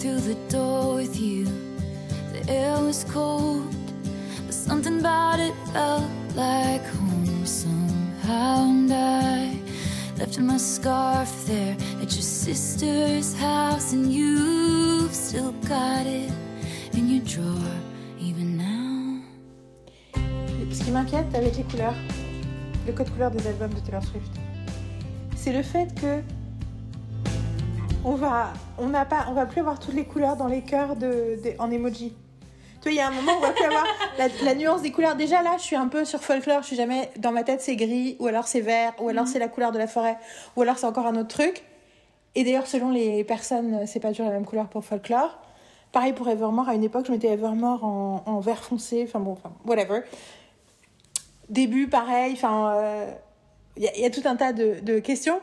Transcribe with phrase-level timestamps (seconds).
[0.00, 1.44] through the door with you.
[2.32, 3.74] The air was cold,
[4.46, 8.64] but something about it felt like home somehow.
[8.64, 9.58] And I
[10.18, 16.32] left my scarf there at your sister's house, and you've still got it
[16.94, 17.76] in your drawer,
[18.18, 19.20] even now.
[20.72, 21.94] Ce qui m'inquiète avec les couleurs,
[22.86, 24.32] le code couleur des albums de Taylor Swift,
[25.36, 26.22] c'est le fait que
[28.04, 30.96] on va, on n'a pas, on va plus avoir toutes les couleurs dans les cœurs
[30.96, 32.14] de, de- en emoji.
[32.82, 33.84] Tu vois, il y a un moment où on va plus avoir
[34.16, 35.14] la, la nuance des couleurs.
[35.14, 36.62] Déjà là, je suis un peu sur folklore.
[36.62, 39.38] Je suis jamais dans ma tête, c'est gris, ou alors c'est vert, ou alors c'est
[39.38, 40.16] la couleur de la forêt,
[40.56, 41.62] ou alors c'est encore un autre truc.
[42.34, 45.38] Et d'ailleurs, selon les personnes, c'est pas toujours la même couleur pour folklore.
[45.92, 46.68] Pareil pour Evermore.
[46.70, 49.04] À une époque, je mettais Evermore en, en vert foncé.
[49.06, 50.00] Enfin bon, enfin, whatever.
[51.50, 52.32] Début, pareil.
[52.34, 53.12] Enfin, euh,
[53.76, 55.40] il y, a- il y a tout un tas de, de questions.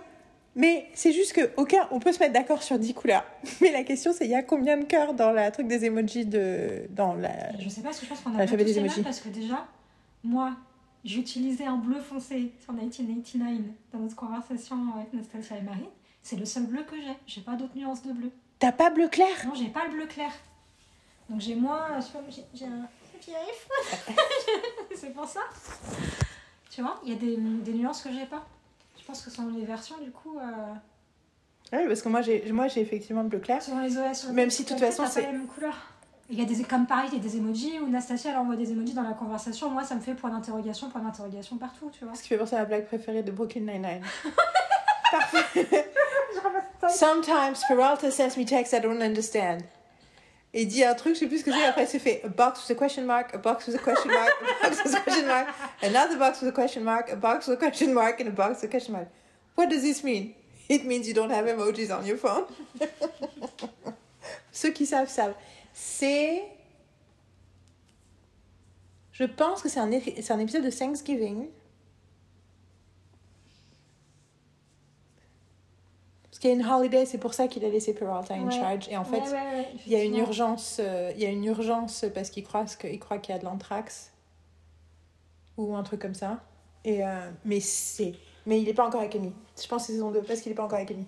[0.57, 3.23] Mais c'est juste que aucun, on peut se mettre d'accord sur 10 couleurs.
[3.61, 6.25] Mais la question, c'est il y a combien de cœurs dans la truc des emojis
[6.25, 7.55] de dans la.
[7.59, 9.19] Je sais pas, parce que je pense qu'on a L'alphabet pas tous des les parce
[9.19, 9.67] que déjà,
[10.23, 10.57] moi,
[11.05, 13.61] j'utilisais un bleu foncé sur 1989
[13.93, 15.89] dans notre conversation avec Nastasia et Marie.
[16.23, 17.15] C'est le seul bleu que j'ai.
[17.27, 18.31] J'ai pas d'autres nuances de bleu.
[18.57, 19.27] T'as pas bleu clair?
[19.45, 20.31] Non, j'ai pas le bleu clair.
[21.29, 21.99] Donc j'ai moins.
[22.55, 22.89] J'ai un.
[24.95, 25.41] C'est pour ça.
[26.71, 28.43] Tu vois, il y a des, des nuances que j'ai pas.
[29.07, 30.37] Je pense que selon les versions, du coup.
[30.37, 30.73] euh,
[31.71, 33.61] Oui, parce que moi j'ai moi j'ai effectivement le bleu clair.
[33.61, 34.25] Selon les OS.
[34.31, 35.77] Même si, de toute façon, t'as pas c'est- les mêmes couleurs.
[36.29, 38.57] Il y a des, comme pareil, il y a des emojis où Nastasia elle envoie
[38.57, 39.69] des emojis dans la conversation.
[39.69, 42.13] Moi, ça me fait point d'interrogation, point d'interrogation partout, tu vois.
[42.15, 44.01] Ce qui fait penser à la blague préférée de Brooklyn Nine-Nine.
[45.11, 45.89] Parfait.
[46.89, 49.59] Sometimes Peralta sends me texts I don't understand.
[50.57, 52.29] Et il dit un truc, je sais plus ce que c'est, après c'est fait a
[52.29, 55.01] box with a question mark, a box with a question mark, a box with a
[55.01, 55.47] question mark,
[55.83, 58.63] another box with a question mark, a box with a question mark, and a box
[58.63, 59.07] with a question mark.
[59.53, 60.33] What does this mean?
[60.67, 62.45] It means you don't have emojis on your phone.
[64.51, 65.35] Ceux qui savent, savent.
[65.75, 66.41] C'est.
[69.11, 71.49] Je pense que c'est un, un épisode de Thanksgiving.
[76.37, 78.51] Parce qu'il y a une holiday, c'est pour ça qu'il a laissé Peralta in Ouais.
[78.51, 78.87] charge.
[78.91, 79.23] Et en fait,
[79.87, 82.85] il y a une urgence, euh, il y a une urgence parce qu'il croit que-
[82.87, 84.11] il croit qu'il y a de l'anthrax
[85.57, 86.37] ou un truc comme ça.
[86.85, 88.13] Et euh, mais c'est,
[88.45, 89.33] mais il n'est pas encore avec Amy.
[89.59, 91.07] Je pense que c'est saison 2 parce qu'il n'est pas encore avec Amy.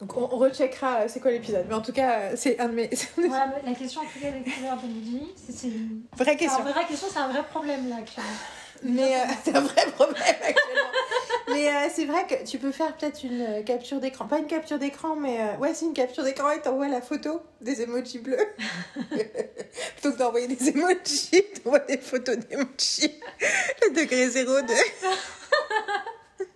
[0.00, 1.66] Donc on, on recheckera euh, c'est quoi l'épisode.
[1.68, 4.30] Mais en tout cas, c'est un de mes c'est de la question en tout cas
[4.30, 6.64] d'emoji, c'est c'est une vraie c'est question.
[6.66, 8.30] une vraie question, c'est un vrai problème là actuellement.
[8.82, 10.90] Mais euh, c'est un vrai problème actuellement.
[11.48, 14.26] mais euh, c'est vrai que tu peux faire peut-être une euh, capture d'écran.
[14.26, 17.40] Pas une capture d'écran, mais euh, ouais, c'est une capture d'écran et t'envoies la photo
[17.60, 18.36] des emojis bleus.
[19.10, 23.20] Plutôt que d'envoyer des emojis, t'envoies des photos d'emojis.
[23.82, 24.74] Le degré zéro de.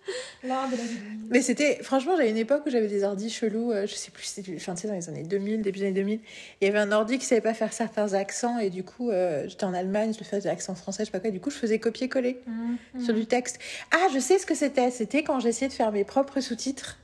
[0.43, 0.97] L'art de la vie.
[1.29, 4.25] Mais c'était, franchement, j'avais une époque où j'avais des ordis chelous, euh, je sais plus,
[4.25, 6.19] c'était enfin, dans les années 2000, début des années 2000.
[6.61, 9.47] Il y avait un ordi qui savait pas faire certains accents et du coup, euh,
[9.47, 11.79] j'étais en Allemagne, je faisais l'accent français, je sais pas quoi, du coup, je faisais
[11.79, 12.41] copier-coller.
[12.45, 13.59] Mmh, sur du texte.
[13.91, 14.91] Ah, je sais ce que c'était.
[14.91, 16.99] C'était quand j'essayais de faire mes propres sous-titres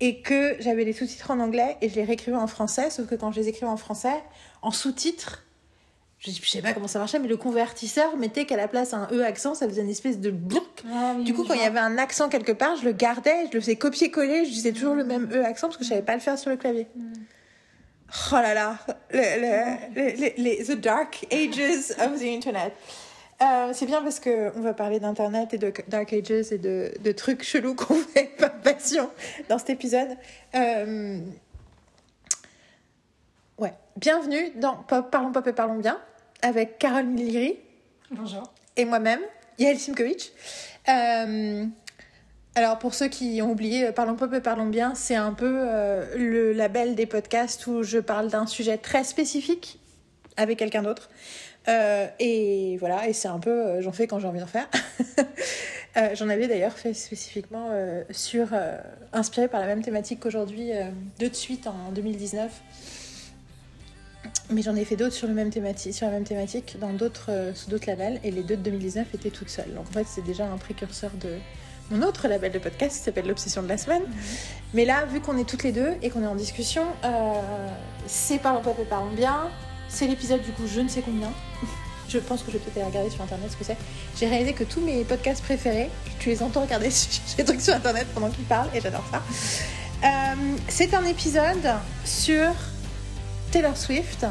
[0.00, 2.90] et que j'avais les sous-titres en anglais et je les réécrivais en français.
[2.90, 4.22] Sauf que quand je les écrivais en français,
[4.62, 5.44] en sous-titres,
[6.24, 9.08] je je sais pas comment ça marchait, mais le convertisseur mettait qu'à la place un
[9.12, 10.32] E accent, ça faisait une espèce de.
[10.92, 13.46] Ah oui, Du coup, quand il y avait un accent quelque part, je le gardais,
[13.48, 16.02] je le faisais copier-coller, je disais toujours le même E accent parce que je savais
[16.02, 16.86] pas le faire sur le clavier.
[18.30, 18.78] Oh là là,
[19.10, 22.72] le- le- le- les- the dark ages of the internet.
[23.42, 26.92] Euh, c'est bien parce que on va parler d'internet et de dark ages et de,
[27.02, 29.10] de trucs chelous qu'on fait par passion
[29.48, 30.16] dans cet épisode.
[30.54, 31.18] Euh,
[33.58, 36.00] Ouais, bienvenue dans Pop, Parlons Pop et Parlons Bien
[36.42, 37.56] avec Carole Miliri
[38.10, 38.52] Bonjour.
[38.76, 39.20] et moi-même,
[39.58, 40.32] Yael Simkovic.
[40.88, 41.66] Euh,
[42.56, 45.52] alors, pour ceux qui ont oublié, euh, Parlons Pop et Parlons Bien, c'est un peu
[45.58, 49.80] euh, le label des podcasts où je parle d'un sujet très spécifique
[50.36, 51.10] avec quelqu'un d'autre.
[51.66, 54.68] Euh, et voilà, et c'est un peu, j'en fais quand j'ai envie d'en faire.
[56.14, 57.70] J'en avais d'ailleurs fait spécifiquement
[58.10, 58.48] sur,
[59.12, 60.72] inspiré par la même thématique qu'aujourd'hui,
[61.20, 62.50] deux de suite en 2019.
[64.50, 67.30] Mais j'en ai fait d'autres sur, le même thématique, sur la même thématique, dans d'autres,
[67.30, 69.72] euh, sous d'autres labels, et les deux de 2019 étaient toutes seules.
[69.74, 71.38] Donc en fait, c'est déjà un précurseur de
[71.90, 74.02] mon autre label de podcast qui s'appelle L'Obsession de la semaine.
[74.72, 77.68] Mais là, vu qu'on est toutes les deux et qu'on est en discussion, euh,
[78.06, 79.50] c'est Parlons Pop et Parlons Bien.
[79.88, 81.32] C'est l'épisode du coup je ne sais combien.
[82.06, 83.78] Je pense que je vais peut-être aller regarder sur internet ce que c'est.
[84.16, 85.88] J'ai réalisé que tous mes podcasts préférés,
[86.18, 86.90] tu les entends regarder
[87.38, 89.22] des trucs sur internet pendant qu'ils parlent et j'adore ça.
[90.04, 91.72] Euh, c'est un épisode
[92.04, 92.52] sur
[93.54, 94.24] Taylor Swift.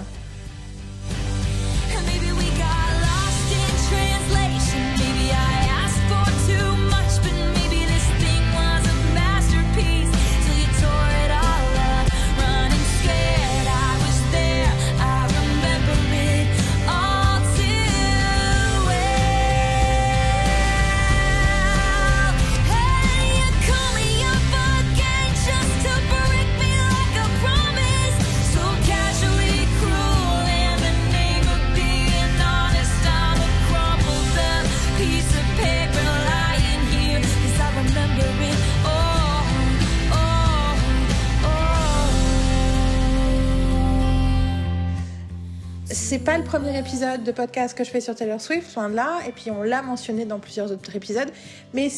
[46.13, 48.93] C'est pas le premier épisode de podcast que je fais sur Taylor Swift, loin de
[48.93, 51.29] là, et puis on l'a mentionné dans plusieurs autres épisodes.
[51.73, 51.89] Mais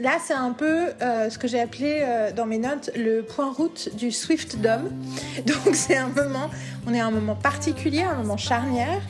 [0.00, 3.52] là, c'est un peu euh, ce que j'ai appelé euh, dans mes notes le point
[3.52, 4.84] route du Swiftdom.
[5.46, 6.48] Donc c'est un moment,
[6.86, 9.02] on est à un moment particulier, un moment charnière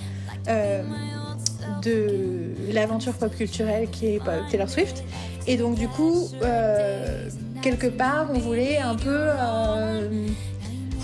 [0.49, 0.83] euh,
[1.83, 4.21] de l'aventure pop culturelle qui est
[4.51, 5.05] Taylor Swift.
[5.47, 6.27] Et donc du coup,
[7.63, 9.29] quelque part, on voulait un peu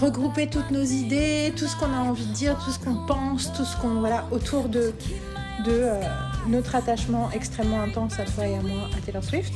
[0.01, 3.53] regrouper toutes nos idées, tout ce qu'on a envie de dire, tout ce qu'on pense,
[3.53, 4.93] tout ce qu'on voilà autour de
[5.65, 6.01] de euh,
[6.49, 9.53] notre attachement extrêmement intense à toi et à moi à Taylor Swift.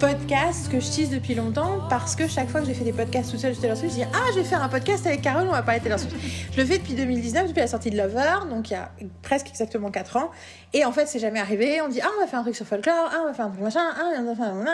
[0.00, 3.30] Podcast que je tease depuis longtemps parce que chaque fois que j'ai fait des podcasts
[3.30, 5.46] tout seul sur Taylor Swift, je dis Ah, je vais faire un podcast avec Carole,
[5.46, 6.16] on va parler de Taylor Swift.
[6.52, 8.90] je le fais depuis 2019, depuis la sortie de Lover, donc il y a
[9.22, 10.30] presque exactement 4 ans.
[10.72, 11.80] Et en fait, c'est jamais arrivé.
[11.82, 13.50] On dit Ah, on va faire un truc sur folklore, ah, on va faire un
[13.50, 14.64] truc machin, ah, on va faire un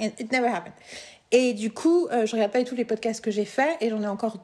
[0.00, 0.74] et it never happened.
[1.30, 4.02] Et du coup, euh, je regarde pas tous les podcasts que j'ai faits et j'en
[4.02, 4.38] ai encore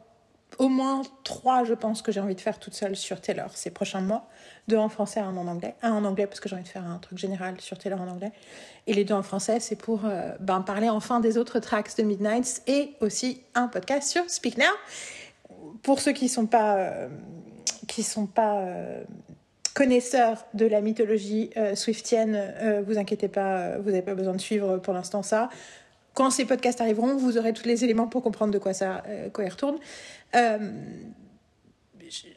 [0.58, 3.70] au moins trois, je pense, que j'ai envie de faire toute seule sur Taylor ces
[3.70, 4.28] prochains mois.
[4.68, 5.74] Deux en français, un en anglais.
[5.82, 8.08] Un en anglais parce que j'ai envie de faire un truc général sur Taylor en
[8.08, 8.32] anglais.
[8.86, 12.02] Et les deux en français, c'est pour euh, ben, parler enfin des autres tracks de
[12.02, 14.64] Midnights et aussi un podcast sur Speak Now.
[15.82, 17.08] Pour ceux qui ne sont pas, euh,
[17.86, 19.02] qui sont pas euh,
[19.72, 24.92] connaisseurs de la mythologie swiftienne, vous inquiétez pas, vous n'avez pas besoin de suivre pour
[24.92, 25.50] l'instant ça.
[26.14, 29.44] Quand ces podcasts arriveront, vous aurez tous les éléments pour comprendre de quoi ça quoi
[29.44, 29.78] il retourne.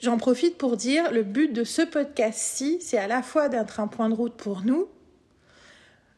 [0.01, 3.87] J'en profite pour dire, le but de ce podcast-ci, c'est à la fois d'être un
[3.87, 4.87] point de route pour nous,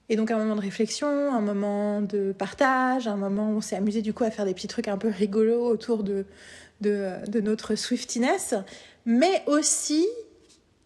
[0.10, 3.76] et donc un moment de réflexion, un moment de partage, un moment où on s'est
[3.76, 6.26] amusé du coup à faire des petits trucs un peu rigolos autour de,
[6.82, 8.56] de, de notre Swiftiness.
[9.06, 10.06] Mais aussi,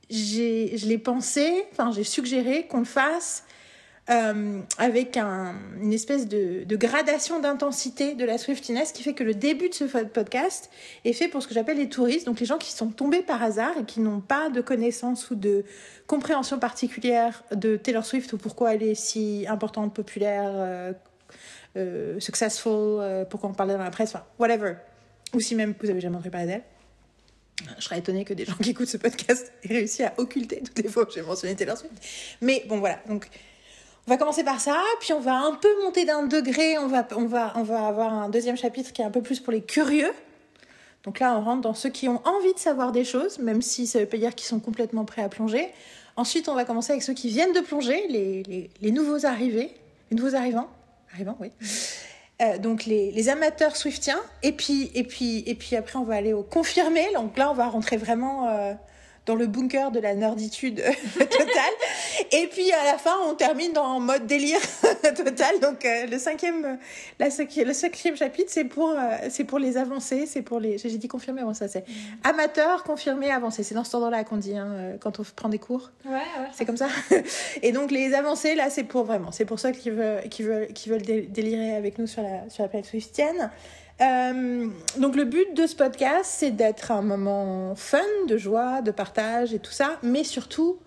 [0.10, 3.44] je l'ai pensé, enfin j'ai suggéré qu'on le fasse
[4.10, 9.34] euh, avec un, une espèce de, gradation d'intensité de la Swiftiness qui fait que le
[9.34, 10.70] début de ce podcast
[11.04, 13.44] est fait pour ce que j'appelle les touristes, donc les gens qui sont tombés par
[13.44, 15.66] hasard et qui n'ont pas de connaissances ou de
[16.08, 20.94] compréhension particulière de Taylor Swift ou pourquoi elle est si importante, populaire, euh,
[21.76, 24.76] euh, successful, pourquoi on parle dans la presse, enfin, whatever.
[25.34, 26.64] Ou si même vous avez jamais entendu parler d'elle.
[27.78, 30.80] Je serais étonnée que des gens qui écoutent ce podcast aient réussi à occulter toutes
[30.80, 31.94] les fois que j'ai mentionné Taylor Swift.
[32.40, 33.00] Mais bon, voilà.
[33.08, 33.28] Donc,
[34.08, 37.06] on va commencer par ça, puis on va un peu monter d'un degré, on va,
[37.18, 39.62] on, va, on va avoir un deuxième chapitre qui est un peu plus pour les
[39.62, 40.14] curieux.
[41.04, 43.86] Donc là, on rentre dans ceux qui ont envie de savoir des choses, même si
[43.86, 45.70] ça veut pas dire qu'ils sont complètement prêts à plonger.
[46.16, 49.72] Ensuite, on va commencer avec ceux qui viennent de plonger, les, les, nouveaux arrivés,
[50.10, 50.70] les nouveaux arrivants.
[51.14, 51.52] Arrivants, oui.
[52.42, 54.22] Euh, donc les, les, amateurs swiftiens.
[54.42, 57.06] Et puis, et, puis, et puis après, on va aller au confirmé.
[57.14, 58.48] Donc là, on va rentrer vraiment...
[58.48, 58.74] Euh,
[59.28, 60.78] dans le bunker de la norditude
[61.14, 61.76] totale.
[62.32, 64.60] Et puis à la fin, on termine en mode délire
[65.02, 65.60] total.
[65.62, 66.80] Donc euh, le cinquième,
[67.20, 68.96] la, le cinquième chapitre, c'est pour, euh,
[69.30, 70.78] c'est pour les avancées, c'est pour les.
[70.78, 71.94] J'ai dit confirmé, bon, ça c'est mm.
[72.24, 73.64] amateur, confirmé, avancé.
[73.64, 75.92] C'est dans ce ordre-là qu'on dit hein, euh, quand on prend des cours.
[76.06, 76.48] Ouais, ouais.
[76.54, 76.88] C'est comme ça.
[77.62, 80.68] Et donc les avancées, là, c'est pour vraiment, c'est pour ceux qui veulent, qui veulent,
[80.68, 83.52] qui veulent délirer avec nous sur la, sur la planète swiftienne.
[84.02, 88.92] Euh, donc le but de ce podcast, c'est d'être un moment fun, de joie, de
[88.92, 90.78] partage et tout ça, mais surtout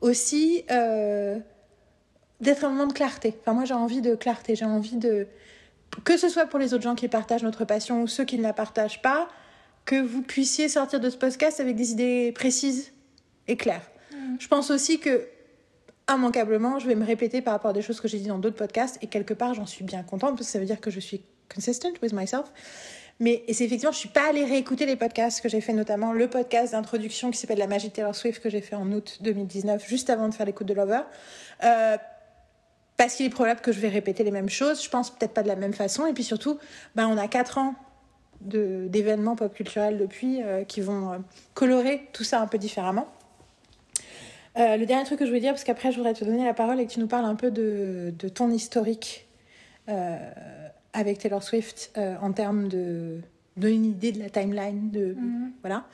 [0.00, 1.38] aussi euh,
[2.40, 3.34] d'être un moment de clarté.
[3.40, 5.26] Enfin moi j'ai envie de clarté, j'ai envie de
[6.04, 8.42] que ce soit pour les autres gens qui partagent notre passion ou ceux qui ne
[8.42, 9.28] la partagent pas,
[9.84, 12.92] que vous puissiez sortir de ce podcast avec des idées précises
[13.48, 13.90] et claires.
[14.12, 14.36] Mmh.
[14.38, 15.26] Je pense aussi que
[16.10, 18.56] immanquablement, je vais me répéter par rapport à des choses que j'ai dit dans d'autres
[18.56, 21.00] podcasts et quelque part j'en suis bien contente parce que ça veut dire que je
[21.00, 22.52] suis consistent with myself.
[23.22, 26.28] Mais c'est effectivement, je suis pas allée réécouter les podcasts que j'ai fait, notamment le
[26.28, 29.86] podcast d'introduction qui s'appelle La magie de Taylor Swift que j'ai fait en août 2019,
[29.86, 31.02] juste avant de faire l'écoute de Lover.
[31.62, 31.96] Euh,
[32.96, 34.82] parce qu'il est probable que je vais répéter les mêmes choses.
[34.82, 36.06] Je pense peut-être pas de la même façon.
[36.06, 36.58] Et puis surtout,
[36.96, 37.74] ben, on a quatre ans
[38.40, 41.18] d'événements pop culturels depuis euh, qui vont euh,
[41.54, 43.06] colorer tout ça un peu différemment.
[44.56, 46.80] le dernier truc que je voulais dire, parce qu'après je voudrais te donner la parole
[46.80, 49.28] et que tu nous parles un peu de, de ton historique
[50.92, 53.20] avec Taylor Swift euh, en termes de
[53.56, 55.52] donner une idée de la timeline de Mhm.
[55.60, 55.84] voilà.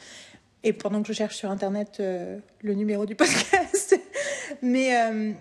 [0.65, 3.99] Et pendant que je cherche sur internet euh, le numéro du podcast,
[4.63, 5.33] mais euh,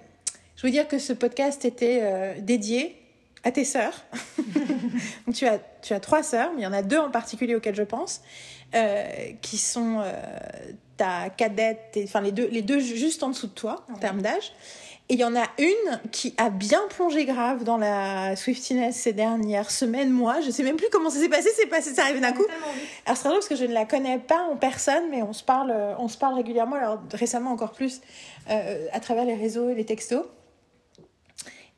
[0.56, 2.96] je veux dire que ce podcast était dédié
[3.44, 4.04] à tes sœurs.
[5.26, 7.56] Donc tu as tu as trois sœurs, mais il y en a deux en particulier
[7.56, 8.22] auxquelles je pense,
[9.42, 10.04] qui sont
[10.98, 14.22] ta cadette, et- enfin les deux les deux juste en dessous de toi en termes
[14.22, 14.52] d'âge.
[15.10, 19.14] Et il y en a une qui a bien plongé grave dans la Swiftiness ces
[19.14, 20.42] dernières semaines, mois.
[20.42, 22.44] Je sais même plus comment ça s'est passé, c'est passé, ça arrive d'un coup.
[23.06, 25.32] Alors c'est très drôle parce que je ne la connais pas en personne, mais on
[25.32, 28.02] se parle, euh, on se parle régulièrement, alors récemment encore plus,
[28.50, 30.26] euh, à travers les réseaux et les textos.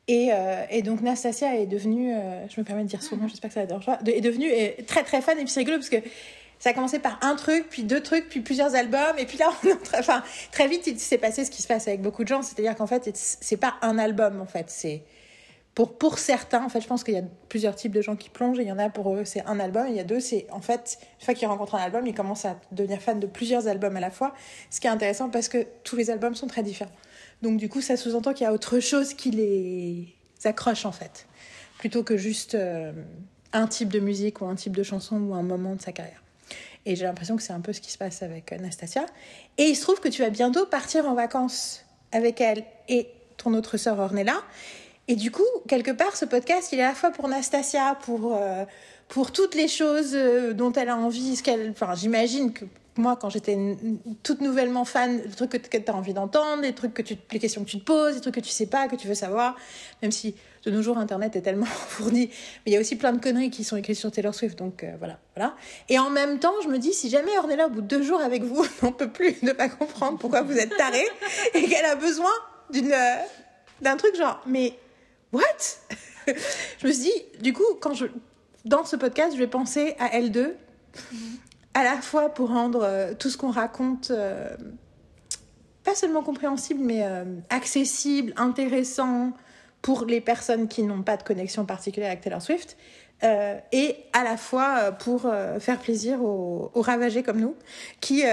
[0.08, 3.28] Et, euh, et donc Nastasia est devenue, euh, je me permets de dire son nom,
[3.28, 4.50] j'espère que ça pas, de- est devenue
[4.88, 5.98] très très fan et puis c'est rigolo parce que
[6.60, 9.50] ça a commencé par un truc, puis deux trucs, puis plusieurs albums, et puis là,
[9.98, 12.76] enfin, très vite, il s'est passé ce qui se passe avec beaucoup de gens, c'est-à-dire
[12.76, 15.02] qu'en fait, c'est pas un album, en fait, c'est
[15.74, 18.28] pour, pour certains, en fait, je pense qu'il y a plusieurs types de gens qui
[18.28, 20.20] plongent, il y en a pour eux, c'est un album, et il y a deux,
[20.20, 23.26] c'est en fait, une fois qu'ils rencontrent un album, ils commencent à devenir fans de
[23.26, 24.34] plusieurs albums à la fois,
[24.68, 26.92] ce qui est intéressant parce que tous les albums sont très différents.
[27.40, 30.14] Donc, du coup, ça sous-entend qu'il y a autre chose qui les
[30.44, 31.26] accroche, en fait,
[31.78, 32.92] plutôt que juste euh,
[33.54, 36.22] un type de musique ou un type de chanson ou un moment de sa carrière.
[36.86, 39.04] Et j'ai l'impression que c'est un peu ce qui se passe avec Nastasia.
[39.58, 43.54] Et il se trouve que tu vas bientôt partir en vacances avec elle et ton
[43.54, 44.42] autre sœur Ornella.
[45.08, 48.36] Et du coup, quelque part, ce podcast, il est à la fois pour Nastasia, pour,
[48.36, 48.64] euh,
[49.08, 51.36] pour toutes les choses euh, dont elle a envie.
[51.36, 52.64] Ce qu'elle, enfin, j'imagine que
[52.96, 53.56] moi, quand j'étais
[54.22, 57.38] toute nouvellement fan, les trucs que, tu as envie d'entendre, les trucs que tu, les
[57.38, 59.56] questions que tu te poses, les trucs que tu sais pas, que tu veux savoir,
[60.02, 63.12] même si de nos jours Internet est tellement fourni, mais il y a aussi plein
[63.12, 65.56] de conneries qui sont écrites sur Taylor Swift, donc euh, voilà, voilà.
[65.88, 68.20] Et en même temps, je me dis, si jamais Ornella, au bout de deux jours
[68.20, 71.08] avec vous, n'en peut plus de pas comprendre pourquoi vous êtes tarés
[71.54, 72.30] et qu'elle a besoin
[72.70, 73.16] d'une euh,
[73.80, 74.74] d'un truc genre, mais
[75.32, 75.42] what?
[76.26, 78.06] Je me suis dit, du coup, quand je
[78.64, 80.56] dans ce podcast, je vais penser à elle deux,
[81.74, 84.56] à la fois pour rendre euh, tout ce qu'on raconte euh,
[85.84, 89.32] pas seulement compréhensible, mais euh, accessible, intéressant
[89.82, 92.76] pour les personnes qui n'ont pas de connexion particulière avec Taylor Swift.
[93.22, 95.26] et à la fois pour
[95.58, 97.54] faire plaisir aux, ravagés comme nous,
[98.00, 98.24] qui,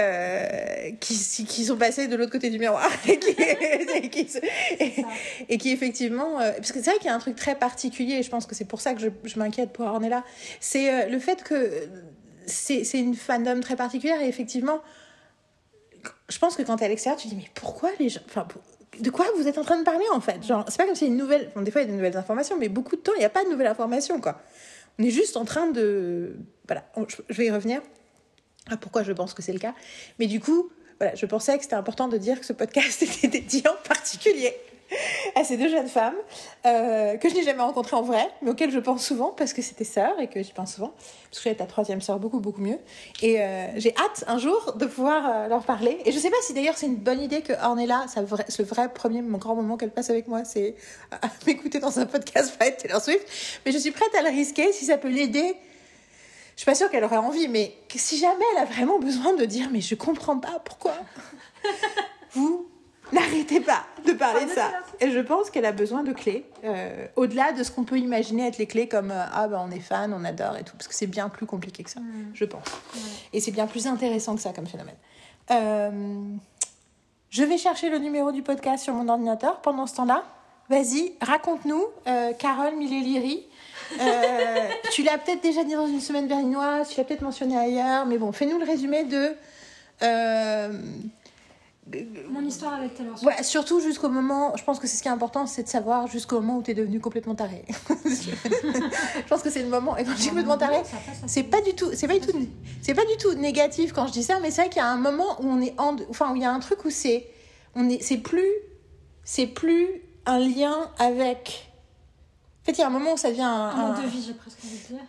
[1.00, 4.26] qui, qui sont passés de l'autre côté du miroir et qui,
[5.48, 8.22] et qui, effectivement, parce que c'est vrai qu'il y a un truc très particulier, et
[8.22, 10.22] je pense que c'est pour ça que je, je m'inquiète pour Ornella,
[10.60, 11.88] c'est le fait que
[12.48, 14.80] c'est une fandom très particulière, et effectivement,
[16.28, 18.20] je pense que quand t'es à l'extérieur, tu te dis, mais pourquoi les gens.
[18.26, 18.46] Enfin,
[19.00, 20.44] de quoi vous êtes en train de parler en fait?
[20.44, 21.50] Genre, c'est pas comme si une nouvelle.
[21.54, 23.24] Bon, des fois, il y a des nouvelles informations, mais beaucoup de temps, il n'y
[23.24, 24.40] a pas de nouvelles informations, quoi.
[24.98, 26.36] On est juste en train de.
[26.66, 27.80] Voilà, je, vais y revenir
[28.68, 29.74] à pourquoi je pense que c'est le cas?
[30.18, 33.28] Mais du coup, voilà, je pensais que c'était important de dire que ce podcast était
[33.28, 34.54] dédié en particulier
[35.34, 36.16] à ces deux jeunes femmes
[36.66, 39.62] euh, que je n'ai jamais rencontrées en vrai, mais auxquelles je pense souvent parce que
[39.62, 40.92] c'était sœurs et que j'y pense souvent.
[41.30, 42.78] Parce que j'ai ta troisième sœur beaucoup, beaucoup mieux.
[43.22, 45.98] Et euh, j'ai hâte un jour de pouvoir euh, leur parler.
[46.04, 48.92] Et je sais pas si d'ailleurs c'est une bonne idée que Ornella, sa ce vrai
[48.92, 50.74] premier, mon grand moment qu'elle passe avec moi, c'est
[51.46, 53.26] m'écouter dans un podcast by Taylor Swift.
[53.66, 55.54] Mais je suis prête à le risquer si ça peut l'aider.
[56.56, 59.44] Je suis pas sûre qu'elle aurait envie, mais si jamais elle a vraiment besoin de
[59.44, 60.94] dire, mais je comprends pas pourquoi
[62.32, 62.67] vous
[63.12, 64.70] n'arrêtez pas de parler de ça.
[65.00, 68.46] Et je pense qu'elle a besoin de clés, euh, au-delà de ce qu'on peut imaginer
[68.48, 70.88] être les clés comme euh, ah ben on est fan, on adore et tout, parce
[70.88, 72.30] que c'est bien plus compliqué que ça, Mm.
[72.34, 72.64] je pense.
[73.32, 74.96] Et c'est bien plus intéressant que ça comme phénomène.
[75.50, 75.90] Euh,
[77.30, 79.60] je vais chercher le numéro du podcast sur mon ordinateur.
[79.60, 80.24] Pendant ce temps-là,
[80.70, 81.84] vas-y, raconte-nous,
[82.38, 83.46] Carole Millet-Liri.
[84.92, 88.18] Tu l'as peut-être déjà dit dans une semaine berlinoise, tu l'as peut-être mentionné ailleurs, mais
[88.18, 89.34] bon, fais-nous le résumé de.
[92.30, 93.36] Mon histoire avec Taylor Swift.
[93.38, 96.06] Ouais, surtout jusqu'au moment, je pense que c'est ce qui est important, c'est de savoir
[96.06, 97.64] jusqu'au moment où tu es devenu complètement taré.
[98.04, 100.76] je pense que c'est le moment, et quand je dis complètement taré,
[101.26, 102.38] c'est pas du tout, c'est pas du tout,
[102.82, 104.88] c'est pas du tout négatif quand je dis ça, mais c'est vrai qu'il y a
[104.90, 107.26] un moment où on est en, enfin où il y a un truc où c'est,
[107.74, 108.50] on est, c'est plus,
[109.24, 109.86] c'est plus
[110.26, 111.70] un lien avec.
[112.62, 113.46] En fait, il y a un moment où ça devient un.
[113.70, 115.04] un un- de vie, j'ai presque envie de dire.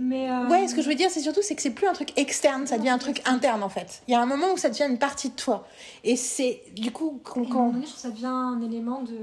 [0.00, 1.92] Mais euh, Ouais, ce que je veux dire, c'est surtout c'est que c'est plus un
[1.92, 4.02] truc externe, ça devient un truc interne en fait.
[4.06, 5.66] Il y a un moment où ça devient une partie de toi,
[6.04, 9.18] et c'est du coup quand, donné, ça devient un élément de.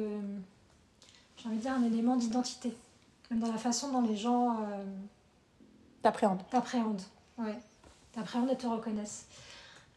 [1.38, 2.75] J'ai envie de dire un élément d'identité.
[3.32, 4.84] Même dans la façon dont les gens euh,
[6.01, 6.41] t'appréhendes.
[6.51, 7.01] t'appréhendent.
[7.38, 7.58] Ouais.
[8.13, 9.25] T'appréhendent et te reconnaissent.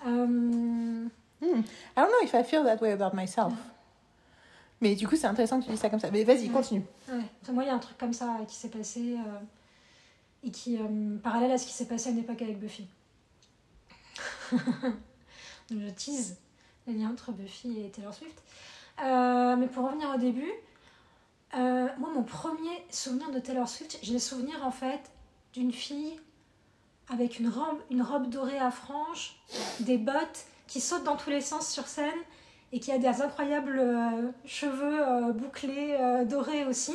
[0.06, 1.06] Euh,
[1.40, 1.60] Hmm.
[1.60, 3.52] I don't know if I feel that way about myself.
[4.80, 6.10] Mais du coup, c'est intéressant que tu dis ça comme ça.
[6.10, 6.48] Mais vas-y, Ouais.
[6.48, 6.82] continue.
[7.08, 7.20] Ouais.
[7.42, 9.38] Enfin, moi, il y a un truc comme ça qui s'est passé euh,
[10.44, 12.86] et qui, euh, parallèle à ce qui s'est passé à une avec Buffy.
[15.70, 16.36] Je tease
[16.86, 18.42] le lien entre Buffy et Taylor Swift.
[19.02, 20.50] Euh, mais pour revenir au début,
[21.54, 25.10] euh, moi, mon premier souvenir de Taylor Swift, j'ai le souvenir en fait
[25.52, 26.18] d'une fille
[27.10, 29.36] avec une robe, une robe dorée à franges,
[29.80, 32.18] des bottes, qui saute dans tous les sens sur scène
[32.72, 33.82] et qui a des incroyables
[34.44, 35.96] cheveux bouclés,
[36.28, 36.92] dorés aussi,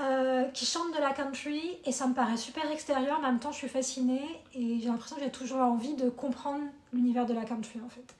[0.00, 3.40] euh, qui chante de la country et ça me paraît super extérieur, mais en même
[3.40, 7.34] temps je suis fascinée et j'ai l'impression que j'ai toujours envie de comprendre l'univers de
[7.34, 8.14] la country en fait.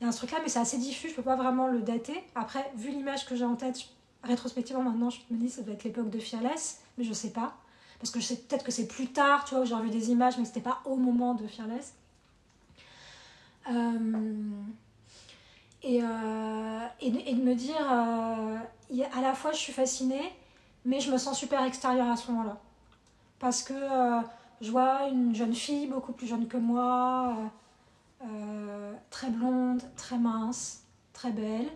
[0.00, 1.80] Il y a un truc là, mais c'est assez diffus, je peux pas vraiment le
[1.80, 2.22] dater.
[2.36, 3.80] Après, vu l'image que j'ai en tête,
[4.22, 7.56] rétrospectivement maintenant, je me dis ça doit être l'époque de Fearless, mais je sais pas.
[7.98, 10.12] Parce que je sais peut-être que c'est plus tard, tu vois, où j'ai revu des
[10.12, 11.94] images, mais c'était pas au moment de Fearless.
[13.68, 14.50] Euh,
[15.82, 20.32] et, euh, et, de- me dire, à la fois je suis fascinée,
[20.84, 22.58] mais je me sens super extérieure à ce moment-là.
[23.38, 24.20] Parce que euh,
[24.60, 27.36] je vois une jeune fille, beaucoup plus jeune que moi,
[28.22, 30.82] euh, euh, très blonde, très mince,
[31.12, 31.68] très belle.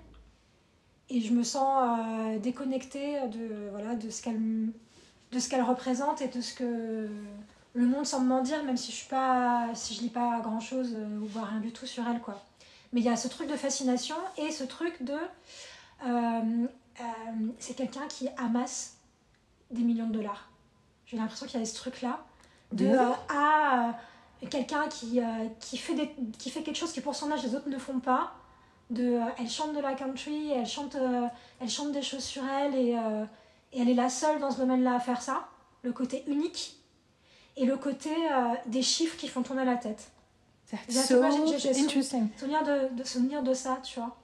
[1.08, 2.00] Et je me sens
[2.40, 7.06] déconnectée de, voilà, de ce qu'elle représente et de ce que
[7.74, 10.60] le monde semble m'en dire, même si je suis pas, si je lis pas grand
[10.60, 12.42] chose ou voire rien du tout sur elle, quoi.
[12.94, 15.18] Mais il y a ce truc de fascination et ce truc de,
[17.00, 17.04] euh,
[17.58, 18.98] c'est quelqu'un qui amasse
[19.70, 20.48] des millions de dollars.
[21.06, 22.24] J'ai l'impression qu'il y a ce truc-là
[22.72, 23.94] de euh, ah,
[24.42, 25.24] euh, quelqu'un qui, euh,
[25.60, 28.00] qui, fait des, qui fait quelque chose que pour son âge les autres ne font
[28.00, 28.32] pas.
[28.90, 30.96] De, elle chante de la country, elle chante,
[31.60, 32.90] elle chante des choses sur elle et,
[33.72, 35.48] et elle est la seule dans ce domaine-là à faire ça.
[35.82, 36.76] Le côté unique
[37.56, 38.10] et le côté
[38.66, 40.10] des chiffres qui font tourner la tête.
[40.70, 41.22] That's so
[41.58, 41.72] j'ai-.
[42.38, 44.14] Souvenir de, de souvenir de ça, tu vois.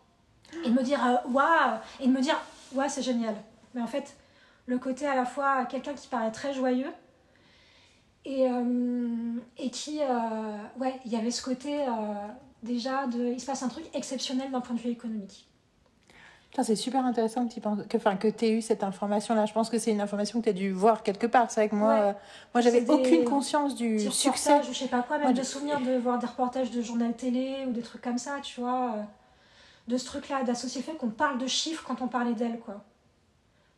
[0.64, 1.00] Et de me dire
[1.30, 2.38] waouh et de me dire
[2.74, 3.34] ouais c'est génial.
[3.74, 4.16] Mais en fait
[4.66, 6.92] le côté à la fois quelqu'un qui paraît très joyeux
[8.24, 9.08] et, euh,
[9.56, 11.88] et qui euh, ouais il y avait ce côté euh,
[12.62, 15.44] déjà de il se passe un truc exceptionnel d'un point de vue économique.
[16.60, 19.46] C'est super intéressant que tu penses, que, enfin, que aies eu cette information-là.
[19.46, 21.50] Je pense que c'est une information que tu as dû voir quelque part.
[21.52, 22.00] C'est vrai que moi, Ouais.
[22.00, 22.12] euh,
[22.54, 24.58] moi j'avais des aucune conscience du succès.
[24.58, 26.82] ou je sais pas quoi, même Moi, de je- souvenirs de voir des reportages de
[26.82, 28.94] journal télé ou des trucs comme ça, tu vois.
[29.88, 32.84] De ce truc-là, d'associer le fait qu'on parle de chiffres quand on parlait d'elle, quoi.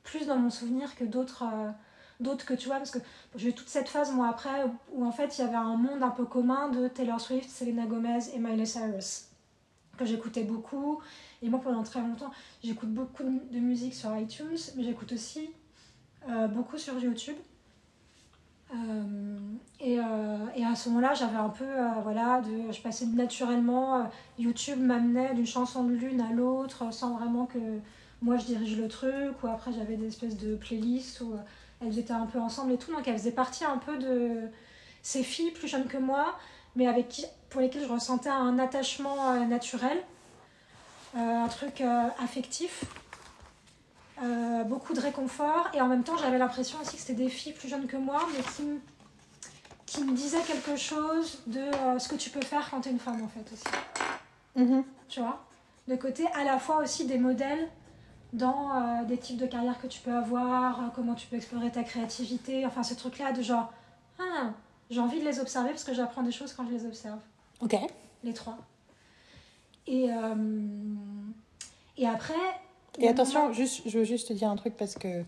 [0.02, 1.70] Plus dans mon souvenir que d'autres euh,
[2.44, 2.98] que tu vois, parce que
[3.36, 6.02] j'ai eu toute cette phase, moi, après, où, en fait il y avait un monde
[6.02, 9.28] un peu commun de Taylor Swift, Selena Gomez et Miley Cyrus,
[9.96, 11.00] que j'écoutais beaucoup.
[11.42, 12.30] Et moi, pendant très longtemps,
[12.62, 15.50] j'écoute beaucoup de de musique sur iTunes, mais j'écoute aussi
[16.28, 17.36] euh, beaucoup sur YouTube.
[18.72, 19.38] Euh,
[19.80, 24.78] et, euh, et à ce moment-là, j'avais un peu, euh, voilà, je passais naturellement, YouTube
[24.78, 27.58] m'amenait d'une chanson de l'une à l'autre sans vraiment que
[28.22, 31.34] moi je dirige le truc, ou après j'avais des espèces de playlists où
[31.80, 34.42] elles étaient un peu ensemble et tout, donc elles faisaient partie un peu de
[35.02, 36.38] ces filles plus jeunes que moi,
[36.76, 39.98] mais avec qui, pour lesquelles je ressentais un attachement naturel,
[41.16, 41.82] un truc
[42.22, 42.84] affectif.
[44.22, 45.68] Euh, beaucoup de réconfort.
[45.72, 48.20] Et en même temps j'avais l'impression aussi que c'était des filles plus jeunes que moi
[48.36, 48.80] mais qui, me-
[49.86, 52.92] qui me disaient quelque chose de euh, ce que tu peux faire quand tu es
[52.92, 53.64] une femme en fait aussi.
[54.56, 54.84] Mhm.
[55.08, 55.42] tu vois?
[55.88, 57.66] De côté à la fois aussi des modèles
[58.34, 61.82] dans euh, des types de carrières que tu peux avoir comment tu peux explorer ta
[61.82, 63.72] créativité enfin ce truc là de genre
[64.18, 64.50] ah,
[64.90, 67.18] j'ai envie de les observer parce que j'apprends des choses quand je les observe.
[67.62, 67.74] Ok.
[68.22, 68.58] les trois.
[69.86, 70.10] Et
[71.96, 72.34] et après
[73.00, 75.22] Et attention, juste, je veux juste te dire un truc parce que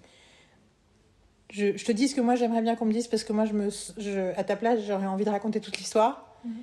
[1.51, 3.45] je, je te dis ce que moi j'aimerais bien qu'on me dise parce que moi,
[3.45, 6.27] je me, je, à ta place, j'aurais envie de raconter toute l'histoire.
[6.45, 6.55] Mhm.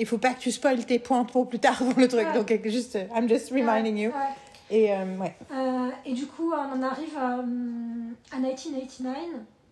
[0.00, 2.26] Il faut pas que tu spoiles tes points pour plus tard dans le truc.
[2.26, 2.32] Ouais.
[2.32, 4.10] Donc, juste, I'm just reminding Ouais, you.
[4.10, 4.34] ouais.
[4.70, 5.34] Et euh, ouais.
[5.52, 9.16] Euh, et du coup, on en arrive à, hum, à 1989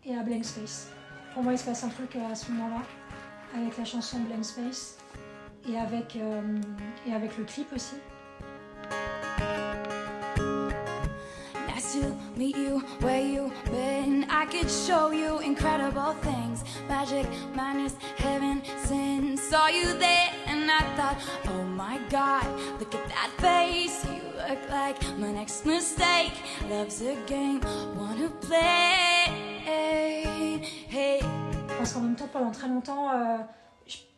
[0.06, 0.88] et à Blank Space.
[1.34, 2.82] Pour moi, il se passe un truc euh, à ce moment-là,
[3.60, 4.96] avec la chanson Blank Space
[5.68, 6.40] et avec, euh,
[7.06, 7.96] et avec le clip aussi.
[11.96, 14.26] To meet you, where you been?
[14.28, 16.62] I could show you incredible things.
[16.90, 19.38] Magic, madness, heaven, sin.
[19.38, 22.46] Saw you there and I thought, oh my god,
[22.78, 24.04] look at that face.
[24.04, 26.34] You look like my next mistake.
[26.68, 27.62] Love's a game,
[27.96, 29.32] wanna play.
[29.64, 30.26] Hey.
[31.78, 33.38] Parce qu'en même temps, pendant très longtemps, euh,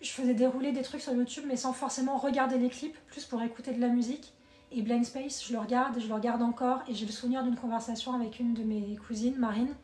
[0.00, 3.40] je faisais dérouler des trucs sur YouTube, mais sans forcément regarder les clips, plus pour
[3.40, 4.32] écouter de la musique.
[4.70, 6.82] Et Blank Space, je le regarde et je le regarde encore.
[6.88, 9.74] Et j'ai le souvenir d'une conversation avec une de mes cousines, Marine,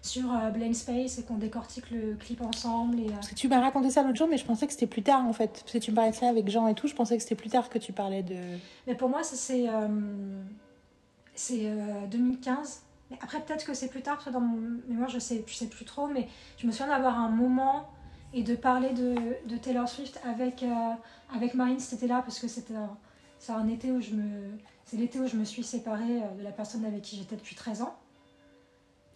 [0.00, 3.00] sur euh, Blank Space et qu'on décortique le clip ensemble.
[3.00, 4.86] Et, euh, Parce que tu m'as raconté ça l'autre jour, mais je pensais que c'était
[4.86, 5.60] plus tard en fait.
[5.60, 7.34] Parce que tu me parlais de ça avec Jean et tout, je pensais que c'était
[7.34, 8.36] plus tard que tu parlais de.
[8.86, 9.88] Mais pour moi, c'est euh,
[11.34, 12.82] c'est euh, 2015.
[13.10, 15.54] Mais après, peut-être que c'est plus tard, parce que dans mon mémoire, je sais, je
[15.54, 16.06] sais plus trop.
[16.06, 17.88] Mais je me souviens d'avoir un moment
[18.32, 19.14] et de parler de,
[19.46, 20.92] de Taylor Swift avec, euh,
[21.34, 22.96] avec Marine cet été-là, parce que c'était un,
[23.44, 24.22] c'est un été où je me.
[24.86, 27.54] C'est l'été où je me suis séparée euh, de la personne avec qui j'étais depuis
[27.54, 27.94] 13 ans,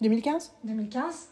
[0.00, 1.28] 2015 2015.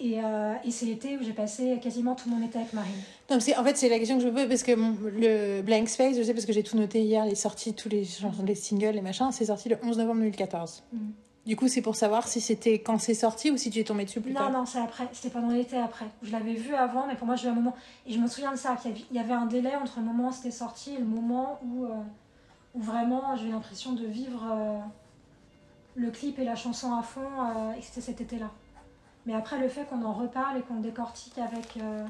[0.00, 2.92] Et, euh, et c'est l'été où j'ai passé quasiment tout mon été avec Marine.
[3.30, 5.88] Non, en fait, c'est la question que je me pose parce que mon- le Blank
[5.88, 8.56] Space, je sais parce que j'ai tout noté hier, les sorties, tous les chansons, les
[8.56, 10.82] singles, les machins, c'est sorti le 11 novembre 2014.
[10.92, 11.12] Mhm.
[11.46, 14.04] Du coup, c'est pour savoir si c'était quand c'est sorti ou si tu es tombé
[14.06, 14.50] dessus plus Non, tard.
[14.50, 15.08] non, c'est après.
[15.12, 16.06] C'était pendant l'été après.
[16.22, 17.76] Je l'avais vu avant, mais pour moi, j'ai eu un moment.
[18.06, 20.32] Et je me souviens de ça, qu'il y avait- un délai entre le moment où
[20.32, 21.88] c'était sorti et le moment où, euh,
[22.74, 24.78] où vraiment j'ai eu l'impression de vivre euh,
[25.96, 28.50] le clip et la chanson à fond, euh, et c'était cet été-là.
[29.26, 31.76] Mais après, le fait qu'on en reparle et qu'on décortique avec.
[31.76, 32.06] euh,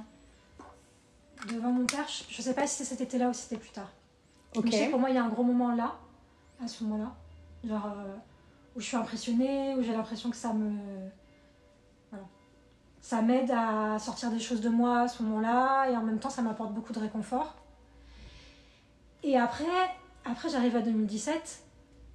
[1.49, 3.90] devant mon père, je, sais pas si c'était cet été-là ou si c'était plus tard.
[4.57, 4.64] Ok.
[4.64, 5.97] Mais je sais que pour moi, il y a un gros moment là,
[6.62, 7.12] à ce moment-là,
[7.68, 7.92] genre
[8.74, 10.76] où je suis impressionnée, où j'ai l'impression que ça me.
[12.10, 12.26] Voilà.
[13.00, 16.30] Ça m'aide à sortir des choses de moi à ce moment-là, et en même temps,
[16.30, 17.54] ça m'apporte beaucoup de réconfort.
[19.22, 19.64] Et après,
[20.24, 21.62] après j'arrive à 2017,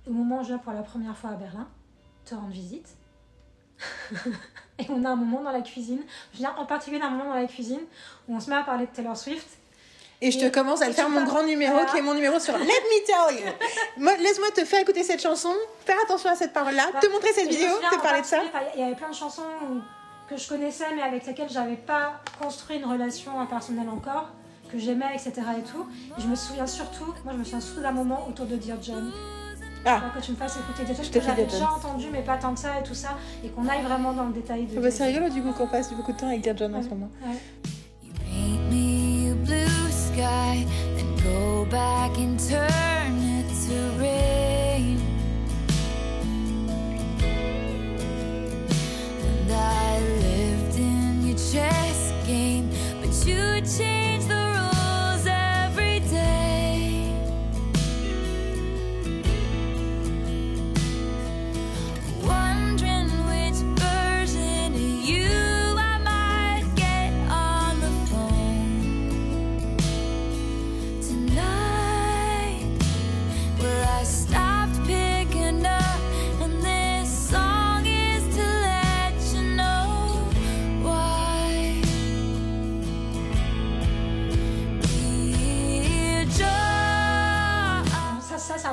[0.08, 1.68] au moment où je vais pour la première fois à Berlin,
[2.26, 2.96] te rendre visite.
[4.80, 6.02] et on a un moment dans la cuisine,
[6.34, 7.80] je viens en particulier un moment dans la cuisine
[8.28, 9.59] où on se met à parler de Taylor Swift.
[10.22, 11.90] Et je te commence à et le faire mon grand numéro voilà.
[11.90, 13.52] qui est mon numéro sur Let me tell you.
[13.98, 15.54] Moi, Laisse-moi te faire écouter cette chanson,
[15.86, 18.40] faire attention à cette parole-là, te montrer cette vidéo, te parler de ça.
[18.76, 19.44] Il y avait plein de chansons
[20.30, 24.30] que je connaissais, mais avec lesquelles j'avais pas construit une relation personnelle encore,
[24.70, 25.32] que j'aimais, etc.
[25.58, 25.88] Et tout.
[26.18, 28.78] Et je me souviens surtout, moi je me souviens surtout d'un moment autour de Dear
[28.82, 29.12] John.
[29.86, 30.02] Ah.
[30.14, 31.92] Que tu me fasses écouter des te que fais j'avais Dear déjà John.
[31.92, 34.34] entendu, mais pas tant que ça et tout ça, et qu'on aille vraiment dans le
[34.34, 34.78] détail de.
[34.78, 36.84] Ah bah, c'est rigolo du coup qu'on passe beaucoup de temps avec Dear John en
[36.84, 37.10] ce moment.
[37.26, 38.99] Ouais.
[40.20, 45.00] Sky, then go back and turn it to rain.
[49.28, 54.09] And I lived in your chess game, but you change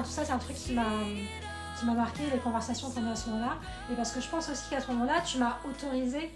[0.08, 0.84] Ça, ça c'est un, ça, c'est un truc qui m'a
[1.78, 3.58] qui m'a marqué, les conversations qu'on a à ce moment-là.
[3.92, 6.30] Et parce que je pense aussi qu'à ce moment-là, tu m'as autorisé,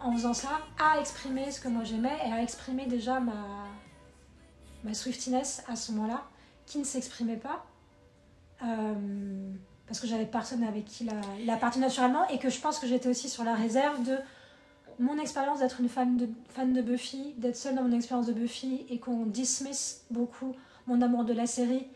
[0.00, 3.66] en faisant ça, à exprimer ce que moi j'aimais et à exprimer déjà ma,
[4.84, 6.24] ma Swiftiness à ce moment-là,
[6.66, 7.64] qui ne s'exprimait pas.
[8.62, 9.52] Euh,
[9.86, 12.86] parce que j'avais personne avec qui la, la partie naturellement et que je pense que
[12.86, 14.18] j'étais aussi sur la réserve de
[14.98, 18.32] mon expérience d'être une fan de, fan de Buffy, d'être seule dans mon expérience de
[18.32, 20.54] Buffy et qu'on dismiss beaucoup
[20.86, 21.86] mon amour de la série.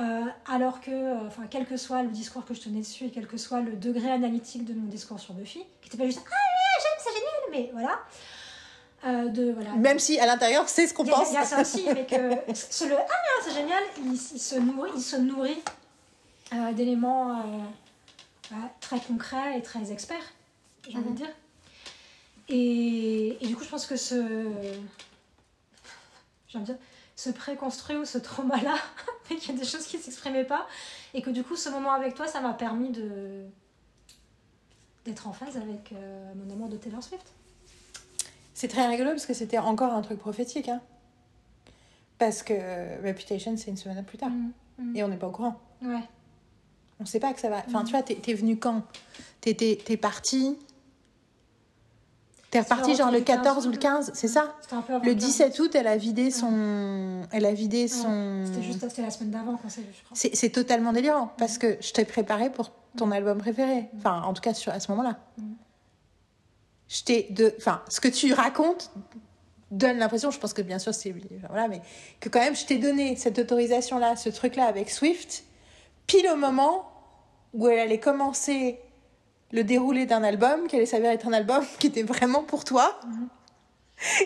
[0.00, 3.10] Euh, alors que, euh, enfin, quel que soit le discours que je tenais dessus et
[3.10, 6.20] quel que soit le degré analytique de mon discours sur Buffy, qui était pas juste
[6.24, 8.00] Ah oui, j'aime, c'est génial, mais voilà.
[9.06, 9.72] Euh, de, voilà.
[9.74, 11.30] Même si à l'intérieur, c'est ce qu'on pense.
[11.30, 12.16] il y a ça aussi, mais que
[12.54, 15.62] ce le Ah oui, c'est génial, il, il se nourrit, il se nourrit
[16.54, 20.32] euh, d'éléments euh, très concrets et très experts,
[20.88, 21.32] j'ai envie de dire.
[22.48, 24.48] Et, et du coup, je pense que ce.
[26.48, 26.82] J'ai envie de dire,
[27.16, 28.74] ce préconstruit ou ce trauma-là,
[29.24, 30.66] fait qu'il y a des choses qui ne s'exprimaient pas,
[31.14, 33.44] et que du coup, ce moment avec toi, ça m'a permis de
[35.04, 37.26] d'être en phase avec euh, mon amour de Taylor Swift.
[38.54, 40.68] C'est très rigolo parce que c'était encore un truc prophétique.
[40.70, 40.80] Hein.
[42.16, 42.54] Parce que
[43.06, 44.30] Reputation, c'est une semaine plus tard.
[44.30, 44.96] Mm.
[44.96, 45.60] Et on n'est pas au courant.
[45.82, 46.00] Ouais.
[47.00, 47.62] On sait pas que ça va.
[47.66, 47.84] Enfin, Mhm.
[47.84, 48.82] tu vois, t'es, t'es venu quand?
[49.42, 50.56] T'es parti?
[52.54, 55.14] T'es reparti genre le retour du 14 ou 15 le 15, c'est ça Le le
[55.14, 55.16] 15.
[55.16, 57.22] 17 août, elle a vidé son.
[57.32, 58.44] Elle a vidé son.
[58.46, 60.16] C'était juste c'était la semaine d'avant qu'on s'est vu, je crois.
[60.16, 63.88] C'est, c'est totalement délirant parce que je t'ai préparé pour ton album préféré.
[63.96, 65.18] Enfin, en tout cas, sur, à ce moment-là.
[66.86, 67.52] Je t'ai de.
[67.58, 68.92] Enfin, ce que tu racontes
[69.72, 71.10] donne l'impression, je pense que bien sûr, c'est.
[71.10, 71.80] enfin, Voilà, mais
[72.20, 75.42] que quand même, je t'ai donné cette autorisation-là, ce truc-là avec Swift,
[76.06, 76.88] pile au moment
[77.52, 78.78] où elle allait commencer
[79.52, 82.98] le déroulé d'un album, qui allait s'avérer être un album qui était vraiment pour toi.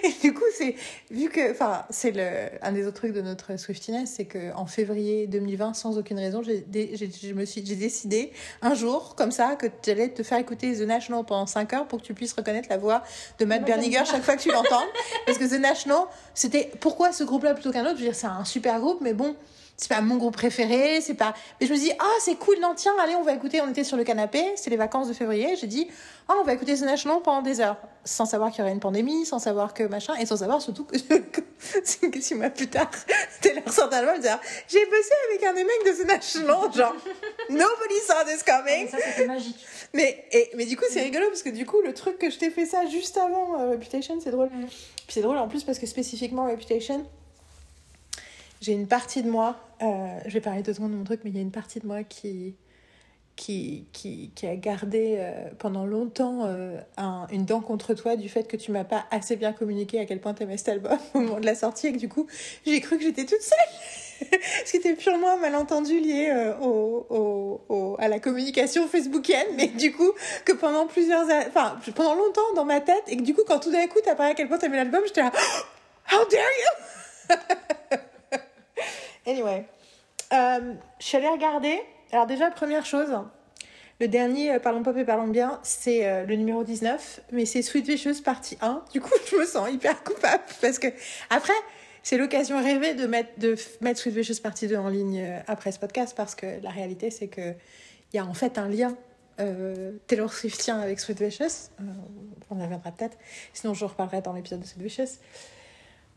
[0.02, 0.74] Et du coup, c'est
[1.10, 4.66] vu que, enfin, c'est le un des autres trucs de notre Swiftiness, c'est que en
[4.66, 9.56] février 2020, sans aucune raison, j'ai je me suis, j'ai décidé un jour comme ça
[9.56, 12.32] que tu allais te faire écouter The National pendant 5 heures pour que tu puisses
[12.32, 13.02] reconnaître la voix
[13.38, 14.02] de Matt Berninger.
[14.04, 14.84] chaque fois que tu l'entends,
[15.26, 16.04] parce que The National,
[16.34, 17.96] c'était pourquoi ce groupe-là plutôt qu'un autre?
[17.96, 19.36] Je veux dire, c'est un super groupe, mais bon.
[19.78, 21.34] C'est pas mon groupe préféré, c'est pas.
[21.60, 23.60] Mais je me dis, ah, c'est cool, non, tiens, allez, on va écouter.
[23.60, 25.54] On était sur le canapé, c'est les vacances de février.
[25.54, 25.86] J'ai dit,
[26.26, 27.76] ah, on va écouter The National pendant des heures.
[28.04, 30.84] Sans savoir qu'il y aurait une pandémie, sans savoir que machin, et sans savoir surtout
[30.84, 30.96] que,
[32.20, 32.90] six mois plus tard,
[33.40, 34.16] Taylor sort un album,
[34.66, 36.96] j'ai bossé avec un des mecs de The National, genre,
[37.48, 38.88] nobody saw this coming.
[38.88, 39.64] Ça, c'était magique.
[39.94, 42.38] Mais, et, mais du coup, c'est rigolo parce que du coup, le truc que je
[42.38, 44.50] t'ai fait ça juste avant euh, Reputation, c'est drôle.
[44.50, 47.06] Puis c'est drôle en plus parce que spécifiquement Reputation,
[48.60, 51.30] j'ai une partie de moi, euh, je vais parler deux secondes de mon truc, mais
[51.30, 52.54] il y a une partie de moi qui,
[53.36, 58.28] qui, qui, qui a gardé euh, pendant longtemps euh, un, une dent contre toi du
[58.28, 61.20] fait que tu m'as pas assez bien communiqué à quel point t'aimais cet album au
[61.20, 62.26] moment de la sortie et que du coup,
[62.66, 64.30] j'ai cru que j'étais toute seule.
[64.64, 70.10] C'était purement un malentendu lié à la communication facebookienne, mais du coup,
[70.44, 73.70] que pendant plusieurs enfin, pendant longtemps dans ma tête, et que du coup, quand tout
[73.70, 75.30] d'un coup t'as parlé à quel point t'aimais l'album, j'étais là,
[76.12, 76.40] How dare
[77.30, 77.36] you!
[79.28, 79.66] Anyway,
[80.32, 81.78] euh, je suis allée regarder.
[82.12, 83.10] Alors déjà, première chose,
[84.00, 87.60] le dernier euh, Parlons Pop et Parlons Bien, c'est euh, le numéro 19, mais c'est
[87.60, 88.84] Sweet Vicious partie 1.
[88.90, 90.88] Du coup, je me sens hyper coupable parce que
[91.28, 91.52] après,
[92.02, 95.78] c'est l'occasion rêvée de mettre, de mettre Sweet Vicious partie 2 en ligne après ce
[95.78, 97.52] podcast parce que la réalité, c'est que
[98.14, 98.96] il y a en fait un lien
[99.40, 101.70] euh, Taylor Swiftien avec Sweet Vicious.
[102.50, 103.18] On y reviendra peut-être.
[103.52, 105.18] Sinon, je reparlerai dans l'épisode de Sweet Vicious.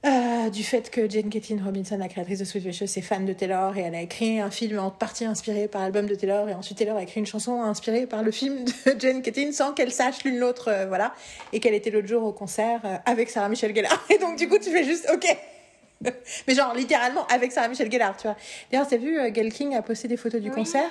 [0.03, 3.33] Euh, du fait que Jane Kathleen Robinson, la créatrice de Sweet Vicious, est fan de
[3.33, 6.55] Taylor et elle a écrit un film en partie inspiré par l'album de Taylor et
[6.55, 9.91] ensuite Taylor a écrit une chanson inspirée par le film de Jane Kathleen sans qu'elle
[9.91, 11.13] sache l'une l'autre, euh, voilà,
[11.53, 14.03] et qu'elle était l'autre jour au concert euh, avec Sarah Michelle Gellar.
[14.09, 15.37] Et donc du coup tu fais juste ok.
[16.47, 18.35] Mais genre littéralement avec Sarah Michelle Gellar, tu vois.
[18.71, 20.55] D'ailleurs, t'as vu, Gail King a posté des photos du Oui.
[20.55, 20.89] concert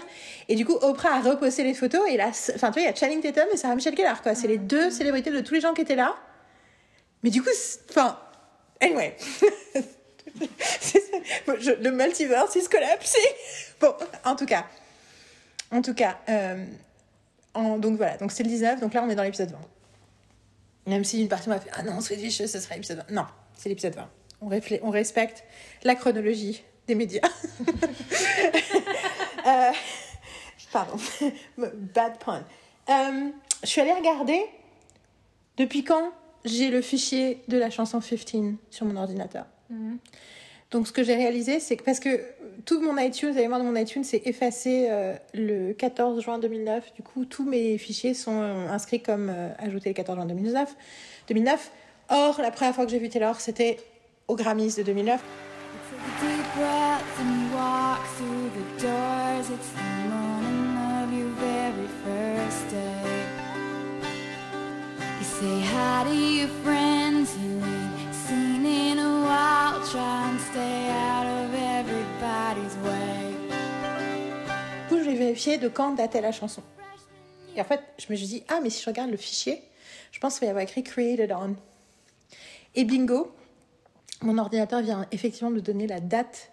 [0.49, 2.89] et du coup Oprah a reposté les photos et là, enfin tu vois, il y
[2.89, 4.37] a Channing Tatum et Sarah Michelle Gellar quoi.
[4.37, 6.15] C'est les deux célébrités de tous les gens qui étaient là.
[7.25, 7.51] Mais du coup,
[7.91, 8.17] enfin,
[8.81, 9.17] anyway.
[11.59, 13.21] Je- le multiverse is collapsing.
[13.81, 14.67] Bon, en tout cas.
[15.71, 16.19] En tout cas.
[16.29, 16.65] euh,
[17.79, 19.59] donc voilà, donc c'est le 19, donc là on est dans l'épisode 20.
[20.87, 23.15] Même si une partie m'a fait Ah non, Sweet Vicious, ce sera l'épisode 20.
[23.15, 24.09] Non, c'est l'épisode 20.
[24.41, 25.45] On, réflé- on respecte
[25.83, 27.21] la chronologie des médias.
[29.47, 29.73] Euh,
[30.71, 30.97] pardon,
[31.57, 32.45] bad pun.
[32.91, 33.31] Euh,
[33.63, 34.45] je suis allée regarder
[35.57, 36.13] depuis quand
[36.45, 39.47] j'ai le fichier de la chanson 15 sur mon ordinateur.
[39.71, 39.99] Mhm.
[40.71, 42.21] Donc ce que j'ai réalisé, c'est que parce que
[42.65, 46.95] tout mon iTunes, la mémoire de mon iTunes s'est effacé euh, le 14 juin 2009.
[46.95, 50.77] Du coup, tous mes fichiers sont euh, inscrits comme euh, ajoutés le 14 juin 2009.
[51.29, 51.71] 2009.
[52.11, 53.79] Or, la première fois que j'ai vu Taylor, c'était
[54.29, 55.21] au Grammys de 2009.
[56.21, 56.61] Take
[65.41, 65.61] say.
[74.89, 76.63] Du coup, je vais vérifier de quand datait la chanson.
[77.57, 79.63] Et en fait, je me suis dit, ah, mais si je regarde le fichier,
[80.13, 81.57] je pense qu'il va y avoir écrit Created on.
[82.75, 83.33] Et bingo,
[84.23, 86.51] mon ordinateur vient effectivement de donner la date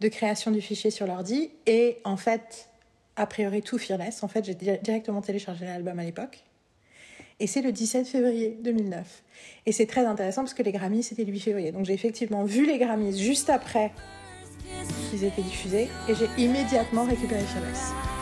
[0.00, 1.50] de création du fichier sur l'ordi.
[1.66, 2.68] Et en fait,
[3.16, 4.22] a priori, tout Fearless.
[4.22, 6.44] En fait, j'ai di- directement téléchargé l'album à l'époque.
[7.40, 9.22] Et c'est le 17 février 2009.
[9.64, 11.72] Et c'est très intéressant parce que les Grammys, c'était le 8 février.
[11.72, 13.92] Donc j'ai effectivement vu les Grammys juste après
[15.10, 15.88] qu'ils étaient diffusés.
[16.08, 18.19] Et j'ai immédiatement récupéré Fearless.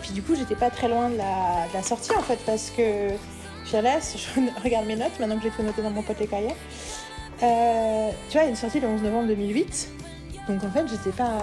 [0.00, 2.70] Puis, du coup, j'étais pas très loin de la, de la sortie, en fait, parce
[2.70, 3.08] que
[3.66, 6.54] Fearless, je regarde mes notes, maintenant que j'ai tout noté dans mon pote cahier.
[7.42, 9.88] Euh, tu vois, il y a une sortie le 11 novembre 2008.
[10.48, 11.38] Donc, en fait, j'étais pas.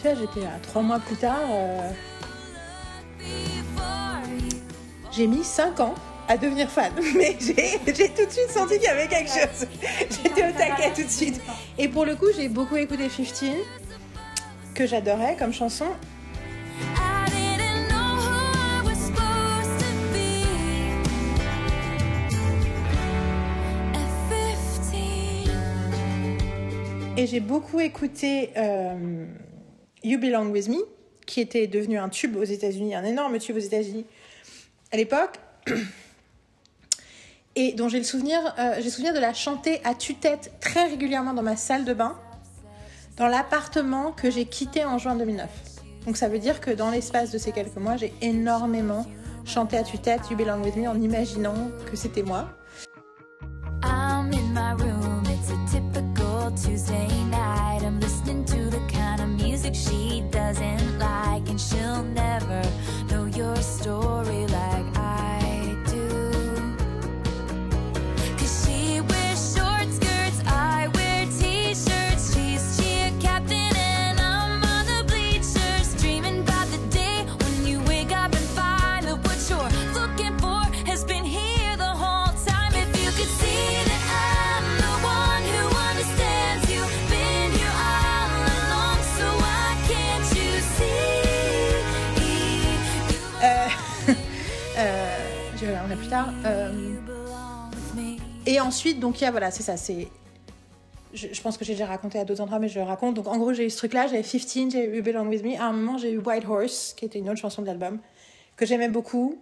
[0.00, 1.38] Tu vois, j'étais à trois mois plus tard.
[1.50, 1.90] euh,
[5.10, 5.94] J'ai mis 5 ans
[6.28, 6.92] à devenir fan.
[7.16, 9.66] Mais j'ai j'ai tout de suite senti qu'il y avait quelque chose.
[10.10, 11.40] J'étais au taquet tout de suite.
[11.78, 13.42] Et pour le coup, j'ai beaucoup écouté 15,
[14.74, 15.86] que j'adorais comme chanson.
[27.18, 29.26] Et j'ai beaucoup écouté euh,
[30.04, 30.86] You Belong With Me,
[31.26, 34.06] qui était devenu un tube aux États-Unis, un énorme tube aux États-Unis
[34.92, 35.34] à l'époque.
[37.56, 41.34] Et dont j'ai le souvenir, euh, j'ai souvenir de la chanter à tue-tête très régulièrement
[41.34, 42.16] dans ma salle de bain,
[43.16, 45.50] dans l'appartement que j'ai quitté en juin 2009.
[46.06, 49.04] Donc ça veut dire que dans l'espace de ces quelques mois, j'ai énormément
[49.44, 52.48] chanté à tue-tête You Belong With Me en imaginant que c'était moi.
[56.62, 57.27] Tuesday
[98.48, 100.08] Et ensuite, donc il y a, voilà, c'est ça, c'est...
[101.12, 103.14] Je, pense que j'ai déjà raconté à d'autres endroits, mais je le raconte.
[103.14, 105.54] Donc en gros, j'ai eu ce truc-là, j'avais 15, j'ai eu Belong With Me.
[105.54, 107.98] À un moment, j'ai eu White Horse, qui était une autre chanson de l'album,
[108.56, 109.38] que j'aimais beaucoup.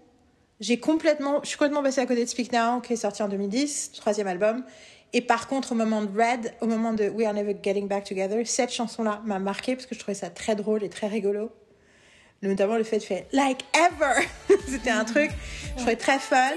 [0.59, 3.29] J'ai complètement, je suis complètement passée à côté de Speak Now, qui est sorti en
[3.29, 4.65] 2010, troisième album.
[5.13, 8.05] Et par contre, au moment de Red, au moment de We Are Never Getting Back
[8.05, 11.53] Together, cette chanson-là m'a marqué parce que je trouvais ça très drôle et très rigolo.
[12.43, 14.27] Notamment le fait de faire Like Ever.
[14.67, 15.31] C'était un truc,
[15.75, 16.57] je trouvais très fun.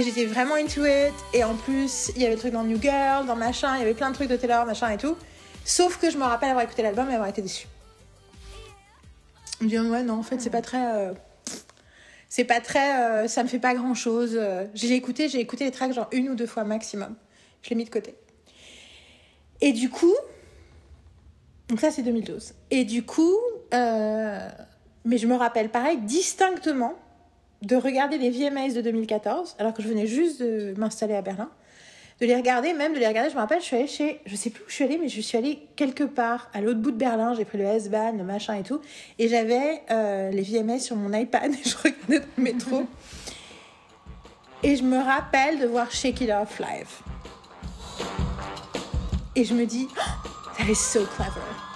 [0.00, 1.12] Et j'étais vraiment into it.
[1.34, 3.82] Et en plus, il y avait le truc dans New Girl, dans machin, il y
[3.82, 5.14] avait plein de trucs de Taylor, machin et tout.
[5.62, 7.66] Sauf que je me rappelle avoir écouté l'album et avoir été déçue.
[9.60, 10.94] Je me dis, ouais, non, en fait, c'est pas très.
[10.96, 11.12] euh,
[12.30, 12.98] C'est pas très.
[13.02, 14.40] euh, ça me fait pas grand chose.
[14.72, 17.14] J'ai écouté, j'ai écouté les tracks genre une ou deux fois maximum.
[17.60, 18.14] Je l'ai mis de côté.
[19.60, 20.14] Et du coup.
[21.68, 22.54] Donc ça, c'est 2012.
[22.70, 23.36] Et du coup.
[23.74, 24.48] euh,
[25.04, 26.94] Mais je me rappelle pareil distinctement
[27.62, 31.50] de regarder les VMAs de 2014, alors que je venais juste de m'installer à Berlin,
[32.20, 34.36] de les regarder, même de les regarder, je me rappelle, je suis allée chez, je
[34.36, 36.90] sais plus où je suis allée, mais je suis allée quelque part à l'autre bout
[36.90, 38.80] de Berlin, j'ai pris le S-Bahn, le machin et tout,
[39.18, 42.86] et j'avais euh, les VMAs sur mon iPad, et je regardais dans le métro,
[44.62, 46.88] et je me rappelle de voir Shake It Off live.
[49.36, 51.69] Et je me dis, oh, that is so clever.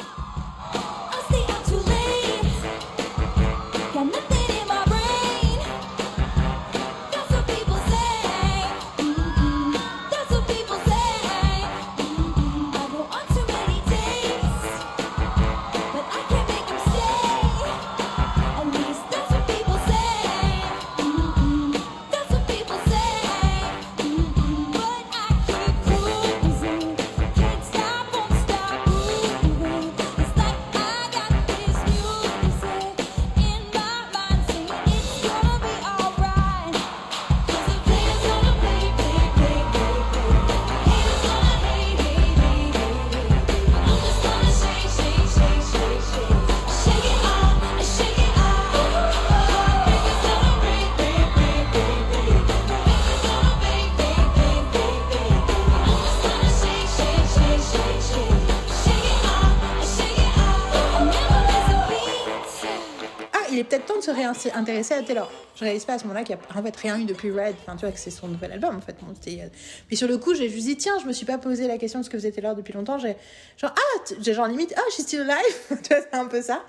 [64.35, 65.31] Serait ins- intéressé à Taylor.
[65.57, 67.55] Je réalise pas à ce moment-là qu'il n'y a en fait rien eu depuis Red.
[67.63, 68.97] Enfin, tu vois que c'est son nouvel album en fait.
[69.01, 71.67] Bon, c'était, euh, sur le coup, j'ai juste dit tiens, je me suis pas posé
[71.69, 72.99] la question de ce que faisait Taylor depuis longtemps.
[72.99, 73.17] J'ai
[73.57, 75.37] genre ah, j'ai genre limite ah, she's still alive.
[75.69, 76.63] tu vois, c'est un peu ça.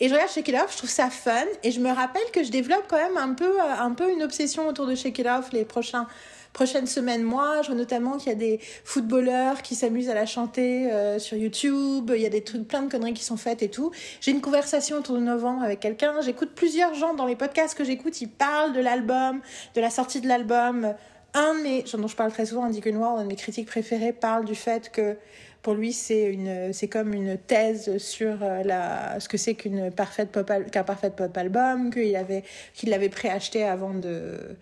[0.00, 1.32] Et je regarde Shake It Off, je trouve ça fun
[1.64, 4.22] et je me rappelle que je développe quand même un peu, euh, un peu une
[4.22, 6.06] obsession autour de Shake It Off les prochains
[6.52, 7.62] prochaines semaines, mois.
[7.62, 11.36] Je vois notamment qu'il y a des footballeurs qui s'amusent à la chanter euh, sur
[11.36, 12.12] YouTube.
[12.14, 13.90] Il y a des trucs, plein de conneries qui sont faites et tout.
[14.20, 16.20] J'ai une conversation autour de novembre avec quelqu'un.
[16.20, 18.20] J'écoute plusieurs gens dans les podcasts que j'écoute.
[18.20, 19.40] Ils parlent de l'album,
[19.74, 20.94] de la sortie de l'album.
[21.34, 24.12] Un de mes, dont je parle très souvent, Andy Gunwald, un de mes critiques préférés,
[24.12, 25.16] parle du fait que
[25.62, 29.90] pour lui, c'est une, c'est comme une thèse sur euh, la, ce que c'est qu'un
[29.90, 32.44] parfait pop album, qu'il avait,
[32.74, 34.56] qu'il l'avait préacheté avant de,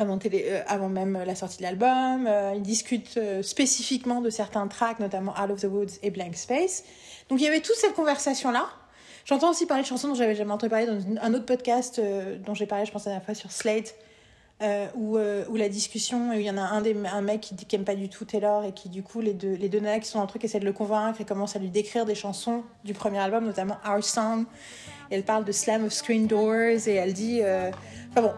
[0.00, 2.26] euh, avant même la sortie de l'album.
[2.26, 6.36] Euh, il discute euh, spécifiquement de certains tracks, notamment Out of the Woods et Blank
[6.36, 6.84] Space.
[7.28, 8.66] Donc il y avait toute cette conversation-là.
[9.24, 12.38] J'entends aussi parler de chansons dont j'avais jamais entendu parler dans un autre podcast euh,
[12.38, 13.94] dont j'ai parlé, je pense, la dernière fois sur Slate,
[14.94, 17.64] où, où la discussion, où il y en a un, des, un mec qui dit
[17.64, 19.98] qu'il aime pas du tout Taylor et qui, du coup, les deux, les deux nanas
[19.98, 22.14] qui sont dans le truc essaient de le convaincre et commencent à lui décrire des
[22.14, 24.44] chansons du premier album, notamment Our Song.
[25.10, 27.40] Et elle parle de Slam of Screen Doors et elle dit.
[27.42, 28.32] Enfin bon,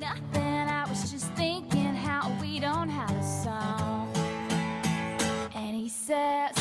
[0.00, 4.10] Nothing, I was just thinking how we don't have a song.
[5.54, 6.52] And he says,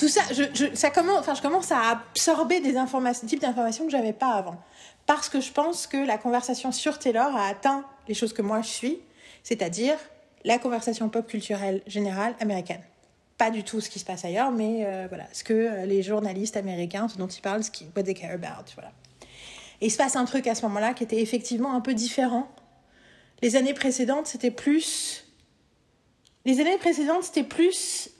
[0.00, 3.90] tout ça, je, ça commence, enfin, je commence à absorber des informations, types d'informations que
[3.90, 4.56] j'avais pas avant.
[5.04, 8.62] Parce que je pense que la conversation sur Taylor a atteint les choses que moi
[8.62, 8.98] je suis,
[9.42, 9.98] c'est-à-dire
[10.44, 12.80] la conversation pop culturelle générale américaine.
[13.36, 16.02] Pas du tout ce qui se passe ailleurs, mais euh, voilà, ce que euh, les
[16.02, 18.92] journalistes américains, ce dont ils parlent, ce qui, what they care about, voilà.
[19.82, 22.48] Et il se passe un truc à ce moment-là qui était effectivement un peu différent.
[23.42, 25.26] Les années précédentes, c'était plus.
[26.46, 28.10] Les années précédentes, c'était plus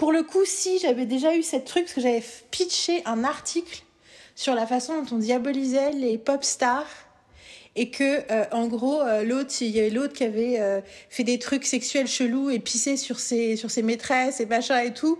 [0.00, 3.82] pour le coup, si j'avais déjà eu cette truc, parce que j'avais pitché un article
[4.34, 6.88] sur la façon dont on diabolisait les pop stars
[7.76, 10.80] et que euh, en gros euh, l'autre il y avait l'autre qui avait euh,
[11.10, 14.94] fait des trucs sexuels chelous et pissé sur ses sur ses maîtresses et machin et
[14.94, 15.18] tout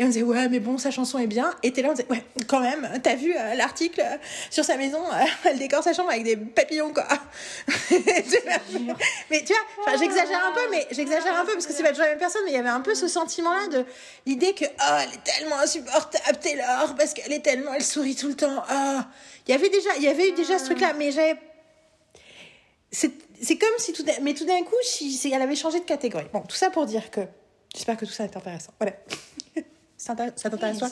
[0.00, 1.52] et on disait ouais mais bon sa chanson est bien.
[1.62, 4.16] Et t'es là on disait ouais quand même t'as vu euh, l'article euh,
[4.50, 7.04] sur sa maison euh, elle décore sa chambre avec des papillons quoi.
[9.30, 9.52] Mais tu
[9.84, 12.18] vois j'exagère un peu mais j'exagère un peu parce que c'est pas toujours la même
[12.18, 13.84] personne mais il y avait un peu ce sentiment là de
[14.26, 18.28] l'idée que oh elle est tellement insupportable Taylor parce qu'elle est tellement elle sourit tout
[18.28, 18.62] le temps.
[18.70, 18.98] Oh.
[19.46, 21.36] Il y avait déjà il y avait eu déjà ce truc là mais j'avais
[22.90, 26.26] c'est comme si tout d'un- mais tout d'un coup si elle avait changé de catégorie.
[26.32, 27.20] Bon tout ça pour dire que
[27.74, 28.72] j'espère que tout ça est intéressant.
[28.80, 28.94] Voilà
[30.36, 30.88] ça t'intéresse toi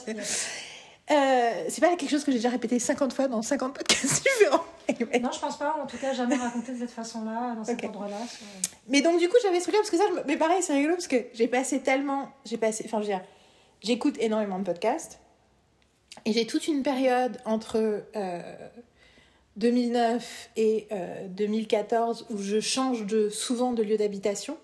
[1.09, 4.65] euh, c'est pas quelque chose que j'ai déjà répété 50 fois dans 50 podcasts différents
[4.89, 5.19] Anyway.
[5.21, 8.19] Non, je pense pas, en tout cas, jamais raconté de cette façon-là, dans cet endroit-là.
[8.89, 10.75] Mais donc, du coup, j'avais ce truc-là, parce que ça, je me- mais pareil, c'est
[10.75, 12.29] rigolo, parce que j'ai passé tellement.
[12.45, 12.85] J'ai passé.
[12.87, 13.21] Enfin, je veux dire,
[13.83, 15.19] j'écoute énormément de podcasts.
[16.25, 18.41] Et j'ai toute une période entre euh,
[19.57, 24.57] 2009 et euh, 2014 où je change de, souvent de lieu d'habitation.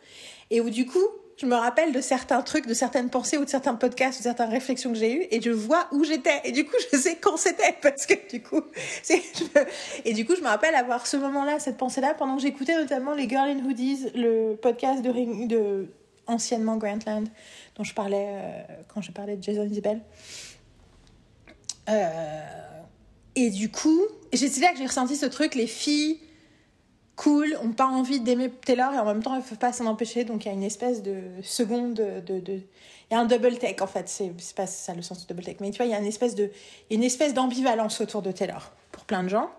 [0.51, 1.05] Et où, du coup,
[1.39, 4.51] je me rappelle de certains trucs, de certaines pensées ou de certains podcasts de certaines
[4.51, 5.27] réflexions que j'ai eues.
[5.31, 6.41] Et je vois où j'étais.
[6.45, 7.75] Et du coup, je sais quand c'était.
[7.81, 8.63] Parce que, du coup.
[10.05, 13.15] Et du coup, je me rappelle avoir ce moment-là, cette pensée-là, pendant que j'écoutais notamment
[13.15, 15.89] les Girl in Hoodies, le podcast de,
[16.27, 17.29] anciennement Grantland,
[17.77, 20.01] dont je parlais euh, quand je parlais de Jason Isbell.
[21.89, 22.41] Euh,
[23.35, 24.03] et du coup,
[24.33, 26.21] c'est là que j'ai ressenti ce truc, les filles
[27.17, 30.25] cool, ont pas envie d'aimer Taylor et en même temps elles peuvent pas s'en empêcher,
[30.25, 32.41] donc il y a une espèce de seconde de...
[32.41, 35.27] de, il y a un double take en fait, c'est pas ça le sens du
[35.27, 36.51] double take, mais tu vois, il y a une espèce de,
[36.91, 39.51] une espèce d'ambivalence autour de Taylor pour plein de gens.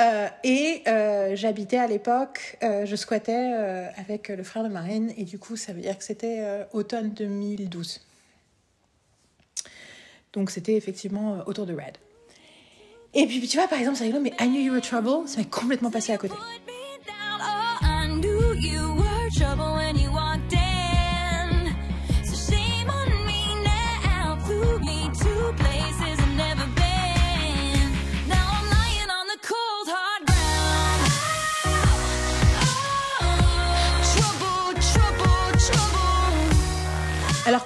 [0.00, 3.52] Euh, et euh, j'habitais à l'époque, euh, je squattais
[3.96, 8.00] avec le frère de Marine, et du coup, ça veut dire que c'était automne 2012.
[10.32, 11.96] Donc c'était effectivement autour de Red.
[13.14, 15.38] Et puis tu vois, par exemple, c'est rigolo, mais I Knew You Were Trouble, ça
[15.38, 16.34] m'est complètement passé à côté.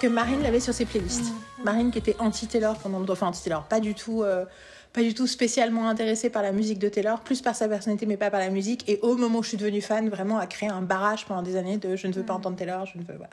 [0.03, 1.33] Que Marine l'avait sur ses playlists.
[1.63, 4.45] Marine qui était anti-Taylor pendant enfin anti-Taylor, pas du tout, euh,
[4.93, 8.17] pas du tout spécialement intéressée par la musique de Taylor, plus par sa personnalité, mais
[8.17, 8.89] pas par la musique.
[8.89, 11.55] Et au moment où je suis devenue fan, vraiment a créé un barrage pendant des
[11.55, 13.15] années de je ne veux pas entendre Taylor, je ne veux.
[13.15, 13.31] Voilà.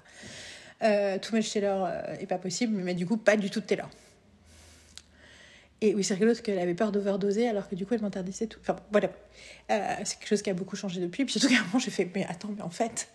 [0.84, 3.65] Euh, too much Taylor euh, est pas possible, mais du coup, pas du tout de
[3.65, 3.89] Taylor.
[5.82, 8.45] Et oui, c'est rigolo parce qu'elle avait peur d'overdoser alors que du coup elle m'interdisait
[8.45, 8.59] tout.
[8.61, 9.09] Enfin, voilà.
[9.72, 11.26] Euh, c'est quelque chose qui a beaucoup changé depuis.
[11.26, 13.09] Puis surtout qu'à un moment j'ai fait, mais attends, mais en fait,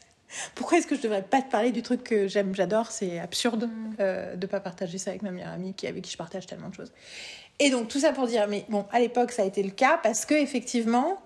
[0.54, 3.68] pourquoi est-ce que je devrais pas te parler du truc que j'aime, j'adore C'est absurde
[4.00, 6.68] euh, de pas partager ça avec ma meilleure amie qui, avec qui je partage tellement
[6.68, 6.92] de choses.
[7.58, 9.98] Et donc tout ça pour dire, mais bon, à l'époque ça a été le cas
[10.02, 11.18] parce que effectivement,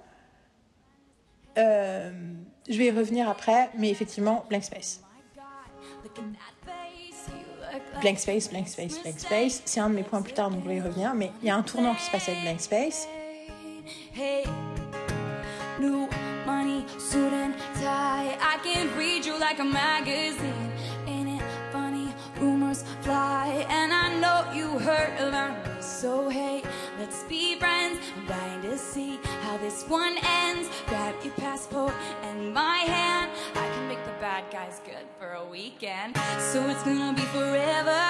[1.56, 2.12] euh,
[2.68, 5.00] je vais y revenir après, mais effectivement, Blank Space.
[8.00, 9.62] Blank Space, Blank Space, Blank Space.
[9.64, 11.14] C'est un de mes points plus tard, donc je vais y revenir.
[11.14, 13.08] Mais il y a un tournant qui se passe avec Blank Space.
[14.14, 14.44] Hey,
[16.48, 18.30] money, suit and tie.
[18.52, 20.70] I can read you like a magazine.
[21.06, 22.08] Ain't it funny?
[22.40, 25.74] Rumors fly, and I know you heard about me.
[25.82, 26.62] So hey,
[26.98, 27.96] let's be friends.
[28.16, 29.12] I'm dying to see
[29.44, 30.66] how this one ends.
[30.86, 31.94] Grab your passport
[32.26, 33.30] and my hand.
[33.64, 36.16] I can make the bad guys good for a weekend.
[36.50, 38.04] So it's gonna be forever,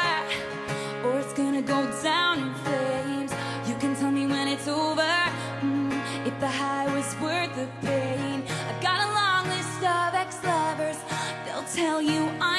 [1.05, 3.32] or it's gonna go down in flames.
[3.68, 5.14] You can tell me when it's over.
[5.61, 7.88] mm, if the high was worth the.
[11.89, 12.57] Tell you I'm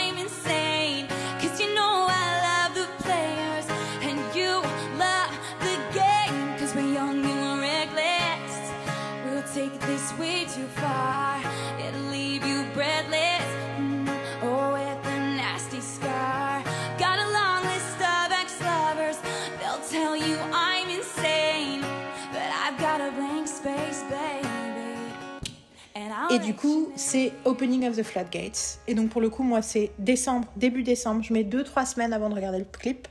[26.32, 28.80] Et du coup, c'est Opening of the Floodgates.
[28.88, 31.24] Et donc pour le coup, moi, c'est décembre, début décembre.
[31.24, 33.08] Je mets 2-3 semaines avant de regarder le clip.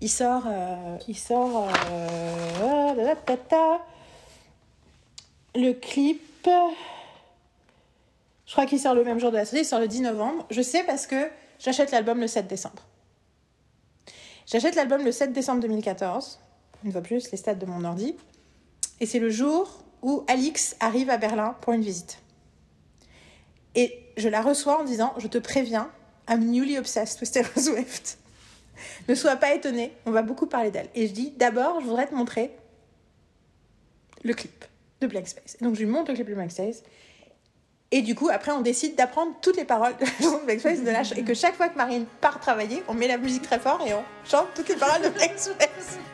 [0.00, 0.44] Il sort...
[0.46, 1.68] euh, il sort...
[1.90, 3.14] euh,
[3.50, 3.80] da.
[5.54, 6.48] Le clip...
[8.46, 9.60] Je crois qu'il sort le même jour de la sortie.
[9.60, 10.46] Il sort le 10 novembre.
[10.50, 12.82] Je sais parce que j'achète l'album le 7 décembre.
[14.46, 16.40] J'achète l'album le 7 décembre 2014.
[16.82, 18.16] Une fois plus, les stats de mon ordi.
[19.00, 22.23] Et c'est le jour où Alix arrive à Berlin pour une visite.
[23.74, 25.90] Et je la reçois en disant Je te préviens,
[26.28, 28.18] I'm newly obsessed with Taylor Swift.
[29.08, 30.88] ne sois pas étonné, on va beaucoup parler d'elle.
[30.94, 32.50] Et je dis D'abord, je voudrais te montrer
[34.22, 34.64] le clip
[35.00, 35.56] de Blank Space.
[35.60, 36.82] Donc, je lui montre le clip de Blank Space.
[37.90, 40.60] Et du coup, après, on décide d'apprendre toutes les paroles de la chanson de Blank
[40.60, 43.42] Space de la et que chaque fois que Marine part travailler, on met la musique
[43.42, 45.98] très fort et on chante toutes les paroles de Blank Space.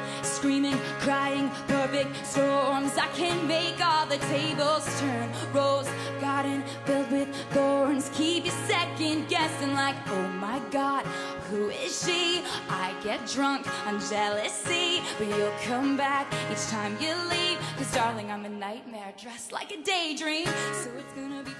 [0.41, 2.97] Screaming, crying, perfect storms.
[2.97, 5.29] I can make all the tables turn.
[5.53, 5.87] Rose
[6.19, 8.09] garden filled with thorns.
[8.15, 11.05] Keep you second guessing, like, oh my god,
[11.51, 12.41] who is she?
[12.71, 17.59] I get drunk on jealousy, but you'll come back each time you leave.
[17.77, 20.47] Cause darling, I'm a nightmare dressed like a daydream.
[20.81, 21.51] So it's gonna be.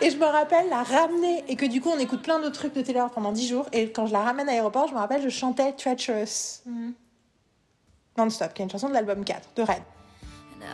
[0.00, 2.72] Et je me rappelle la ramener, et que du coup on écoute plein d'autres trucs
[2.72, 5.20] de Taylor pendant 10 jours, et quand je la ramène à l'aéroport, je me rappelle,
[5.22, 6.62] je chantais Treacherous
[8.16, 9.82] non-stop, qui est une chanson de l'album 4 de Red.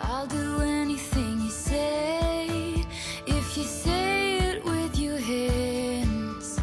[0.05, 2.84] I'll do anything you say
[3.26, 6.59] if you say it with your hands.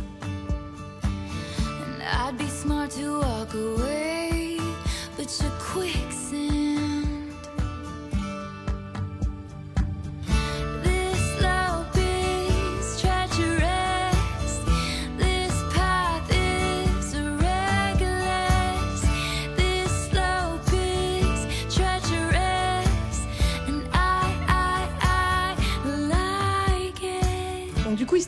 [1.04, 4.60] And I'd be smart to walk away,
[5.18, 6.15] but you're quicksand.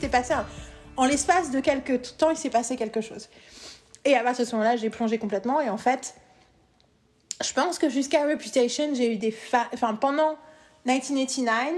[0.08, 0.34] S'était passé.
[0.96, 3.28] En l'espace de quelques temps, il s'est passé quelque chose.
[4.06, 6.16] Et à ce moment-là, j'ai plongé complètement, et en fait,
[7.44, 9.32] je pense que jusqu'à Reputation, j'ai eu des...
[9.32, 9.68] Fa...
[9.74, 10.38] Enfin, pendant
[10.86, 11.76] 1989,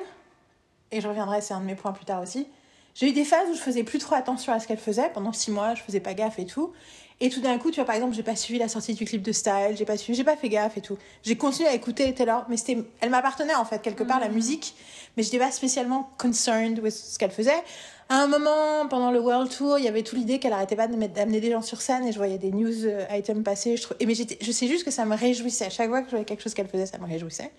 [0.91, 2.47] et je reviendrai, c'est un de mes points plus tard aussi,
[2.93, 5.09] j'ai eu des phases où je faisais plus trop attention à ce qu'elle faisait.
[5.09, 6.73] Pendant six mois, je faisais pas gaffe et tout.
[7.21, 9.21] Et tout d'un coup, tu vois, par exemple, j'ai pas suivi la sortie du clip
[9.21, 10.97] de Style, j'ai pas suivi, j'ai pas fait gaffe et tout.
[11.23, 14.73] J'ai continué à écouter Taylor, mais c'était, elle m'appartenait en fait quelque part la musique,
[15.17, 17.61] mais j'étais pas spécialement concerned with ce qu'elle faisait.
[18.07, 20.87] À un moment, pendant le World Tour, il y avait tout l'idée qu'elle arrêtait pas
[20.87, 23.75] d'amener des gens sur scène et je voyais des news euh, items passer.
[23.75, 25.65] Je, trou- et mais je sais juste que ça me réjouissait.
[25.65, 27.51] À chaque fois que je voyais quelque chose qu'elle faisait, ça me réjouissait.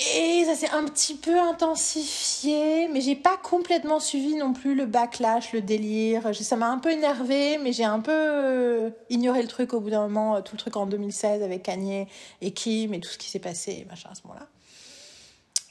[0.00, 4.86] Et ça s'est un petit peu intensifié, mais j'ai pas complètement suivi non plus le
[4.86, 6.34] backlash, le délire.
[6.34, 9.90] Ça m'a un peu énervé, mais j'ai un peu euh, ignoré le truc au bout
[9.90, 12.08] d'un moment, euh, tout le truc en 2016 avec Kanye
[12.40, 14.46] et Kim et tout ce qui s'est passé, machin, à ce moment-là.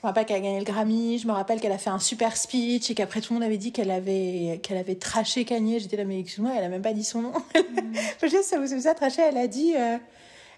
[0.04, 2.00] Je me rappelle qu'elle a gagné le Grammy, je me rappelle qu'elle a fait un
[2.00, 5.80] super speech et qu'après tout le monde avait dit qu'elle avait, qu'elle avait traché Kanye.
[5.80, 7.32] J'étais là, mais excuse-moi, elle a même pas dit son nom.
[7.32, 7.94] Mm.
[8.22, 9.98] je sais, ça vous ça, traché, elle a dit, euh,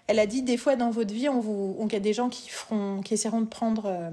[0.06, 2.28] elle a dit des fois dans votre vie, on vous, on, y a des gens
[2.28, 4.10] qui feront, qui essaieront de prendre euh,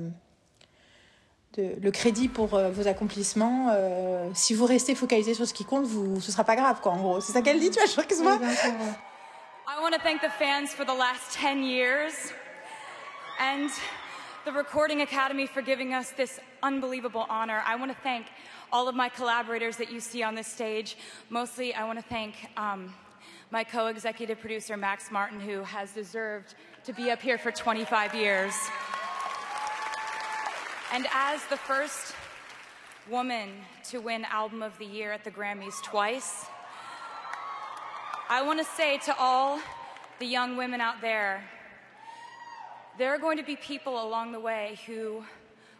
[1.57, 3.69] de, le crédit pour euh, vos accomplissements.
[3.71, 6.93] Euh, si vous restez focalisé sur ce qui compte, vous, ce sera pas grave, quoi,
[6.93, 7.21] en gros.
[7.21, 8.39] C'est ça qu'elle dit, tu vois, je crois que c'est moi.
[9.65, 12.13] I want to thank the fans for the last 10 years.
[13.39, 13.69] And
[14.45, 17.61] the Recording Academy for giving us this unbelievable honor.
[17.65, 18.25] I want to thank
[18.71, 20.97] all of my collaborators that you see on this stage.
[21.29, 22.93] Mostly, I want to thank um,
[23.53, 28.15] my co executive producer, Max Martin, who has deserved to be up here for 25
[28.15, 28.55] years.
[30.91, 32.15] And as the first
[33.07, 33.49] woman
[33.91, 36.47] to win Album of the Year at the Grammys twice,
[38.27, 39.59] I want to say to all
[40.17, 41.43] the young women out there
[42.97, 45.23] there are going to be people along the way who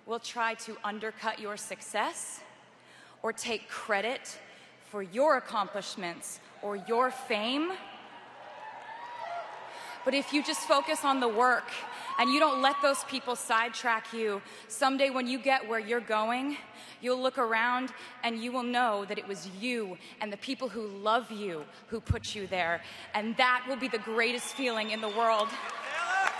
[0.06, 2.42] will try to undercut your success
[3.24, 4.38] or take credit
[4.92, 7.72] for your accomplishments or your fame.
[10.06, 11.70] But if you just focus on the work
[12.20, 16.58] and you don't let those people sidetrack you, someday when you get where you're going,
[17.02, 17.94] you'll look around
[18.24, 22.00] and you will know that it was you and the people who love you who
[22.00, 22.82] put you there.
[23.14, 25.50] And that will be the greatest feeling in the world.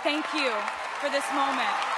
[0.02, 0.52] Thank you
[1.00, 1.93] for this moment.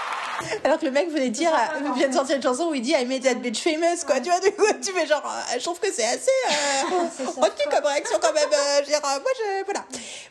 [0.64, 1.50] Alors que le mec venait dire,
[1.94, 4.20] vient de sortir une chanson où il dit I made that bitch famous, quoi.
[4.20, 7.64] Tu vois, du coup, tu fais genre, euh, je trouve que c'est assez euh, retenu
[7.70, 8.48] comme réaction quand même.
[8.52, 9.84] Euh, je veux dire, euh, moi, je, voilà.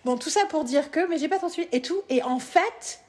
[0.03, 2.01] Bon, tout ça pour dire que, mais j'ai pas tant suivi et tout.
[2.09, 2.99] Et en fait,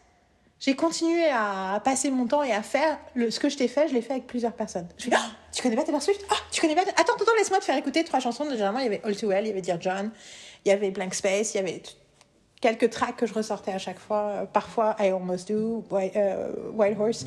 [0.59, 3.89] j'ai continué à passer mon temps et à faire le, ce que je t'ai fait,
[3.89, 4.89] je l'ai fait avec plusieurs personnes.
[4.97, 6.25] Je fais, oh, tu connais pas Taylor Swift?
[6.31, 8.49] Ah, tu connais pas Attends, attends, laisse-moi te faire écouter trois chansons.
[8.51, 10.11] Généralement, il y avait All Too Well, il y avait Dear John,
[10.65, 11.83] il y avait Blank Space, il y avait
[12.61, 14.23] quelques tracks que je ressortais à chaque fois.
[14.29, 17.27] Euh, parfois, I Almost Do, White, uh, White Horse.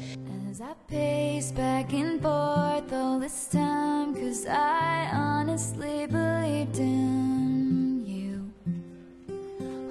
[0.49, 8.51] As I pace back and forth all this time, cause I honestly believed in you.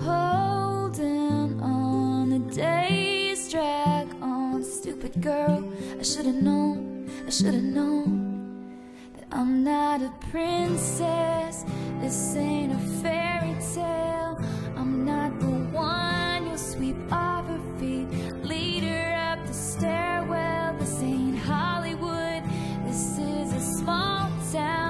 [0.01, 5.64] Holding on the days drag on, stupid girl.
[5.99, 8.28] I should've known, I should've known
[9.31, 11.64] I'm not a princess.
[12.01, 14.39] This ain't a fairy tale.
[14.76, 18.09] I'm not the one you'll sweep off her feet,
[18.43, 20.76] lead her up the stairwell.
[20.79, 22.43] This ain't Hollywood,
[22.87, 24.88] this is a small town.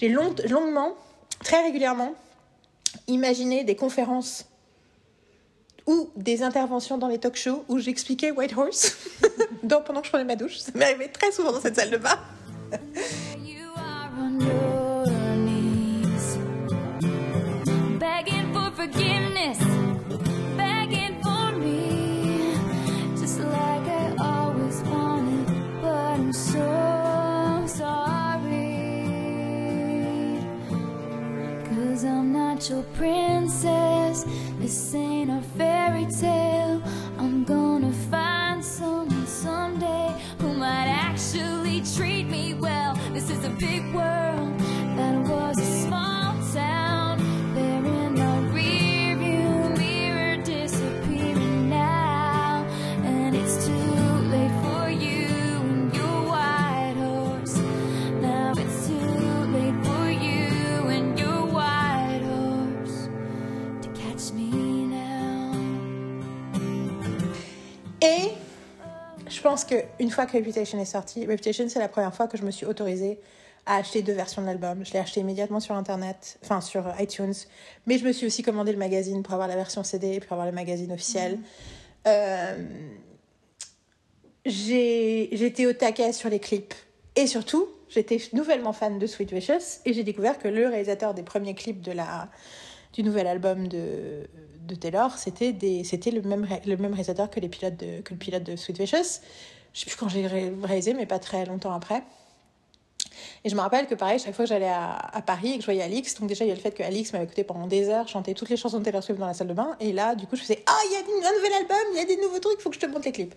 [0.00, 0.96] J'ai long, longuement,
[1.44, 2.14] très régulièrement,
[3.06, 4.46] imaginé des conférences
[5.86, 8.96] ou des interventions dans les talk shows où j'expliquais White Horse
[9.84, 10.56] pendant que je prenais ma douche.
[10.56, 12.18] Ça m'est arrivé très souvent dans cette salle de bain.
[32.68, 34.26] Your princess.
[34.58, 36.82] This ain't a fairy tale.
[37.16, 42.96] I'm gonna find someone someday who might actually treat me well.
[43.14, 44.59] This is a big world
[69.40, 72.42] je pense qu'une fois que Reputation est sorti, Reputation, c'est la première fois que je
[72.42, 73.18] me suis autorisée
[73.64, 74.84] à acheter deux versions de l'album.
[74.84, 77.32] Je l'ai acheté immédiatement sur Internet, enfin sur euh, iTunes,
[77.86, 80.44] mais je me suis aussi commandé le magazine pour avoir la version CD, pour avoir
[80.46, 81.38] le magazine officiel.
[82.06, 82.58] Euh,
[84.44, 86.74] j'ai- J'étais au taquet sur les clips.
[87.16, 91.22] Et surtout, j'étais nouvellement fan de Sweet Vicious et j'ai découvert que le réalisateur des
[91.22, 92.28] premiers clips de la,
[92.92, 94.28] du nouvel album de,
[94.66, 98.42] de Taylor, c'était le même, le même réalisateur que, les pilotes de, que le pilote
[98.42, 99.20] de Sweet Vicious.
[99.72, 102.02] Je sais plus quand j'ai ré- réalisé, mais pas très longtemps après.
[103.44, 105.66] Et je me rappelle que pareil, chaque fois que j'allais à, Paris et que je
[105.66, 107.88] voyais Alix, donc déjà il y a le fait que Alix m'avait écouté pendant des
[107.88, 110.14] heures, chanter toutes les chansons de Taylor Swift dans la salle de bain, et là
[110.14, 112.16] du coup je faisais Ah, il y a un nouvel album, il y a des
[112.18, 113.34] nouveaux trucs, il faut que je te montre les clips.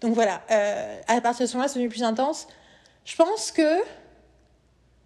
[0.00, 2.48] Donc voilà, euh, à partir de ce moment-là, c'est devenu plus intense.
[3.04, 3.82] Je pense que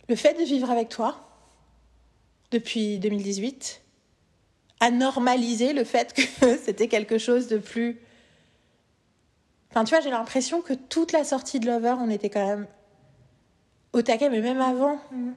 [0.08, 1.29] le fait de vivre avec toi
[2.50, 3.80] depuis 2018
[4.80, 6.22] a normalisé le fait que
[6.64, 8.00] c'était quelque chose de plus.
[9.70, 12.66] Enfin, tu vois, j'ai l'impression que toute la sortie de Lover, on était quand même
[13.92, 14.96] au taquet, mais même avant.
[15.12, 15.32] Mm.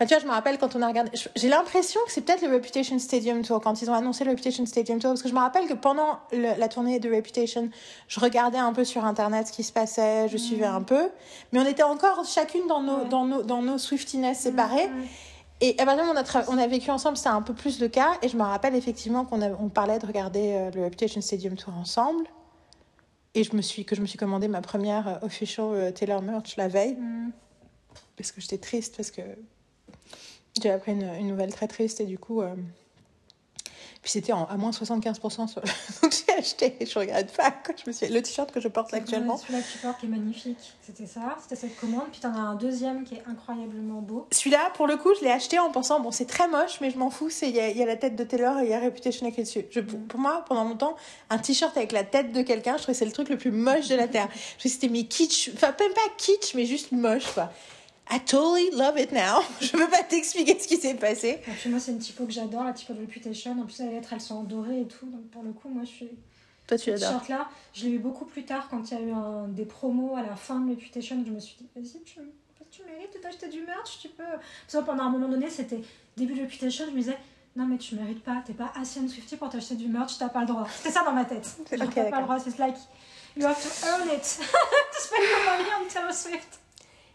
[0.00, 1.10] Enfin, tu vois, je me rappelle quand on a regardé.
[1.34, 4.64] J'ai l'impression que c'est peut-être le Reputation Stadium Tour, quand ils ont annoncé le Reputation
[4.64, 7.68] Stadium Tour, parce que je me rappelle que pendant le- la tournée de Reputation,
[8.06, 11.08] je regardais un peu sur Internet ce qui se passait, je suivais un peu,
[11.52, 13.08] mais on était encore chacune dans nos, Ouais.
[13.08, 14.86] dans nos, dans nos Swiftiness séparées.
[14.88, 15.06] Mm, mm.
[15.60, 17.54] Et à partir du moment où on a, on a vécu ensemble, c'était un peu
[17.54, 18.16] plus le cas.
[18.22, 21.74] Et je me rappelle effectivement qu'on on parlait de regarder euh, le Reputation Stadium Tour
[21.74, 22.24] ensemble.
[23.34, 26.22] Et je me suis, que je me suis commandé ma première euh, official euh, Taylor
[26.22, 26.94] merch la veille.
[26.94, 27.32] Mm.
[28.16, 29.22] Parce que j'étais triste, parce que
[30.60, 32.00] j'ai appris une, une nouvelle très triste.
[32.00, 32.54] Et du coup, euh,
[34.08, 35.48] puis c'était à moins 75%.
[35.48, 35.60] Sur...
[36.02, 37.50] Donc j'ai acheté et je regrette pas.
[37.50, 37.74] Quoi.
[37.76, 38.08] Je me suis...
[38.08, 39.36] Le t-shirt que je porte actuellement.
[39.36, 40.56] Celui-là que tu portes qui est magnifique.
[40.80, 42.06] C'était ça, c'était cette commande.
[42.10, 44.26] Puis t'en as un deuxième qui est incroyablement beau.
[44.32, 46.96] Celui-là, pour le coup, je l'ai acheté en pensant, bon, c'est très moche, mais je
[46.96, 48.80] m'en fous, c'est- il y, y a la tête de Taylor et il y a
[48.80, 49.66] Reputation écrit dessus.
[49.70, 50.96] Je, pour, pour moi, pendant longtemps,
[51.28, 53.50] un t-shirt avec la tête de quelqu'un, je trouvais que c'est le truc le plus
[53.50, 54.28] moche de la Terre.
[54.32, 57.52] Je trouvais que c'était mes kitsch, enfin, même pas kitsch, mais juste moche, quoi.
[58.10, 59.42] I totally love it now.
[59.60, 61.40] Je peux pas t'expliquer ce qui s'est passé.
[61.46, 63.52] Et puis moi, c'est une typo que j'adore, la typo de Reputation.
[63.60, 65.06] En plus, les lettres, elles sont en doré et tout.
[65.06, 66.08] Donc pour le coup, moi, je suis.
[66.66, 67.08] Toi, tu Ce l'adores.
[67.22, 70.16] t-shirt-là, je l'ai eu beaucoup plus tard quand il y a eu un, des promos
[70.16, 71.22] à la fin de Reputation.
[71.26, 72.18] Je me suis dit, vas-y, tu,
[72.70, 74.22] tu mérites de t'acheter du merch, tu peux.
[74.24, 75.80] Parce que pendant un moment donné, c'était
[76.16, 77.18] début de Reputation, je me disais,
[77.56, 80.28] non, mais tu mérites pas, t'es pas assez une Swiftie pour t'acheter du merch, t'as
[80.28, 80.66] pas le droit.
[80.76, 81.46] C'était ça dans ma tête.
[81.72, 82.76] Genre, Ok, t'as pas le droit, c'est like,
[83.36, 86.58] you have to earn it to spend your money on Taylor Swift.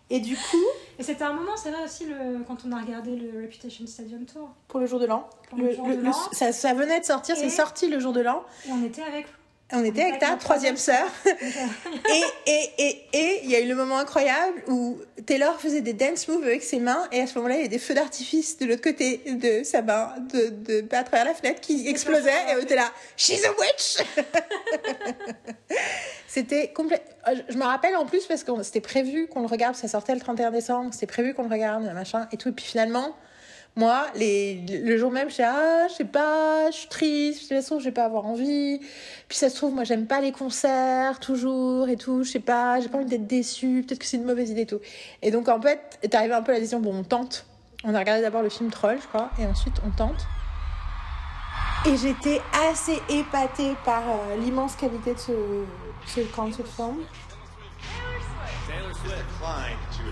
[0.10, 0.66] Et du coup,
[1.00, 4.26] Et c'était un moment, c'est vrai aussi, le, quand on a regardé le Reputation Stadium
[4.26, 4.50] Tour.
[4.68, 5.28] pour le jour de l'an,
[5.58, 5.72] le
[6.32, 8.44] ça, ça venait de sortir, c'est sorti le jour de l'an.
[8.68, 9.28] Et on était avec
[9.72, 11.08] On était avec ta troisième sœur.
[11.26, 15.94] et et et et il y a eu le moment incroyable où Taylor faisait des
[15.94, 18.58] dance moves avec ses mains et à ce moment-là il y avait des feux d'artifice
[18.58, 22.56] de l'autre côté de sa main de, de à travers la fenêtre qui explosaient et
[22.56, 23.98] on était là she's a witch.
[26.28, 29.76] C'était complet euh, je me rappelle en plus parce que c'était prévu qu'on le regarde
[29.76, 32.50] ça sortait le 31 décembre c'était prévu qu'on le regarde machin et tout.
[32.50, 33.16] Et puis finalement
[33.76, 37.56] moi, les, le jour même, je suis ah, je sais pas, je suis triste, de
[37.56, 38.80] toute façon, je vais pas avoir envie.
[39.28, 42.80] Puis ça se trouve, moi, j'aime pas les concerts, toujours, et tout, je sais pas,
[42.80, 44.80] j'ai pas envie d'être déçue, peut-être que c'est une mauvaise idée et tout.
[45.24, 47.48] Et donc, en fait, est arrivé un peu la décision, bon, on tente.
[47.84, 50.28] On a regardé d'abord le film Troll, je crois, et ensuite, on tente.
[51.88, 55.32] Et j'étais assez épatée par euh, l'immense qualité de ce,
[56.06, 57.04] ce concert film.
[58.68, 60.04] Taylor Swift declined to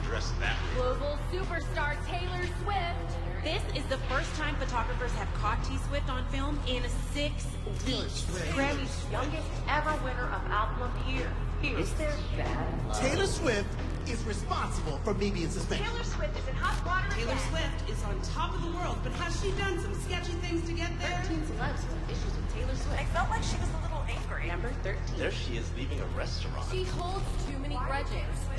[3.43, 7.47] This is the first time photographers have caught T Swift on film in six
[7.87, 8.25] weeks.
[8.53, 11.31] Grammy's youngest ever winner of Album of the Year.
[11.63, 12.93] Is there bad?
[12.93, 13.67] Taylor Swift
[14.07, 15.87] is responsible for me being suspended.
[15.87, 17.49] Taylor Swift is in hot water Taylor again.
[17.49, 20.73] Swift is on top of the world, but has she done some sketchy things to
[20.73, 21.21] get there?
[21.25, 23.01] 13 celebs with issues with Taylor Swift.
[23.01, 24.47] I felt like she was a little angry.
[24.47, 25.17] Number 13.
[25.17, 26.65] There she is leaving a restaurant.
[26.71, 28.11] She holds too many grudges.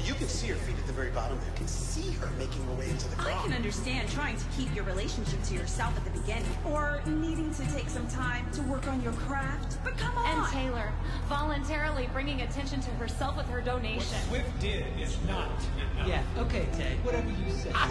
[0.04, 1.48] You can see her feet at the very bottom there.
[1.48, 3.32] You can see her making her way into the car.
[3.32, 7.52] I can understand trying to keep your relationship to yourself at the beginning, or needing
[7.54, 9.78] to take some time to work on your craft.
[9.84, 10.26] But come on!
[10.26, 10.92] And Taylor
[11.28, 14.16] voluntarily bringing attention to herself with her donation.
[14.28, 15.50] What Swift did is not
[15.94, 16.08] enough.
[16.08, 16.96] Yeah, okay, Tay.
[17.02, 17.70] Whatever you say.
[17.74, 17.90] I,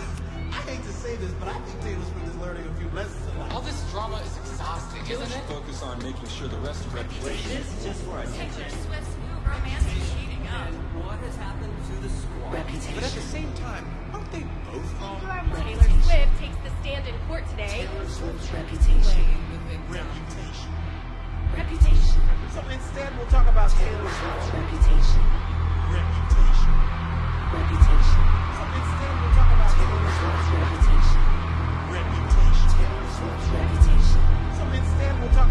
[0.51, 3.23] I hate to say this, but I think Taylor Swift is learning a few lessons
[3.31, 3.53] in life.
[3.53, 5.43] All this drama is exhausting, isn't it?
[5.47, 7.57] Focus on making sure the rest of reputation.
[7.57, 10.67] Is just for a Taylor Swift's new romance is heating up.
[11.07, 12.53] What has happened to the squad?
[12.53, 12.95] Reputation.
[12.95, 15.23] But at the same time, aren't they both wrong?
[15.55, 17.87] Taylor Swift takes the stand in court today.
[17.87, 19.23] Taylor Swift's Reputation.
[19.87, 20.71] Reputation.
[22.51, 25.23] So instead, we'll talk about Taylor Swift's reputation.
[25.87, 26.75] Reputation.
[27.55, 28.23] Reputation.
[28.59, 28.63] So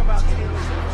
[0.00, 0.89] about Taylor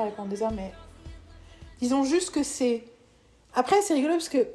[0.00, 0.72] pas parler pendant des mais
[1.80, 2.84] disons juste que c'est.
[3.54, 4.46] Après, c'est rigolo parce que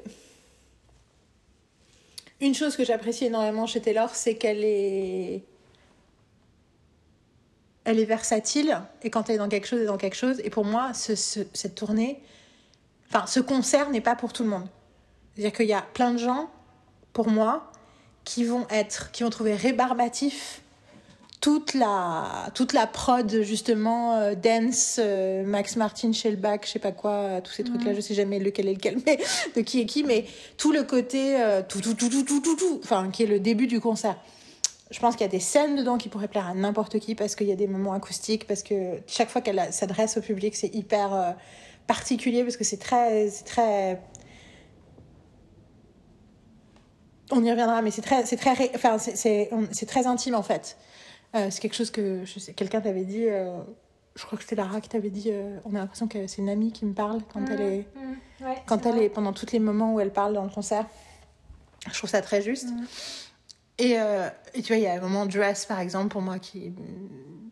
[2.41, 5.43] une chose que j'apprécie énormément chez Taylor, c'est qu'elle est
[7.85, 10.41] elle est versatile et quand elle est dans quelque chose, elle est dans quelque chose.
[10.43, 12.21] Et pour moi, ce, ce- cette tournée,
[13.09, 14.67] enfin, ce concert n'est pas pour tout le monde.
[15.35, 16.49] C'est-à-dire qu'il y a plein de gens,
[17.13, 17.71] pour moi,
[18.23, 20.61] qui vont être, qui vont trouver rébarbatif
[21.45, 26.91] toute la, toute la prod, justement, euh, dance, euh, Max Martin, Shellback, je sais pas
[26.91, 29.19] quoi, euh, tous ces trucs-là, je sais jamais lequel est lequel, mais
[29.55, 30.25] de qui est qui, mais
[30.57, 33.39] tout le côté, euh, tout, tout, tout, tout, tout, tout, tout, enfin, qui est le
[33.39, 34.17] début du concert.
[34.89, 37.35] Je pense qu'il y a des scènes dedans qui pourraient plaire à n'importe qui parce
[37.35, 40.73] qu'il y a des moments acoustiques, parce que chaque fois qu'elle s'adresse au public, c'est
[40.73, 41.35] hyper
[41.85, 44.01] particulier parce que c'est très, c'est très.
[47.29, 50.75] On y reviendra, mais c'est très, c'est très, enfin, c'est, c'est très intime en fait.
[51.33, 53.25] Euh, c'est quelque chose que je sais, quelqu'un t'avait dit.
[53.27, 53.57] euh,
[54.15, 55.29] je crois que c'était Lara qui t'avait dit.
[55.31, 58.45] euh, on a l'impression que c'est une amie qui me parle quand elle est, Mmh,
[58.45, 59.05] ouais, quand elle vrai.
[59.05, 60.85] est pendant tous les moments où elle parle dans le concert.
[61.91, 62.69] Je trouve ça très juste.
[63.77, 66.39] Et, euh, et tu vois, il y a un moment Dress, par exemple, pour moi,
[66.39, 66.73] qui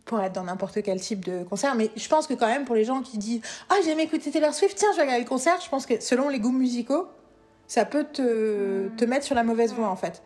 [0.06, 1.76] pourrait être dans n'importe quel type de concert.
[1.76, 4.32] Mais je pense que quand même, pour les gens qui disent «Ah, j'ai jamais écouté
[4.32, 7.08] Taylor Swift, tiens, je vais regarder le concert», je pense que selon les goûts musicaux,
[7.68, 10.22] ça peut te, te mettre sur la mauvaise voie, en fait.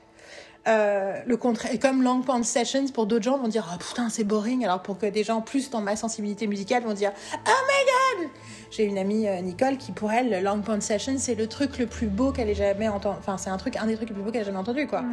[0.67, 4.23] Euh, le contraire, comme Long Pond Sessions, pour d'autres gens, vont dire Ah putain, c'est
[4.23, 4.65] boring.
[4.65, 8.29] Alors pour que des gens plus dans ma sensibilité musicale vont dire Oh my god
[8.71, 11.87] J'ai une amie, euh, Nicole, qui pour elle, Long Pond Sessions, c'est le truc le
[11.87, 13.17] plus beau qu'elle ait jamais entendu.
[13.19, 15.03] Enfin, c'est un truc, un des trucs les plus beaux qu'elle ait jamais entendu, quoi.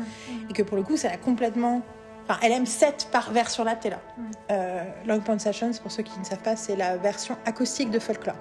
[0.51, 1.83] Et que pour le coup, ça l'a complètement.
[2.27, 4.01] Enfin, elle aime cette par vers sur la là.
[4.51, 7.99] Euh, Long Pond Sessions, pour ceux qui ne savent pas, c'est la version acoustique de
[7.99, 8.37] Folklore.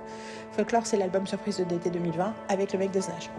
[0.54, 3.30] Folklore, c'est l'album surprise de l'été 2020 avec le mec de Snatch.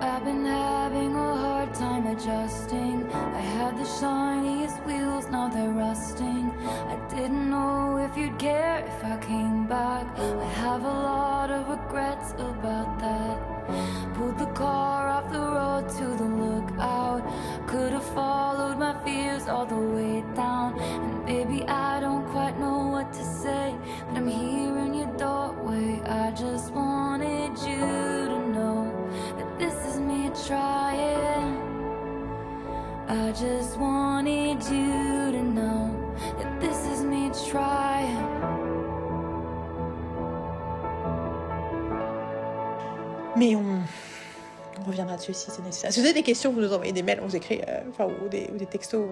[0.00, 3.10] I've been having a hard time adjusting.
[3.12, 6.50] I had the shiniest wheels, now they're rusting.
[6.88, 10.06] I didn't know if you'd care if I came back.
[10.18, 13.54] I have a lot of regrets about that.
[14.14, 17.22] Pulled the car off the road to the lookout.
[17.66, 20.78] Could have followed my fears all the way down.
[20.78, 23.74] And baby, I don't quite know what to say,
[24.08, 26.00] but I'm here in your doorway.
[26.04, 27.80] I just wanted you
[28.32, 28.53] to know
[30.46, 31.74] trying.
[33.08, 35.90] I just wanted you to know
[36.38, 38.24] that this is me trying.
[43.36, 43.82] Mais on,
[44.86, 45.92] reviendra dessus si c'est nécessaire.
[45.92, 48.06] Si vous avez des questions, vous nous envoyez des mails, on vous écrit, euh, enfin,
[48.06, 49.04] ou des, textos,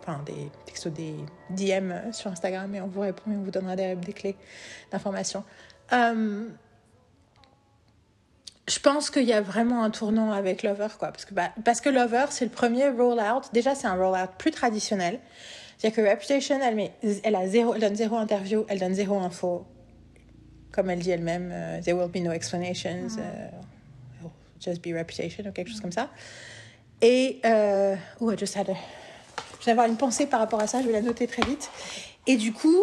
[0.00, 1.14] enfin, des textos, des
[1.50, 4.36] DM sur Instagram, et on vous répond et on vous donnera des, clés
[4.90, 5.44] d'information.
[5.92, 6.48] Euh,
[8.68, 11.08] je pense qu'il y a vraiment un tournant avec Lover, quoi.
[11.08, 13.44] Parce que, bah, parce que Lover, c'est le premier roll-out.
[13.52, 15.20] Déjà, c'est un roll-out plus traditionnel.
[15.76, 16.92] C'est-à-dire que Reputation, elle, met,
[17.22, 19.64] elle, a zéro, elle donne zéro interview, elle donne zéro info.
[20.72, 25.52] Comme elle dit elle-même, euh, there will be no explanations, it'll just be Reputation, ou
[25.52, 26.10] quelque chose comme ça.
[27.00, 28.74] Et, euh, oh, I just had a...
[29.60, 31.70] Je vais avoir une pensée par rapport à ça, je vais la noter très vite.
[32.26, 32.82] Et du coup,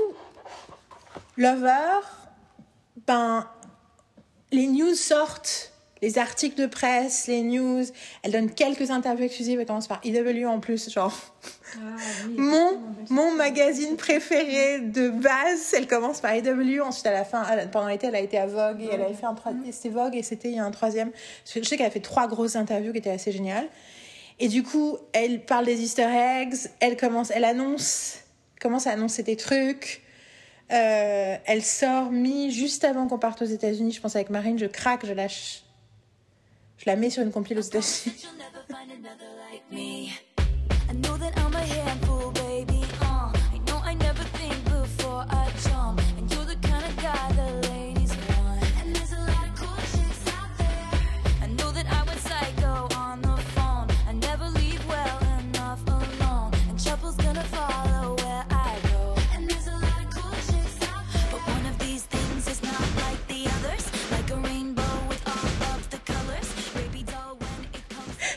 [1.37, 1.99] Lover,
[3.05, 3.47] ben,
[4.51, 5.73] les news sortent,
[6.05, 7.83] les articles de presse, les news.
[8.21, 9.59] Elle donne quelques interviews exclusives.
[9.59, 11.17] Elle commence par IW en plus, genre.
[12.37, 12.79] mon,
[13.09, 16.81] mon magazine préféré de base, elle commence par IW.
[16.81, 19.25] Ensuite, à la fin, pendant l'été, elle a été à Vogue et elle avait fait
[19.25, 19.71] un troisième.
[19.71, 21.11] C'était Vogue et c'était il y a un troisième.
[21.45, 23.67] Je sais qu'elle a fait trois grosses interviews qui étaient assez géniales.
[24.37, 26.55] Et du coup, elle parle des Easter eggs.
[26.81, 28.19] Elle commence, elle annonce,
[28.61, 30.03] commence à annoncer des trucs.
[30.71, 33.91] Euh, elle sort mi juste avant qu'on parte aux États-Unis.
[33.91, 35.64] Je pense avec Marine, je craque, je lâche.
[36.77, 37.59] Je la mets sur une compile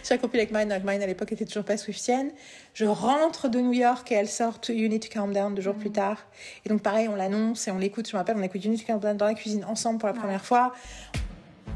[0.08, 2.30] Sur la compile avec Marine, donc Marine à l'époque était toujours pas Swiftienne.
[2.72, 5.74] Je rentre de New York et elle sort You Need to Calm Down deux jours
[5.74, 6.16] plus tard.
[6.64, 8.08] Et donc pareil, on l'annonce et on l'écoute.
[8.08, 10.08] Je me rappelle, on écoute You Need to Calm Down dans la cuisine ensemble pour
[10.08, 10.72] la première fois.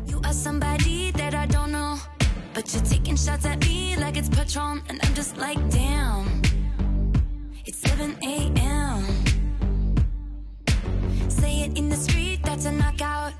[0.08, 1.98] You are somebody that I don't know,
[2.54, 6.40] but you're taking shots at me like it's Patron, and I'm just like, damn.
[7.66, 9.04] It's 7 a.m.
[11.28, 13.34] Say it in the street, that's a knockout.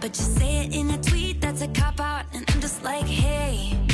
[0.00, 2.24] But you say it in a tweet, that's a cop out.
[2.32, 3.87] And I'm just like, hey,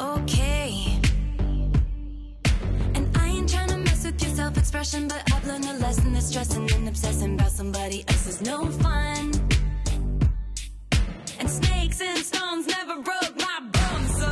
[0.00, 0.98] okay?
[2.94, 5.08] And I ain't trying to mess with your self expression.
[5.08, 9.32] but I've learned a lesson that stressing and obsessing about somebody else is no fun.
[11.38, 14.26] And snakes and stones never broke my bones, so.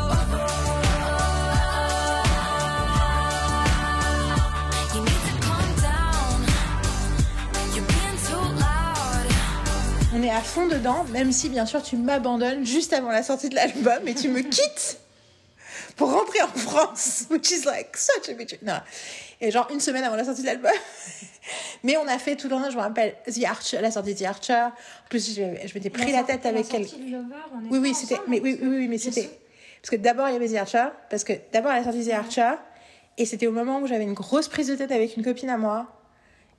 [8.58, 9.26] Loud.
[10.14, 13.48] On est à fond dedans, même si bien sûr tu m'abandonnes juste avant la sortie
[13.48, 15.00] de l'album et tu me quittes
[15.98, 18.56] pour rentrer en France, which is like such a bitch.
[18.62, 18.80] Non.
[19.40, 20.70] Et genre une semaine avant la sortie de l'album.
[21.82, 24.18] Mais on a fait tout le temps, je me rappelle, The Archer, la sortie de
[24.18, 24.62] The Archer.
[24.62, 26.86] En plus, je, je m'étais pris la tête avec elle.
[26.86, 27.24] quelqu'un.
[27.70, 29.28] Oui, oui, c'était, mais oui, oui, oui, mais c'était.
[29.82, 32.12] Parce que d'abord il y avait The Archer, parce que d'abord elle a sorti The
[32.12, 32.52] Archer,
[33.16, 35.56] et c'était au moment où j'avais une grosse prise de tête avec une copine à
[35.58, 35.86] moi,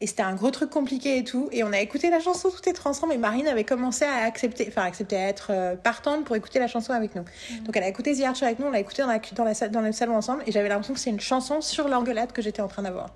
[0.01, 2.69] et c'était un gros truc compliqué et tout, et on a écouté la chanson tout
[2.69, 6.35] est ensemble, et Marine avait commencé à accepter, enfin accepter à être euh, partante pour
[6.35, 7.23] écouter la chanson avec nous.
[7.65, 9.53] Donc elle a écouté The Archer avec nous, on l'a écouté dans, la, dans, la,
[9.53, 12.41] salle- dans le salon ensemble, et j'avais l'impression que c'est une chanson sur l'engueulade que
[12.41, 13.09] j'étais en train d'avoir.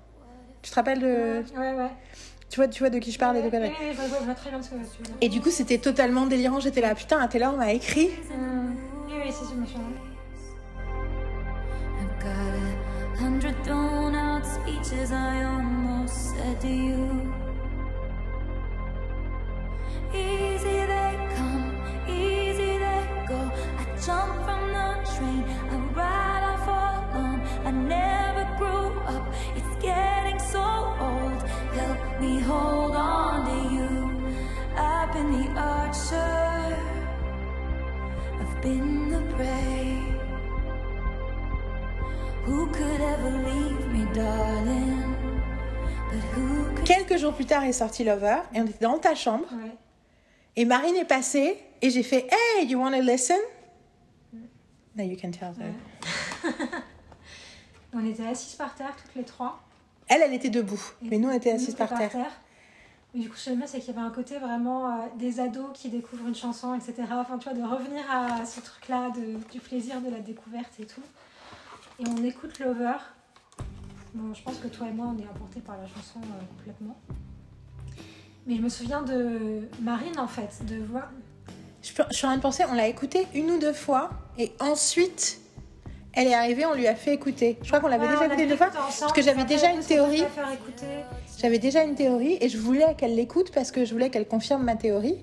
[0.62, 1.88] Tu te rappelles de, Ouais, ouais.
[2.50, 3.72] tu vois, tu vois de qui je parle et de veux dire.
[5.20, 8.10] Et du coup c'était totalement délirant, j'étais là, putain, un Taylor m'a écrit.
[8.32, 8.76] Hum,
[9.08, 9.78] Oui, oui, c'est sûr, monsieur.
[12.00, 17.32] I've got a hundred thrown out speeches I almost said to you.
[20.12, 21.66] Easy they come,
[22.08, 23.40] easy they go.
[23.80, 27.40] I jump from the train, I ride off alone.
[27.64, 29.26] I never grew up,
[29.56, 30.62] it's getting so
[31.00, 31.42] old.
[31.78, 33.90] Help me hold on to you.
[34.76, 36.76] I've been the archer,
[38.40, 39.98] I've been the prey.
[42.44, 45.23] Who could ever leave me, darling?
[46.84, 49.46] Quelques jours plus tard est sorti Lover, et on était dans ta chambre.
[49.52, 49.72] Ouais.
[50.56, 53.38] Et Marine est passée et j'ai fait Hey, you wanna listen?
[54.96, 56.50] Now you can tell her.
[57.94, 59.60] On était assises par terre, toutes les trois.
[60.08, 62.10] Elle, elle était debout, Et mais nous on était assises par terre.
[63.14, 65.06] Mais du coup, ce que j'aime bien, c'est qu'il y avait un côté vraiment euh,
[65.16, 66.94] des ados qui découvrent une chanson, etc.
[67.12, 69.10] Enfin, tu vois, de revenir à ce truc-là,
[69.52, 71.02] du plaisir de la découverte et tout.
[72.00, 72.96] Et on écoute Lover.
[74.14, 76.96] Bon, je pense que toi et moi, on est emportés par la chanson euh, complètement.
[78.46, 81.10] Mais je me souviens de Marine, en fait, de voir.
[81.82, 84.10] Je, peux- je suis en train de penser, on l'a écouté une ou deux fois
[84.38, 85.40] et ensuite
[86.16, 87.58] elle est arrivée, on lui a fait écouter.
[87.62, 89.44] Je crois qu'on l'avait Ouais, déjà on écouté avait deux fois ensemble, parce que j'avais
[89.44, 90.22] déjà une ce théorie.
[91.38, 94.62] J'avais déjà une théorie et je voulais qu'elle l'écoute parce que je voulais qu'elle confirme
[94.62, 95.18] ma théorie.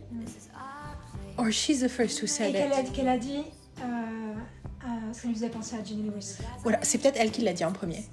[1.37, 2.91] Or she's the first who Et said qu'elle a, it.
[2.91, 3.37] qu'elle a dit.
[3.79, 6.35] Euh, euh, ça lui faisait penser à Jenny Lewis.
[6.61, 8.03] Voilà, c'est peut-être elle qui l'a dit en premier.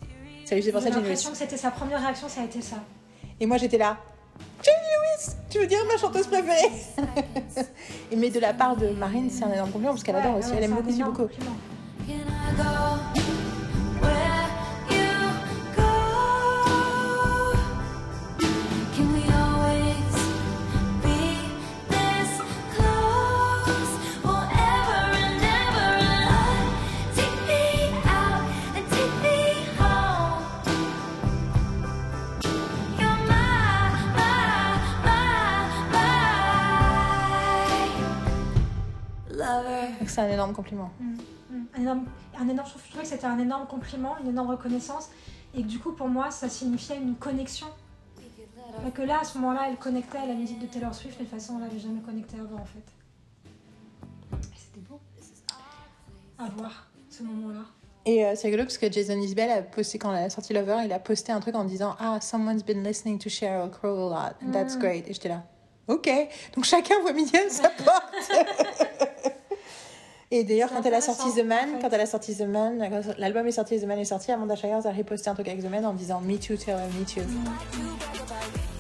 [0.48, 1.38] Ça lui faisait penser J'ai à Jenny l'impression Lewis.
[1.38, 2.76] que c'était sa première réaction, ça a été ça.
[3.38, 3.98] Et moi j'étais là.
[4.64, 6.72] Jenny Lewis, tu veux dire ma chanteuse préférée?
[8.12, 10.36] Et Mais de la part de Marine, c'est un énorme compliment parce qu'elle Ouais, adore
[10.38, 10.50] aussi.
[10.50, 10.90] ouais, Elle aime beaucoup,
[11.26, 11.28] beaucoup.
[40.18, 40.90] C'est un énorme compliment.
[41.00, 41.14] Mm.
[41.76, 42.04] Un énorme,
[42.38, 45.10] un énorme, je trouvais que c'était un énorme compliment, une énorme reconnaissance,
[45.54, 47.68] et que du coup pour moi ça signifiait une connexion.
[48.86, 51.24] Et que là à ce moment-là elle connectait à la musique de Taylor Swift de
[51.24, 52.84] façon on l'avait jamais connecté avant en fait.
[54.56, 55.00] C'était beau
[56.38, 57.60] à voir ce moment-là.
[58.04, 60.78] Et euh, c'est rigolo parce que Jason Isbell a posté, quand elle a sorti Lover,
[60.84, 64.10] il a posté un truc en disant Ah, someone's been listening to Sheryl Crow a
[64.10, 64.80] lot, and that's Mm.
[64.80, 65.08] great.
[65.08, 65.44] Et j'étais là,
[65.86, 66.08] ok.
[66.54, 68.14] Donc chacun voit midi à sa porte.
[70.30, 71.82] Et d'ailleurs, quand elle a sorti The Man, en fait.
[71.82, 74.56] quand elle a sorti The Man, quand l'album est sorti, The Man est sorti, Amanda
[74.56, 77.22] Shires a reposté un truc avec The Man en disant Me too, Taylor, me too.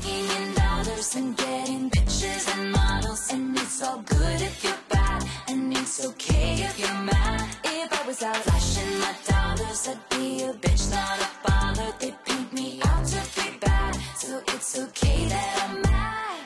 [0.02, 3.32] Million dollars and getting pictures and models.
[3.32, 5.24] And it's all good if you're bad.
[5.48, 7.40] And it's okay if you're mad.
[7.64, 11.92] If I was out flashing my dollars, I'd be a bitch, not a bother.
[11.98, 13.96] They paint me out to be bad.
[14.16, 16.40] So it's okay that I'm mad.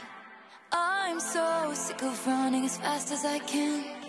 [0.72, 4.01] I'm so sick of running as fast as I can.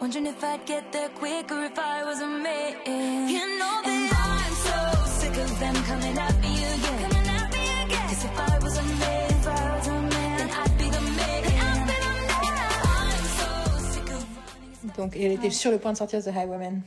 [0.00, 3.28] Wondering if I'd get there quicker if I was a man.
[3.28, 4.78] You know that I'm so
[5.20, 7.10] sick of them coming at me again.
[7.10, 8.08] Coming at me again.
[8.08, 11.00] 'Cause if I was a man, if I was a man, then I'd be the
[11.18, 11.42] man.
[11.44, 12.68] I'd be the man.
[12.84, 13.48] I'm so
[13.92, 14.96] sick of running.
[14.96, 16.82] Donc, elle était sur le point de sortir The Highwayman.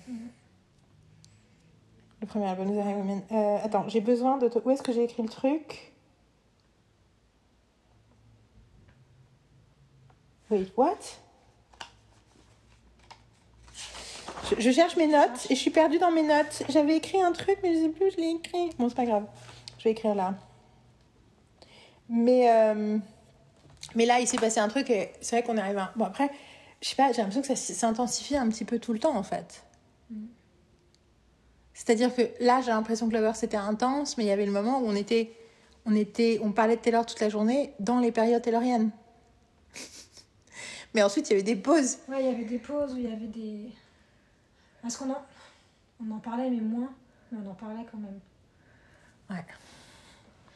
[2.21, 3.21] Le premier album de The Highwayman.
[3.31, 4.49] Euh, attends, j'ai besoin de.
[4.49, 5.93] te- Où est-ce que j'ai écrit le truc?
[10.49, 10.97] Wait, what?
[14.49, 16.63] Je, je cherche mes notes et je suis perdue dans mes notes.
[16.69, 18.69] J'avais écrit un truc, mais je sais plus où je l'ai écrit.
[18.77, 19.25] Bon, c'est pas grave.
[19.77, 20.35] Je vais écrire là.
[22.09, 22.97] Mais, euh,
[23.95, 25.93] mais là, il s'est passé un truc et c'est vrai qu'on est arrivé à...
[25.95, 26.31] Bon, après,
[26.81, 29.23] je sais pas, j'ai l'impression que ça s'intensifie un petit peu tout le temps, en
[29.23, 29.63] fait.
[31.73, 34.79] C'est-à-dire que là, j'ai l'impression que Lover, c'était intense, mais il y avait le moment
[34.79, 35.31] où on était...
[35.85, 38.91] On, était, on parlait de Taylor toute la journée dans les périodes tayloriennes.
[40.93, 41.99] mais ensuite, il y avait des pauses.
[42.09, 43.71] Ouais, il y avait des pauses où il y avait des.
[44.86, 45.21] Est-ce qu'on en...
[46.01, 46.89] On en parlait, mais moins.
[47.32, 48.19] Mais on en parlait quand même.
[49.30, 49.45] Ouais.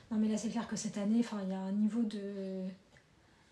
[0.10, 2.64] Non, mais là, c'est clair que cette année, il y a un niveau de.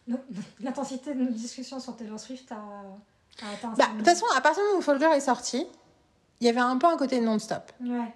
[0.61, 3.69] L'intensité de nos discussions sur Taylor Swift a, a atteint.
[3.69, 5.67] un Bah, de toute façon, à partir du moment où Folklore est sorti,
[6.39, 7.71] il y avait un peu un côté non-stop.
[7.81, 8.11] Ouais.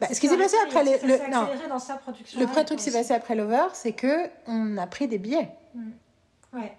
[0.00, 2.40] Bah, ce qui s'est passé après les- le, s'est non, accéléré dans sa production.
[2.40, 5.18] le ouais, vrai truc qui s'est passé après Lover, c'est que on a pris des
[5.18, 5.50] billets.
[6.52, 6.76] Ouais.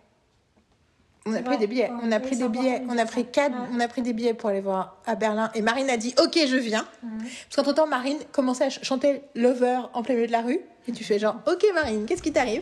[1.28, 1.92] On a pris des billets.
[2.04, 2.82] On a pris des billets.
[2.90, 3.52] On a pris quatre.
[3.54, 3.68] Ouais.
[3.74, 5.52] On a pris des billets pour aller voir à Berlin.
[5.56, 6.86] Et Marine a dit OK, je viens.
[7.04, 7.20] Mhm.
[7.20, 10.60] Parce qu'entre temps, Marine commençait à ch- chanter Lover en plein milieu de la rue.
[10.88, 12.62] Et tu fais genre OK, Marine, qu'est-ce qui t'arrive?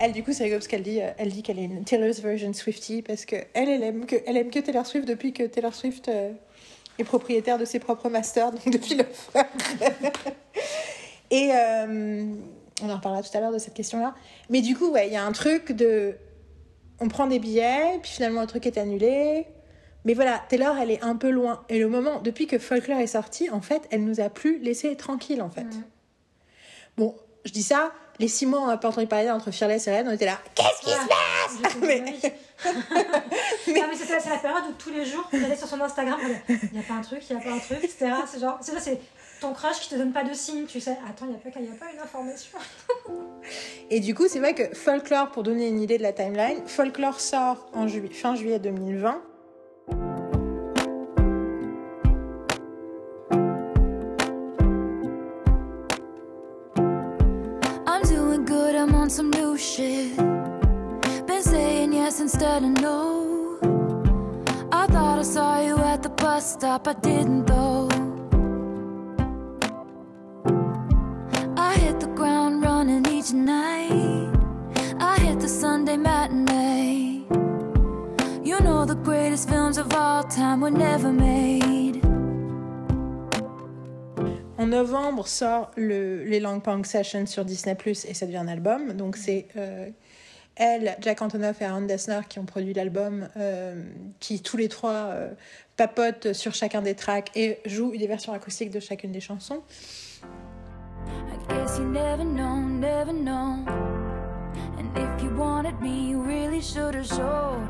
[0.00, 2.20] Elle, du coup, c'est rigolo parce qu'elle dit, euh, elle dit qu'elle est une Taylor's
[2.20, 5.42] version Swiftie parce que elle, elle aime que, elle aime que Taylor Swift depuis que
[5.42, 6.32] Taylor Swift euh,
[6.98, 9.04] est propriétaire de ses propres masters, donc depuis le
[11.30, 12.34] Et euh,
[12.82, 14.14] on en reparlera tout à l'heure de cette question-là.
[14.50, 16.14] Mais du coup, ouais, il y a un truc de,
[17.00, 19.46] on prend des billets, puis finalement le truc est annulé.
[20.04, 21.64] Mais voilà, Taylor, elle est un peu loin.
[21.68, 24.96] Et le moment, depuis que Folklore est sorti, en fait, elle nous a plus laissé
[24.96, 25.66] tranquille, en fait.
[26.96, 27.14] Bon,
[27.44, 30.06] je dis ça, les six mois, on n'a pas entendu parler entre Fearless et Red,
[30.06, 32.00] on était là, qu'est-ce qui se passe mais...
[32.00, 35.80] Non, mais c'est ça, c'est la période où tous les jours, tu allais sur son
[35.80, 38.12] Instagram, il n'y a pas un truc, il n'y a pas un truc, etc.
[38.30, 39.00] C'est genre, c'est ça, c'est
[39.40, 40.96] ton crush qui te donne pas de signe, tu sais.
[41.10, 42.58] Attends, il n'y a, pas- y a pas une information.
[43.90, 47.18] Et du coup, c'est vrai que Folklore, pour donner une idée de la timeline, Folklore
[47.18, 49.20] sort en juillet, fin juillet 2020.
[59.12, 60.16] Some new shit.
[61.26, 63.58] Been saying yes instead of no.
[64.72, 67.90] I thought I saw you at the bus stop, I didn't though.
[71.58, 74.30] I hit the ground running each night.
[74.98, 77.26] I hit the Sunday matinee.
[78.42, 82.01] You know the greatest films of all time were never made.
[84.62, 88.46] En novembre sort le, les Long Punk Sessions sur Disney Plus et ça devient un
[88.46, 88.92] album.
[88.92, 89.88] Donc c'est euh,
[90.54, 93.82] elle, Jack Antonoff et Aaron Dessner qui ont produit l'album, euh,
[94.20, 95.30] qui tous les trois euh,
[95.76, 99.64] papotent sur chacun des tracks et jouent des versions acoustiques de chacune des chansons.
[101.08, 103.64] I guess you never know, never know.
[104.78, 107.66] And if you wanted me, you really should have showed.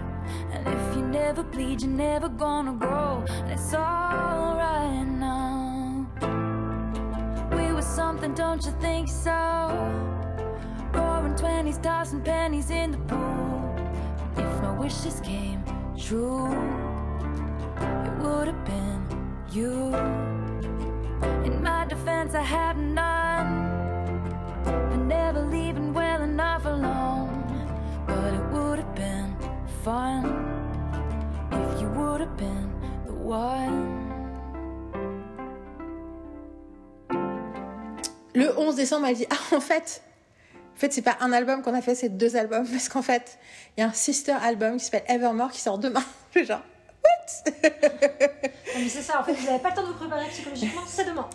[0.53, 3.25] And if you never bleed, you're never gonna grow.
[3.51, 6.52] It's alright now.
[7.57, 9.31] We were something, don't you think so?
[10.93, 13.75] Roaring twenties, tossing pennies in the pool.
[14.37, 15.63] If my wishes came
[15.99, 16.53] true,
[18.07, 19.07] it would have been
[19.51, 19.95] you.
[21.45, 23.71] In my defense, I had none.
[24.65, 27.29] For never leaving well enough alone.
[28.07, 29.37] But it would have been
[29.85, 30.25] fun
[31.53, 32.73] if you would have been
[33.07, 34.02] the one.
[38.35, 40.03] Le 11 décembre, elle dit Ah, en fait,
[40.55, 42.67] en fait c'est pas un album qu'on a fait, c'est deux albums.
[42.67, 43.39] Parce qu'en fait,
[43.77, 46.03] il y a un sister album qui s'appelle Evermore qui sort demain.
[46.35, 46.63] Je suis genre,
[47.05, 47.53] what?
[47.53, 47.71] Non,
[48.79, 51.05] mais c'est ça, en fait, vous n'avez pas le temps de vous préparer psychologiquement, c'est
[51.05, 51.29] demain.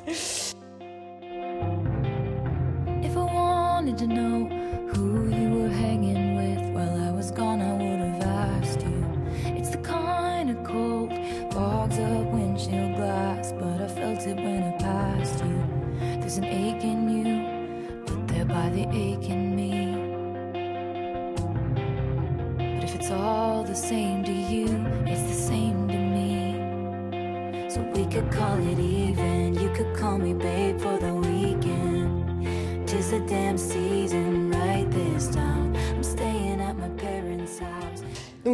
[3.03, 4.56] If I wanted to know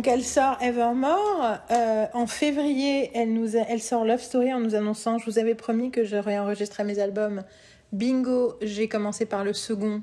[0.04, 1.60] Donc elle sort Evermore.
[1.72, 5.56] Euh, en février, elle, nous elle sort Love Story en nous annonçant Je vous avais
[5.56, 7.42] promis que j'aurais enregistré mes albums.
[7.94, 10.02] Bingo, j'ai commencé par le second.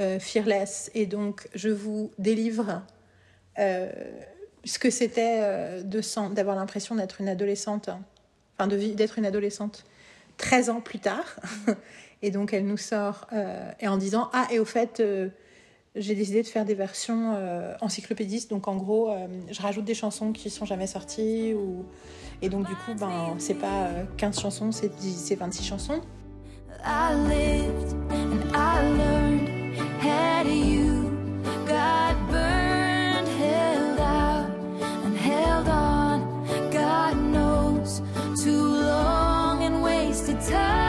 [0.00, 0.90] euh, Fearless.
[0.96, 2.82] Et donc, je vous délivre
[3.60, 3.88] euh,
[4.64, 7.88] ce que c'était d'avoir l'impression d'être une adolescente,
[8.58, 9.84] enfin de vi- d'être une adolescente
[10.38, 11.36] 13 ans plus tard.
[12.22, 13.28] et donc, elle nous sort
[13.78, 15.00] et en disant Ah, et au fait,
[15.96, 18.50] j'ai décidé de faire des versions euh, encyclopédistes.
[18.50, 21.54] Donc, en gros, euh, je rajoute des chansons qui sont jamais sorties.
[22.42, 26.00] Et donc, du coup, ben, c'est pas euh, 15 chansons, c'est 10 c'est 26 chansons.
[38.44, 40.85] Too long and wasted time,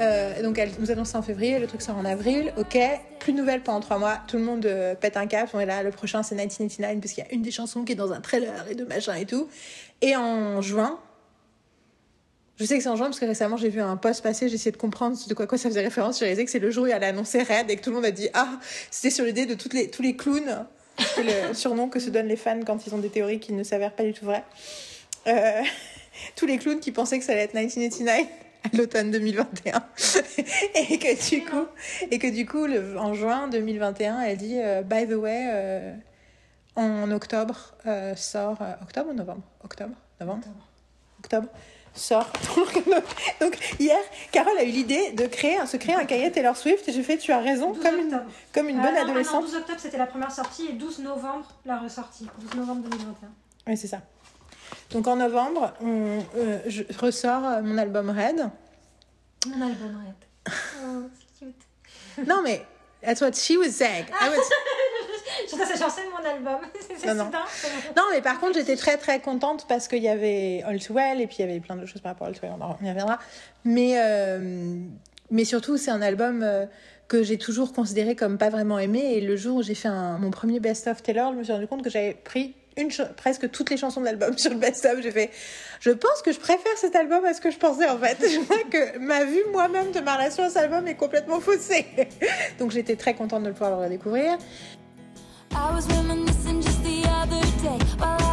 [0.00, 2.78] Euh, donc elle nous annonce ça en février, le truc sort en avril, ok,
[3.20, 5.66] plus de nouvelles pendant trois mois, tout le monde euh, pète un cap, on est
[5.66, 8.12] là, le prochain c'est 1989 parce qu'il y a une des chansons qui est dans
[8.12, 9.48] un trailer et de machin et tout.
[10.02, 10.98] Et en juin,
[12.56, 14.56] je sais que c'est en juin parce que récemment j'ai vu un post passer, j'ai
[14.56, 16.84] essayé de comprendre de quoi, quoi ça faisait référence, j'ai réalisé que c'est le jour
[16.84, 18.58] où elle a annoncé Red et que tout le monde a dit ah,
[18.90, 20.66] c'était sur l'idée de toutes les, tous les clowns,
[21.18, 23.92] le surnom que se donnent les fans quand ils ont des théories qui ne s'avèrent
[23.94, 24.44] pas du tout vraies.
[25.26, 25.62] Euh,
[26.36, 28.26] tous les clowns qui pensaient que ça allait être 1989
[28.64, 29.74] à l'automne 2021
[30.74, 31.66] et que du coup
[32.10, 35.94] et que du coup le- en juin 2021 elle dit euh, by the way euh,
[36.76, 37.74] en octobre
[38.16, 39.42] sort octobre ou novembre?
[39.62, 39.94] Octobre?
[40.20, 40.46] Novembre?
[41.18, 41.48] Octobre
[41.94, 42.26] sort
[43.40, 43.96] donc hier
[44.32, 47.18] Carole a eu l'idée de créer se créer un cahier Taylor Swift et j'ai fait
[47.18, 48.22] tu as raison comme une,
[48.52, 50.72] comme une Euh, bonne non, ah non, adolescente 12 octobre, c'était la première sortie et
[50.72, 52.28] 12 novembre, la ressortie.
[52.40, 53.28] 12 novembre 2021.
[53.68, 54.00] Oui, c'est ça.
[54.90, 58.50] Donc en novembre, on, euh, je ressors euh, mon album Red.
[59.46, 60.52] Mon album Red.
[60.84, 61.02] Oh,
[61.38, 62.26] c'est cute.
[62.28, 62.64] Non, mais
[63.02, 64.04] that's what she was saying.
[64.20, 64.50] I was-
[65.50, 66.60] J'entends cette chanson de mon album.
[66.98, 67.30] C'est Non, non.
[67.50, 67.68] c'est
[68.12, 71.26] mais par contre, j'étais très très contente parce qu'il y avait All Too Well et
[71.26, 72.88] puis il y avait plein de choses par rapport à All Too Well, on y
[72.88, 73.18] reviendra.
[73.64, 74.78] Mais, euh,
[75.30, 76.66] mais surtout, c'est un album euh,
[77.08, 79.14] que j'ai toujours considéré comme pas vraiment aimé.
[79.14, 81.66] Et le jour où j'ai fait un- mon premier best-of Taylor, je me suis rendu
[81.66, 85.00] compte que j'avais pris une presque toutes les chansons de l'album sur le best-of.
[85.00, 85.30] J'ai fait,
[85.80, 88.16] je pense que je préfère cet album à ce que je pensais en fait.
[88.20, 91.86] Je vois que ma vue moi-même de ma relation à cet album est complètement faussée.
[92.58, 94.36] Donc j'étais très contente de le pouvoir le redécouvrir.
[95.52, 98.23] I was reminiscing just the other day while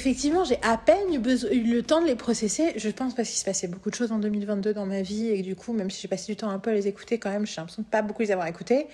[0.00, 2.72] effectivement, j'ai à peine eu, eu le temps de les processer.
[2.76, 5.42] Je pense parce qu'il se passait beaucoup de choses en 2022 dans ma vie et
[5.42, 7.46] du coup, même si j'ai passé du temps un peu à les écouter, quand même,
[7.46, 8.86] j'ai l'impression de pas beaucoup les avoir écoutés.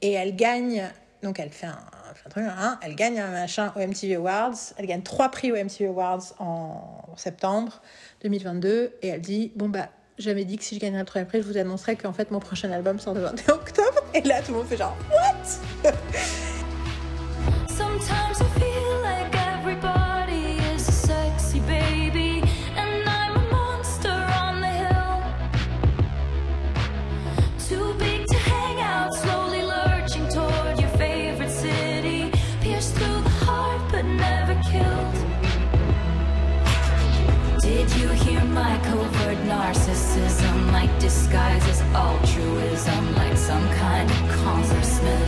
[0.00, 0.84] Et elle gagne,
[1.22, 1.78] donc elle fait un,
[2.08, 4.54] elle fait un truc, hein, elle gagne un machin au MTV Awards.
[4.78, 7.82] Elle gagne trois prix au MTV Awards en septembre
[8.22, 11.42] 2022 et elle dit bon bah j'avais dit que si je gagnerais le troisième prix,
[11.42, 14.02] je vous annoncerais qu'en fait mon prochain album sort le 21 octobre.
[14.14, 15.92] Et là, tout le monde fait genre what?
[41.06, 45.22] Disguises altruism, like some kind of congressman.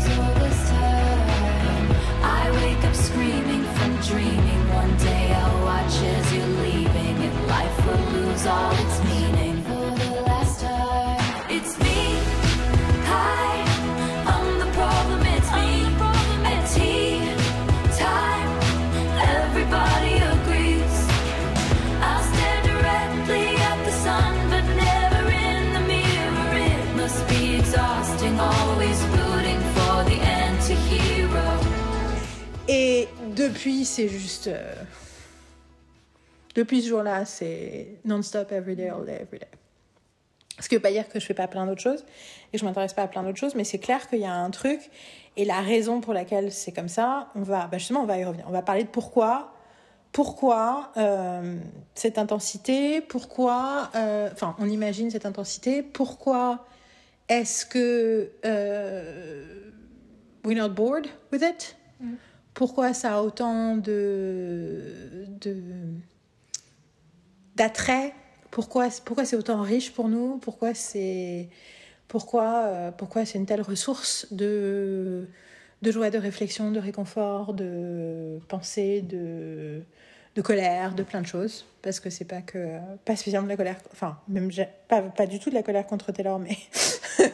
[2.21, 4.63] I wake up screaming from dreaming.
[4.75, 9.18] One day I'll watch as you're leaving, and life will lose all its meaning.
[33.49, 34.49] Depuis, c'est juste.
[34.49, 34.75] euh,
[36.55, 39.49] Depuis ce jour-là, c'est non-stop, every day, all day, every day.
[40.61, 42.05] Ce qui veut pas dire que je fais pas plein d'autres choses
[42.49, 44.33] et que je m'intéresse pas à plein d'autres choses, mais c'est clair qu'il y a
[44.35, 44.91] un truc
[45.37, 48.25] et la raison pour laquelle c'est comme ça, on va, bah justement, on va y
[48.25, 48.45] revenir.
[48.49, 49.53] On va parler de pourquoi,
[50.11, 51.59] pourquoi euh,
[51.95, 56.67] cette intensité, pourquoi, euh, on imagine cette intensité, pourquoi
[57.29, 59.71] est-ce que euh,
[60.45, 61.77] we're not bored with it?
[62.01, 62.15] Mm.
[62.59, 64.83] Pourquoi ça a autant de,
[67.55, 68.13] d'attrait?
[68.51, 70.39] Pourquoi, pourquoi c'est autant riche pour nous?
[70.39, 71.51] Pourquoi c'est
[72.09, 75.29] pourquoi, euh, pourquoi c'est une telle ressource de,
[75.83, 79.83] de joie, de réflexion, de réconfort, de pensée, de,
[80.35, 81.65] de colère, de plein de choses?
[81.81, 84.51] Parce que c'est pas que pas spécialement de la colère, enfin même
[84.89, 86.57] pas, pas du tout de la colère contre Taylor, mais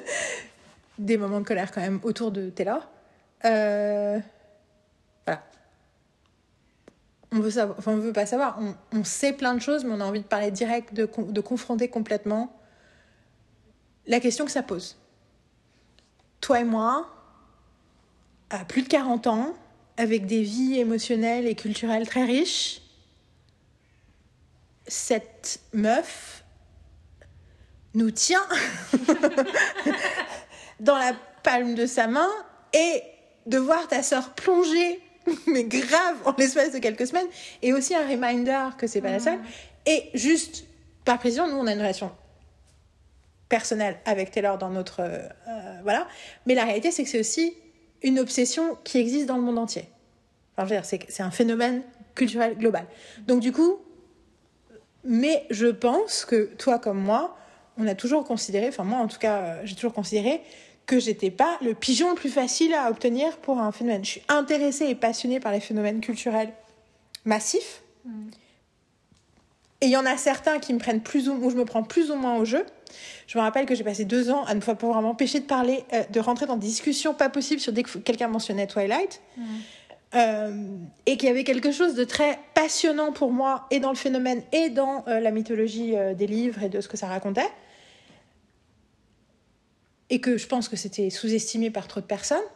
[0.99, 2.87] des moments de colère quand même autour de Taylor.
[3.47, 4.21] Euh.
[7.35, 8.61] On veut veut pas savoir.
[8.93, 11.89] On, sait plein de choses, mais on a envie de parler direct, de, de confronter
[11.89, 12.57] complètement
[14.07, 14.97] la question que ça pose.
[16.41, 17.09] Toi et moi,
[18.51, 19.55] à plus de 40 ans,
[19.97, 22.83] avec des vies émotionnelles et culturelles très riches,
[24.87, 26.45] cette meuf
[27.95, 28.47] nous tient
[30.81, 32.31] dans la palme de sa main
[32.73, 33.03] et
[33.47, 35.01] de voir ta sœur plonger,
[35.47, 37.27] mais grave, en l'espace de quelques semaines,
[37.63, 39.39] et aussi un reminder que c'est pas la seule.
[39.87, 40.65] Et juste,
[41.05, 42.11] par précision, nous, on a une relation
[43.49, 45.01] personnelle avec Taylor dans notre.
[45.01, 45.19] euh,
[45.49, 46.07] euh, voilà.
[46.47, 47.55] Mais la réalité, c'est que c'est aussi
[48.03, 49.87] une obsession qui existe dans le monde entier.
[50.57, 51.83] Enfin, je veux dire, c'est un phénomène
[52.15, 52.87] culturel global.
[53.27, 53.79] Donc, du coup,
[55.05, 57.37] mais je pense que toi comme moi,
[57.77, 60.41] on a toujours considéré, enfin moi en tout cas, euh, j'ai toujours considéré
[60.87, 64.05] que j'étais pas le pigeon le plus facile à obtenir pour un phénomène.
[64.05, 66.53] Je suis intéressée et passionnée par les phénomènes culturels
[67.25, 67.83] massifs.
[69.81, 71.83] Et il y en a certains qui me prennent plus ou où je me prends
[71.83, 72.65] plus ou moins au jeu.
[73.27, 75.85] Je me rappelle que j'ai passé deux ans à ne pas pouvoir m'empêcher de parler,
[75.93, 79.21] euh, de rentrer dans des discussions pas possibles sur dès que quelqu'un mentionnait Twilight.
[80.15, 80.53] Euh,
[81.07, 84.43] et qu'il y avait quelque chose de très passionnant pour moi et dans le phénomène
[84.53, 87.51] et dans euh, la mythologie des livres et de ce que ça racontait.
[90.15, 92.47] Et que je pense que c'était sous-estimé par trop de personnes.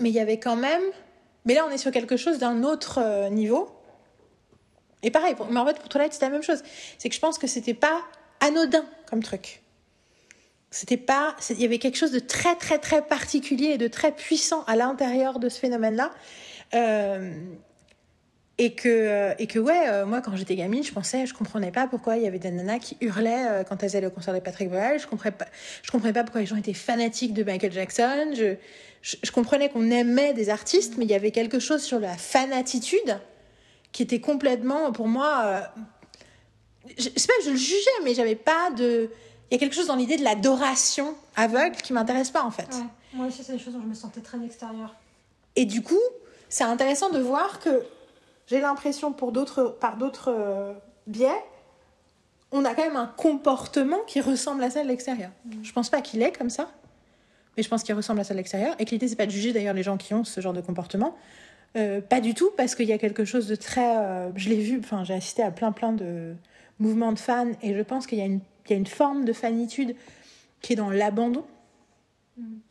[0.00, 0.82] Mais il y avait quand même...
[1.44, 3.70] Mais là, on est sur quelque chose d'un autre euh, niveau.
[5.04, 5.46] Et pareil, pour...
[5.46, 6.64] mais en fait, pour Twilight, c'était la même chose.
[6.98, 8.02] C'est que je pense que c'était pas
[8.40, 9.62] anodin comme truc.
[10.72, 14.10] C'était pas, il y avait quelque chose de très très très particulier et de très
[14.10, 16.10] puissant à l'intérieur de ce phénomène-là.
[16.74, 17.32] Euh,
[18.58, 21.70] et que euh, et que ouais, euh, moi quand j'étais gamine, je pensais, je comprenais
[21.70, 24.32] pas pourquoi il y avait des nanas qui hurlaient euh, quand elles allaient au concert
[24.32, 24.98] de Patrick Bruel.
[24.98, 25.46] Je comprenais pas,
[25.82, 28.30] je comprenais pas pourquoi les gens étaient fanatiques de Michael Jackson.
[28.34, 28.56] Je
[29.02, 32.16] je, je comprenais qu'on aimait des artistes, mais il y avait quelque chose sur la
[32.16, 33.18] fanatitude
[33.92, 35.42] qui était complètement pour moi.
[35.44, 35.60] euh,
[36.98, 39.10] je, c'est pas que je le jugeais, mais j'avais pas de.
[39.50, 42.68] Il y a quelque chose dans l'idée de l'adoration aveugle qui m'intéresse pas en fait.
[42.72, 42.86] Ouais.
[43.12, 44.96] Moi aussi, c'est des choses dont je me sentais très extérieure.
[45.54, 46.00] Et du coup,
[46.48, 47.82] c'est intéressant de voir que
[48.46, 50.72] j'ai l'impression pour d'autres, par d'autres euh,
[51.06, 51.28] biais,
[52.52, 55.30] on a quand même un comportement qui ressemble à ça de l'extérieur.
[55.62, 56.70] Je pense pas qu'il est comme ça,
[57.56, 58.74] mais je pense qu'il ressemble à ça de l'extérieur.
[58.78, 60.60] Et que l'idée, c'est pas de juger d'ailleurs les gens qui ont ce genre de
[60.60, 61.16] comportement.
[61.76, 63.96] Euh, pas du tout, parce qu'il y a quelque chose de très.
[63.98, 66.34] euh, je l'ai vu, enfin, j'ai assisté à plein plein de
[66.78, 69.24] mouvements de fans, et je pense qu'il y, a une- il y a une forme
[69.24, 69.96] de fanitude
[70.62, 71.44] qui est dans l'abandon,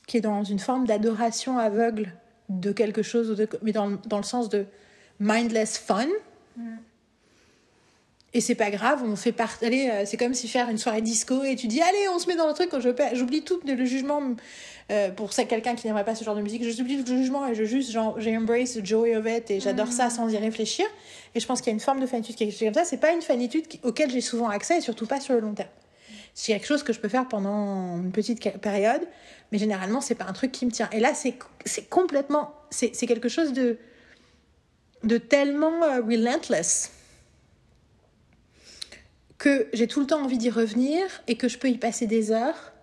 [0.08, 2.14] qui est dans une forme d'adoration aveugle
[2.50, 4.66] de quelque chose, mais dans le sens de
[5.20, 6.08] mindless fun.
[8.34, 9.64] Et c'est pas grave, on fait partie.
[9.64, 12.28] Allez, euh, c'est comme si faire une soirée disco et tu dis allez, on se
[12.28, 12.70] met dans le truc.
[12.70, 14.22] Quand j'oublie tout le jugement
[14.92, 16.64] euh, pour quelqu'un qui n'aimerait pas ce genre de musique.
[16.70, 20.12] J'oublie le jugement et je juste genre j'ai embrace joy of it et j'adore ça
[20.12, 20.86] sans y réfléchir.
[21.34, 22.84] Et je pense qu'il y a une forme de fanitude qui est comme ça.
[22.84, 25.70] C'est pas une fanitude auquel j'ai souvent accès et surtout pas sur le long terme.
[26.36, 29.02] C'est quelque chose que je peux faire pendant une petite période,
[29.52, 30.90] mais généralement c'est pas un truc qui me tient.
[30.92, 31.36] Et là c'est
[31.66, 33.80] c'est complètement c'est quelque chose de
[35.06, 36.92] de tellement euh, relentless
[39.38, 42.32] que j'ai tout le temps envie d'y revenir et que je peux y passer des
[42.32, 42.74] heures.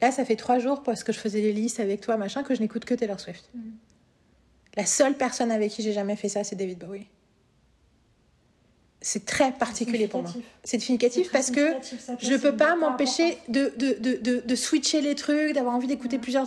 [0.00, 2.54] Là, ça fait trois jours parce que je faisais les listes avec toi, machin, que
[2.54, 3.50] je n'écoute que Taylor Swift.
[4.76, 7.06] La seule personne avec qui j'ai jamais fait ça, c'est David Bowie.
[9.02, 10.32] C'est très particulier pour moi.
[10.62, 11.72] C'est très parce que
[12.20, 15.86] je c'est peux pas m'empêcher de, de, de, de, de switcher les trucs, d'avoir envie
[15.86, 16.46] d'écouter plusieurs.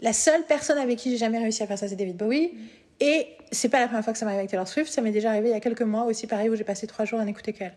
[0.00, 2.52] La seule personne avec qui j'ai jamais réussi à faire ça, c'est David Bowie.
[3.00, 5.30] Et c'est pas la première fois que ça m'arrive avec Taylor Swift, ça m'est déjà
[5.30, 7.52] arrivé il y a quelques mois aussi, pareil, où j'ai passé trois jours à n'écouter
[7.52, 7.74] qu'elle.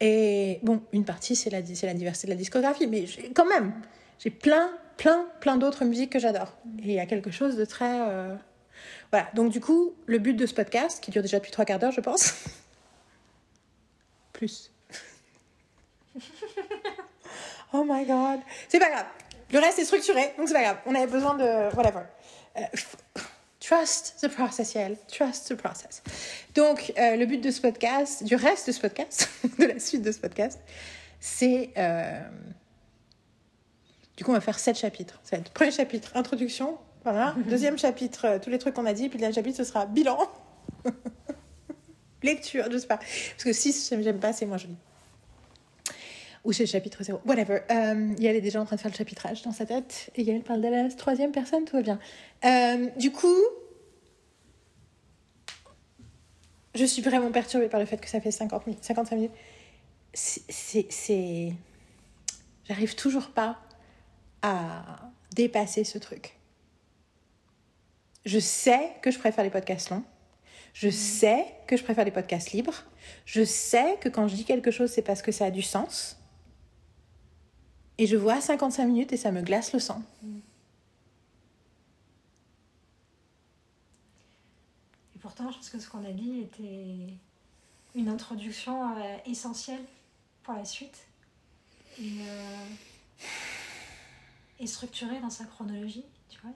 [0.00, 3.72] Et bon, une partie, c'est la, diversité de la discographie, mais quand même,
[4.18, 6.56] j'ai plein, plein, plein d'autres musiques que j'adore.
[6.80, 8.00] Et il y a quelque chose de très.
[8.08, 8.34] euh,
[9.10, 11.78] Voilà, donc du coup, le but de ce podcast, qui dure déjà depuis trois quarts
[11.78, 12.34] d'heure, je pense.
[14.32, 14.70] Plus.
[17.72, 18.40] Oh my god.
[18.68, 19.06] C'est pas grave.
[19.52, 20.78] Le reste est structuré, donc c'est pas grave.
[20.86, 21.74] On avait besoin de.
[21.76, 22.02] Whatever.
[22.56, 22.62] Euh,
[23.66, 24.96] trust the process, Yael.
[25.08, 26.02] Trust the process.
[26.54, 29.28] Donc, euh, le but de ce podcast, du reste de ce podcast,
[29.58, 30.60] de la suite de ce podcast,
[31.20, 31.70] c'est.
[31.76, 32.20] euh,
[34.16, 35.20] Du coup, on va faire sept chapitres.
[35.24, 36.78] Ça va être premier chapitre, introduction.
[37.04, 37.34] Voilà.
[37.48, 39.08] Deuxième chapitre, euh, tous les trucs qu'on a dit.
[39.08, 40.18] Puis le dernier chapitre, ce sera bilan.
[42.22, 42.96] Lecture, je sais pas.
[42.98, 44.76] Parce que 6, j'aime pas, c'est moins joli.
[46.46, 47.20] Ou c'est le chapitre 0.
[47.26, 47.62] Whatever.
[47.72, 50.10] Euh, Yael est déjà en train de faire le chapitrage dans sa tête.
[50.14, 51.98] Et Yael parle de la troisième personne, tout va bien.
[52.44, 53.34] Euh, du coup,
[56.76, 59.32] je suis vraiment perturbée par le fait que ça fait 50 minutes, 55 minutes.
[60.14, 61.52] C'est-
[62.68, 63.58] J'arrive toujours pas
[64.42, 66.36] à dépasser ce truc.
[68.24, 70.04] Je sais que je préfère les podcasts longs.
[70.74, 72.84] Je sais que je préfère les podcasts libres.
[73.24, 76.18] Je sais que quand je dis quelque chose, c'est parce que ça a du sens.
[77.98, 80.02] Et je vois 55 minutes et ça me glace le sang.
[85.14, 87.14] Et pourtant, je pense que ce qu'on a dit était
[87.94, 89.84] une introduction euh, essentielle
[90.42, 91.06] pour la suite.
[91.98, 92.66] Et, euh,
[94.66, 96.04] structurée dans sa chronologie.
[96.28, 96.52] Tu vois,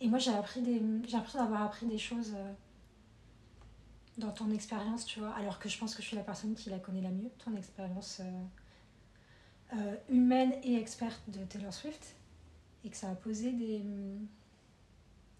[0.00, 0.82] Et moi, j'ai appris des...
[1.06, 2.52] j'ai d'avoir appris des choses euh,
[4.18, 5.30] dans ton expérience, tu vois.
[5.34, 7.54] Alors que je pense que je suis la personne qui la connaît la mieux, ton
[7.56, 8.20] expérience
[9.72, 12.14] euh, humaine et experte de Taylor Swift.
[12.84, 13.80] Et que ça a posé des,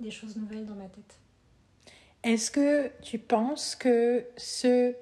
[0.00, 1.18] des choses nouvelles dans ma tête.
[2.22, 4.94] Est-ce que tu penses que ce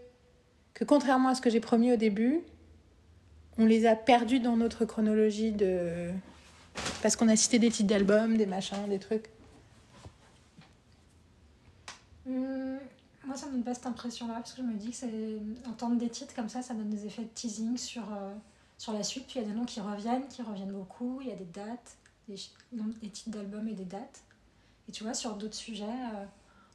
[0.72, 2.40] que contrairement à ce que j'ai promis au début,
[3.58, 6.10] on les a perdus dans notre chronologie de
[7.02, 9.28] parce qu'on a cité des titres d'albums, des machins, des trucs?
[12.26, 12.78] Hum,
[13.24, 15.96] moi, ça me donne pas cette impression-là, parce que je me dis que c'est entendre
[15.96, 18.32] des titres comme ça, ça donne des effets de teasing sur, euh,
[18.80, 19.26] sur la suite.
[19.26, 21.20] Puis il y a des noms qui reviennent, qui reviennent beaucoup.
[21.20, 21.96] Il y a des dates,
[22.28, 22.36] des,
[22.72, 24.22] des titres d'albums et des dates.
[24.88, 26.24] Et tu vois, sur d'autres sujets, euh,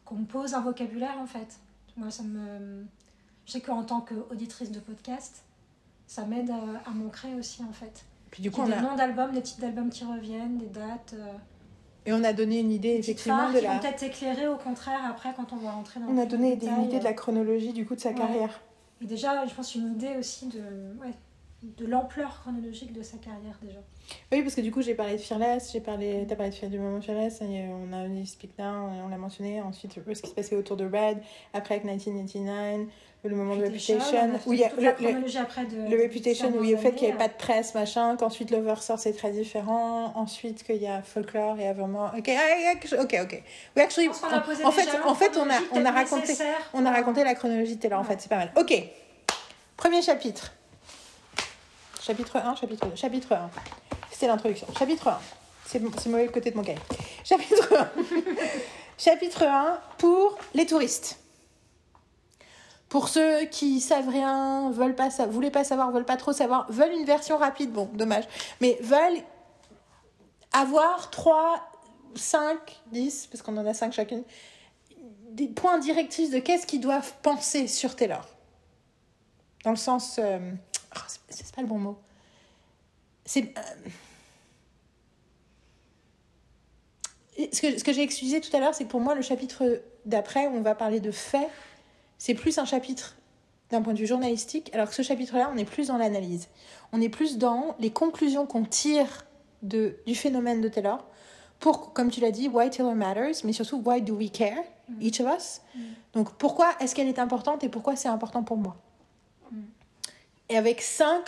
[0.06, 1.60] qu'on me pose un vocabulaire en fait.
[1.98, 2.86] Moi, ça me.
[3.48, 5.44] Je sais qu'en tant qu'auditrice de podcast,
[6.08, 8.06] ça m'aide à, à m'ancrer aussi en fait.
[8.30, 10.04] Puis du Il y coup, a on des a noms d'albums, des titres d'albums qui
[10.04, 11.14] reviennent, des dates.
[11.18, 11.34] euh,
[12.08, 15.34] et on a donné une idée effectivement de qui la peut-être éclairer au contraire après
[15.36, 17.14] quand on va rentrer dans on a donné des- détail, une idée de euh, la
[17.14, 18.16] chronologie du coup de sa Ouais.
[18.16, 18.62] carrière.
[19.02, 20.60] Et déjà, je pense une idée aussi de,
[21.02, 21.14] ouais,
[21.64, 23.80] de l'ampleur chronologique de sa carrière déjà.
[24.32, 26.78] Oui, parce que du coup, j'ai parlé de Fearless, j'ai parlé, t'as parlé de du
[26.80, 30.36] moment Fearless, et on a eu Speak Now, on l'a mentionné, ensuite ce qui se
[30.36, 31.18] passait autour de Red,
[31.54, 32.88] après avec 1989,
[33.24, 35.90] le moment de Reputation, on a fait où il y a le, le- après de-
[35.96, 37.74] le Reputation, où il y a le fait qu'il n'y avait années, pas de presse,
[37.74, 42.12] machin, qu'ensuite l'Oversource c'est très différent, ensuite qu'il y a Folklore et vraiment.
[42.16, 43.18] Ok, ah, ok, ok.
[43.24, 43.44] ok.
[43.76, 46.34] Oui, actually, a posé en fait, en fait, on a, on a raconté,
[46.76, 48.52] on a raconté la chronologie de Taylor, en fait, c'est pas mal.
[48.56, 48.72] Ok,
[49.78, 50.54] premier chapitre.
[52.06, 52.96] Chapitre 1, chapitre 2.
[52.96, 53.50] Chapitre 1.
[54.12, 54.68] C'était l'introduction.
[54.78, 55.20] Chapitre 1.
[55.66, 56.78] C'est mauvais le côté de mon cahier.
[57.24, 57.90] Chapitre 1.
[59.00, 61.18] chapitre 1 pour les touristes.
[62.90, 66.72] Pour ceux qui savent rien, veulent pas sa- voulaient pas savoir, veulent pas trop savoir,
[66.72, 68.26] veulent une version rapide, bon, dommage,
[68.62, 69.24] mais veulent
[70.54, 71.60] avoir 3,
[72.14, 72.58] 5,
[72.92, 74.24] 10, parce qu'on en a 5 chacune,
[75.32, 78.28] des points directifs de qu'est-ce qu'ils doivent penser sur Taylor.
[79.64, 80.18] Dans le sens.
[80.20, 80.38] euh,
[81.08, 81.98] c'est- c'est pas le bon mot.
[83.26, 83.54] C'est.
[83.58, 83.90] euh,
[87.52, 89.84] ce que, ce que j'ai excusé tout à l'heure, c'est que pour moi, le chapitre
[90.06, 91.50] d'après, où on va parler de faits,
[92.18, 93.16] c'est plus un chapitre
[93.72, 96.48] d'un point de vue journalistique, alors que ce chapitre-là, on est plus dans l'analyse.
[96.94, 99.26] On est plus dans les conclusions qu'on tire
[99.64, 101.04] de, du phénomène de Taylor
[101.60, 104.60] pour, comme tu l'as dit, why Taylor matters, mais surtout, why do we care,
[105.02, 105.62] each of us?
[106.14, 108.78] Donc, pourquoi est-ce qu'elle est importante et pourquoi c'est important pour moi?
[110.50, 111.24] Et avec cinq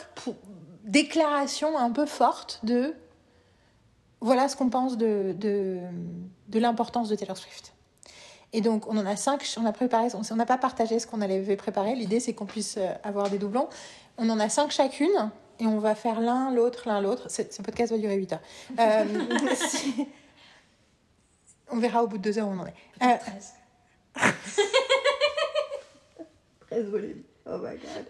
[0.84, 2.94] déclarations un peu fortes de
[4.22, 5.80] voilà ce qu'on pense de, de,
[6.48, 7.74] de l'importance de Taylor Swift.
[8.54, 11.22] Et donc, on en a cinq, on a préparé, on n'a pas partagé ce qu'on
[11.22, 11.96] avait préparé.
[11.96, 13.68] L'idée, c'est qu'on puisse euh, avoir des doublons.
[14.18, 15.30] On en a cinq chacune,
[15.60, 17.30] et on va faire l'un, l'autre, l'un, l'autre.
[17.30, 18.42] Ce, podcast va durer 8 heures.
[18.80, 19.06] Euh,
[19.56, 20.08] si-
[21.70, 22.74] On verra au bout de deux heures où on en est.
[23.04, 23.18] Euh,
[26.70, 27.16] 13 volets.
[27.46, 28.06] Oh my god.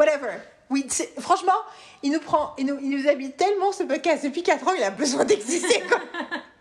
[0.00, 0.32] Whatever.
[0.70, 0.86] Oui,
[1.18, 1.52] franchement,
[2.02, 4.82] il nous prend, il nous, il nous habite tellement ce podcast depuis 4 ans, il
[4.82, 5.82] a besoin d'exister.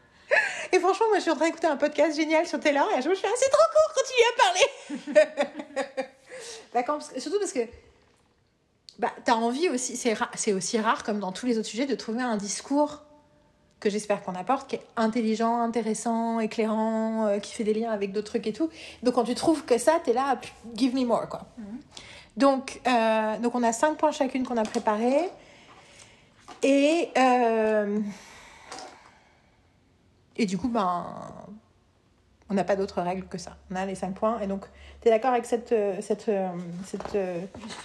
[0.73, 2.97] Et franchement, moi, je suis en train d'écouter un podcast génial sur Taylor et à
[2.97, 6.05] chaque fois, je fais ah, c'est trop court, continue à parler.
[6.73, 7.61] D'accord, parce que- surtout parce que
[8.99, 11.95] bah, t'as envie aussi, c'est ra- aussi rare comme dans tous les autres sujets de
[11.95, 13.03] trouver un discours
[13.79, 18.11] que j'espère qu'on apporte, qui est intelligent, intéressant, éclairant, euh, qui fait des liens avec
[18.11, 18.69] d'autres trucs et tout.
[19.03, 20.39] Donc quand tu trouves que ça, t'es là,
[20.75, 21.43] give me more, quoi.
[22.37, 25.29] Donc, euh, donc on a cinq points chacune qu'on a préparés.
[26.63, 27.99] Et, euh,
[30.35, 31.05] et du coup, ben,
[32.49, 33.57] on n'a pas d'autres règles que ça.
[33.71, 34.39] On a les cinq points.
[34.39, 34.65] Et donc,
[35.01, 36.29] tu es d'accord avec cette, euh, cette,
[36.85, 37.17] cette,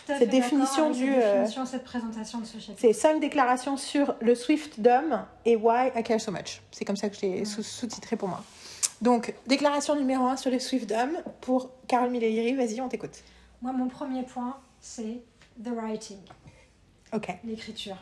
[0.06, 1.06] cette définition avec du.
[1.12, 2.78] Cette euh, présentation de ce chapitre.
[2.80, 6.62] c'est cinq déclarations sur le Swift d'homme et Why I Care So Much.
[6.72, 8.42] C'est comme ça que je l'ai sous- sous-titré pour moi.
[9.02, 12.54] Donc, déclaration numéro un sur le Swift d'homme pour Carole Milleri.
[12.54, 13.18] Vas-y, on t'écoute.
[13.64, 15.22] Moi, mon premier point, c'est
[15.64, 16.18] the writing,
[17.14, 17.28] Ok.
[17.44, 17.96] l'écriture.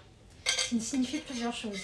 [0.44, 1.82] Qui signifie plusieurs choses.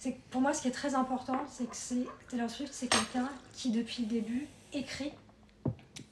[0.00, 3.28] C'est pour moi, ce qui est très important, c'est que c'est Taylor Swift, c'est quelqu'un
[3.52, 5.12] qui, depuis le début, écrit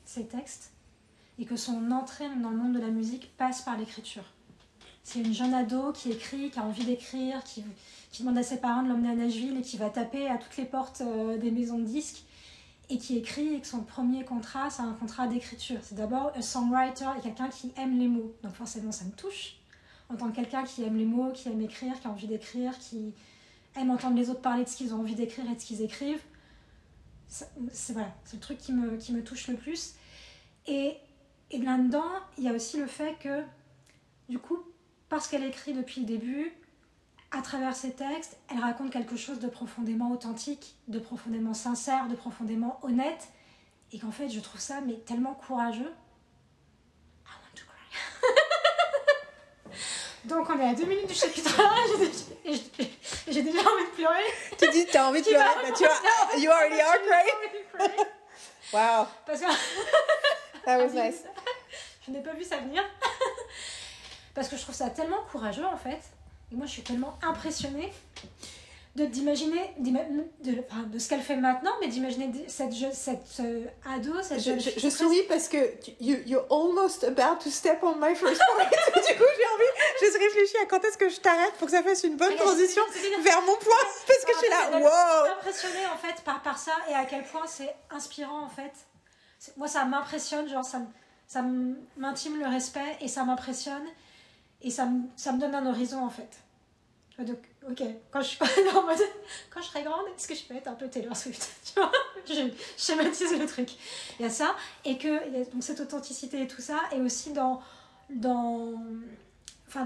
[0.05, 0.71] ses textes
[1.41, 4.23] et que son entrée dans le monde de la musique passe par l'écriture.
[5.03, 7.65] C'est une jeune ado qui écrit, qui a envie d'écrire, qui,
[8.13, 10.57] qui demande à ses parents de l'emmener à Nashville et qui va taper à toutes
[10.59, 12.23] les portes euh, des maisons de disques
[12.91, 15.79] et qui écrit et que son premier contrat, c'est un contrat d'écriture.
[15.83, 18.35] C'est d'abord un songwriter et quelqu'un qui aime les mots.
[18.43, 19.57] Donc forcément, ça me touche.
[20.09, 22.77] En tant que quelqu'un qui aime les mots, qui aime écrire, qui a envie d'écrire,
[22.79, 23.15] qui
[23.77, 25.83] aime entendre les autres parler de ce qu'ils ont envie d'écrire et de ce qu'ils
[25.83, 26.23] écrivent,
[27.29, 29.95] c'est voilà, c'est le truc qui me, qui me touche le plus.
[30.67, 30.97] Et,
[31.53, 33.45] et là-dedans, il y a aussi le fait que,
[34.29, 34.59] du coup,
[35.09, 36.53] parce qu'elle écrit depuis le début,
[37.33, 42.17] à travers ses textes, elle raconte quelque chose de profondément authentique, de profondément sincère, de
[42.17, 43.29] profondément honnête,
[43.93, 45.93] et qu'en fait, je trouve ça mais tellement courageux.
[47.25, 49.73] I want to cry.
[50.25, 51.75] Donc, on est à deux minutes du chapitre 1
[52.45, 52.55] et
[53.29, 54.25] j'ai- déjà envie de pleurer.
[54.59, 57.99] Tu dis, t'as envie de pleurer, bah, tu vois, you already are crying.
[58.73, 59.47] Wow, Parce que
[60.65, 61.25] that was nice.
[62.07, 62.85] je n'ai pas vu ça venir.
[64.33, 65.99] Parce que je trouve ça tellement courageux en fait.
[66.53, 67.93] Et moi je suis tellement impressionnée
[68.97, 70.03] de d'imaginer d'ima-
[70.43, 70.55] de,
[70.93, 74.61] de ce qu'elle fait maintenant, mais d'imaginer cette, je- cette euh, ado, cette Je, jeune
[74.61, 78.41] je, je souris parce que tu- you, you're almost about to step on my first
[78.45, 78.65] point.
[78.95, 79.71] du coup, j'ai envie,
[80.13, 82.83] j'ai réfléchi à quand est-ce que je t'arrête pour que ça fasse une bonne transition
[83.23, 83.85] vers mon point.
[84.09, 85.33] Parce que je suis là, wow!
[85.39, 88.73] impressionnée en fait par, par ça et à quel point c'est inspirant en fait.
[89.57, 90.81] Moi ça m'impressionne, genre ça,
[91.29, 91.45] ça
[91.97, 93.85] m'intime le respect et ça m'impressionne
[94.63, 96.39] et ça, me- ça me donne un horizon en fait.
[97.19, 97.37] Donc,
[97.69, 98.29] ok, quand je,
[99.61, 101.93] je serai grande, est-ce que je peux être un peu Taylor Swift vois?
[102.27, 103.71] Je schématise le truc.
[104.19, 104.55] Il y a ça,
[104.87, 107.61] et que y a donc cette authenticité et tout ça, et aussi dans,
[108.09, 108.73] dans
[109.69, 109.85] enfin,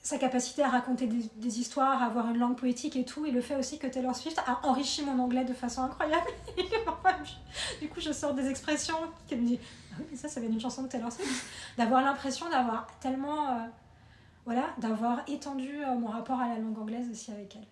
[0.00, 3.40] sa capacité à raconter des, histoires, à avoir une langue poétique et tout, et le
[3.40, 6.26] fait aussi que Taylor Swift a enrichi mon anglais de façon incroyable.
[6.56, 9.58] Je- du coup, je sors des expressions qui me disent
[9.92, 11.30] Ah oui, mais ça, ça vient d'une chanson de Taylor Swift.
[11.78, 13.48] D'avoir l'impression d'avoir tellement.
[13.48, 13.60] euh,
[14.44, 17.66] voilà, d'avoir étendu euh, mon rapport à la langue anglaise aussi avec elle.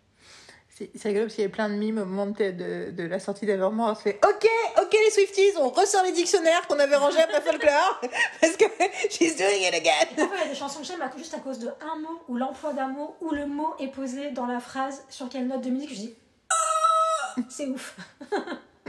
[0.69, 3.03] C'est c'est rigolo parce qu'il y a plein de mimes au moment de, de, de
[3.05, 3.91] la sortie d'Evermore.
[3.91, 7.43] On se fait OK, OK les Swifties, on ressort les dictionnaires qu'on avait rangés après
[7.43, 8.01] folklore
[8.41, 8.65] parce que
[9.11, 10.07] she's doing it again.
[10.17, 12.37] Parfois, il y a des chansons que j'aime juste à cause de un mot ou
[12.37, 15.69] l'emploi d'un mot ou le mot est posé dans la phrase sur quelle note de
[15.69, 16.15] musique je dis
[16.51, 17.99] Ah c'est ouf.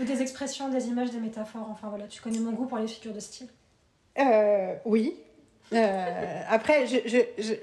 [0.00, 1.68] ou des expressions, des images, des métaphores.
[1.70, 3.48] Enfin voilà, tu connais mon goût pour les figures de style.
[4.18, 5.14] Euh, oui.
[5.72, 7.54] Euh, après, je, je, je,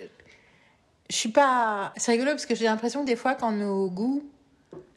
[1.10, 1.94] je suis pas.
[1.98, 4.24] C'est rigolo parce que j'ai l'impression que des fois, quand nos goûts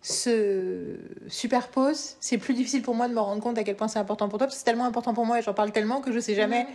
[0.03, 0.97] se
[1.29, 4.29] superposent, c'est plus difficile pour moi de me rendre compte à quel point c'est important
[4.29, 6.19] pour toi parce que c'est tellement important pour moi et j'en parle tellement que je
[6.21, 6.67] sais jamais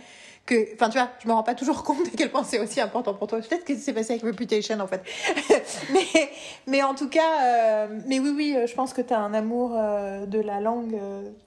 [0.46, 0.74] que.
[0.74, 3.14] Enfin, tu vois, je me rends pas toujours compte à quel point c'est aussi important
[3.14, 3.40] pour toi.
[3.40, 5.02] Peut-être que c'est passé avec Reputation en fait.
[5.92, 6.30] mais,
[6.66, 9.34] mais en tout cas, euh, mais oui, oui, euh, je pense que tu as un
[9.34, 10.96] amour euh, de la langue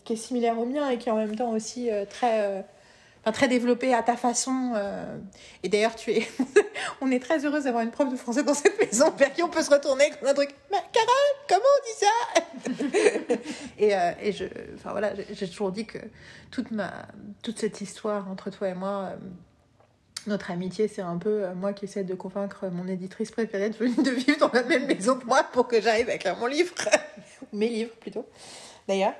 [0.03, 2.65] qui est similaire au mien et qui est en même temps aussi très.
[3.31, 4.73] Très développé à ta façon.
[4.75, 5.17] euh,
[5.63, 6.27] Et d'ailleurs, tu es.
[7.01, 9.49] on est très heureuse d'avoir une prof de français dans cette maison vers qui on
[9.49, 10.49] peut se retourner comme un truc.
[10.71, 13.35] Mais Carole, comment on dit ça?
[13.77, 14.45] Et, euh, et je.
[14.75, 15.97] Enfin voilà, j'ai- toujours dit que
[16.51, 16.91] toute, ma...
[17.43, 19.11] toute cette histoire entre toi et moi.
[19.11, 19.15] euh,
[20.27, 24.11] Notre amitié, c'est un peu moi qui essaie de convaincre mon éditrice préférée de, de
[24.11, 26.73] vivre dans la même maison que moi pour que j'arrive à écrire mon livre.
[27.53, 28.25] Mes livres plutôt,
[28.87, 29.13] d'ailleurs.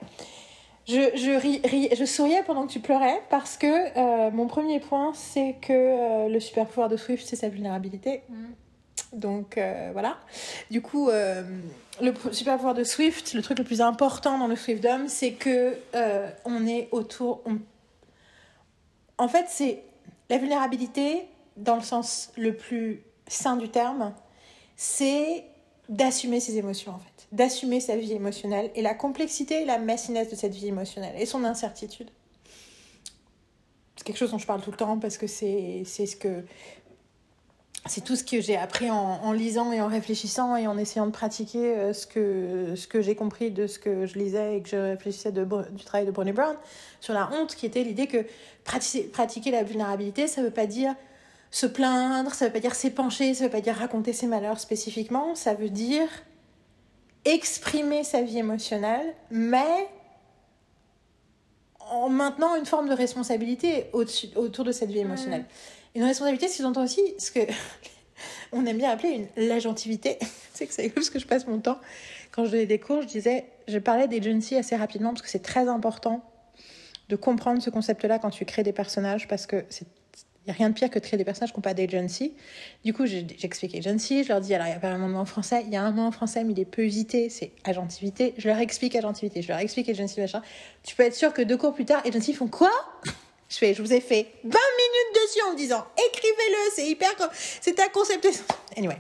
[0.90, 4.80] Je, je, ris, ris- je souriais pendant que tu pleurais parce que euh, mon premier
[4.80, 8.24] point, c'est que euh, le super pouvoir de Swift, c'est sa vulnérabilité.
[9.14, 10.18] Donc euh, voilà.
[10.72, 11.44] Du coup, euh,
[12.02, 15.76] le super pouvoir de Swift, le truc le plus important dans le Swiftdom, c'est que
[15.96, 17.42] euh, on est autour.
[17.46, 17.60] on-
[19.18, 19.84] En fait, c'est
[20.30, 24.14] la vulnérabilité dans le sens le plus sain du terme,
[24.76, 25.44] c'est
[25.90, 30.30] d'assumer ses émotions en fait, d'assumer sa vie émotionnelle et la complexité et la messiness
[30.30, 32.10] de cette vie émotionnelle et son incertitude.
[33.96, 36.44] C'est quelque chose dont je parle tout le temps parce que c'est ce que
[37.86, 41.12] c'est tout ce que j'ai appris en, lisant et en réfléchissant et en essayant de
[41.12, 44.70] pratiquer euh, ce que, ce que j'ai compris de ce que je lisais et que
[44.70, 46.56] je réfléchissais de, du travail de Brené Brown
[47.00, 48.26] sur la honte, qui était l'idée que
[48.66, 50.94] pratiquer, pratiquer la vulnérabilité, ça ne veut pas dire
[51.52, 55.34] se plaindre, ça veut pas dire s'épancher, ça veut pas dire raconter ses malheurs spécifiquement,
[55.36, 56.08] ça veut dire
[57.26, 59.88] exprimer sa vie émotionnelle, mais
[61.80, 65.46] en maintenant une forme de responsabilité autour de cette vie émotionnelle.
[65.96, 67.40] Une responsabilité, ce qui j'entends aussi, ce que
[68.52, 70.20] on aime bien appeler une l'agentivité.
[70.54, 71.80] c'est que c'est parce que je passe mon temps
[72.32, 75.42] quand je donnais des cours, je disais, je parlais d'agency assez rapidement parce que c'est
[75.42, 76.24] très important
[77.10, 79.88] de comprendre ce concept-là quand tu crées des personnages parce que c'est
[80.48, 82.34] n'y a rien de pire que de créer des personnages qui n'ont pas d'agency.
[82.84, 85.26] Du coup, j'explique agency, je leur dis, alors il n'y a pas un mot en
[85.26, 88.34] français, il y a un mot en français, mais il est peu usité, c'est agentivité.
[88.38, 90.42] Je leur explique agentivité, je leur explique agency, machin.
[90.84, 92.72] Tu peux être sûr que deux cours plus tard, agency font quoi?
[93.50, 97.10] Je fais, je vous ai fait 20 minutes dessus en me disant, écrivez-le, c'est hyper,
[97.62, 98.28] c'est un concept.
[98.78, 98.98] Anyway.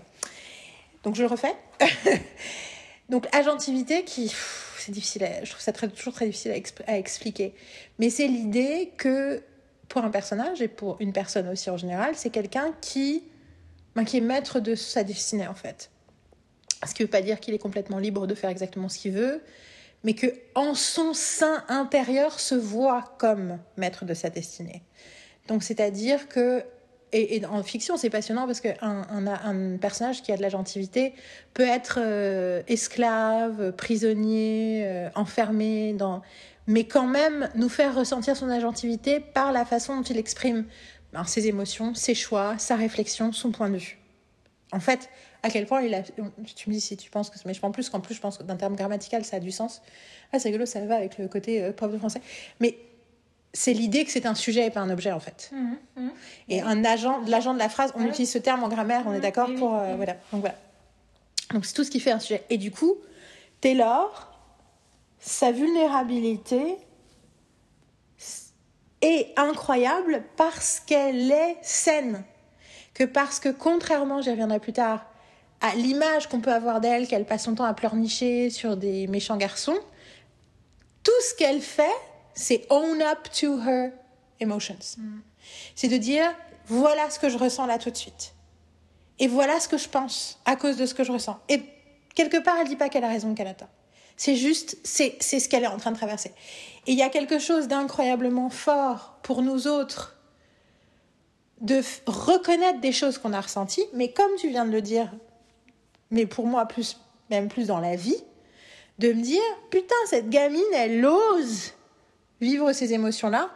[1.03, 1.53] Donc je le refais.
[3.09, 4.33] Donc agentivité qui,
[4.77, 6.51] c'est difficile, à- je trouve ça très- toujours très difficile
[6.87, 7.53] à expliquer.
[7.97, 9.41] Mais c'est l'idée que
[9.89, 13.23] pour un personnage et pour une personne aussi en général, c'est quelqu'un qui,
[13.95, 15.89] ben, qui est maître de sa destinée en fait.
[16.87, 19.11] Ce qui ne veut pas dire qu'il est complètement libre de faire exactement ce qu'il
[19.11, 19.43] veut,
[20.03, 24.83] mais que en son sein intérieur se voit comme maître de sa destinée.
[25.47, 26.63] Donc c'est-à-dire que
[27.11, 31.13] et, en fiction, c'est passionnant parce qu'un un, un personnage qui a de la gentilité
[31.53, 35.95] peut être euh, esclave, prisonnier, euh, enfermé,
[36.67, 40.65] mais quand même nous faire ressentir son agentivité par la façon dont il exprime
[41.13, 43.97] ben, ses émotions, ses choix, sa réflexion, son point de vue.
[44.71, 45.09] En fait,
[45.41, 46.03] à quel point il a.
[46.03, 47.37] Tu me dis si tu penses que.
[47.45, 49.51] Mais je pense plus qu'en plus, je pense que d'un terme grammatical, ça a du
[49.51, 49.81] sens.
[50.31, 52.21] Ah, c'est rigolo, ça va avec le côté euh, prof de français.
[52.59, 52.77] Mais
[53.53, 55.51] c'est l'idée que c'est un sujet et pas un objet, en fait.
[56.49, 59.19] Et un agent, l'agent de la phrase, on utilise ce terme en grammaire, on est
[59.19, 59.75] d'accord pour.
[59.75, 60.13] euh, voilà.
[60.31, 60.55] Donc voilà.
[61.53, 62.43] Donc c'est tout ce qui fait un sujet.
[62.51, 62.95] Et du coup,
[63.61, 64.31] Taylor,
[65.19, 66.77] sa vulnérabilité
[69.01, 72.23] est incroyable parce qu'elle est saine.
[72.93, 75.05] Que parce que contrairement, j'y reviendrai plus tard,
[75.61, 79.37] à l'image qu'on peut avoir d'elle, qu'elle passe son temps à pleurnicher sur des méchants
[79.37, 79.77] garçons,
[81.03, 81.83] tout ce qu'elle fait,
[82.33, 83.91] c'est own up to her
[84.39, 84.97] emotions.
[85.75, 86.33] C'est de dire,
[86.67, 88.33] voilà ce que je ressens là tout de suite.
[89.19, 91.39] Et voilà ce que je pense à cause de ce que je ressens.
[91.49, 91.61] Et
[92.15, 93.69] quelque part, elle dit pas qu'elle a raison qu'elle a tort.
[94.15, 96.31] C'est juste, c'est ce qu'elle est en train de traverser.
[96.87, 100.15] Et il y a quelque chose d'incroyablement fort pour nous autres
[101.61, 105.11] de reconnaître des choses qu'on a ressenties, mais comme tu viens de le dire,
[106.11, 106.97] mais pour moi plus,
[107.29, 108.23] même plus dans la vie,
[108.97, 111.73] de me dire, putain, cette gamine, elle ose
[112.41, 113.49] vivre ces émotions-là,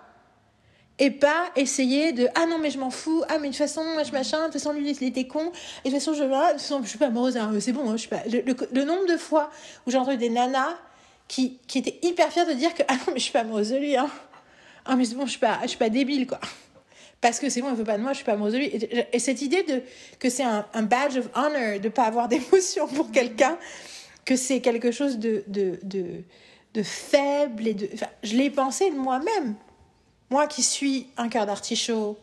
[0.99, 3.83] et pas essayer de ah non mais je m'en fous ah mais de toute façon
[3.83, 5.51] moi je machin de toute façon lui il était con
[5.83, 7.89] et de toute façon je, de toute façon, je suis pas amoureuse hein, c'est bon
[7.89, 9.49] hein, je suis pas le, nombre de fois
[9.85, 10.77] où j'ai entendu des nanas
[11.27, 13.71] qui, qui étaient hyper fières de dire que ah non mais je suis pas amoureuse
[13.71, 14.09] de lui hein.
[14.85, 16.39] ah mais c'est bon je suis pas je suis pas débile quoi
[17.21, 18.67] parce que c'est bon il veut pas de moi je suis pas amoureuse de lui
[18.67, 19.81] et, et cette idée de
[20.19, 23.57] que c'est un, badge of honor de pas avoir d'émotion pour quelqu'un
[24.25, 26.23] que c'est quelque chose de, de
[26.73, 27.89] de faible et de
[28.23, 29.55] je l'ai pensé de moi-même
[30.29, 32.17] moi qui suis un cœur d'artichaut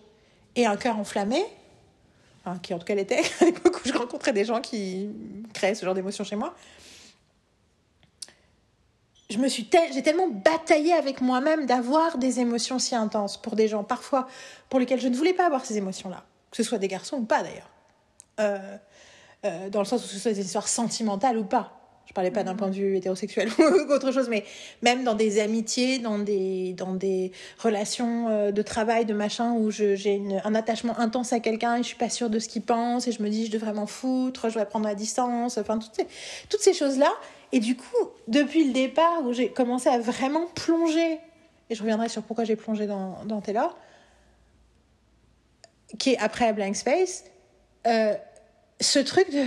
[0.56, 1.44] et un cœur enflammé,
[2.44, 3.22] enfin, qui en tout cas l'était
[3.85, 5.09] je rencontrais des gens qui
[5.55, 6.55] créaient ce genre d'émotions chez moi,
[9.31, 13.68] je me suis j'ai tellement bataillé avec moi-même d'avoir des émotions si intenses pour des
[13.68, 14.27] gens parfois
[14.68, 17.24] pour lesquels je ne voulais pas avoir ces émotions-là, que ce soit des garçons ou
[17.24, 17.70] pas d'ailleurs,
[18.40, 18.77] Euh,
[19.44, 21.80] euh, dans le sens où ce soit des histoires sentimentales ou pas.
[22.06, 24.44] Je parlais pas d'un point de vue hétérosexuel ou autre chose, mais
[24.82, 29.70] même dans des amitiés, dans des, dans des relations euh, de travail, de machin, où
[29.70, 33.06] j'ai un attachement intense à quelqu'un et je suis pas sûre de ce qu'il pense
[33.06, 35.94] et je me dis je devrais m'en foutre, je devrais prendre la distance, enfin toutes
[35.94, 36.06] ces,
[36.48, 37.12] toutes ces choses-là.
[37.52, 41.18] Et du coup, depuis le départ où j'ai commencé à vraiment plonger,
[41.68, 43.77] et je reviendrai sur pourquoi j'ai plongé dans, dans Taylor,
[45.98, 47.24] qui est après Blank Space,
[47.86, 48.14] euh,
[48.81, 49.44] ce truc de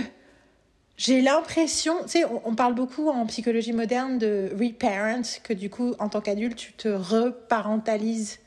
[0.96, 5.68] j'ai l'impression, tu sais, on, on parle beaucoup en psychologie moderne de reparent, que du
[5.70, 8.38] coup, en tant qu'adulte, tu te reparentalises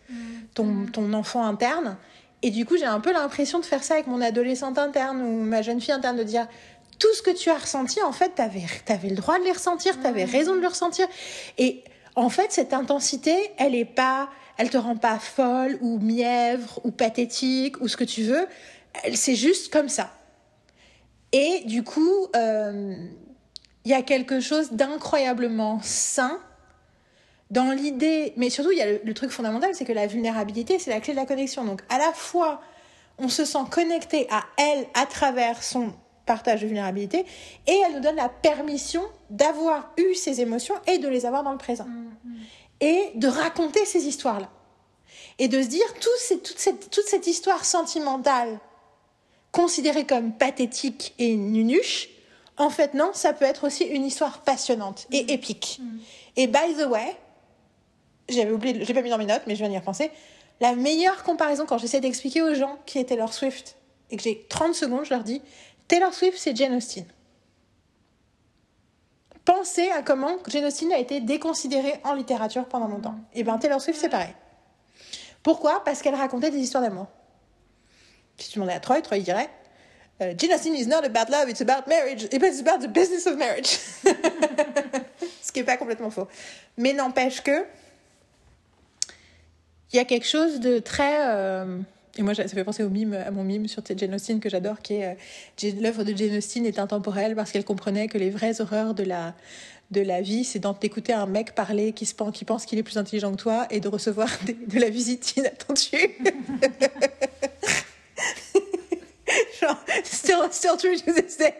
[0.54, 1.98] ton, ton enfant interne.
[2.44, 5.44] Et du coup, j'ai un peu l'impression de faire ça avec mon adolescente interne ou
[5.44, 6.48] ma jeune fille interne, de dire
[7.00, 10.00] tout ce que tu as ressenti, en fait, tu avais, le droit de les ressentir,
[10.00, 11.08] tu avais raison de le ressentir.
[11.58, 11.84] Et
[12.16, 16.92] en fait, cette intensité, elle est pas, elle te rend pas folle ou mièvre ou
[16.92, 18.48] pathétique ou ce que tu veux.
[19.04, 20.12] Elle- C'est juste comme ça.
[21.32, 22.96] Et du coup, euh,
[23.86, 26.40] il y a quelque chose d'incroyablement sain
[27.52, 30.80] dans l'idée, mais surtout il y a le, le truc fondamental, c'est que la vulnérabilité,
[30.80, 31.64] c'est la clé de la connexion.
[31.64, 32.62] Donc à la fois,
[33.18, 35.94] on se sent connecté à elle à travers son
[36.26, 37.26] partage de vulnérabilité,
[37.68, 41.54] et elle nous donne la permission d'avoir eu ces émotions et de les avoir dans
[41.54, 41.88] le présent.
[42.82, 44.50] Et de raconter ces histoires-là.
[45.40, 48.60] Et de se dire, tout ces- toute, cette, toute cette histoire sentimentale,
[49.58, 52.10] considérée comme pathétique et nunuche,
[52.58, 55.82] en fait, non, ça peut être aussi une histoire passionnante et épique.
[56.36, 57.18] Et by the way,
[58.30, 60.12] j'avais oublié, l'ai pas mis dans mes notes, mais je viens d'y repenser.
[60.60, 63.78] La meilleure comparaison quand j'essaie d'expliquer aux gens qui est Taylor Swift
[64.12, 65.42] et que j'ai 30 secondes, je leur dis
[65.88, 67.06] Taylor Swift, c'est Jane Austen.
[69.44, 73.16] Pensez à comment Jane Austen a été déconsidérée en littérature pendant longtemps.
[73.34, 74.36] Et bien Taylor Swift, c'est pareil.
[75.42, 75.84] Pourquoi?
[75.84, 77.08] Parce qu'elle racontait des histoires d'amour.
[78.38, 79.50] Si tu demandais à Troy, Troy dirait
[80.22, 83.78] euh, Austen is not about love, it's about marriage, it's about the business of marriage.
[85.42, 86.28] Ce qui n'est pas complètement faux.
[86.78, 87.66] Mais n'empêche que
[89.94, 91.80] il y a quelque chose de très euh,
[92.18, 93.82] et moi ça fait penser au mime à mon mime sur
[94.14, 95.18] Austen que j'adore qui est
[95.64, 99.34] euh, l'œuvre de Austen est intemporelle parce qu'elle comprenait que les vraies horreurs de la
[99.92, 102.84] de la vie c'est d'écouter un mec parler qui se pense qui pense qu'il est
[102.84, 104.30] plus intelligent que toi et de recevoir
[104.68, 106.18] de la visite inattendue
[109.62, 111.54] Genre, still, still true to this day.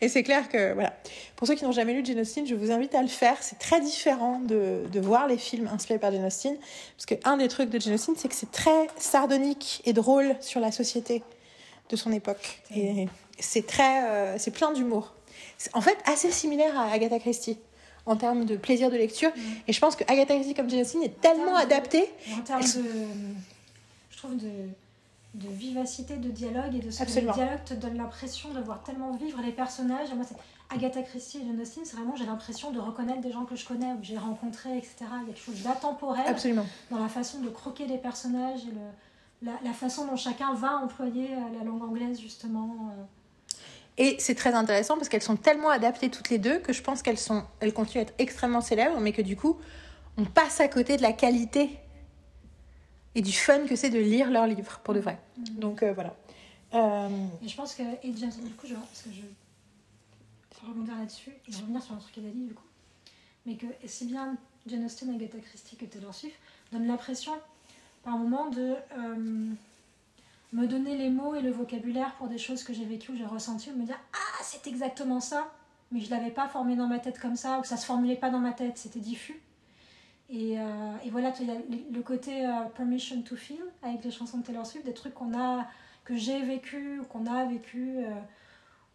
[0.00, 0.92] Et c'est clair que, voilà.
[1.36, 3.36] Pour ceux qui n'ont jamais lu Jane Austen, je vous invite à le faire.
[3.40, 6.56] C'est très différent de, de voir les films inspirés par Jane Austen.
[6.96, 10.36] Parce que un des trucs de Jane Austen, c'est que c'est très sardonique et drôle
[10.40, 11.22] sur la société
[11.88, 12.62] de son époque.
[12.74, 13.06] Et
[13.38, 15.14] c'est très, euh, c'est plein d'humour.
[15.58, 17.58] C'est en fait assez similaire à Agatha Christie
[18.06, 19.30] en termes de plaisir de lecture.
[19.68, 22.08] Et je pense que Agatha Christie comme Jane Austen est tellement adaptée.
[22.36, 22.84] En termes de.
[24.10, 24.48] Je trouve de
[25.34, 28.82] de vivacité de dialogue et de ce que les dialogues te donnent l'impression de voir
[28.82, 30.12] tellement vivre les personnages.
[30.14, 30.36] Moi, c'est
[30.74, 33.66] Agatha Christie et Jane Austen, c'est vraiment, j'ai l'impression de reconnaître des gens que je
[33.66, 34.96] connais ou que j'ai rencontrés, etc.
[35.00, 35.62] Il y a quelque chose
[36.26, 36.66] Absolument.
[36.90, 40.76] dans la façon de croquer les personnages et le, la, la façon dont chacun va
[40.78, 42.90] employer euh, la langue anglaise, justement.
[42.90, 43.02] euh.
[43.98, 47.02] Et c'est très intéressant parce qu'elles sont tellement adaptées toutes les deux que je pense
[47.02, 49.58] qu'elles sont, elles continuent à être extrêmement célèbres, mais que du coup,
[50.16, 51.78] on passe à côté de la qualité
[53.14, 55.18] et du fun que c'est de lire leurs livres pour de vrai.
[55.52, 56.14] Donc euh, voilà.
[56.74, 57.08] Euh,
[57.42, 57.82] Et je pense que.
[57.82, 59.20] Et James, du coup, je, parce que je.
[59.20, 62.62] Je vais rebondir là-dessus et revenir sur un truc qu'elle a dit, du coup.
[63.46, 64.36] Mais que si bien
[64.66, 66.36] Jane Austen, Agatha Christie que Taylor Swift
[66.70, 67.32] donnent l'impression,
[68.04, 69.50] par moment, de euh,
[70.52, 73.26] me donner les mots et le vocabulaire pour des choses que j'ai vécues ou j'ai
[73.26, 75.52] ressenties, ou me dire Ah, c'est exactement ça,
[75.90, 78.16] mais je l'avais pas formé dans ma tête comme ça, ou que ça se formulait
[78.16, 79.40] pas dans ma tête, c'était diffus.
[80.34, 80.62] Et, euh,
[81.04, 81.54] et voilà, il y a
[81.92, 85.38] le- côté euh, Permission to Feel avec les chansons de Taylor Swift, des trucs qu'on
[85.38, 85.66] a,
[86.04, 88.10] que j'ai vécu, ou qu'on a vécu, euh,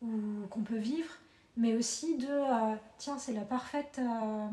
[0.02, 1.10] ou qu'on peut vivre,
[1.56, 3.98] mais aussi de euh, tiens, c'est la parfaite.
[4.00, 4.48] euh,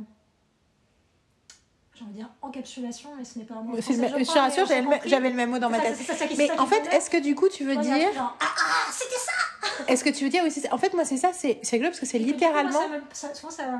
[1.94, 3.80] j'ai envie de dire encapsulation, mais ce n'est pas un mot.
[3.80, 4.66] français, je crois, mais rassure,
[5.06, 5.96] j'avais le, même- mot dans ma ça, tête.
[5.96, 8.12] ça, ça qui- Mais ça en fait, est-ce que du coup, tu veux dire.
[8.12, 10.60] genre, ah, ah, c'était ça Est-ce que tu veux dire aussi.
[10.60, 12.80] ça En fait, moi, c'est ça, c'est rigolo parce que c'est du coup, moi, littéralement.
[13.12, 13.78] ça ça- souvent, ça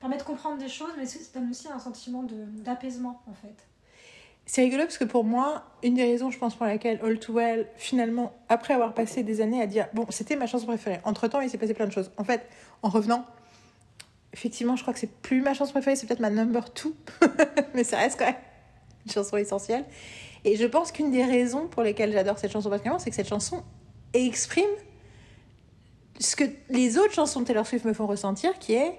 [0.00, 3.54] permet de comprendre des choses, mais ça donne aussi un sentiment d'apaisement, en fait.
[4.46, 7.34] C'est rigolo parce que pour moi, une des raisons, je pense, pour laquelle All Too
[7.34, 11.00] Well, finalement, après avoir passé des années à dire, bon, c'était ma chanson préférée.
[11.04, 12.10] Entre temps, il s'est passé plein de choses.
[12.16, 12.48] En fait,
[12.82, 13.26] en revenant,
[14.32, 16.94] effectivement, je crois que c'est plus ma chanson préférée, c'est peut-être ma number two,
[17.74, 18.36] mais ça reste quand même
[19.04, 19.84] une chanson essentielle.
[20.44, 23.28] Et je pense qu'une des raisons pour lesquelles j'adore cette chanson particulièrement, c'est que cette
[23.28, 23.62] chanson
[24.14, 24.64] exprime
[26.20, 28.98] ce que les autres chansons de Taylor Swift me font ressentir, qui est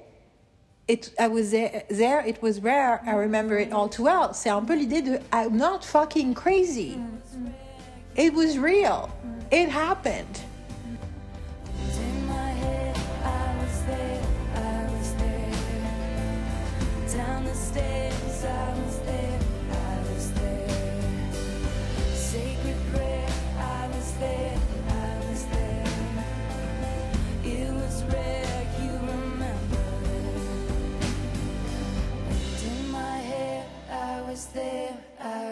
[0.89, 4.33] It, I was there, there, it was rare, I remember it all too well.
[4.33, 6.95] C'est un peu l'idée de I'm not fucking crazy.
[6.95, 7.51] Mm.
[8.15, 9.07] It was real.
[9.51, 10.41] It happened.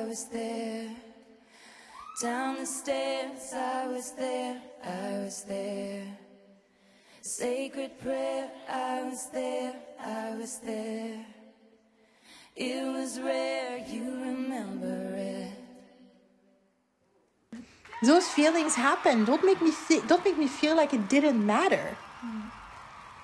[0.08, 0.90] Was there.
[2.22, 6.08] Down the stairs, I was there, I was there.
[7.22, 11.26] Sacred prayer, I was there, I was there.
[12.56, 15.52] It was rare, you remember it.
[18.02, 19.26] Those feelings happen.
[19.26, 19.72] Don't make me
[20.08, 21.96] don't make me feel like it didn't matter.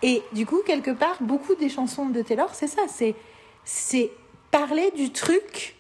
[0.02, 2.88] Et du coup, quelque part, beaucoup des chansons de Taylor, c'est ça.
[2.88, 3.16] C'est
[3.64, 4.12] c'est
[4.52, 5.76] parler du truc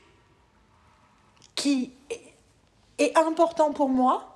[1.56, 4.30] qui est- important pour moi.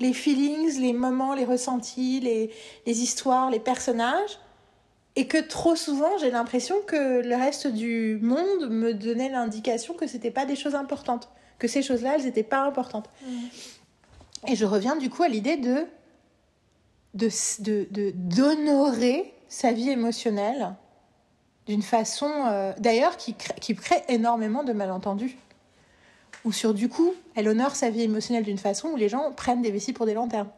[0.00, 2.50] Les feelings, les moments, les ressentis, les,
[2.86, 4.38] les histoires, les personnages.
[5.16, 10.06] Et que trop souvent, j'ai l'impression que le reste du monde me donnait l'indication que
[10.06, 11.28] c'était pas des choses importantes.
[11.58, 13.10] Que ces choses-là, elles n'étaient pas importantes.
[14.48, 15.86] Et je reviens du coup à l'idée de
[17.14, 17.28] de
[17.60, 20.74] de- de- d'honorer sa vie émotionnelle
[21.66, 25.36] d'une façon, euh, d'ailleurs, qui crée, qui crée énormément de malentendus.
[26.44, 29.62] Ou sur du coup, elle honore sa vie émotionnelle d'une façon où les gens prennent
[29.62, 30.48] des vessies pour des lanternes.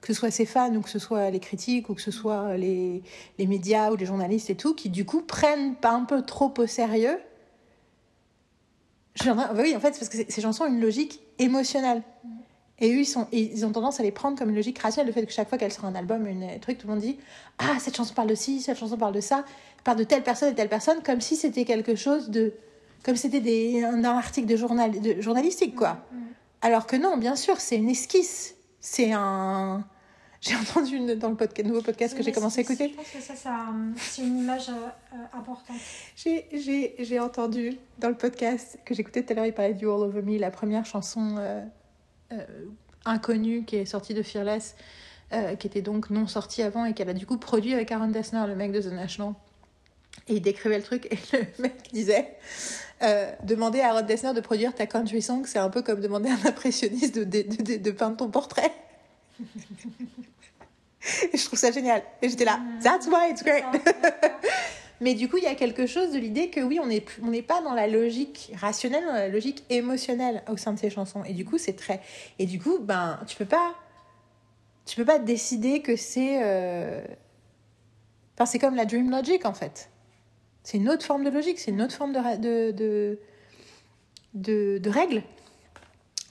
[0.00, 2.56] Que ce soit ses fans ou que ce soit les critiques ou que ce soit
[2.56, 3.02] les,
[3.38, 6.52] les médias ou les journalistes et tout, qui du coup prennent pas un peu trop
[6.58, 7.18] au sérieux.
[9.16, 12.02] Train- bah oui, en fait, c'est parce que ces- chansons ont une logique émotionnelle.
[12.80, 15.06] Et eux, ils, sont, ils ont tendance à les prendre comme une logique rationnelle.
[15.06, 17.16] Le fait que chaque fois qu'elle sort un album, une truc, tout le monde dit
[17.58, 19.44] Ah, cette chanson parle de ci, cette chanson parle de ça,
[19.84, 22.54] parle de telle personne et telle personne, comme si c'était quelque chose de.
[23.04, 26.04] Comme c'était un, article de, journal, de journalistique, quoi.
[26.60, 28.54] Alors que non, bien sûr, c'est une esquisse.
[28.80, 29.84] C'est un.
[30.40, 32.88] J'ai entendu une- dans le podcast, nouveau podcast que j'ai commencé à écouter.
[32.88, 33.66] Je pense que ça, ça,
[33.96, 35.76] c'est une image euh, importante.
[36.16, 40.22] J'ai- entendu dans le podcast que j'écoutais tout à l'heure, il parlait du All Over
[40.22, 41.64] Me, la première chanson euh,
[42.32, 42.44] euh,
[43.04, 44.74] inconnue qui est sortie de Fearless,
[45.60, 48.44] qui était donc non sortie avant et qu'elle a du coup produit avec Aaron Dessner,
[48.48, 49.34] le mec de The National.
[50.26, 52.36] Et il décrivait le truc et le mec disait
[53.02, 56.30] euh, Demander à Aaron Dessner de produire ta country song, c'est un peu comme demander
[56.30, 58.72] à un impressionniste de, de, de- de peindre ton portrait.
[61.32, 62.02] Et je trouve ça génial.
[62.22, 63.64] Et j'étais là, that's why it's great.
[65.00, 67.20] Mais du coup, il y a quelque chose de l'idée que oui, on n'est plus-
[67.24, 70.90] on n'est pas dans la logique rationnelle, dans la logique émotionnelle au sein de ces
[70.90, 71.24] chansons.
[71.24, 72.00] Et du coup, c'est très.
[72.38, 73.74] Et du coup, ben, tu peux pas.
[74.86, 76.40] Tu peux pas décider que c'est.
[76.44, 77.02] euh,
[78.36, 79.90] Enfin, c'est comme la dream logic en fait.
[80.62, 83.18] C'est une autre forme de logique, c'est une autre forme de, de, de,
[84.34, 85.22] de, de règles.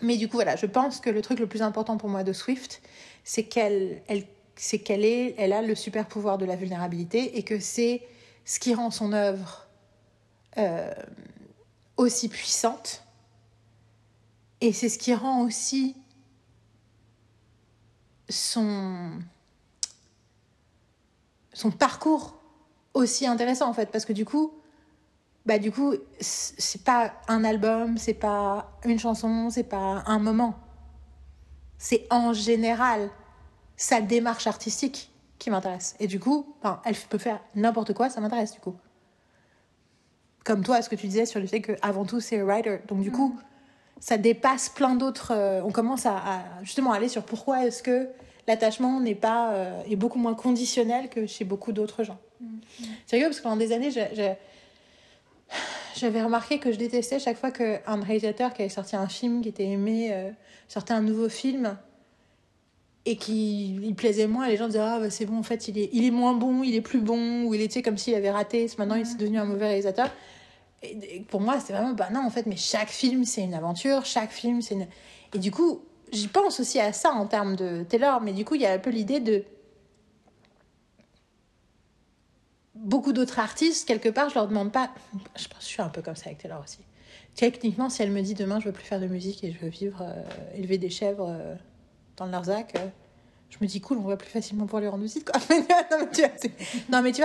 [0.02, 2.34] Mais du coup, voilà, je pense que le truc le plus important pour moi de
[2.34, 2.82] Swift,
[3.24, 4.26] c'est qu'elle elle,
[4.56, 8.02] c'est qu'elle est, elle a le super pouvoir de la vulnérabilité et que c'est
[8.46, 9.68] ce qui rend son œuvre
[10.58, 10.94] euh,
[11.98, 13.04] aussi puissante.
[14.60, 15.96] Et c'est ce qui rend aussi
[18.30, 19.12] son,
[21.54, 22.41] son parcours
[22.94, 24.54] aussi intéressant en fait parce que du coup
[25.46, 30.56] bah du coup c'est pas un album c'est pas une chanson c'est pas un moment.
[31.78, 33.10] C'est en général
[33.76, 35.10] sa démarche artistique
[35.40, 35.96] qui m'intéresse.
[36.00, 38.76] Et du coup ben, elle peut faire n'importe quoi ça m'intéresse du coup.
[40.44, 42.80] Comme toi ce que tu disais sur le fait que avant tout c'est writer.
[42.88, 43.40] Donc du coup
[44.00, 48.10] ça dépasse plein d'autres euh, on commence à, à, justement aller sur pourquoi est-ce que
[48.48, 52.20] l'attachement n'est pas euh, est beaucoup moins conditionnel que chez beaucoup d'autres gens
[53.06, 53.92] c'est rigolo parce que pendant des années,
[55.96, 59.50] j'avais remarqué que je détestais chaque fois qu'un réalisateur qui avait sorti un film qui
[59.50, 60.30] était aimé euh,
[60.68, 61.78] sortait un nouveau film
[63.06, 64.48] et qui il plaisait moins.
[64.48, 66.64] Les gens disaient Ah, bah, c'est bon, en fait, il est, il est moins bon,
[66.64, 68.70] il est plus bon, ou il était comme s'il avait raté.
[68.78, 70.10] Maintenant, il est devenu un mauvais réalisateur.
[70.84, 73.54] Et, et pour moi, c'est vraiment Bah non, en fait, mais chaque film, c'est une
[73.54, 74.88] aventure, chaque film, c'est une.
[75.34, 75.82] Et du coup,
[76.12, 78.74] j'y pense aussi à ça en termes de Taylor, mais du coup, il y a
[78.74, 79.44] un peu l'idée de.
[82.82, 84.92] Beaucoup d'autres artistes, quelque part, je leur demande pas.
[85.36, 86.80] Je pense que je suis un peu comme ça avec Taylor aussi.
[87.36, 89.70] Techniquement, si elle me dit demain, je veux plus faire de musique et je veux
[89.70, 91.56] vivre, euh, élever des chèvres euh,
[92.18, 92.88] dans le Larzac, euh,
[93.50, 95.40] je me dis cool, on va plus facilement pouvoir lui rendre visite, quoi.
[95.92, 96.30] non, mais tu vois,
[96.90, 97.22] non, mais tu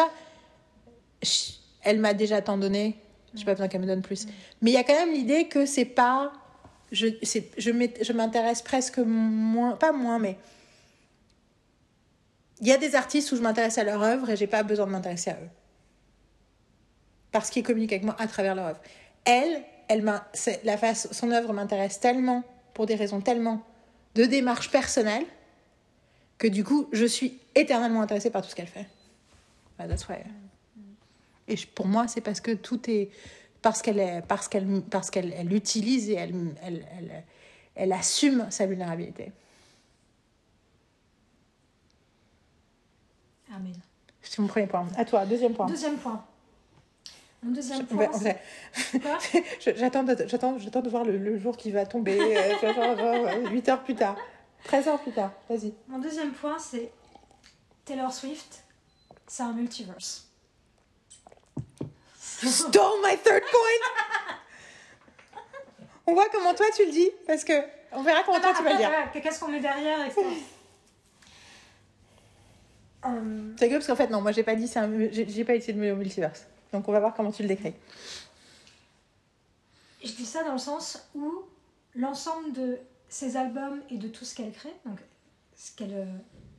[1.83, 2.99] elle m'a déjà tant donné,
[3.35, 4.27] j'ai pas besoin qu'elle me donne plus.
[4.61, 6.33] Mais il y a quand même l'idée que c'est pas.
[6.93, 7.07] Je,
[7.59, 10.37] je m'intéresse presque moins, pas moins, mais
[12.61, 14.87] il y a des artistes où je m'intéresse à leur œuvre et j'ai pas besoin
[14.87, 15.49] de m'intéresser à eux.
[17.33, 18.81] Parce qu'ils communiquent avec moi à travers leur œuvre.
[19.25, 20.05] Elle, elle
[20.65, 23.63] la face, son œuvre m'intéresse tellement, pour des raisons tellement
[24.15, 25.25] de démarche personnelle,
[26.39, 28.87] que du coup, je suis éternellement intéressée par tout ce qu'elle fait.
[29.79, 30.07] Bah, that's.
[31.49, 33.11] Et pour moi, c'est parce que tout est.
[33.63, 37.25] Parce qu'elle est, parce qu'elle, parce elle utilise et elle, elle, elle,
[37.75, 39.33] elle assume sa vulnérabilité.
[43.55, 43.75] Amen.
[44.23, 44.87] C'est mon premier point.
[44.97, 45.67] À toi, deuxième point.
[45.67, 46.25] Deuxième point.
[47.43, 48.11] Mon deuxième point.
[49.61, 52.75] J'attends de, j'attends, j'attends de voir le, le jour qui va tomber, euh, tu vois,
[52.75, 54.17] genre, genre, 8 heures plus tard,
[54.65, 55.73] 13 heures plus tard, vas-y.
[55.87, 56.91] Mon deuxième point, c'est
[57.85, 58.65] Taylor Swift,
[59.27, 60.29] c'est un multiverse.
[62.19, 63.87] Stole my third point
[66.07, 67.53] On voit comment toi tu le dis, parce que
[67.93, 68.91] on verra comment toi tu vas le dire.
[69.13, 70.23] Qu'est-ce qu'on met derrière etc.
[73.05, 73.09] Euh,
[73.57, 75.73] C'est rigolo parce qu'en fait, non, moi j'ai pas dit, c'est un- j'ai pas utilisé
[75.73, 76.47] le mot multiverse.
[76.73, 77.75] Donc on va voir comment tu le décris.
[80.05, 81.33] Je dis ça dans le sens où
[81.95, 82.79] l'ensemble de
[83.09, 84.99] ses albums et de tout ce qu'elle crée, donc
[85.57, 86.05] ce qu'elle euh,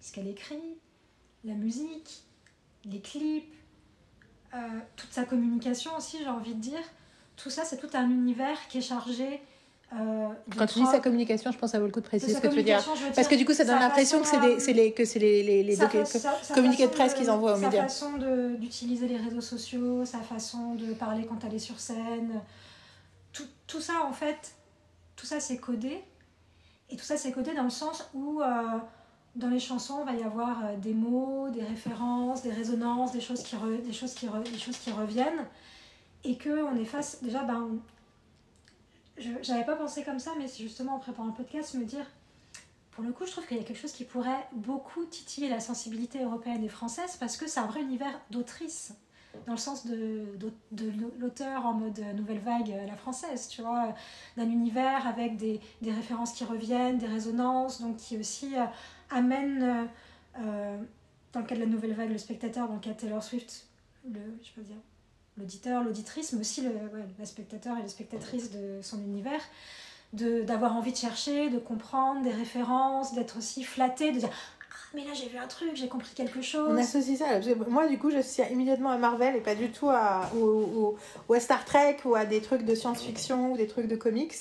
[0.01, 0.61] ce qu'elle écrit,
[1.43, 2.23] la musique,
[2.85, 3.53] les clips,
[4.53, 4.57] euh,
[4.95, 6.79] toute sa communication aussi, j'ai envie de dire,
[7.35, 9.41] tout ça, c'est tout un univers qui est chargé.
[9.93, 10.27] Euh,
[10.57, 12.39] Quand tu dis sa communication, je pense que ça vaut le coup de préciser sa
[12.39, 12.83] ce que tu veux dire.
[13.15, 15.05] Parce que du coup, ça donne sa l'impression que c'est façon, des, c'est les, que
[15.05, 17.53] c'est les, les, les sa docu- fa- sa- sa communiqués de façon presse qu'ils envoient
[17.53, 17.83] aux sa médias.
[17.83, 22.41] façon de- d'utiliser les réseaux sociaux, sa façon de parler quand elle est sur scène,
[23.33, 24.55] tout, tout ça en fait,
[25.15, 25.99] tout ça c'est codé.
[26.89, 28.45] Et tout ça c'est codé dans le sens où euh,
[29.35, 33.21] dans les chansons, il va y avoir euh, des mots, des références, des résonances, des
[33.21, 35.45] choses qui, re- des choses qui, re- des choses qui reviennent.
[36.23, 37.19] Et qu'on est face.
[37.21, 37.69] Déjà, ben,
[39.17, 42.05] j'avais pas pensé comme ça, mais c'est justement en préparant un podcast, me dire.
[42.91, 45.59] Pour le coup, je trouve qu'il y a quelque chose qui pourrait beaucoup titiller la
[45.59, 48.93] sensibilité européenne et française parce que c'est un vrai univers d'autrice,
[49.45, 50.25] dans le sens de,
[51.19, 53.93] l'auteur en mode nouvelle vague à la française, tu vois,
[54.35, 58.65] d'un univers avec des, références qui reviennent, des résonances, donc qui aussi euh,
[59.11, 59.85] amènent, euh,
[60.39, 60.77] euh,
[61.33, 63.67] dans le cas de la nouvelle vague, le spectateur, dans le cas de Taylor Swift,
[64.05, 64.77] le, je peux dire,
[65.37, 69.41] l'auditeur, l'auditrice, mais aussi le, ouais, la spectateur et la spectatrice de son univers,
[70.13, 75.03] d'avoir envie de chercher, de comprendre des références, d'être aussi flatté, de dire Ah, mais
[75.03, 76.69] là j'ai vu un truc, j'ai compris quelque chose.
[76.71, 77.25] On associe ça.
[77.69, 80.95] moi, du coup, j'associe immédiatement à Marvel et pas du tout à, au-
[81.27, 84.33] ou à Star Trek ou à des trucs de science-fiction ou des trucs de comics.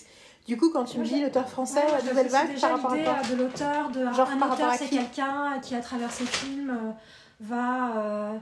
[0.47, 2.93] Du coup, quand tu me dis l'auteur français, Ouais, je nouvelle vague, déjà par rapport
[2.93, 6.71] à euh, de l'auteur, de Genre un auteur, c'est quelqu'un qui à travers ses films
[6.71, 6.93] euh,
[7.41, 8.39] va euh,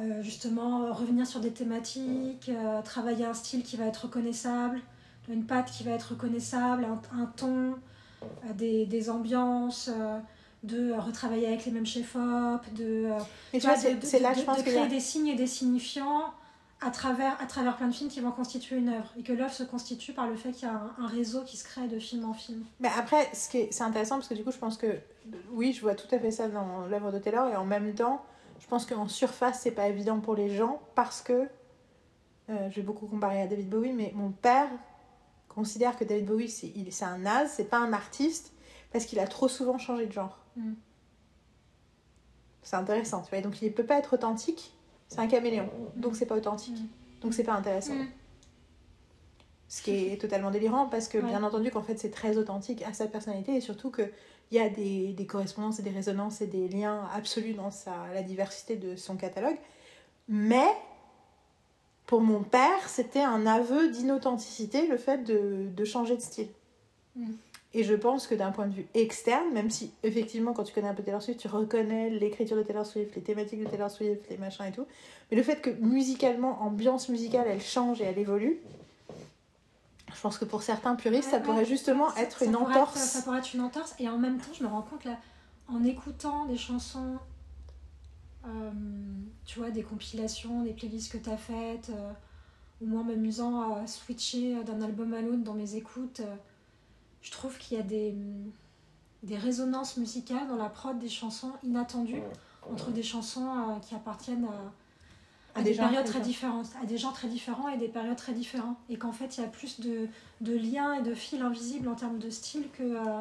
[0.00, 4.80] euh, justement revenir sur des thématiques, euh, travailler un style qui va être reconnaissable,
[5.28, 7.74] une patte qui va être reconnaissable, un, un ton,
[8.22, 9.90] euh, des, des ambiances.
[9.92, 10.18] euh,
[10.62, 13.18] de euh, retravailler avec les mêmes chefs-op, de, euh,
[13.58, 13.60] de-
[14.26, 14.32] a-
[14.62, 16.32] créer des signes et des signifiants
[16.80, 19.12] à travers, à travers plein de films qui vont constituer une œuvre.
[19.16, 21.56] Et que l'œuvre se constitue par le fait qu'il y a un, un réseau qui
[21.56, 22.64] se crée de film en film.
[22.80, 24.88] Mais après, ce qui est- c'est intéressant parce que du coup, je pense que
[25.52, 28.24] oui, je vois tout à fait ça dans l'œuvre de Taylor et en même temps,
[28.58, 31.48] je pense qu'en surface, c'est pas évident pour les gens parce que
[32.48, 34.68] euh, je vais beaucoup comparer à David Bowie, mais mon père
[35.48, 38.52] considère que David Bowie, c'est il- c'est un naze, c'est pas un artiste
[38.92, 40.38] parce qu'il a trop souvent changé de genre.
[40.56, 40.72] Mm.
[42.62, 43.40] C'est intéressant, tu vois.
[43.40, 44.74] Donc, il peut pas être authentique,
[45.08, 46.78] c'est un caméléon, donc c'est pas authentique,
[47.20, 47.94] donc c'est pas intéressant.
[47.94, 48.08] Mm.
[49.68, 51.24] Ce qui est totalement délirant parce que Ouais.
[51.28, 53.90] bien entendu qu'en fait c'est très authentique à sa personnalité et surtout
[54.48, 57.94] qu'il y a des, des correspondances et des résonances et des liens absolus dans sa,
[58.14, 59.56] la diversité de son catalogue.
[60.28, 60.68] Mais
[62.06, 66.48] pour mon père, c'était un aveu d'inauthenticité le fait de, de changer de style.
[67.16, 67.32] Mm.
[67.74, 70.88] Et je pense que d'un point de vue externe, même si effectivement quand tu connais
[70.88, 74.30] un peu Taylor Swift, tu reconnais l'écriture de Taylor Swift, les thématiques de Taylor Swift,
[74.30, 74.86] les machins et tout,
[75.30, 78.60] mais le fait que musicalement, ambiance musicale, elle change et elle évolue,
[80.14, 82.74] je pense que pour certains puristes, ça Ouais, pourrait justement Ça- être ça une pourrait
[82.76, 82.98] entorse.
[83.00, 83.94] ça pourrait être une entorse.
[83.98, 85.16] Et en même temps, je me rends compte là,
[85.68, 87.18] en écoutant des chansons,
[88.46, 88.70] euh,
[89.44, 92.12] tu vois, des compilations, des playlists que tu as faites, euh,
[92.80, 96.36] ou moi m'amusant à switcher d'un album à l'autre dans mes écoutes, euh,
[97.22, 98.14] je trouve qu'il y a des,
[99.24, 102.22] des résonances musicales dans la prod des chansons inattendues
[102.70, 104.72] entre des chansons euh, qui appartiennent à,
[105.56, 108.32] À à des périodes très différentes, à des gens très différents et des périodes très
[108.32, 108.76] différentes.
[108.88, 110.08] Et qu'en fait, il y a plus de,
[110.42, 113.20] de liens et de fils invisibles en termes de style que euh,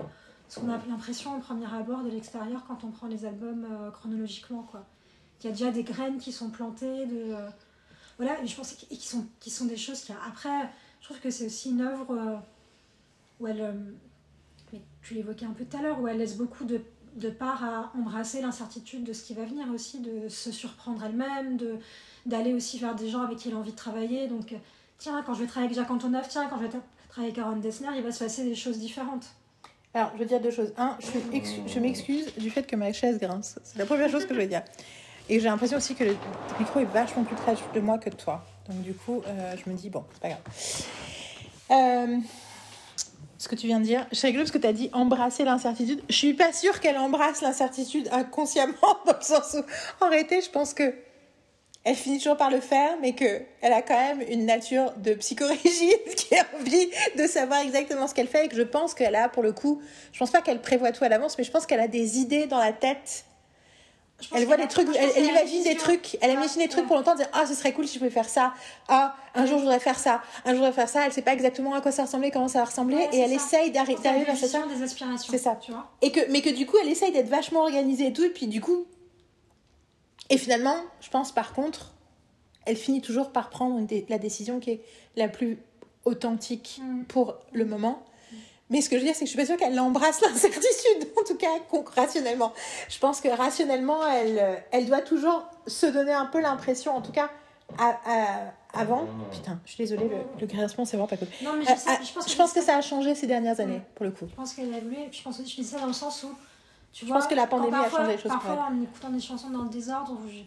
[0.50, 3.90] ce qu'on a l'impression au premier abord de l'extérieur quand on prend les albums euh,
[3.92, 4.64] chronologiquement.
[4.70, 4.86] Quoi.
[5.42, 7.50] Il y a déjà des graines qui sont plantées, de, euh,
[8.18, 11.46] voilà, et je pense sont, qui sont des choses qui, après, je trouve que c'est
[11.46, 12.42] aussi une œuvre
[13.40, 13.76] où elle,
[14.72, 16.82] mais tu l'évoquais un peu tout à l'heure, où elle laisse beaucoup de,
[17.16, 21.58] de part à embrasser l'incertitude de ce qui va venir aussi, de se surprendre elle-même,
[21.58, 21.78] de
[22.26, 24.28] d'aller aussi vers des gens avec qui elle a envie de travailler.
[24.28, 24.54] Donc,
[24.98, 27.38] tiens, quand je vais travailler avec Jacques Antonoff, tiens, quand je vais tra- travailler avec
[27.46, 29.26] Aaron Dessner, il va se passer des choses différentes.
[29.94, 30.74] Alors, je veux dire deux choses.
[30.78, 30.98] Un,
[31.32, 33.60] excu- je m'excuse du fait que ma chaise grince.
[33.64, 34.64] C'est la première chose que je veux dire.
[35.30, 36.18] Et j'ai l'impression aussi que le
[36.60, 38.44] micro est vachement plus près de moi que de toi.
[38.68, 40.42] Donc, du coup, euh, je me dis, bon, c'est pas grave.
[41.72, 42.18] Euh,
[43.46, 46.02] ce que tu viens de dire, je rigolo parce que tu as dit embrasser l'incertitude.
[46.10, 48.74] Je suis pas sûre qu'elle embrasse l'incertitude inconsciemment,
[49.06, 50.96] dans le sens où, en réalité, je pense que
[51.84, 55.14] elle finit toujours par le faire, mais que elle a quand même une nature de
[55.14, 59.16] psychorigide qui a envie de savoir exactement ce qu'elle fait et que je pense qu'elle
[59.16, 59.80] a, pour le coup,
[60.12, 62.48] je pense pas qu'elle prévoit tout à l'avance, mais je pense qu'elle a des idées
[62.48, 63.26] dans la tête.
[64.34, 67.16] Elle voit des trucs, elle, elle imagine des trucs, elle imagine des trucs pour longtemps,
[67.16, 68.54] dire ah ce serait cool si je pouvais faire ça,
[68.88, 71.22] ah un jour je voudrais faire ça, un jour je voudrais faire ça, elle sait
[71.22, 73.36] pas exactement à quoi ça ressemblait, comment ça va ressembler, Ouais, et elle ça.
[73.60, 74.46] essaye d'arriver à ça.
[74.48, 75.32] visions, des aspirations.
[75.32, 75.58] C'est ça.
[75.62, 78.24] Tu vois Et que, mais que du coup, elle essaye d'être vachement organisée et tout.
[78.24, 78.86] Et puis du coup.
[80.30, 81.94] Et finalement, je pense par contre,
[82.66, 83.80] elle finit toujours par prendre
[84.10, 84.82] la décision qui est
[85.18, 85.60] la plus
[86.06, 88.02] authentique pour le moment.
[88.72, 91.08] Mais ce que je veux dire, c'est que je suis pas sûre qu'elle embrasse l'incertitude,
[91.20, 91.48] en tout cas
[91.96, 92.52] rationnellement.
[92.90, 97.02] Je pense que rationnellement, elle, euh, elle doit toujours se donner un peu l'impression, en
[97.02, 97.30] tout cas
[97.78, 99.08] à- à- avant.
[99.32, 101.28] Putain, je suis désolée, le, le grincement, c'est vraiment pas cool.
[101.44, 102.82] Non, mais Euh, je sais- ah, je pense que je pense c'est que ça a
[102.82, 103.82] changé ces dernières années, Ouais.
[103.96, 104.26] pour le coup.
[104.30, 105.94] Je pense qu'elle a évolué, et puis je pense aussi, je dis ça dans le
[105.94, 106.30] sens où,
[106.92, 109.10] tu Je vois, pense que la pandémie a changé les choses pour Parfois, en écoutant
[109.10, 110.38] des chansons dans le désordre, je,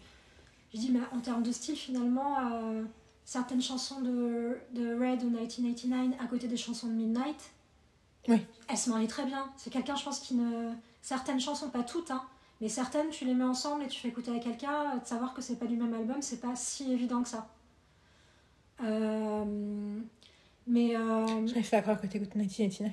[0.73, 2.83] je dis, mais en termes de style, finalement, euh,
[3.25, 7.51] certaines chansons de, de Red ou 1989 à côté des chansons de Midnight,
[8.29, 8.45] Oui.
[8.69, 9.49] Elle se marie très bien.
[9.57, 10.71] C'est quelqu'un, je pense, qui ne.
[11.01, 12.21] Certaines chansons, pas toutes, hein,
[12.61, 15.41] mais certaines, tu les mets ensemble et tu fais écouter à quelqu'un, de savoir que
[15.41, 17.47] c'est pas du même album, c'est pas si évident que ça.
[18.83, 19.45] Euh,
[20.67, 20.95] Mais.
[20.95, 22.91] euh, J'arrive pas à croire que t'écoutes 1989.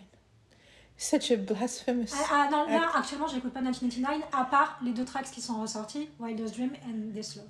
[0.99, 2.07] Such a blasphemous.
[2.15, 5.61] Ah, ah, non, là, actuellement, j'écoute pas 1989, à part les deux tracks qui sont
[5.61, 7.45] ressortis, Wildest Dream and This Love.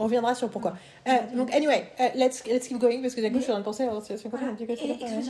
[0.00, 0.76] On reviendra sur pourquoi.
[1.06, 3.54] Euh, donc, anyway, euh, let's, let's keep going parce que d'un coup, je suis en
[3.54, 5.22] train de penser à la situation peu, Et, et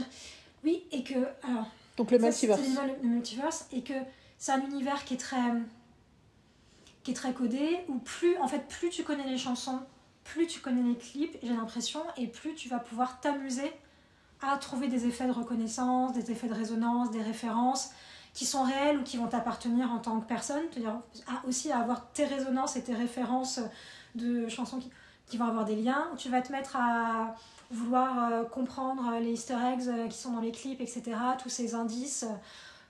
[0.64, 1.14] oui, et que.
[1.46, 1.66] Alors,
[1.96, 2.60] Donc, le ça, multiverse.
[3.02, 3.94] le, multiverse, et que
[4.38, 5.36] c'est un univers qui est très.
[7.02, 9.80] qui est très codé, où plus, en fait, plus tu connais les chansons,
[10.24, 13.70] plus tu connais les clips, j'ai l'impression, et plus tu vas pouvoir t'amuser
[14.42, 17.90] à trouver des effets de reconnaissance, des effets de résonance, des références
[18.34, 21.78] qui sont réels ou qui vont t'appartenir en tant que personne, c'est-à-dire à- aussi à
[21.78, 23.60] avoir tes résonances et tes références
[24.14, 24.90] de chansons qui,
[25.26, 26.08] qui vont avoir des liens.
[26.18, 27.34] Tu vas te mettre à
[27.74, 31.02] vouloir euh, comprendre les easter eggs euh, qui sont dans les clips, etc.,
[31.42, 32.34] tous ces indices euh,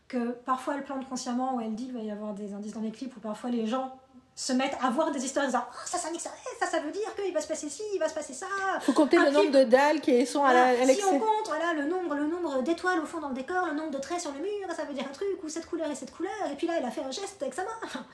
[0.09, 2.81] que parfois elle plante consciemment ou elle dit qu'il va y avoir des indices dans
[2.81, 3.97] les clips, ou parfois les gens
[4.37, 6.31] se mettent à voir des histoires en disant Ah, ça, ça, ça,
[6.61, 8.47] ça, ça veut dire qu'il va se passer ci, il va se passer ça.
[8.81, 11.05] Faut compter Un le nombre de dalles qui sont à la- voilà, à si l'excès.
[11.13, 13.93] on compte voilà, le nombre, le nombre d'étoiles au fond dans le décor, le nombre
[13.93, 16.11] de traits sur le mur, ça veut dire un truc, ou cette couleur et cette
[16.13, 17.71] couleur, et puis là elle a fait un geste avec sa main.
[17.85, 18.05] Enfin,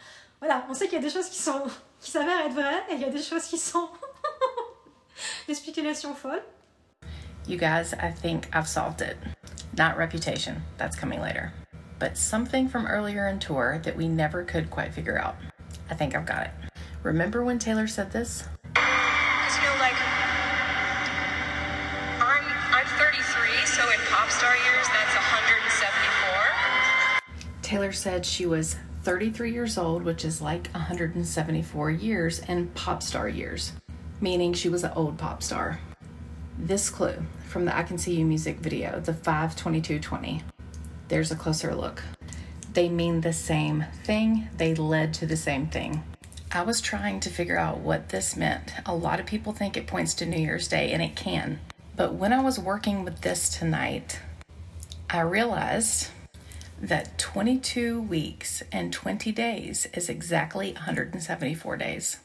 [0.41, 1.63] voilà, on sait qu'il y a des choses qui sont
[2.01, 3.89] qui s'avèrent être vraies, et il y a des choses qui sont
[5.49, 6.43] des spéculations folles.
[7.47, 9.17] You guys, I think I've solved it.
[9.77, 11.53] Not reputation, that's coming later.
[11.99, 15.37] But something from earlier in tour that we never could quite figure out.
[15.91, 16.53] I think I've got it.
[17.03, 18.45] Remember when Taylor said this?
[18.77, 19.95] You know, like,
[22.21, 27.23] I'm I'm 33, so in pop star years, that's 174.
[27.63, 33.29] Taylor said she was 33 years old, which is like 174 years in pop star
[33.29, 33.73] years,
[34.21, 35.81] meaning she was an old pop star.
[36.63, 37.17] This clue
[37.49, 40.43] from the I Can See You music video, the 52220.
[41.09, 42.03] There's a closer look.
[42.75, 46.05] They mean the same thing, they led to the same thing.
[46.53, 48.75] I was trying to figure out what this meant.
[48.85, 51.61] A lot of people think it points to New Year's Day, and it can.
[51.97, 54.21] But when I was working with this tonight,
[55.09, 56.09] I realized
[56.79, 62.19] that 22 weeks and 20 days is exactly 174 days.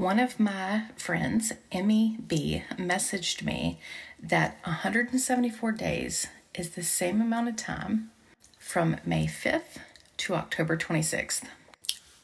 [0.00, 3.80] One of my friends, Emmy B, messaged me
[4.18, 8.10] that 174 days is the same amount of time
[8.58, 9.76] from May 5th
[10.16, 11.42] to October 26th.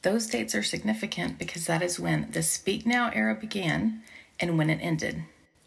[0.00, 4.00] Those dates are significant because that is when the Speak Now era began
[4.40, 5.24] and when it ended,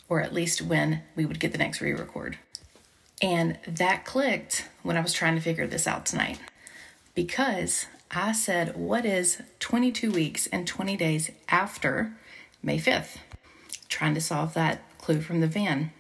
[0.10, 2.40] or at least when we would get the next re record.
[3.22, 6.40] And that clicked when I was trying to figure this out tonight
[7.14, 12.14] because I said, What is 22 weeks and 20 days after
[12.64, 13.18] May 5th?
[13.88, 15.92] Trying to solve that clue from the van.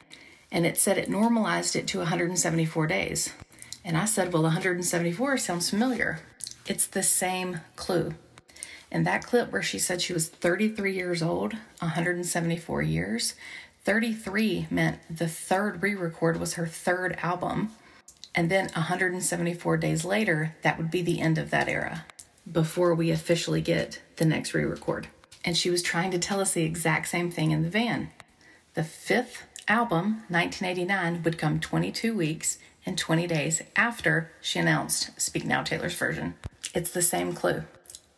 [0.51, 3.33] And it said it normalized it to 174 days.
[3.85, 6.19] And I said, Well, 174 sounds familiar.
[6.65, 8.15] It's the same clue.
[8.91, 13.35] In that clip where she said she was 33 years old, 174 years,
[13.83, 17.71] 33 meant the third re record was her third album.
[18.35, 22.05] And then 174 days later, that would be the end of that era
[22.49, 25.07] before we officially get the next re record.
[25.43, 28.09] And she was trying to tell us the exact same thing in the van.
[28.73, 35.45] The fifth album, 1989, would come 22 weeks and 20 days after she announced Speak
[35.45, 36.35] Now Taylor's version.
[36.73, 37.63] It's the same clue.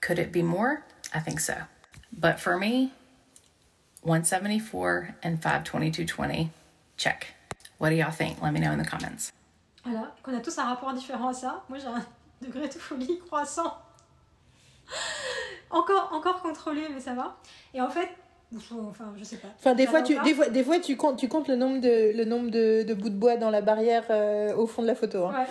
[0.01, 0.83] Could it be more?
[1.13, 1.63] I think so.
[2.11, 2.93] But for me,
[4.01, 6.51] 174 and 52220,
[6.97, 7.27] check.
[7.77, 8.41] What do y'all think?
[8.41, 9.31] Let me know in the comments.
[9.83, 11.63] Voilà, qu'on a tous un rapport différent à ça.
[11.69, 12.05] Moi, j'ai un
[12.41, 13.73] degré de folie croissant.
[15.69, 17.37] encore, encore contrôlé, mais ça va.
[17.73, 18.09] Et en fait,
[18.89, 19.47] enfin, je sais pas.
[19.57, 22.15] Enfin, des fois, tu, des fois, des fois, tu comptes, tu comptes le nombre de,
[22.15, 24.95] le nombre de, de bouts de bois dans la barrière euh, au fond de la
[24.95, 25.25] photo.
[25.25, 25.33] hein.
[25.39, 25.45] Ouais.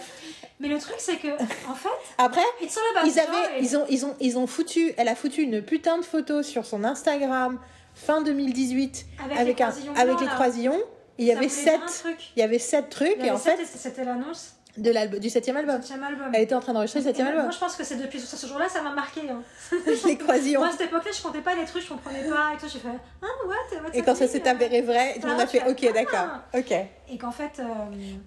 [0.60, 1.28] Mais le truc, c'est que,
[1.70, 1.88] en fait,
[2.18, 5.96] Après, ils avaient, ils ont, ils ont, ils ont foutu, elle a foutu une putain
[5.98, 7.58] de photo sur son Instagram
[7.94, 10.80] fin 2018 Avec avec, les un, croisillons avec blancs, les croisillons.
[11.20, 13.66] Il y avait sept, il y avait sept trucs Il y et en sept, fait
[13.66, 15.76] c'était l'annonce de l'album, du septième album.
[15.76, 16.30] septième album.
[16.32, 17.42] Elle était en train d'enregistrer le septième album.
[17.42, 19.22] Moi, je pense que c'est depuis ce jour-là, ça m'a marqué.
[19.28, 19.42] hein.
[20.06, 20.60] les croisillons.
[20.60, 22.52] Moi, à cette époque-là, je comptais pas les trucs, je comprenais pas.
[22.54, 22.88] Et toi, j'ai fait
[23.20, 26.28] Ah, what, Et quand ça s'est avéré vrai, tout le monde a fait ok, d'accord,
[26.54, 26.72] ok.
[27.10, 27.64] Et qu'en fait, euh,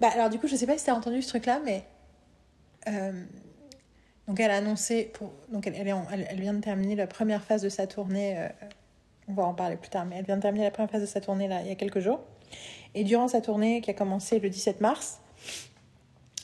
[0.00, 1.82] Bah, alors du coup, je sais pas si tu as entendu ce truc-là, mais
[2.88, 3.12] euh,
[4.28, 7.06] donc elle a annoncé, pour, donc elle, elle, est en- elle vient de terminer la
[7.06, 8.38] première phase de sa tournée.
[8.38, 8.48] euh,
[9.28, 11.06] on va en parler plus tard, mais elle vient de terminer la première phase de
[11.06, 12.20] sa tournée là il y a quelques jours.
[12.94, 15.20] Et durant sa tournée qui a commencé le 17 mars,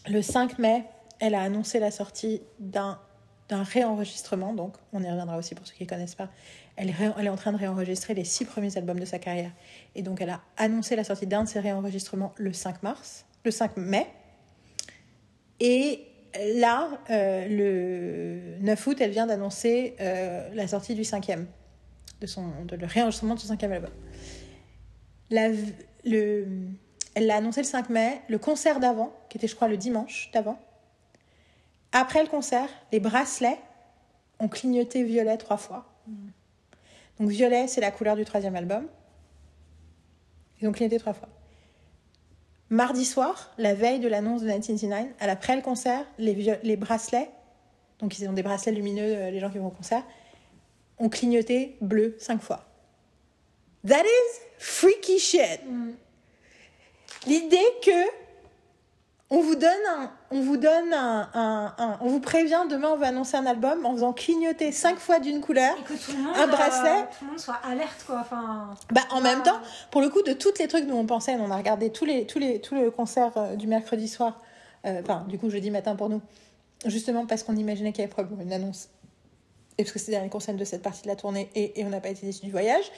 [0.09, 0.85] le 5 mai,
[1.19, 2.99] elle a annoncé la sortie d'un
[3.51, 4.55] d'un réenregistrement.
[4.55, 6.29] Donc, on y reviendra aussi pour ceux qui ne connaissent pas.
[6.77, 9.51] Elle elle est en train de réenregistrer les six premiers albums de sa carrière.
[9.95, 13.51] Et donc, elle a annoncé la sortie d'un de ces réenregistrements le 5 mars, le
[13.51, 14.07] 5 mai.
[15.59, 16.07] Et
[16.55, 17.49] là, euh,
[18.59, 21.47] le 9 août, elle vient d'annoncer euh, la sortie du cinquième,
[22.21, 23.91] de, son, de le réenregistrement de son cinquième album.
[25.31, 25.51] La,
[26.05, 26.47] le,
[27.15, 30.31] elle l'a annoncé le 5 mai, le concert d'avant, qui était je crois le dimanche
[30.33, 30.59] d'avant.
[31.93, 33.59] Après le concert, les bracelets
[34.39, 35.87] ont clignoté violet trois fois.
[37.19, 38.87] Donc violet, c'est la couleur du troisième album.
[40.61, 41.29] Ils ont clignoté trois fois.
[42.71, 47.29] Mardi soir, la veille de l'annonce de 1999, à l'après le concert, les, les bracelets,
[47.99, 50.05] donc ils ont des bracelets lumineux, euh, les gens qui vont au concert,
[50.99, 52.70] ont clignoté bleu cinq fois.
[53.87, 55.61] That is freaky shit.
[57.27, 58.21] L'idée que
[59.33, 62.97] on vous donne un, on vous donne un, un- un- on vous prévient demain on
[62.97, 66.19] va annoncer un album en faisant clignoter cinq fois d'une couleur Et que tout le
[66.25, 66.91] monde, un bracelet.
[66.91, 68.19] euh, tout le monde soit alerte, quoi.
[68.23, 69.61] Enfin, Bah, en même temps,
[69.93, 72.27] pour le coup, de toutes les trucs dont on pensait, on a regardé tous les,
[72.27, 74.41] tous les, tous les concerts euh, du mercredi soir,
[74.87, 76.21] euh, enfin, du coup, jeudi matin pour nous,
[76.87, 78.89] justement parce qu'on imaginait qu'il y avait probablement une annonce,
[79.79, 81.85] et parce que c'était le dernier concert de cette partie de la tournée, et, et
[81.85, 82.91] on n'a pas été déçus du voyage.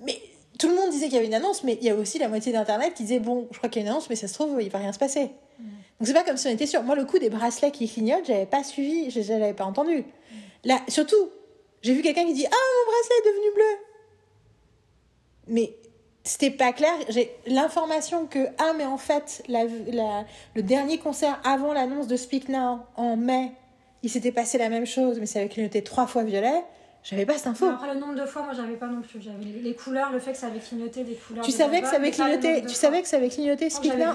[0.00, 0.20] Mais
[0.58, 2.28] tout le monde disait qu'il y avait une annonce, mais il y a aussi la
[2.28, 4.34] moitié d'Internet qui disait, bon, je crois qu'il y a une annonce, mais ça se
[4.34, 5.30] trouve, il va rien se passer.
[6.00, 6.82] Donc c'est pas comme si on était sûr.
[6.82, 10.04] Moi, le coup des bracelets qui clignotent, j'avais pas suivi, je je l'avais pas entendu.
[10.64, 11.30] Là, surtout,
[11.82, 13.78] j'ai vu quelqu'un qui dit, ah, mon bracelet est devenu bleu
[15.46, 15.74] mais
[16.22, 16.94] c'était pas clair.
[17.10, 22.16] J'ai l'information que, ah, mais en fait, la, la- le dernier concert avant l'annonce de
[22.16, 23.52] Speak Now en mai,
[24.02, 26.64] il s'était passé la même chose, mais ça avait clignoté trois fois violet.
[27.04, 27.66] J'avais pas cette info.
[27.66, 29.20] après le nombre de fois, moi j'avais pas non plus.
[29.20, 31.44] J'avais les, couleurs, le fait que ça avait clignoté des couleurs.
[31.44, 32.74] Tu savais que ça avait clignoté, tu fois.
[32.74, 33.68] savais que ça avait clignoté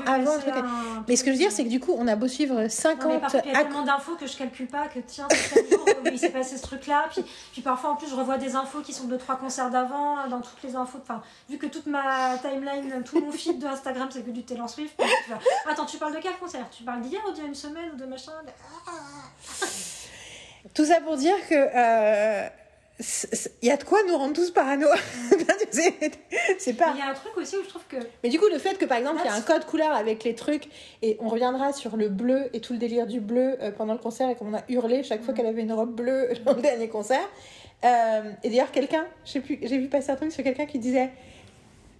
[0.07, 0.53] avant passer truc.
[0.55, 2.55] un Mais ce que je veux dire, c'est que du coup, on a beau suivre
[2.55, 4.99] Non, mais 50 par contre, il y a tellement d'infos que je calcule pas que
[5.05, 5.27] tiens,
[5.69, 7.05] jour il s'est passé ce truc-là.
[7.11, 10.27] Puis, puis parfois, en plus, je revois des infos qui sont de trois concerts d'avant,
[10.27, 10.97] dans toutes les infos.
[10.99, 14.67] Enfin, vu que toute ma timeline, tout mon feed de Instagram, c'est que du Taylor
[14.67, 14.95] Swift.
[14.97, 15.39] puis tu vas,
[15.71, 16.67] Attends, tu parles de quel concert?
[16.71, 18.31] Tu parles d'hier ou d'il y a une semaine ou de machin?
[20.73, 22.49] Tout ça pour dire que euh,
[22.99, 24.87] il y a de quoi nous rendre tous parano.
[25.71, 26.93] C'est- pas.
[26.95, 27.95] Il y a un truc aussi où je trouve que.
[28.23, 30.23] Mais du coup, le fait que par exemple, il y a un code couleur avec
[30.23, 30.67] les trucs,
[31.01, 33.99] et on reviendra sur le bleu et tout le délire du bleu euh, pendant le
[33.99, 36.89] concert, et qu'on a hurlé chaque fois qu'elle avait une robe bleue dans le dernier
[36.89, 37.27] concert.
[37.85, 41.09] Euh, et d'ailleurs, quelqu'un, j'ai vu passer un truc sur quelqu'un qui disait.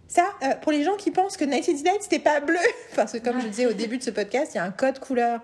[0.09, 2.57] Ça, euh, pour les gens qui pensent que 1989 c'était pas bleu,
[2.95, 4.97] parce que comme je disais au début de ce podcast, il y a un code
[4.97, 5.39] couleur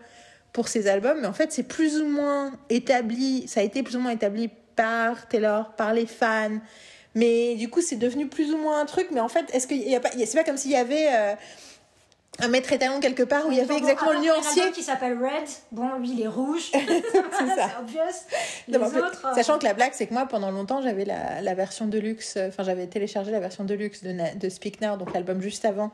[0.53, 3.95] pour ces albums, mais en fait c'est plus ou moins établi, ça a été plus
[3.95, 6.57] ou moins établi par Taylor, par les fans,
[7.14, 9.88] mais du coup c'est devenu plus ou moins un truc, mais en fait est-ce qu'il
[9.88, 11.34] y a pas, c'est pas comme s'il y avait euh,
[12.39, 14.72] un maître étalon quelque part où il y avait exactement le nuancier.
[14.73, 15.47] qui s'appelle Red.
[15.72, 16.69] Bon, lui, il est rouge.
[16.72, 17.80] ça.
[17.80, 18.02] obvious.
[18.68, 19.26] Les Non, autres.
[19.26, 22.35] euh, Sachant que la blague, c'est que moi, pendant longtemps, j'avais la, la version deluxe,
[22.35, 23.76] euh, enfin, j'avais téléchargé la version de,
[24.11, 25.91] Na- de Speak Now, donc l'album juste avant.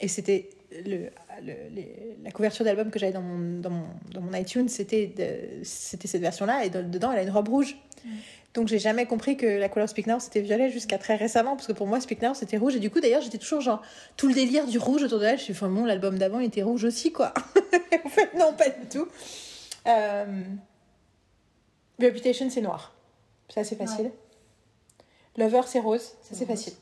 [0.00, 0.50] Et c'était
[0.84, 1.08] le,
[1.40, 5.12] le- les- la couverture d'album que j'avais dans mon, dans, mon, dans mon iTunes, c'était
[5.62, 7.76] c'était cette version-là, et dans- dedans, elle a une robe rouge.
[8.54, 11.66] Donc, j'ai jamais compris que la couleur Speak Now c'était violet jusqu'à très récemment, parce
[11.66, 12.74] que pour moi, Speak Now c'était rouge.
[12.76, 13.82] Et du coup, d'ailleurs, j'étais toujours genre
[14.16, 15.38] tout le délire du rouge autour de elle.
[15.38, 17.34] Je suis enfin, bon, l'album d'avant était rouge aussi, quoi.
[18.04, 19.06] en fait, non, pas du tout.
[19.86, 20.42] Euh,
[22.00, 22.94] Reputation, c'est noir.
[23.48, 24.10] Ça, c'est facile.
[25.36, 26.14] Lover, c'est rose.
[26.22, 26.72] Ça, c'est facile.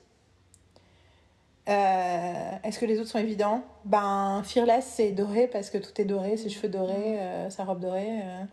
[1.69, 3.63] Euh, Est-ce que les autres sont évidents?
[3.85, 7.81] Ben, Fearless, c'est doré parce que tout est doré, ses cheveux dorés, euh, sa robe
[7.81, 8.21] dorée.
[8.23, 8.45] euh.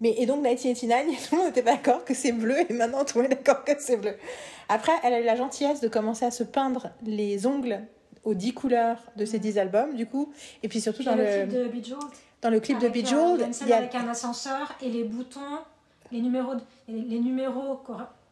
[0.00, 3.04] Mais, et donc, 1989, tout le monde n'était pas d'accord que c'est bleu et maintenant
[3.04, 4.16] tout le monde est d'accord que c'est bleu.
[4.68, 7.80] Après, elle a eu la gentillesse de commencer à se peindre les ongles
[8.24, 10.32] aux 10 couleurs de ses 10 albums, du coup.
[10.62, 11.96] Et puis surtout Puis dans le le, clip de
[12.40, 15.04] dans le clip de Avec, euh, Bejeweled, il y a avec un ascenseur et les
[15.04, 15.40] boutons,
[16.12, 17.80] les numéros, de- les, numéros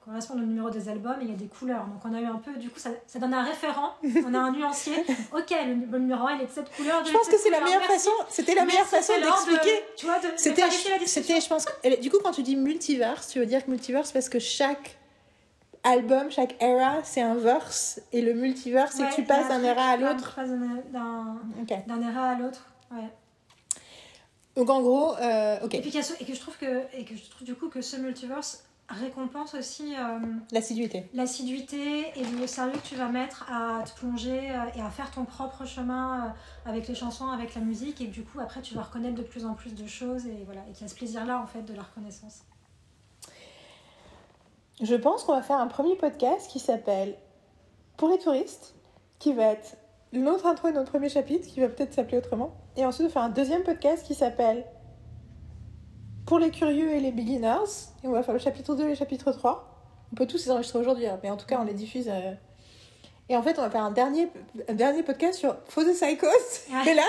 [0.05, 1.85] correspondent au numéro des albums et il y a des couleurs.
[1.86, 3.94] Donc on a eu un peu, du coup, ça, ça donne un référent,
[4.27, 4.94] on a un nuancier.
[5.36, 7.05] Ok, le, le numéro 1 il est de cette couleur.
[7.05, 9.85] Je pense que c'est la meilleure façon, c'était la meilleure façon d'expliquer.
[9.97, 10.70] Tu vois, de, de C'était,
[11.06, 11.66] c'était, je pense,
[12.01, 14.97] du coup, quand tu dis multiverse, tu veux dire que multiverse parce que chaque
[15.82, 19.82] album, chaque era, c'est un verse, et le multiverse, c'est que tu passes d'un era
[19.90, 20.31] à l'autre.
[20.31, 20.51] tu passes
[20.93, 22.66] d'un- era à l'autre.
[22.90, 23.09] Ouais.
[24.56, 25.74] Donc en gros, euh, ok.
[25.74, 27.97] Et puis et que je trouve que et que je trouve du coup que ce
[27.97, 30.19] multiverse récompense aussi euh,
[30.53, 31.09] L'assiduité.
[31.15, 35.11] l'assiduité et le sérieux que tu vas mettre à te plonger euh, et à faire
[35.11, 38.62] ton propre chemin euh, avec les chansons, avec la musique et que du coup après
[38.62, 40.89] tu vas reconnaître de plus en plus de choses et voilà et qu'il y a
[40.89, 42.41] ce plaisir là en fait de la reconnaissance.
[44.83, 47.15] Je pense qu'on va faire un premier podcast qui s'appelle
[47.97, 48.75] Pour les touristes,
[49.19, 49.77] qui va être
[50.12, 52.55] notre intro et notre premier chapitre, qui va peut-être s'appeler autrement.
[52.77, 54.65] Et ensuite, on va faire un deuxième podcast qui s'appelle
[56.31, 57.90] Pour les curieux et les beginners.
[58.05, 59.69] Et on va faire le chapitre 2 et le chapitre 3.
[60.12, 62.09] On peut tous les enregistrer aujourd'hui, hein, mais en tout cas, on les diffuse.
[62.09, 62.35] euh,
[63.32, 64.28] Et en fait, on va faire un dernier,
[64.69, 66.28] un dernier podcast sur For the Psychos.
[66.86, 67.05] Et là,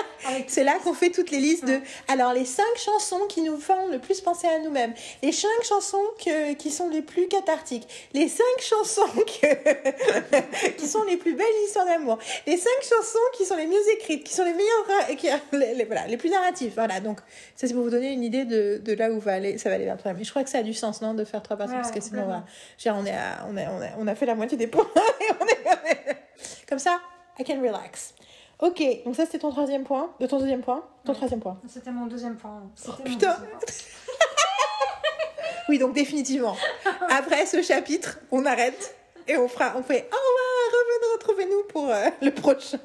[0.48, 1.80] c'est là qu'on fait toutes les listes de.
[2.08, 4.94] Alors, les cinq chansons qui nous font le plus penser à nous-mêmes.
[5.24, 7.88] Les cinq chansons que, qui sont les plus cathartiques.
[8.14, 12.20] Les cinq chansons que, qui sont les plus belles histoires d'amour.
[12.46, 15.18] Les cinq chansons qui sont les mieux écrites, qui sont les meilleures.
[15.18, 15.28] Qui,
[15.58, 16.74] les, les- voilà, les plus narratifs.
[16.76, 17.00] Voilà.
[17.00, 17.18] Donc,
[17.56, 19.76] ça, c'est pour vous donner une idée de, de là où va aller, ça va
[19.76, 20.14] aller vers toi.
[20.14, 21.92] Mais je crois que ça a du sens, non, de faire trois parties, Ouais, parce
[21.92, 22.44] que sinon, voilà.
[22.78, 24.88] Genre, on, est à- on, a, on, a, on a fait la moitié des points.
[24.96, 26.11] et on est- on est-
[26.68, 27.00] Comme ça,
[27.40, 28.14] I can relax.
[28.60, 30.14] Ok, donc ça c'était ton troisième point.
[30.20, 31.60] De ton deuxième point Ton troisième point.
[31.68, 32.62] C'était mon deuxième point.
[32.88, 33.34] Mon putain.
[33.34, 33.60] deuxième point.
[35.70, 36.58] Oui, donc définitivement.
[37.10, 38.94] Après ce chapitre, on arrête
[39.28, 42.80] et on fera, on fait au revoir, revenez, retrouvez-nous pour euh, le prochain.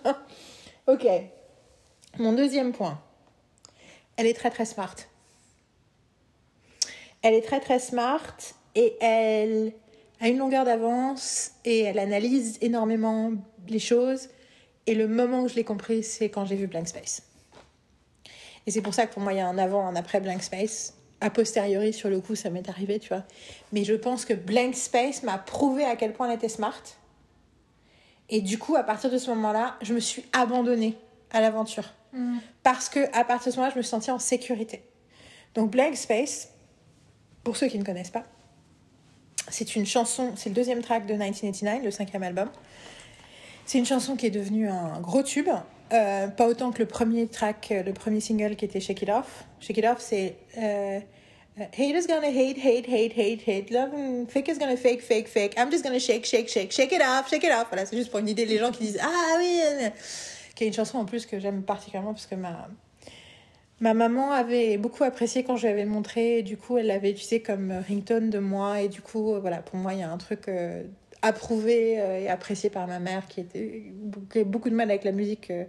[0.87, 1.05] Ok.
[2.19, 3.01] Mon deuxième point.
[4.17, 4.95] Elle est très très smart.
[7.23, 8.37] Elle est très très smart
[8.77, 9.73] et elle
[10.21, 13.33] a une longueur d'avance et elle analyse énormément
[13.69, 14.29] les choses.
[14.87, 17.23] Et le moment où je l'ai compris, c'est quand j'ai vu Blank Space.
[18.67, 20.43] Et c'est pour ça que pour moi, il y a un avant, un après Blank
[20.43, 20.95] Space.
[21.21, 23.25] A posteriori, sur le coup, ça m'est arrivé, tu vois.
[23.73, 26.83] Mais je pense que Blank Space m'a prouvé à quel point elle était smart.
[28.29, 30.97] Et du coup, à partir de ce moment-là, je me suis abandonnée
[31.31, 31.93] à l'aventure.
[32.13, 32.39] Mm.
[32.63, 34.83] Parce que à partir de ce moment-là, je me sentais en sécurité.
[35.55, 36.51] Donc Blank Space,
[37.45, 38.25] pour ceux qui ne connaissent pas,
[39.49, 42.49] c'est une chanson, c'est le deuxième track de 1989, le cinquième album.
[43.65, 45.49] C'est une chanson qui est devenue un gros tube.
[45.93, 49.45] Euh, pas autant que le premier track, le premier single qui était Shake It Off.
[49.61, 51.01] Shake It Off, c'est euh,
[51.59, 53.71] euh, Haters gonna hate, hate, hate, hate, hate.
[53.71, 55.55] Love fake is gonna fake, fake, fake.
[55.57, 56.71] I'm just gonna shake, shake, shake.
[56.71, 57.69] Shake it off, shake it off.
[57.71, 58.45] Voilà, c'est juste pour une idée.
[58.45, 59.89] Les gens qui disent Ah oui, euh,
[60.55, 62.69] qui est une chanson en plus que j'aime particulièrement parce que ma,
[63.81, 66.43] ma maman avait beaucoup apprécié quand je lui avais montré.
[66.43, 68.81] Du coup, elle l'avait utilisé comme ringtone de moi.
[68.81, 70.83] Et du coup, euh, voilà, pour moi, il y a un truc euh,
[71.23, 73.93] approuvé euh, et apprécié par ma mère qui, était,
[74.31, 75.51] avait beaucoup de mal avec la musique.
[75.51, 75.65] euh,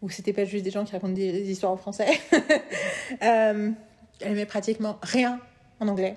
[0.00, 2.06] où c'était pas juste des gens qui racontent des, histoires en français.
[3.20, 3.74] Elle
[4.20, 5.40] aimait pratiquement rien
[5.80, 6.16] en anglais.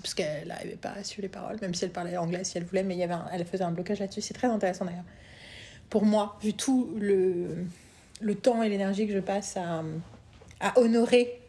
[0.00, 2.64] Parce qu'elle n'arrivait pas à suivre les paroles, même si elle parlait anglais si elle
[2.64, 4.20] voulait, mais il y avait elle faisait un blocage là-dessus.
[4.20, 5.04] C'est très intéressant d'ailleurs.
[5.90, 7.66] Pour moi, vu tout le,
[8.22, 9.82] le temps et l'énergie que je passe à,
[10.60, 11.40] à honorer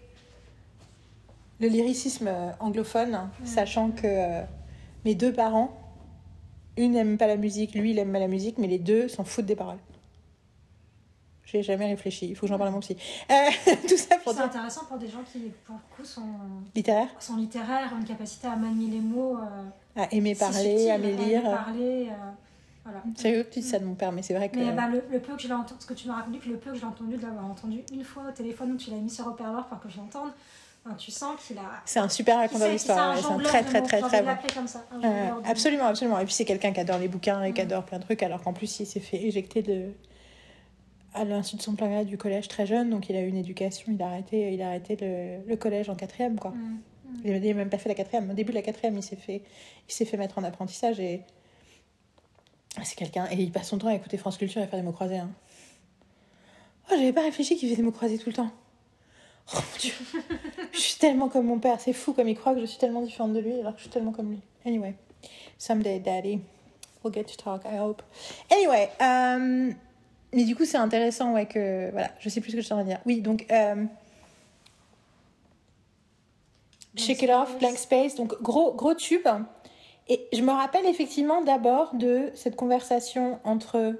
[1.60, 4.42] le lyricisme euh, anglophone, sachant que euh,
[5.06, 5.72] mes deux parents,
[6.76, 9.24] une n'aime pas la musique, lui il aime pas la musique, mais les deux s'en
[9.24, 9.78] foutent des paroles.
[11.46, 12.98] J'ai jamais réfléchi, il faut que j'en parle à mon psy.
[13.30, 13.36] Euh,
[13.88, 16.22] tout ça pour C'est dire intéressant pour des gens qui, pour le coup, sont,
[16.76, 19.38] littéraire, sont littéraires, ont une capacité à manier les mots.
[19.38, 21.44] euh, à aimer parler, à me lire.
[21.44, 22.32] parler, euh,
[22.84, 23.02] voilà.
[23.16, 24.58] C'est eux que tu dis ça de mon père, mais c'est vrai que.
[24.58, 26.58] Mais bah, le, le peu que je l'ai entendu, ce que tu m'as raconté, le
[26.58, 28.98] peu que je l'ai entendu, de l'avoir entendu une fois au téléphone où tu l'as
[28.98, 30.32] mis sur haut-parleur pour que je l'entende,
[30.98, 31.82] tu sens qu'il a.
[31.86, 34.32] C'est un super raconteur d'histoire, c'est un très très très très bon.
[34.54, 36.20] comme ça, un Euh, absolument, absolument.
[36.20, 38.42] Et puis c'est quelqu'un qui adore les bouquins et qui adore plein de trucs, alors
[38.42, 39.94] qu'en plus il s'est fait éjecter de
[41.14, 43.38] à l'insu de son plein gré du collège très jeune, donc il a eu une
[43.38, 46.52] éducation, il a arrêté, il a arrêté le, le collège en quatrième, quoi.
[46.52, 46.80] Mm.
[47.24, 48.30] Il n'a même pas fait la quatrième.
[48.32, 49.44] Au début de la quatrième, il s'est fait,
[49.88, 51.22] il s'est fait mettre en apprentissage et
[52.82, 54.86] c'est quelqu'un et il passe son temps à écouter France Culture et à faire des
[54.86, 55.18] mots croisés.
[55.18, 55.30] Hein.
[56.90, 58.52] Oh, j'avais pas réfléchi qu'il faisait des mots croisés tout le temps.
[59.54, 59.94] Oh mon dieu,
[60.72, 61.80] je suis tellement comme mon père.
[61.80, 63.84] C'est fou comme il croit que je suis tellement différente de lui alors que je
[63.84, 64.40] suis tellement comme lui.
[64.66, 64.96] Anyway,
[65.58, 66.40] someday, daddy,
[67.04, 67.64] we'll get to talk.
[67.66, 68.02] I hope.
[68.50, 69.72] Anyway, euh,
[70.34, 72.74] mais du coup c'est intéressant ouais que voilà, je sais plus ce que je suis
[72.74, 73.02] en train de dire.
[73.06, 73.46] Oui, donc.
[73.52, 73.86] euh,
[76.96, 79.28] Shake It Off, Blank Space, donc gros, gros tube.
[80.10, 83.96] Et je me rappelle effectivement d'abord de cette conversation entre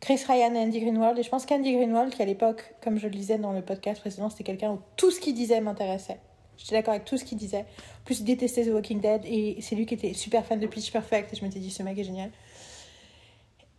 [0.00, 1.18] Chris Ryan et Andy Greenwald.
[1.18, 4.00] Et je pense qu'Andy Greenwald, qui à l'époque, comme je le disais dans le podcast
[4.00, 6.18] précédent, c'était quelqu'un où tout ce qu'il disait m'intéressait.
[6.58, 7.60] J'étais d'accord avec tout ce qu'il disait.
[7.60, 10.66] En plus, il détestait The Walking Dead et c'est lui qui était super fan de
[10.66, 11.32] Pitch Perfect.
[11.32, 12.30] Et je m'étais dit, ce mec est génial.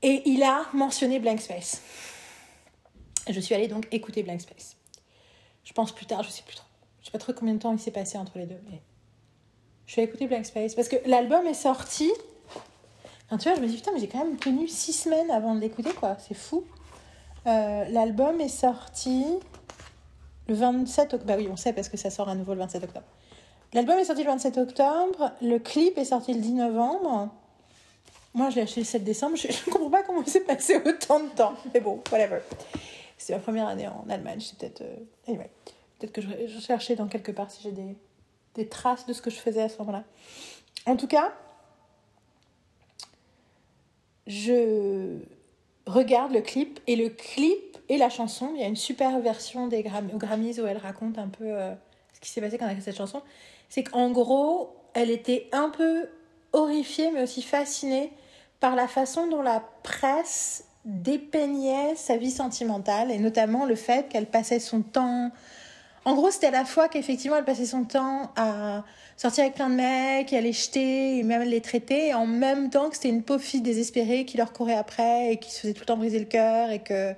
[0.01, 1.81] Et il a mentionné Blank Space.
[3.29, 4.75] Je suis allée donc écouter Blank Space.
[5.63, 6.67] Je pense plus tard, je sais plus trop.
[7.01, 8.59] Je sais pas trop combien de temps il s'est passé entre les deux,
[9.87, 12.11] je allée écouter Blank Space parce que l'album est sorti.
[13.27, 15.55] Enfin, tu vois, je me dis putain, mais j'ai quand même tenu six semaines avant
[15.55, 16.17] de l'écouter, quoi.
[16.27, 16.63] C'est fou.
[17.47, 19.25] Euh, l'album est sorti
[20.47, 21.23] le 27 octobre.
[21.25, 23.05] Bah oui, on sait parce que ça sort à nouveau le 27 octobre.
[23.73, 25.31] L'album est sorti le 27 octobre.
[25.41, 27.29] Le clip est sorti le 10 novembre.
[28.35, 29.35] Moi, je l'ai acheté le 7 décembre.
[29.35, 31.53] Je ne comprends pas comment il s'est passé autant de temps.
[31.73, 32.39] Mais bon, whatever.
[33.17, 34.39] C'est ma première année en Allemagne.
[34.39, 34.81] C'est peut-être.
[34.81, 34.95] euh,
[35.27, 35.49] Anyway.
[35.99, 37.95] Peut-être que je, je cherchais dans quelque part si j'ai des,
[38.55, 40.03] des traces de ce que je faisais à ce moment-là.
[40.85, 41.33] En tout cas,
[44.27, 45.19] je
[45.85, 48.51] regarde le clip et le clip et la chanson.
[48.55, 51.73] Il y a une super version des Grammys où elle raconte un peu euh,
[52.13, 53.21] ce qui s'est passé quand elle a fait cette chanson.
[53.69, 56.07] C'est qu'en gros, elle était un peu
[56.53, 58.11] horrifiée mais aussi fascinée
[58.59, 64.25] par la façon dont la presse dépeignait sa vie sentimentale et notamment le fait qu'elle
[64.25, 65.31] passait son temps.
[66.05, 68.83] En gros, c'était à la fois qu'effectivement elle passait son temps à
[69.15, 72.89] sortir avec plein de mecs, à les jeter et même les traiter, en même temps
[72.89, 75.81] que c'était une pauvre fille désespérée qui leur courait après et qui se faisait tout
[75.81, 77.13] le temps briser le cœur et que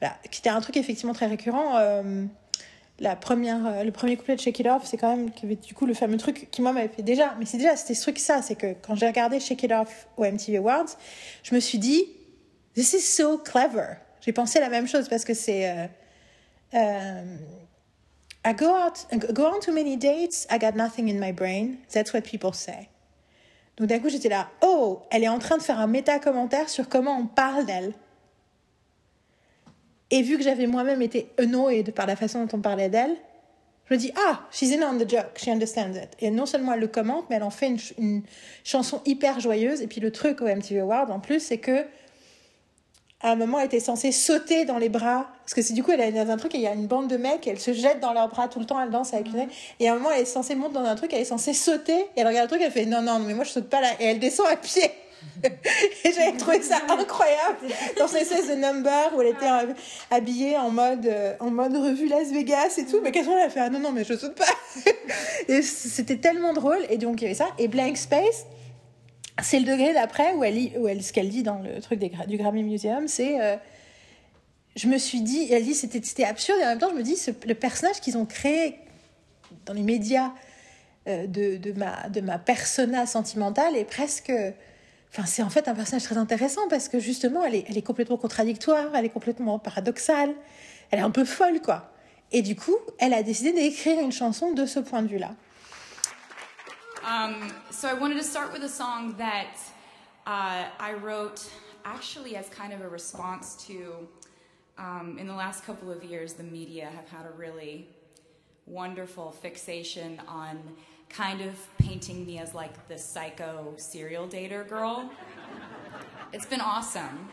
[0.00, 1.76] voilà, qui un truc effectivement très récurrent.
[1.76, 2.24] Euh,
[2.98, 5.84] la première, euh, le premier couplet de Shake It Off, c'est quand même du coup
[5.84, 8.40] le fameux truc qui moi m'avait fait déjà, mais c'est déjà c'était ce truc ça,
[8.40, 10.86] c'est que quand j'ai regardé Shake It Off au MTV Awards,
[11.42, 12.04] je me suis dit
[12.74, 13.96] This is so clever.
[14.22, 15.88] J'ai pensé la même chose parce que c'est
[16.74, 17.22] euh,
[18.46, 19.04] I go out,
[19.34, 21.78] go on too many dates, I got nothing in my brain.
[21.92, 22.88] That's what people say.
[23.76, 26.68] Donc d'un coup j'étais là, oh, elle est en train de faire un méta commentaire
[26.68, 27.92] sur comment on parle d'elle.
[30.12, 33.16] Et vu que j'avais moi-même été annoyed par la façon dont on parlait d'elle,
[33.86, 36.10] je me dis ah, she's in on the joke, she understands it.
[36.20, 38.22] Et non seulement elle le commente, mais elle en fait une, une
[38.62, 39.82] chanson hyper joyeuse.
[39.82, 41.84] Et puis le truc au MTV Award en plus, c'est que
[43.22, 45.28] à un moment, elle était censée sauter dans les bras.
[45.42, 46.86] Parce que c'est du coup, elle est dans un truc et il y a une
[46.86, 49.28] bande de mecs, elle se jette dans leurs bras tout le temps, elle danse avec
[49.28, 49.48] une.
[49.80, 51.98] Et à un moment, elle est censée monter dans un truc, elle est censée sauter,
[51.98, 53.88] et elle regarde le truc, elle fait non, non, mais moi je saute pas là.
[54.00, 54.90] Et elle descend à pied.
[56.04, 57.68] et j'avais trouvé ça incroyable
[57.98, 59.48] dans cette espèce de number où elle était
[60.10, 63.00] habillée en mode, euh, en mode revue Las Vegas et tout.
[63.02, 63.60] Mais qu'est-ce qu'elle a fait?
[63.60, 64.44] Ah non, non, mais je saute pas.
[65.48, 66.84] et c'était tellement drôle.
[66.90, 67.48] Et donc, il y avait ça.
[67.58, 68.46] Et Blank Space,
[69.42, 72.36] c'est le degré d'après où elle, où elle, ce qu'elle dit dans le truc du
[72.36, 73.40] Grammy Museum, c'est.
[73.40, 73.56] Euh,
[74.76, 77.02] je me suis dit, elle dit c'était, c'était absurde, et en même temps, je me
[77.02, 78.76] dis, ce, le personnage qu'ils ont créé
[79.64, 80.32] dans les médias
[81.08, 84.32] euh, de, de, ma, de ma persona sentimentale est presque.
[85.10, 87.82] Enfin, c'est en fait un personnage très intéressant parce que justement, elle est, elle est
[87.82, 90.34] complètement contradictoire, elle est complètement paradoxale,
[90.90, 91.90] elle est un peu folle, quoi.
[92.32, 95.34] Et du coup, elle a décidé d'écrire une chanson de ce point de vue-là.
[97.06, 99.58] Um, so I wanted to start with a song that
[100.26, 101.48] uh, I wrote
[101.84, 104.08] actually as kind of a response to,
[104.76, 107.86] um, in the last couple of years, the media have had a really
[108.66, 110.60] wonderful fixation on
[111.08, 115.08] kind of painting me as like the psycho serial dater girl.
[116.32, 117.28] It's been awesome.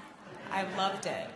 [0.52, 1.30] I've loved it.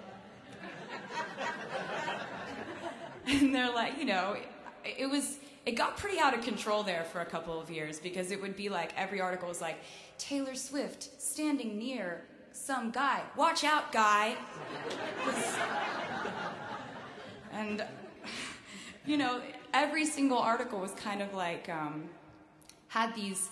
[3.25, 4.37] And they're like, you know,
[4.85, 8.31] it was it got pretty out of control there for a couple of years because
[8.31, 9.77] it would be like every article was like
[10.17, 12.23] Taylor Swift standing near
[12.53, 13.21] some guy.
[13.35, 14.37] Watch out, guy.
[17.51, 17.83] and
[19.05, 19.41] you know,
[19.73, 22.09] every single article was kind of like um,
[22.87, 23.49] had these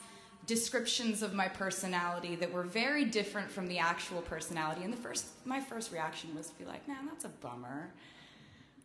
[0.47, 4.83] descriptions of my personality that were very different from the actual personality.
[4.83, 7.91] And the first, my first reaction was to be like, "Man, that's a bummer."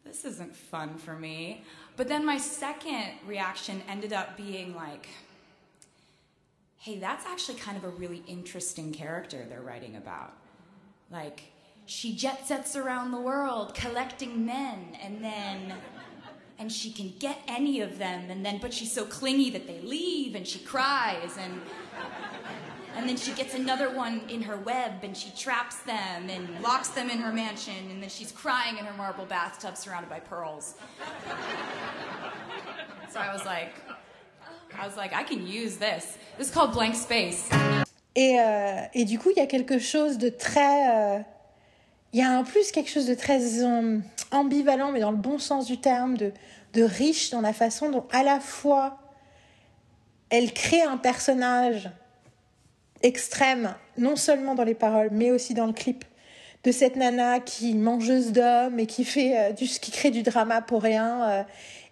[0.05, 1.65] This isn't fun for me.
[1.97, 5.09] But then my second reaction ended up being like,
[6.79, 10.33] hey, that's actually kind of a really interesting character they're writing about.
[11.11, 11.43] Like,
[11.87, 15.75] she jet sets around the world collecting men, and then.
[16.59, 19.81] And she can get any of them, and then, but she's so clingy that they
[19.81, 21.59] leave, and she cries, and
[22.97, 26.89] and then she gets another one in her web and she traps them and locks
[26.89, 30.75] them in her mansion and then she's crying in her marble bathtub surrounded by pearls.
[33.11, 33.75] so I was like,
[34.79, 36.19] I was like, I can use this.
[36.39, 37.49] This is called blank space.
[38.17, 40.91] Et, euh, et du coup, il y a quelque chose de très.
[40.91, 41.21] Euh,
[42.13, 44.03] il y a en plus quelque chose de très um,
[44.33, 46.33] ambivalent, mais dans le bon sens du terme, de,
[46.73, 48.99] de riche dans la façon dont, à la fois,
[50.29, 51.89] elle crée un personnage
[53.03, 56.05] extrême, non seulement dans les paroles, mais aussi dans le clip
[56.65, 60.61] de cette nana qui mangeuse d'hommes et qui fait euh, du, qui crée du drama
[60.61, 61.43] pour rien euh,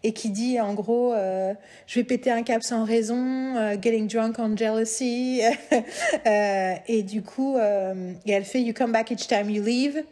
[0.03, 1.55] et qui dit en gros euh,
[1.87, 5.41] je vais péter un cap sans raison, getting drunk on jealousy
[6.27, 10.05] et du coup et elle fait you come back each time you leave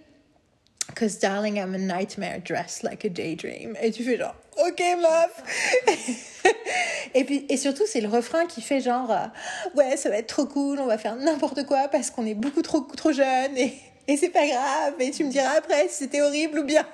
[0.94, 3.76] Cause darling, I'm a nightmare dressed like a daydream.
[3.82, 6.14] Et tu fais genre, ok meuf.
[7.14, 9.26] et puis, et surtout, c'est le refrain qui fait genre, euh,
[9.74, 12.62] ouais, ça va être trop cool, on va faire n'importe quoi parce qu'on est beaucoup
[12.62, 13.74] trop, trop jeunes et,
[14.08, 14.94] et c'est pas grave.
[15.00, 16.86] Et tu me diras après si c'était horrible ou bien.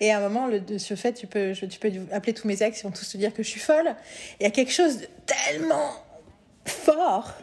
[0.00, 2.48] Et à un moment, le, de ce fait, tu peux, je, tu peux appeler tous
[2.48, 3.94] mes ex, ils vont tous te dire que je suis folle.
[4.40, 5.92] Il y a quelque chose de tellement
[6.66, 7.34] fort.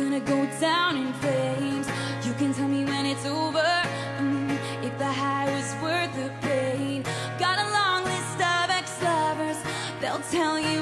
[0.00, 1.86] Gonna go down in flames.
[2.26, 3.70] You can tell me when it's over,
[4.18, 4.50] mm,
[4.82, 7.02] if the high was worth the pain.
[7.38, 9.58] Got a long list of ex-lovers,
[10.00, 10.79] they'll tell you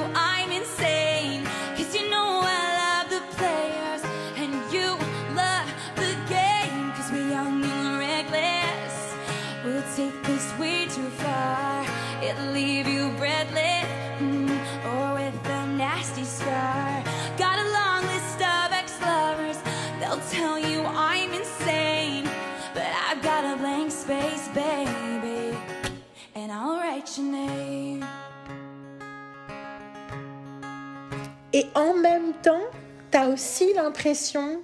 [31.52, 32.62] Et en même temps,
[33.10, 34.62] t'as aussi l'impression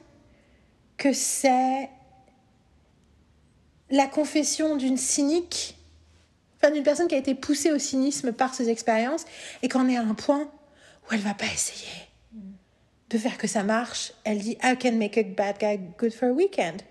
[0.97, 1.89] que c'est
[3.91, 5.77] la confession d'une cynique,
[6.57, 9.25] enfin d'une personne qui a été poussée au cynisme par ses expériences
[9.63, 12.09] et qu'en est à un point où elle va pas essayer
[13.11, 14.13] de faire que ça marche.
[14.25, 16.83] Elle dit I can make a bad guy good for a weekend.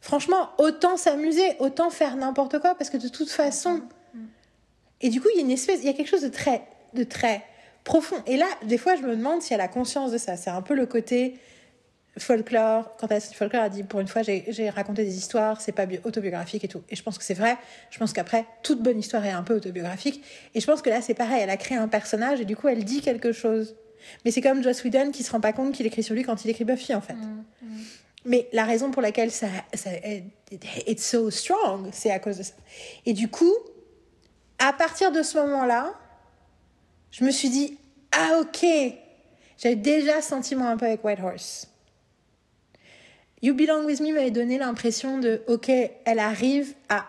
[0.00, 3.82] Franchement, autant s'amuser, autant faire n'importe quoi parce que de toute façon.
[5.00, 6.62] Et du coup, il y a une espèce, il y a quelque chose de très,
[6.94, 7.44] de très
[7.88, 8.16] profond.
[8.26, 10.36] Et là, des fois, je me demande si elle a conscience de ça.
[10.36, 11.38] C'est un peu le côté
[12.18, 12.94] folklore.
[12.98, 16.62] Quand elle folklore, a dit pour une fois, j'ai raconté des histoires, c'est pas autobiographique
[16.64, 16.82] et tout.
[16.90, 17.56] Et je pense que c'est vrai.
[17.90, 20.22] Je pense qu'après, toute bonne histoire est un peu autobiographique.
[20.54, 21.40] Et je pense que là, c'est pareil.
[21.42, 23.74] Elle a créé un personnage et du coup, elle dit quelque chose.
[24.26, 26.44] Mais c'est comme Joss Whedon qui se rend pas compte qu'il écrit sur lui quand
[26.44, 27.14] il écrit Buffy, en fait.
[27.14, 27.44] Mm,
[28.26, 29.90] Mais la raison pour laquelle ça, ça
[30.86, 32.54] it's so strong, c'est à cause de ça.
[33.06, 33.54] Et du coup,
[34.58, 35.94] à partir de ce moment-là,
[37.10, 37.78] je me suis dit,
[38.12, 38.66] ah ok,
[39.58, 41.68] j'avais déjà senti moi un peu avec White Horse.
[43.40, 47.06] You Belong With Me m'avait donné l'impression de, ok, elle arrive à...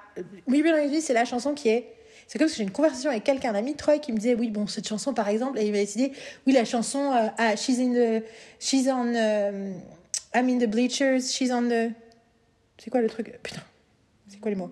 [0.47, 1.95] We Belong With Me, c'est la chanson qui est...
[2.27, 4.67] C'est comme si j'ai une conversation avec quelqu'un d'ami, Troy, qui me disait, oui, bon,
[4.67, 6.11] cette chanson, par exemple, et il m'a décidé,
[6.45, 8.23] oui, la chanson, euh, ah, she's in the...
[8.59, 9.15] She's on...
[9.15, 9.73] Uh,
[10.35, 11.91] I'm in the bleachers, she's on the...
[12.77, 13.33] C'est quoi le truc?
[13.41, 13.63] Putain,
[14.27, 14.71] c'est quoi les mots?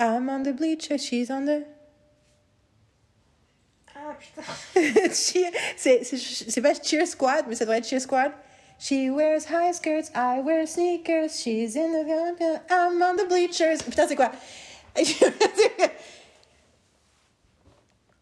[0.00, 1.62] I'm on the bleachers, she's on the...
[4.06, 4.42] Ah putain.
[5.76, 8.32] c'est pas Cheer Squad, mais ça devrait être Cheer Squad.
[8.78, 12.60] She wears high skirts, I wear sneakers, she's in the...
[12.68, 13.82] I'm on the bleachers.
[13.82, 14.32] Putain, c'est quoi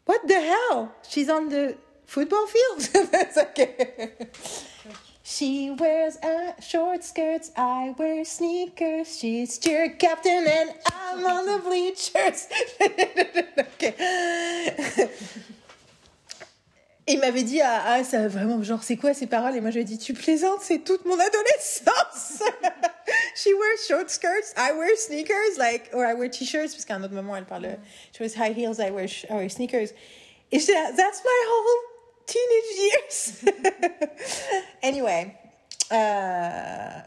[0.05, 0.93] What the hell?
[1.09, 1.77] She's on the
[2.07, 3.09] football field?
[3.11, 4.13] That's okay.
[5.25, 9.19] She wears uh, short skirts, I wear sneakers.
[9.19, 12.49] She's cheer captain and I'm on the bleachers.
[13.81, 15.09] okay.
[17.09, 19.57] il m'avait dit, ah, ah, ça vraiment, genre, c'est quoi ces paroles?
[19.57, 22.43] Et moi, je lui ai dit, tu plaisantes, c'est toute mon adolescence.
[23.35, 27.03] She wears short skirts, I wear sneakers, like, or I wear t-shirts, parce qu'à un
[27.03, 27.79] autre moment, elle parle,
[28.13, 29.93] she wears high heels, I wear, I wear sneakers.
[30.51, 31.93] Et j'étais that's my whole
[32.27, 33.45] teenage years.
[34.83, 35.35] anyway.
[35.93, 36.49] Euh,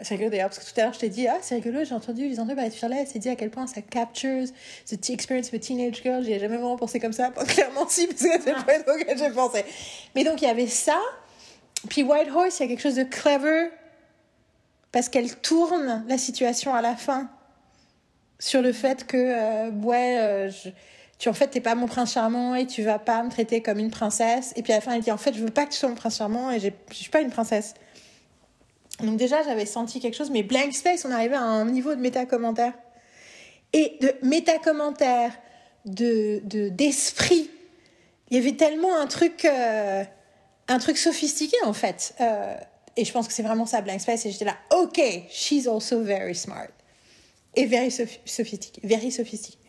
[0.02, 1.96] c'est rigolo d'ailleurs, parce que tout à l'heure je t'ai dit, ah c'est rigolo, j'ai
[1.96, 4.46] entendu les parler de elle s'est dit à quel point ça captures
[4.88, 8.06] the experience of a teenage girl, j'y ai jamais vraiment pensé comme ça, clairement si,
[8.06, 9.66] parce que c'est le point auquel j'ai pensé.
[10.14, 11.00] Mais donc il y avait ça,
[11.90, 13.70] puis White Horse, il y a quelque chose de clever,
[14.92, 17.30] parce qu'elle tourne la situation à la fin
[18.38, 20.70] sur le fait que, euh, ouais, euh, je,
[21.18, 23.80] tu en fait t'es pas mon prince charmant et tu vas pas me traiter comme
[23.80, 25.72] une princesse, et puis à la fin elle dit, en fait je veux pas que
[25.72, 27.74] tu sois mon prince charmant et je suis pas une princesse.
[29.02, 32.00] Donc déjà, j'avais senti quelque chose, mais Blank Space, on arrivait à un niveau de
[32.00, 32.74] méta-commentaire.
[33.74, 35.34] Et de méta-commentaire,
[35.86, 37.50] de, de, d'esprit.
[38.30, 40.04] Il y avait tellement un truc, euh,
[40.68, 42.16] un truc sophistiqué, en fait.
[42.22, 42.56] Euh,
[42.96, 44.26] et je pense que c'est vraiment ça, Blank Space.
[44.26, 46.70] Et j'étais là, OK, she's also very smart.
[47.56, 48.82] Et very sophistiquée.
[48.84, 49.60] Very sophistiquée.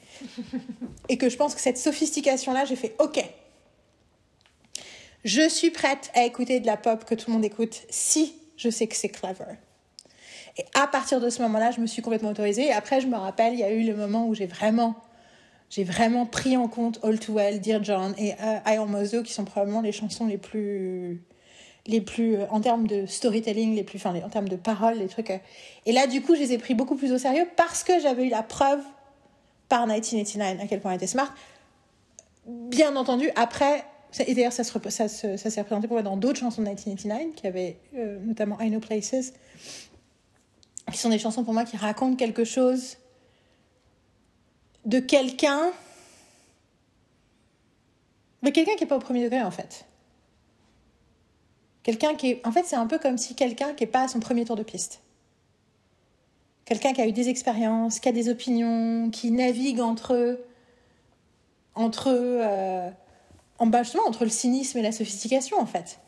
[1.08, 3.22] et que je pense que cette sophistication-là, j'ai fait, OK.
[5.24, 8.70] Je suis prête à écouter de la pop que tout le monde écoute si je
[8.70, 9.56] sais que c'est clever.
[10.58, 12.72] Et à partir de ce moment-là, je me suis complètement autorisée.
[12.72, 14.96] Après, je me rappelle, il y a eu le moment où j'ai vraiment,
[15.68, 19.22] j'ai vraiment pris en compte All Too Well, Dear John et uh, I Almost Do,
[19.22, 21.22] qui sont probablement les chansons les plus,
[21.86, 25.30] les plus, en termes de storytelling, les plus, enfin, en termes de paroles, les trucs.
[25.30, 25.38] Euh.
[25.84, 28.26] Et là, du coup, je les ai pris beaucoup plus au sérieux parce que j'avais
[28.26, 28.80] eu la preuve
[29.68, 31.32] par 1989 à quel point elle était smart.
[32.46, 33.84] Bien entendu, après,
[34.18, 37.46] et d'ailleurs, ça, ça, ça s'est représenté pour moi dans d'autres chansons de 1989, qui
[37.46, 39.32] avaient euh, notamment I Know Places,
[40.90, 42.96] qui sont des chansons pour moi qui racontent quelque chose
[44.84, 45.72] de quelqu'un.
[48.42, 49.84] Mais quelqu'un qui n'est pas au premier degré, en fait.
[51.82, 52.46] Quelqu'un qui est.
[52.46, 54.56] En fait, c'est un peu comme si quelqu'un qui n'est pas à son premier tour
[54.56, 55.02] de piste.
[56.64, 60.40] Quelqu'un qui a eu des expériences, qui a des opinions, qui navigue entre.
[61.74, 62.08] entre.
[62.08, 62.90] Euh,
[63.58, 65.98] en bas justement entre le cynisme et la sophistication en fait.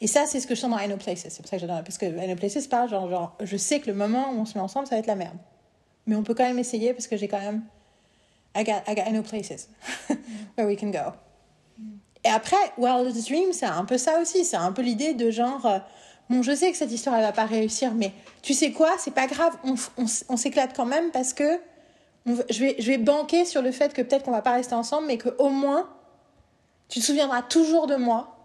[0.00, 1.26] Et ça, c'est ce que je sens dans I Know Places.
[1.28, 1.82] C'est pour ça que j'adore.
[1.82, 4.44] Parce que I Know Places parle genre, genre, je sais que le moment où on
[4.44, 5.36] se met ensemble, ça va être la merde.
[6.06, 7.62] Mais on peut quand même essayer parce que j'ai quand même.
[8.54, 9.68] I got, I got I Know Places
[10.56, 11.12] where we can go.
[12.24, 14.44] Et après, Wildest Dream, c'est un peu ça aussi.
[14.44, 15.64] C'est un peu l'idée de genre.
[15.64, 15.78] Euh,
[16.28, 18.12] bon, je sais que cette histoire, elle va pas réussir, mais
[18.42, 21.60] tu sais quoi, c'est pas grave, on, on, on s'éclate quand même parce que
[22.26, 25.06] je, vais, je vais banquer sur le fait que peut-être qu'on va pas rester ensemble,
[25.06, 25.88] mais qu'au moins,
[26.88, 28.36] tu te souviendras toujours de moi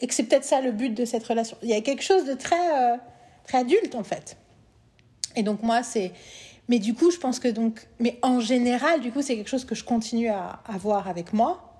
[0.00, 1.56] et que c'est peut-être ça le but de cette relation.
[1.62, 2.96] Il y a quelque chose de très, euh,
[3.44, 4.36] très adulte en fait.
[5.36, 6.12] Et donc moi, c'est...
[6.68, 7.88] Mais du coup, je pense que donc...
[7.98, 11.70] Mais en général, du coup, c'est quelque chose que je continue à avoir avec moi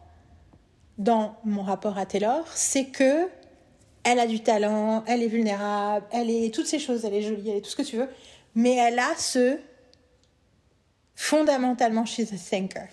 [0.98, 3.28] dans mon rapport à Taylor, c'est que
[4.02, 7.48] elle a du talent, elle est vulnérable, elle est toutes ces choses, elle est jolie,
[7.48, 8.08] elle est tout ce que tu veux,
[8.54, 9.58] mais elle a ce
[11.14, 12.88] fondamentalement she's a thinker.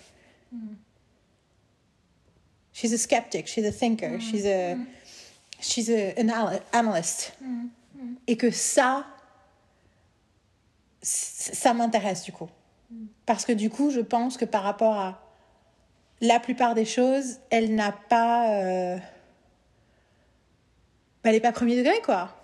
[2.80, 4.76] She's a skeptic, she's a thinker, she's a
[5.60, 7.32] she's a, an al- analyst.
[8.28, 9.04] Et que ça
[11.02, 12.48] ça m'intéresse du coup.
[13.26, 15.20] Parce que du coup, je pense que par rapport à
[16.20, 18.54] la plupart des choses, elle n'a pas.
[18.62, 18.98] euh,
[21.24, 22.34] elle n'est pas premier degré, quoi.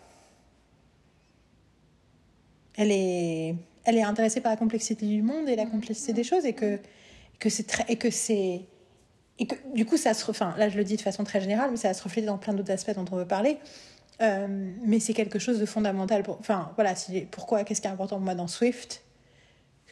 [2.77, 3.55] Elle est,
[3.85, 6.78] elle est intéressée par la complexité du monde et la complexité des choses, et que,
[7.39, 7.85] que c'est très.
[7.89, 8.62] Et que c'est.
[9.39, 10.31] Et que du coup, ça se.
[10.31, 12.39] Enfin, là, je le dis de façon très générale, mais ça va se refléter dans
[12.39, 13.59] plein d'autres aspects dont on veut parler.
[14.23, 14.47] Euh,
[14.85, 16.23] mais c'est quelque chose de fondamental.
[16.23, 16.94] Pour, enfin, voilà,
[17.32, 19.02] pourquoi, qu'est-ce qui est important pour moi dans Swift?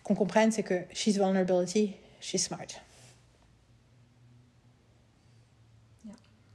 [0.05, 2.67] Qu'on comprenne, c'est que she's vulnerability, she's smart.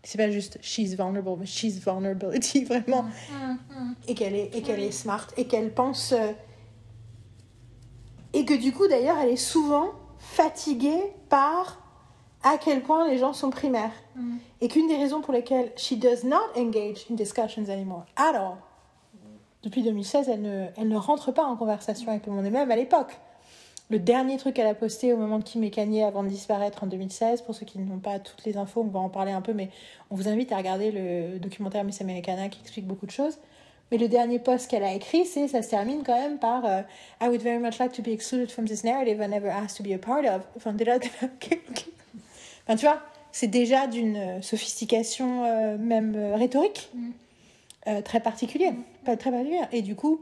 [0.04, 3.06] C'est pas juste she's vulnerable, mais she's vulnerability, vraiment.
[4.08, 6.14] Et qu'elle est, et qu'elle est smart, et qu'elle pense.
[6.14, 6.32] euh,
[8.34, 11.84] Et que du coup, d'ailleurs, elle est souvent fatiguée par
[12.44, 13.92] à quel point les gens sont primaires.
[14.62, 18.58] Et qu'une des raisons pour lesquelles she does not engage in discussions anymore at all,
[19.64, 22.72] depuis 2016, elle ne, elle ne rentre pas en conversation avec le monde, et même
[22.72, 23.18] à l'époque.
[23.90, 26.84] Le dernier truc qu'elle a posté au moment de Kim et Kanye avant de disparaître
[26.84, 29.42] en 2016, pour ceux qui n'ont pas toutes les infos, on va en parler un
[29.42, 29.70] peu, mais
[30.10, 33.38] on vous invite à regarder le documentaire Miss Americana qui explique beaucoup de choses.
[33.92, 36.82] Mais le dernier post qu'elle a écrit, c'est ça se termine quand même par euh,
[37.22, 39.84] I would very much like to be excluded from this narrative I never asked to
[39.84, 40.42] be a part of.
[40.58, 40.98] Enfin, déjà.
[42.68, 46.92] Enfin, tu vois, c'est déjà d'une euh, sophistication euh, même euh, rhétorique
[47.88, 48.74] euh, très particulière,
[49.06, 49.70] pas très particulière.
[49.72, 50.20] Et du coup,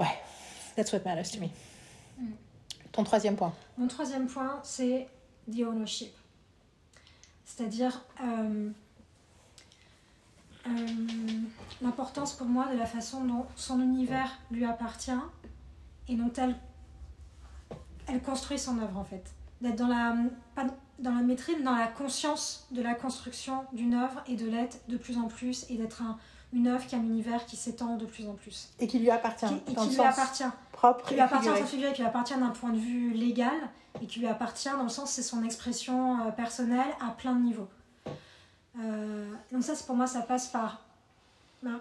[0.00, 0.06] ouais,
[0.74, 1.48] that's what matters to me.
[2.92, 3.52] Ton troisième point.
[3.76, 5.06] Mon troisième point, c'est
[5.54, 6.14] the ownership.
[7.44, 8.02] C'est-à-dire
[11.82, 15.10] l'importance pour moi de la façon dont son univers lui appartient
[16.08, 16.56] et dont elle,
[18.08, 19.24] elle construit son œuvre en fait.
[19.60, 20.16] D'être dans la,
[20.54, 20.64] pas
[20.98, 24.96] dans la maîtrise, dans la conscience de la construction d'une œuvre et de l'être de
[24.96, 26.18] plus en plus et d'être un-
[26.52, 28.68] une œuvre qui a un univers qui s'étend de plus en plus.
[28.78, 29.46] Et qui lui appartient.
[29.46, 30.44] Qui- et dans qui le lui sens appartient.
[30.72, 31.92] Propre Qui lui appartient en figuré.
[31.92, 33.52] qui lui appartient d'un point de vue légal
[34.00, 37.40] et qui lui appartient dans le sens c'est son expression euh, personnelle à plein de
[37.42, 37.68] niveaux.
[38.80, 40.82] Euh, donc ça, c'est pour moi, ça passe par
[41.62, 41.80] ben,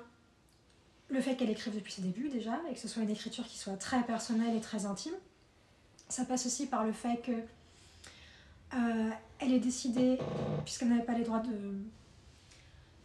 [1.10, 3.58] le fait qu'elle écrive depuis ses débuts déjà, et que ce soit une écriture qui
[3.58, 5.14] soit très personnelle et très intime.
[6.10, 7.32] Ça passe aussi par le fait que
[8.76, 10.18] euh, elle est décidée,
[10.64, 11.52] puisqu'elle n'avait pas les droits de,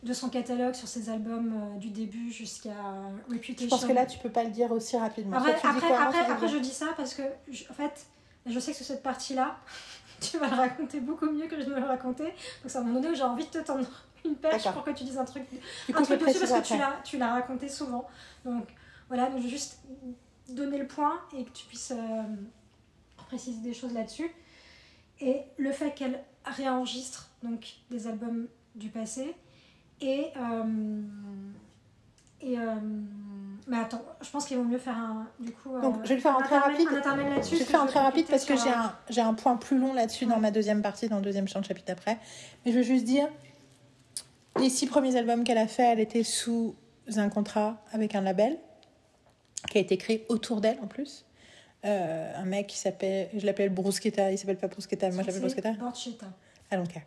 [0.02, 2.70] de son catalogue sur ses albums euh, du début jusqu'à
[3.28, 3.64] Reputation.
[3.66, 5.36] Je pense que là, tu peux pas le dire aussi rapidement.
[5.36, 8.06] Après, après, après, tu après, veux je dis ça parce que, je- en fait,
[8.46, 9.56] je sais que sur cette partie-là,
[10.20, 12.24] tu vas le raconter beaucoup mieux que je ne le raconter.
[12.24, 12.34] Donc,
[12.66, 13.86] c'est à un moment donné où j'ai envie de te tendre
[14.24, 14.72] une perche D'accord.
[14.82, 16.78] pour que tu dises un truc, Du un truc dessus parce que tu après.
[16.78, 18.06] l'as, tu l'as raconté souvent.
[18.44, 18.66] Donc,
[19.08, 19.78] voilà, donc je vais juste
[20.48, 22.22] donner le point et que tu puisses euh,
[23.28, 24.30] préciser des choses là-dessus.
[25.20, 29.34] Et le fait qu'elle réenregistre donc des albums du passé
[30.00, 30.26] et.
[30.36, 31.02] euh,
[32.42, 32.74] et euh,
[33.66, 35.26] mais attends, je pense qu'il vaut mieux faire un.
[35.38, 36.88] Du coup, euh, Donc, je vais le faire en un très rapide.
[36.88, 39.34] un Je vais le faire en que très rapide parce que j'ai un, j'ai un
[39.34, 42.18] point plus long là-dessus dans ma deuxième partie, dans le deuxième champ de chapitre après.
[42.64, 43.28] Mais je veux juste dire,
[44.58, 46.74] les six premiers albums qu'elle a fait, elle était sous
[47.16, 48.58] un contrat avec un label
[49.70, 51.26] qui a été créé autour d'elle en plus.
[51.84, 55.40] Euh, un mec qui s'appelle, je l'appelle Bruschetta, il s'appelle pas Bruschetta, moi je l'appelle
[55.40, 55.72] Bruschetta.
[55.72, 56.26] Borchetta.
[56.70, 57.04] I don't care.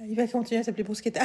[0.00, 1.22] Il va continuer à s'appeler Bruschetta.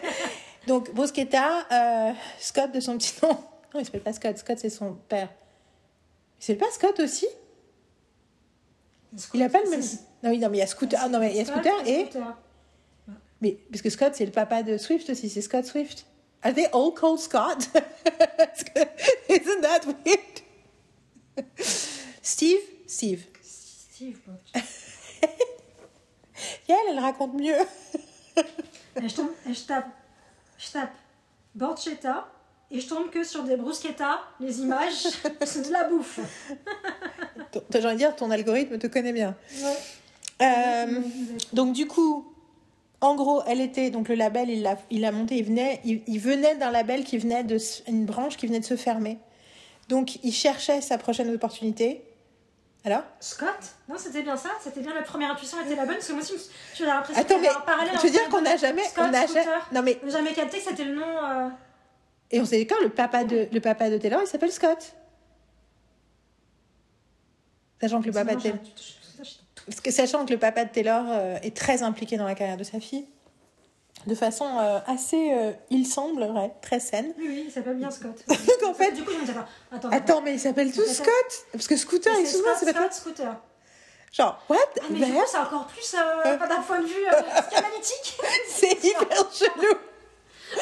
[0.66, 3.30] Donc, Bruschetta, euh, Scott de son petit nom.
[3.72, 4.36] Non, il s'appelle pas Scott.
[4.36, 5.28] Scott, c'est son père.
[6.40, 7.26] Il s'appelle pas Scott aussi?
[9.32, 9.82] Il a pas le même.
[10.22, 10.98] Non, oui, non, mais il y a Scooter.
[11.02, 12.08] Ah, non, mais il y a Scooter et.
[13.40, 15.28] Mais parce que Scott, c'est le papa de Swift aussi.
[15.28, 16.06] C'est Scott Swift.
[16.42, 17.68] Are they all called Scott?
[19.28, 20.43] Isn't that weird?
[22.22, 22.60] Steve?
[22.86, 23.22] Steve.
[23.42, 24.18] Steve.
[24.54, 24.58] Et
[26.68, 27.56] elle, elle raconte mieux.
[29.02, 29.88] Et je, tombe, et je tape,
[30.56, 30.92] je tape
[31.56, 32.28] Borchetta
[32.70, 34.20] et je tombe que sur des bruschettas.
[34.38, 35.08] Les images,
[35.44, 36.20] c'est de la bouffe.
[37.72, 39.34] J'ai envie de dire, ton algorithme te connaît bien.
[39.62, 39.76] Ouais.
[40.42, 41.00] Euh,
[41.52, 42.32] donc du coup,
[43.00, 46.02] en gros, elle était donc le label, il l'a, il l'a monté, il venait, il,
[46.06, 49.18] il venait d'un label qui venait de une branche qui venait de se fermer.
[49.88, 52.04] Donc il cherchait sa prochaine opportunité.
[52.84, 53.48] Alors Scott
[53.88, 54.50] Non, c'était bien ça.
[54.62, 56.34] C'était bien la première intuition était la bonne parce que moi aussi,
[56.74, 59.26] j'ai l'impression Attends, mais un parallèle je veux dire qu'on n'a jamais, Scott, on n'a
[59.26, 61.24] jamais, non mais On jamais capté que c'était le nom.
[61.24, 61.48] euh,
[62.30, 64.94] et on sait d'accord, le papa de le papa de Taylor, il s'appelle Scott.
[67.80, 68.58] Sachant que le papa de Taylor,
[69.66, 72.56] parce que sachant que le papa de Taylor euh, est très impliqué dans la carrière
[72.56, 73.06] de sa fille,
[74.06, 77.12] de façon euh, assez, euh, il semblerait, très saine.
[77.18, 78.22] Oui, oui, il s'appelle bien Scott.
[78.28, 79.90] Donc en fait, Du coup, je me dis, attends, attends.
[79.90, 80.84] attends, mais ils s'appellent tous.
[80.86, 81.46] Scott?
[81.52, 83.36] Parce que Scooter, C'est et souvent, s'appelle Scott, Scooter.
[84.12, 84.58] genre, what?
[84.80, 86.94] Ah, mais c'est encore plus, euh, d'un point de vue
[87.48, 88.18] psychanalytique.
[88.48, 89.74] C'est hyper chelou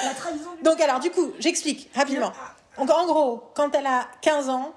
[0.03, 2.33] La trahison du Donc alors du coup, j'explique rapidement.
[2.79, 4.73] Donc en gros, quand elle a 15 ans,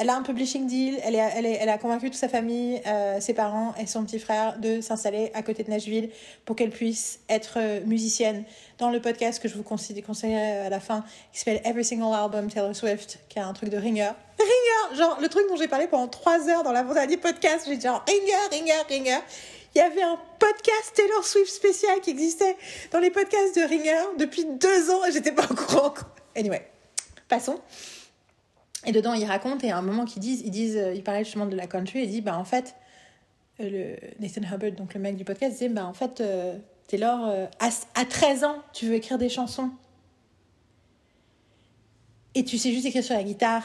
[0.00, 2.80] elle a un publishing deal, elle, est, elle, est- elle a convaincu toute sa famille,
[2.86, 6.08] euh, ses parents et son petit frère de s'installer à côté de Nashville
[6.46, 8.44] pour qu'elle puisse être euh, musicienne.
[8.78, 10.02] Dans le podcast que je vous conseille,
[10.34, 13.76] à la fin, qui s'appelle Every Single Album Taylor Swift, qui est un truc de
[13.76, 14.10] ringer.
[14.38, 17.86] Ringer Genre le truc dont j'ai parlé pendant 3 heures dans l'avant-dernier podcast, j'ai dit
[17.86, 19.18] genre ringer, ringer, ringer.
[19.74, 22.56] Il y avait un podcast Taylor Swift spécial qui existait
[22.90, 25.94] dans les podcasts de Ringer depuis deux ans et j'étais pas au courant.
[26.34, 26.66] Anyway,
[27.28, 27.60] passons.
[28.86, 31.24] Et dedans, ils racontent, et à un moment qu'ils disent, ils disent, euh, ils parlaient
[31.24, 32.74] justement de la country, et disent, bah en fait,
[33.60, 36.56] euh, le Nathan Hubbard, donc le mec du podcast, disait, bah en fait, euh,
[36.88, 39.70] Taylor, à, à 13 ans, tu veux écrire des chansons.
[42.34, 43.62] Et tu sais juste écrire sur la guitare.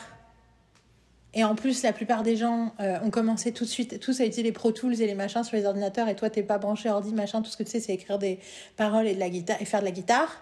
[1.34, 4.44] Et en plus, la plupart des gens ont commencé tout de suite, tous à utiliser
[4.44, 7.14] les Pro Tools et les machins sur les ordinateurs, et toi, t'es pas branché ordi,
[7.14, 8.40] machin, tout ce que tu sais, c'est écrire des
[8.78, 10.42] paroles et, de la guitare, et faire de la guitare.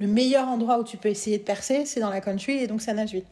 [0.00, 2.80] Le meilleur endroit où tu peux essayer de percer, c'est dans la country, et donc
[2.80, 3.24] c'est à Nashville.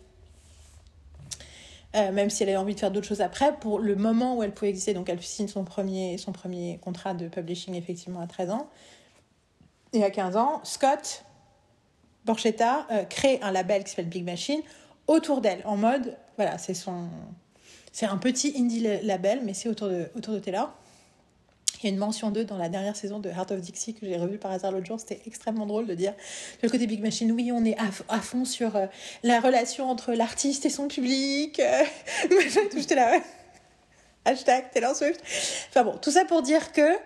[1.96, 4.42] Euh, même si elle avait envie de faire d'autres choses après, pour le moment où
[4.44, 8.28] elle pouvait exister, donc elle signe son premier, son premier contrat de publishing effectivement à
[8.28, 8.68] 13 ans.
[9.92, 11.24] Et à 15 ans, Scott
[12.24, 14.60] Borchetta euh, crée un label qui s'appelle Big Machine
[15.08, 17.08] autour d'elle, en mode, voilà, c'est son...
[17.92, 20.72] C'est un petit indie la- label, mais c'est autour de, autour de Taylor.
[21.82, 24.04] Il y a une mention d'eux dans la dernière saison de Heart of Dixie que
[24.04, 25.00] j'ai revue par hasard l'autre jour.
[25.00, 26.12] C'était extrêmement drôle de dire
[26.62, 28.86] le côté Big Machine, oui, on est à, fond sur euh,
[29.22, 31.58] la relation entre l'artiste et son public.
[31.58, 31.82] euh,
[32.76, 33.22] J'étais là, ouais.
[34.26, 35.22] Hashtag Taylor Swift.
[35.70, 36.98] Enfin bon, tout ça pour dire que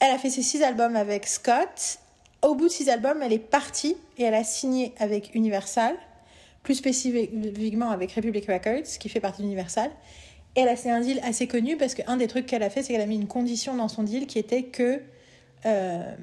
[0.00, 1.98] elle a fait ses six albums avec Scott.
[2.42, 5.94] Au bout de six albums, elle est partie et elle a signé avec Universal,
[6.64, 9.90] plus spécifiquement avec Republic Records, qui fait partie d'Universal.
[10.56, 12.82] Et elle a fait un deal assez connu parce qu'un des trucs qu'elle a fait,
[12.82, 15.00] c'est qu'elle a mis une condition dans son deal qui était que.
[15.66, 16.14] euh,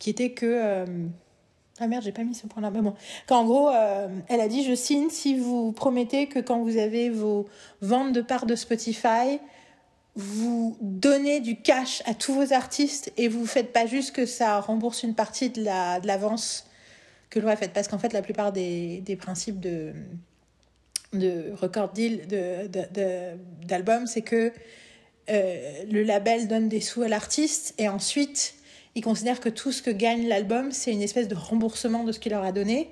[0.00, 0.46] qui était que.
[0.46, 0.86] euh,
[1.78, 2.70] ah merde, j'ai pas mis ce point-là.
[2.70, 2.94] Mais bon,
[3.26, 7.10] qu'en gros, euh, elle a dit Je signe si vous promettez que quand vous avez
[7.10, 7.46] vos
[7.80, 9.38] ventes de parts de Spotify,
[10.14, 14.58] vous donnez du cash à tous vos artistes et vous faites pas juste que ça
[14.60, 16.66] rembourse une partie de l'avance
[17.28, 17.72] que l'on a faite.
[17.74, 19.92] Parce qu'en fait, la plupart des, des principes de
[21.12, 24.52] de record deal de, de, de- c'est que
[25.28, 28.54] euh, le label donne des sous à l'artiste et ensuite
[28.94, 32.18] ils considèrent que tout ce que gagne l'album, c'est une espèce de remboursement de ce
[32.18, 32.88] qu'il leur a donné.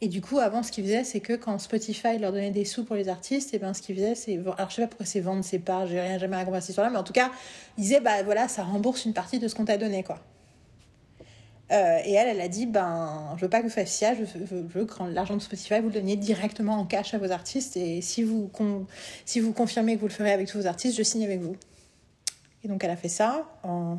[0.00, 2.84] Et du coup, avant, ce qu'ils faisaient, c'est que quand Spotify leur donnait des sous
[2.84, 4.34] pour les artistes, et ben, ce qu'ils faisaient, c'est.
[4.34, 6.92] Alors, je sais pas pourquoi c'est vendre ses parts, j'ai rien jamais raconté cette histoire-là,
[6.92, 7.32] mais en tout cas,
[7.78, 10.20] ils disaient, bah voilà, ça rembourse une partie de ce qu'on t'a donné, quoi.
[11.70, 14.24] Euh, et elle, elle a dit, ben, je veux pas que vous fassiez ça, je
[14.24, 18.00] veux, que l'argent de Spotify, vous le donniez directement en cash à vos artistes, et
[18.00, 18.50] si vous,
[19.26, 21.56] si vous confirmez que vous le ferez avec tous vos artistes, je signe avec vous.
[22.64, 23.98] Et donc, elle a fait ça en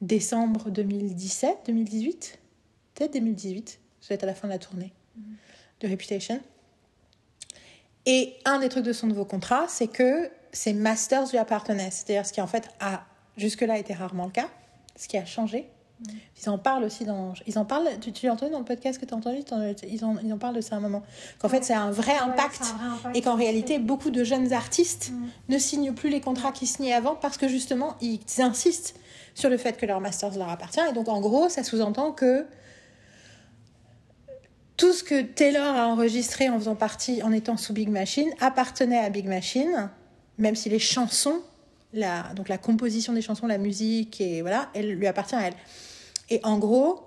[0.00, 2.38] décembre 2017, 2018,
[2.94, 4.92] peut-être 2018, ça va être à la fin de la tournée
[5.80, 6.40] de Reputation.
[8.06, 11.90] Et un des trucs de son nouveau contrat, c'est que ses masters lui appartenaient.
[11.90, 13.04] C'est-à-dire ce qui en fait a
[13.36, 14.48] jusque-là été rarement le cas,
[14.96, 15.68] ce qui a changé.
[16.40, 17.34] Ils en parlent aussi dans.
[17.46, 17.88] Ils en parlent.
[18.00, 20.32] Tu, tu l'as entendu dans le podcast que tu as entendu t'en- ils en, ils
[20.32, 21.02] en parlent de ça à un moment.
[21.38, 22.58] Qu'en fait, c'est un vrai impact.
[22.62, 23.16] c'est un vrai impact.
[23.16, 25.12] Et qu'en réalité, beaucoup de jeunes artistes
[25.48, 28.94] ne signent plus les contrats qu'ils signaient avant parce que justement, ils insistent
[29.34, 30.80] sur le fait que leur masters leur appartient.
[30.88, 32.46] Et donc, en gros, ça sous-entend que
[34.76, 38.98] tout ce que Taylor a enregistré en faisant partie, en étant sous Big Machine, appartenait
[38.98, 39.90] à Big Machine,
[40.38, 41.40] même si les chansons,
[41.92, 45.54] la, donc la composition des chansons, la musique, et voilà, elle lui appartient à elle.
[46.30, 47.00] Et en gros,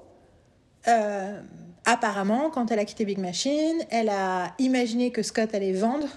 [0.87, 1.39] euh,
[1.85, 6.07] apparemment, quand elle a quitté Big Machine, elle a imaginé que Scott allait vendre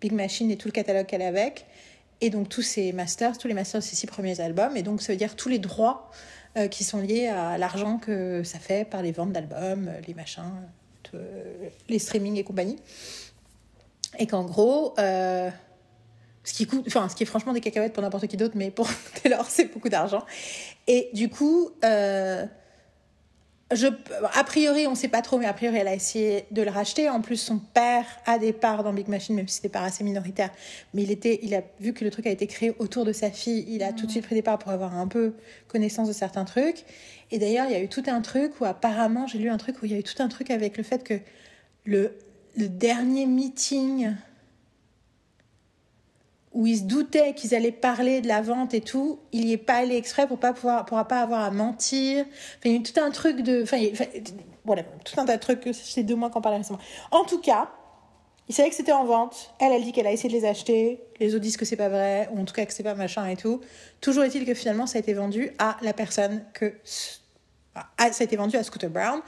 [0.00, 1.66] Big Machine et tout le catalogue qu'elle avait avec,
[2.20, 5.00] et donc tous ses masters, tous les masters de ses six premiers albums, et donc
[5.00, 6.10] ça veut dire tous les droits
[6.56, 10.14] euh, qui sont liés à l'argent que ça fait par les ventes d'albums, euh, les
[10.14, 10.42] machins,
[11.88, 12.78] les streamings et compagnie.
[14.18, 14.94] Et qu'en gros,
[16.44, 18.70] ce qui coûte, enfin, ce qui est franchement des cacahuètes pour n'importe qui d'autre, mais
[18.70, 18.88] pour
[19.22, 20.24] Taylor, c'est beaucoup d'argent.
[20.88, 22.44] Et du coup, euh,
[23.74, 26.62] je, a priori, on ne sait pas trop, mais a priori, elle a essayé de
[26.62, 27.08] le racheter.
[27.08, 29.84] En plus, son père a des parts dans Big Machine, même si c'est des parts
[29.84, 30.50] assez minoritaires.
[30.94, 33.30] Mais il, était, il a vu que le truc a été créé autour de sa
[33.30, 35.34] fille, il a tout de suite pris des parts pour avoir un peu
[35.68, 36.84] connaissance de certains trucs.
[37.30, 39.80] Et d'ailleurs, il y a eu tout un truc où apparemment, j'ai lu un truc
[39.82, 41.14] où il y a eu tout un truc avec le fait que
[41.84, 42.16] le,
[42.56, 44.12] le dernier meeting
[46.52, 49.58] où il se doutait qu'ils allaient parler de la vente et tout, il y est
[49.58, 52.24] pas allé exprès pour pas pouvoir, pour pas avoir à mentir.
[52.26, 53.78] Enfin, il y a eu tout un truc de, enfin,
[54.64, 55.68] voilà, tout un tas de trucs.
[55.72, 56.80] C'est deux mois qu'on parlait récemment.
[57.10, 57.70] En tout cas,
[58.48, 59.54] il savait que c'était en vente.
[59.60, 61.00] Elle, elle dit qu'elle a essayé de les acheter.
[61.20, 63.26] Les autres disent que c'est pas vrai, ou en tout cas que c'est pas machin
[63.26, 63.60] et tout.
[64.00, 66.74] Toujours est-il que finalement, ça a été vendu à la personne que,
[67.74, 69.22] ah, ça a été vendu à Scooter Brown.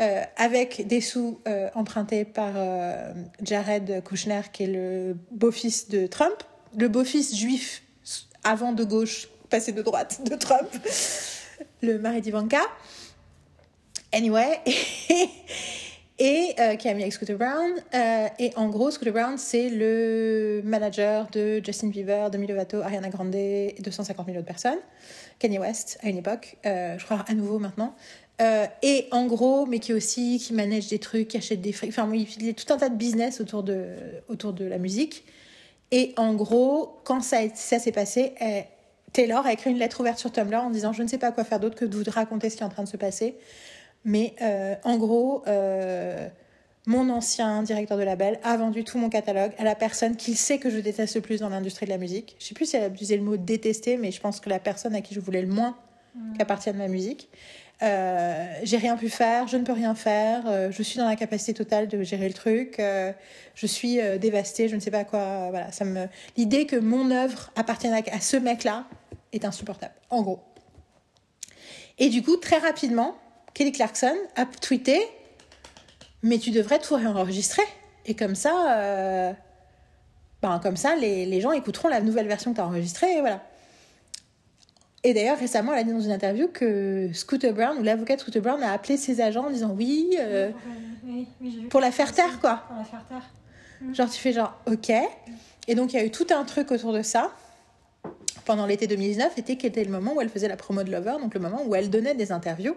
[0.00, 3.12] euh, avec des sous euh, empruntés par euh,
[3.42, 6.42] Jared Kushner, qui est le beau-fils de Trump,
[6.76, 7.82] le beau-fils juif
[8.44, 10.68] avant de gauche, passé de droite de Trump,
[11.82, 12.60] le mari d'Ivanka.
[14.12, 14.60] Anyway,
[16.18, 17.72] et euh, qui a mis avec Scooter Brown.
[17.94, 23.08] Euh, et en gros, Scooter Brown, c'est le manager de Justin Bieber, Demi Lovato, Ariana
[23.08, 24.78] Grande et 250 000 autres personnes.
[25.38, 27.94] Kanye West à une époque, euh, je crois à nouveau maintenant.
[28.82, 31.88] Et en gros, mais qui aussi qui manage des trucs, qui achète des frics.
[31.88, 33.86] Enfin, il y a tout un tas de business autour de,
[34.28, 35.24] autour de la musique.
[35.92, 38.60] Et en gros, quand ça, s'est passé, euh,
[39.12, 41.44] Taylor a écrit une lettre ouverte sur Tumblr en disant Je ne sais pas quoi
[41.44, 43.36] faire d'autre que de vous raconter ce qui est en train de se passer.
[44.04, 46.28] Mais euh, en gros, euh,
[46.86, 50.58] mon ancien directeur de label a vendu tout mon catalogue à la personne qu'il sait
[50.58, 52.36] que je déteste le plus dans l'industrie de la musique.
[52.38, 54.58] Je sais plus si elle a utilisé le mot détester, mais je pense que la
[54.58, 55.76] personne à qui je voulais le moins
[56.38, 57.28] qu'appartienne ma musique.
[57.82, 61.52] Euh, j'ai rien pu faire, je ne peux rien faire, euh, je suis dans l'incapacité
[61.52, 63.12] totale de gérer le truc, euh,
[63.54, 65.50] je suis dévastée, je ne sais pas quoi.
[65.50, 65.68] Voilà.
[66.36, 68.84] L'idée que mon œuvre appartienne à, ce mec-là
[69.32, 69.94] est insupportable.
[70.08, 70.40] En gros.
[71.98, 73.16] Et du coup, très rapidement,
[73.54, 75.00] Kelly Clarkson a tweeté
[76.22, 77.62] Mais tu devrais tout réenregistrer.
[78.06, 79.34] Et comme ça,
[80.42, 83.16] ben, comme ça les, les gens écouteront la nouvelle version que tu as enregistrée.
[83.16, 83.42] Et voilà.
[85.06, 88.20] Et d'ailleurs, récemment, elle a dit dans une interview que Scooter Brown, ou l'avocat de
[88.20, 90.50] Scooter Brown, a appelé ses agents en disant Oui, euh,
[91.04, 92.64] Oui, oui, pour la faire taire, quoi.
[92.66, 93.22] Pour la faire taire.
[93.94, 94.90] Genre, tu fais genre, ok.
[95.68, 97.30] Et donc, il y a eu tout un truc autour de ça.
[98.46, 101.18] Pendant l'été 2019, était qui était le moment où elle faisait la promo de Lover,
[101.20, 102.74] donc le moment où elle donnait des interviews.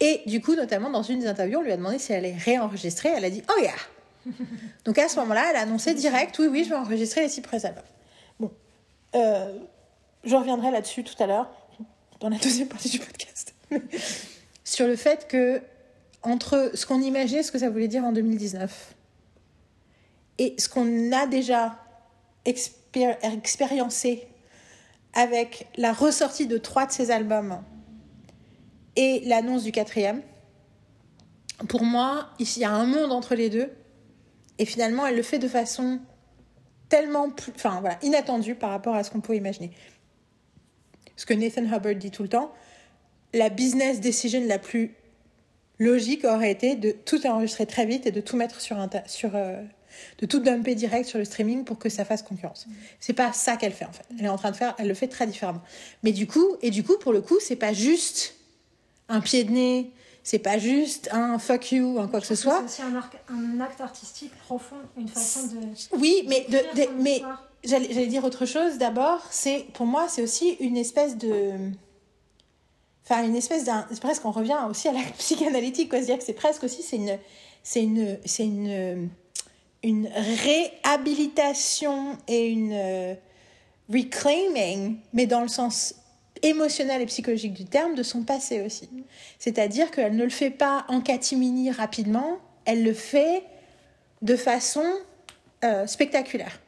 [0.00, 2.36] Et du coup, notamment dans une des interviews, on lui a demandé si elle allait
[2.38, 3.10] réenregistrer.
[3.14, 4.32] Elle a dit, oh yeah
[4.86, 7.42] Donc à ce moment-là, elle a annoncé direct, oui, oui, je vais enregistrer les six
[7.42, 7.84] premiers albums.
[8.40, 8.50] Bon,
[9.14, 9.52] Euh,
[10.24, 11.50] je reviendrai là-dessus tout à l'heure,
[12.20, 13.54] dans la deuxième partie du podcast.
[14.64, 15.62] Sur le fait que,
[16.22, 18.94] entre ce qu'on imaginait, ce que ça voulait dire en 2019,
[20.38, 21.78] et ce qu'on a déjà
[22.44, 24.26] expér- expériencé
[25.14, 27.62] avec la ressortie de trois de ses albums
[28.96, 30.22] et l'annonce du quatrième,
[31.68, 33.70] pour moi, il y a un monde entre les deux.
[34.58, 36.00] Et finalement, elle le fait de façon
[36.88, 39.72] tellement plus, enfin, voilà, inattendue par rapport à ce qu'on pouvait imaginer.
[41.18, 42.52] Ce que Nathan Hubbard dit tout le temps,
[43.34, 44.94] la business decision la plus
[45.80, 49.34] logique aurait été de tout enregistrer très vite et de tout mettre sur un sur
[49.34, 49.60] euh,
[50.20, 52.68] de tout dumper direct sur le streaming pour que ça fasse concurrence.
[53.00, 54.04] C'est pas ça qu'elle fait en fait.
[54.16, 55.62] Elle est en train de faire, elle le fait très différemment.
[56.04, 58.36] Mais du coup, et du coup pour le coup, c'est pas juste
[59.08, 59.90] un pied de nez,
[60.22, 62.62] c'est pas juste un fuck you, un quoi que ce soit.
[62.68, 62.94] C'est aussi
[63.28, 65.98] un, acte artistique profond, une façon de.
[65.98, 67.47] Oui, mais, de, mais histoire.
[67.64, 68.78] J'allais dire autre chose.
[68.78, 71.52] D'abord, c'est pour moi, c'est aussi une espèce de.
[73.04, 73.86] Enfin, une espèce d'un.
[73.90, 75.98] C'est presque, on revient aussi à la psychanalytique, quoi.
[75.98, 77.18] C'est-à-dire que c'est presque aussi, c'est une.
[77.62, 78.18] C'est une.
[78.24, 79.10] C'est une.
[79.84, 82.72] Une réhabilitation et une.
[82.72, 83.14] euh,
[83.88, 85.94] reclaiming, mais dans le sens
[86.42, 88.88] émotionnel et psychologique du terme, de son passé aussi.
[89.38, 93.42] C'est-à-dire qu'elle ne le fait pas en catimini rapidement, elle le fait
[94.22, 94.84] de façon
[95.64, 96.60] euh, spectaculaire.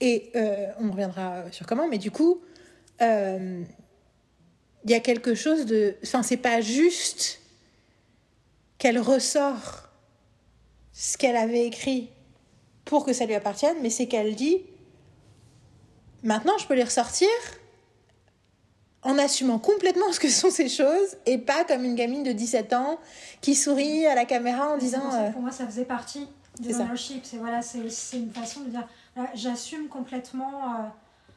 [0.00, 2.40] Et euh, on reviendra sur comment, mais du coup,
[3.02, 3.62] euh,
[4.84, 5.96] il y a quelque chose de.
[6.04, 7.40] Enfin, c'est pas juste
[8.78, 9.88] qu'elle ressort
[10.92, 12.10] ce qu'elle avait écrit
[12.84, 14.62] pour que ça lui appartienne, mais c'est qu'elle dit
[16.22, 17.28] maintenant je peux les ressortir
[19.02, 22.72] en assumant complètement ce que sont ces choses et pas comme une gamine de 17
[22.72, 22.98] ans
[23.40, 25.84] qui sourit à la caméra en disant pour ça que euh, pour moi, ça faisait
[25.84, 26.26] partie
[26.62, 26.78] C'est ça.
[26.80, 27.20] l'ownership.
[27.24, 28.88] C'est voilà, c'est c'est une façon de dire
[29.34, 30.76] j'assume complètement euh,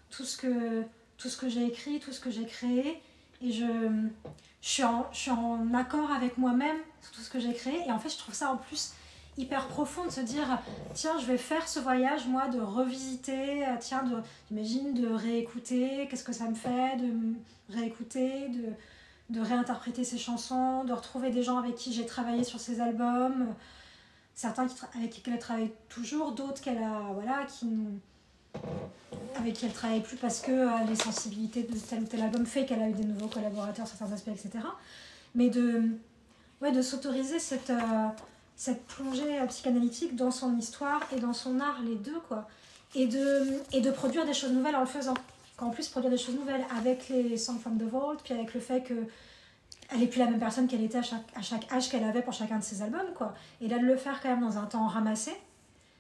[0.10, 0.84] tout ce que
[1.18, 3.02] tout ce que j'ai écrit, tout ce que j'ai créé,
[3.42, 3.66] et je
[4.62, 7.82] je suis en je suis en accord avec moi-même sur tout ce que j'ai créé.
[7.88, 8.94] Et en fait, je trouve ça en plus
[9.38, 10.60] hyper profond de se dire
[10.94, 14.18] tiens je vais faire ce voyage moi de revisiter euh, tiens de
[14.50, 17.14] j'imagine de réécouter qu'est-ce que ça me fait de
[17.74, 18.74] réécouter de
[19.32, 23.44] de réinterpréter ces chansons, de retrouver des gens avec qui j'ai travaillé sur ces albums,
[23.44, 23.54] euh,
[24.42, 27.68] certains qui avec qui elle travaille toujours, d'autres qu'elle a voilà qui
[29.36, 32.46] avec qui elle travaille plus parce que euh, les sensibilités de tel ou tel album
[32.48, 34.66] fait qu'elle a eu des nouveaux collaborateurs certains aspects, etc.
[35.36, 35.84] Mais de
[36.60, 38.08] ouais de s'autoriser cette euh,
[38.56, 42.48] cette plongée euh, psychanalytique dans son histoire et dans son art les deux quoi
[42.96, 45.14] et de, et de produire des choses nouvelles en le faisant.
[45.56, 48.60] Qu'en plus, produire des choses nouvelles avec les Songs from the Vault, puis avec le
[48.60, 48.96] fait que
[49.92, 52.22] elle n'est plus la même personne qu'elle était à chaque, à chaque âge qu'elle avait
[52.22, 53.34] pour chacun de ses albums, quoi.
[53.60, 55.34] Et là, de le faire quand même dans un temps ramassé,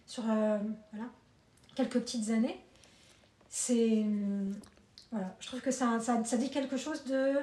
[0.05, 0.57] sur euh,
[0.93, 1.07] voilà,
[1.75, 2.59] quelques petites années,
[3.49, 4.01] c'est.
[4.01, 4.55] hum,
[5.11, 7.33] Voilà, je trouve que ça, ça, ça dit quelque chose de.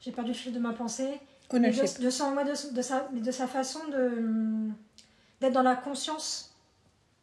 [0.00, 1.20] J'ai perdu le fil de ma pensée.
[1.52, 1.58] De,
[2.02, 4.68] de, son, ouais, de, de sa, mais de sa façon de
[5.40, 6.54] d'être dans la conscience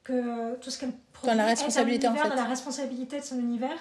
[0.03, 2.35] que tout ce qu'elle produit la est un responsabilité, en univers, fait.
[2.35, 3.77] dans la responsabilité de son univers.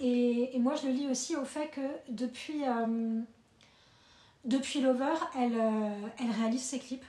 [0.00, 3.20] Et, et moi, je le lis aussi au fait que depuis, euh,
[4.46, 7.04] depuis Lover, elle, euh, elle réalise ses clips.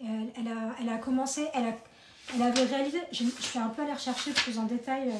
[0.00, 1.72] Elle, elle a, elle a commencé, elle, a,
[2.34, 5.12] elle avait réalisé, je, je suis un peu allée rechercher plus en détail euh,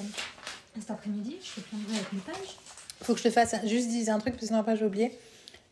[0.78, 2.56] cet après-midi, je de bruit avec mes pages.
[3.02, 4.84] Faut que je te fasse un- juste dire un truc parce que sinon après j'ai
[4.84, 5.12] oublié.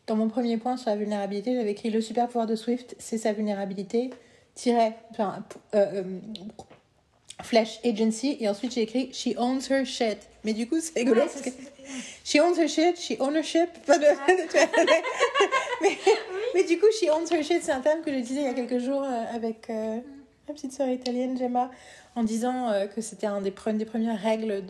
[0.07, 3.17] Dans mon premier point sur la vulnérabilité, j'avais écrit le super pouvoir de Swift, c'est
[3.17, 4.09] sa vulnérabilité,
[4.55, 5.43] tiret, enfin,
[5.75, 6.19] euh, euh,
[7.43, 10.17] Flash Agency, et ensuite j'ai écrit She owns her shit.
[10.43, 11.55] Mais du coup, c'est rigolo Ouais, parce ça, que
[12.23, 13.69] She owns her shit, she ownership.
[13.85, 14.05] Pas de...
[15.81, 15.97] mais,
[16.55, 18.53] mais du coup, She owns her shit, c'est un terme que j'utilisais il y a
[18.53, 19.99] quelques jours euh, avec euh,
[20.47, 21.69] ma petite sœur italienne, Gemma,
[22.15, 24.63] en disant euh, que c'était un des, pre- une des premières règles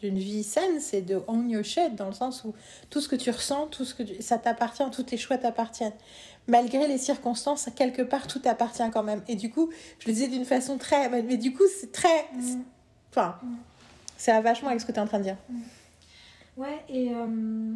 [0.00, 2.54] d'une vie saine, c'est de own your shit, dans le sens où
[2.90, 5.92] tout ce que tu ressens, tout ce que tu- ça t'appartient, tous tes choix t'appartiennent.
[6.46, 9.22] Malgré les circonstances, quelque part, tout t'appartient quand même.
[9.28, 11.08] Et du coup, je le disais d'une façon très...
[11.08, 12.26] Mais, du coup, c'est très...
[12.40, 12.58] c'est-
[13.10, 13.36] Enfin,
[14.18, 15.36] ça va vachement avec ce que tu es en train de dire.
[16.56, 17.72] Ouais, et euh,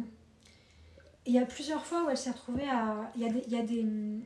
[1.25, 3.11] il y a plusieurs fois où elle s'est retrouvée à.
[3.15, 3.85] Il y a des, y a des,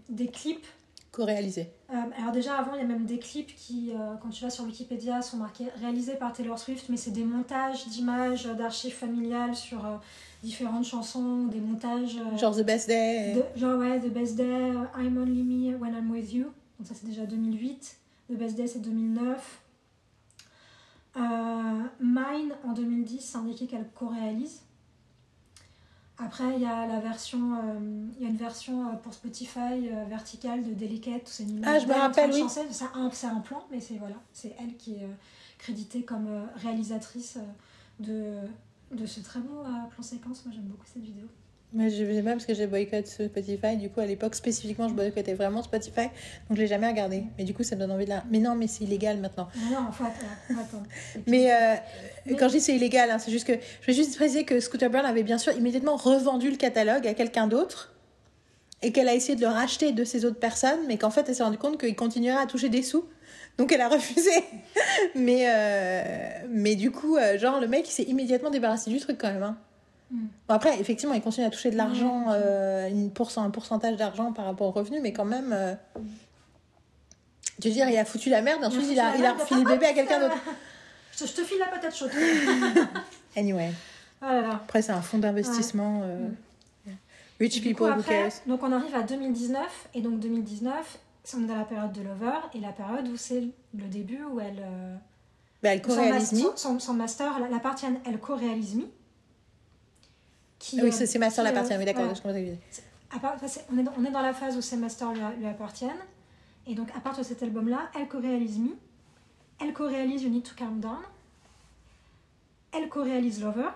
[0.10, 0.66] des clips.
[1.12, 1.70] Co-réalisé.
[1.92, 4.50] Euh, alors, déjà, avant, il y a même des clips qui, euh, quand tu vas
[4.50, 9.56] sur Wikipédia, sont marqués réalisés par Taylor Swift, mais c'est des montages d'images, d'archives familiales
[9.56, 9.98] sur euh,
[10.42, 12.18] différentes chansons, des montages.
[12.38, 13.34] Genre The Best Day.
[13.36, 16.46] de- genre, ouais, The Best Day, I'm Only Me When I'm With You.
[16.80, 17.96] Donc, ça, c'est déjà 2008.
[18.32, 19.60] The Best Day, c'est 2009.
[21.16, 24.62] Euh, Mine, en 2010, c'est indiqué qu'elle co-réalise.
[26.18, 29.90] Après, il y a la version, euh, il y a une version euh, pour Spotify
[29.90, 32.44] euh, verticale de Delicate, c'est une image Ah, je me rappelle, oui.
[32.50, 35.08] C'est un, un plan, mais c'est voilà, c'est elle qui est
[35.58, 37.40] créditée comme réalisatrice
[38.00, 38.38] de,
[38.92, 40.46] de ce très beau plan séquence.
[40.46, 41.28] Moi, j'aime beaucoup cette vidéo.
[41.74, 43.76] Moi, je sais pas parce que j'ai boycotté Spotify.
[43.78, 46.04] Du coup, à l'époque, spécifiquement, je boycottais vraiment Spotify.
[46.48, 47.24] Donc, je l'ai jamais regardé.
[47.38, 48.24] Mais du coup, ça me donne envie de la.
[48.30, 49.48] Mais non, mais c'est illégal maintenant.
[49.72, 50.62] Non, faut attendre.
[50.62, 50.86] attendre.
[51.26, 54.44] Mais, euh, quand je dis c'est illégal, hein, c'est juste que je vais juste préciser
[54.44, 57.94] que Scooter Brown avait bien sûr immédiatement revendu le catalogue à quelqu'un d'autre
[58.84, 61.36] et qu'elle a essayé de le racheter de ces autres personnes, mais qu'en fait elle
[61.36, 63.06] s'est rendue compte qu'il continuerait à toucher des sous.
[63.58, 64.32] Donc elle a refusé.
[65.16, 66.04] mais, euh,
[66.50, 69.44] mais du coup, euh, genre le mec il s'est immédiatement débarrassé du truc quand même.
[69.44, 69.58] hein.
[70.14, 70.18] Mm.
[70.48, 74.32] Bon, après, effectivement, il continue à toucher de l'argent, euh, une pourcent- un pourcentage d'argent
[74.32, 75.52] par rapport au revenu, mais quand même.
[75.54, 75.74] euh,
[77.62, 79.68] Je veux dire, il a foutu la merde, ensuite il a, il a refilé le
[79.70, 80.36] bébé à quelqu'un d'autre.
[81.18, 82.12] Je te, file la patate chaude.
[83.38, 83.72] Anyway.
[84.22, 84.50] Là là.
[84.54, 86.02] Après, c'est un fonds d'investissement.
[86.04, 86.30] euh,
[87.40, 91.36] Rich Et du people coup, après, donc on arrive à 2019, et donc 2019, c'est-
[91.38, 94.40] on est dans la période de Lover, et la période où c'est le début où
[94.40, 94.60] elle.
[94.64, 94.96] euh,
[95.64, 96.52] Bah, elle co-réalise Me.
[96.56, 97.48] Son, master la-
[98.06, 98.84] elle co-réalise Me.
[100.64, 102.04] Qui, Ah oui, c'est qui, euh, l'appartient, oui, d'accord.
[102.08, 102.16] ouais.
[102.16, 102.82] je comprends ce que tu dis.
[103.14, 105.12] À part- enfin, c'est- on, est dans, on est dans la phase où ces masters
[105.14, 105.92] lui, lui appartiennent.
[106.68, 108.70] Et donc, à partir de cet album-là, elle co-réalise Me.
[109.60, 111.00] Elle co-réalise You Need to Calm Down.
[112.72, 113.68] Elle co-réalise Lover.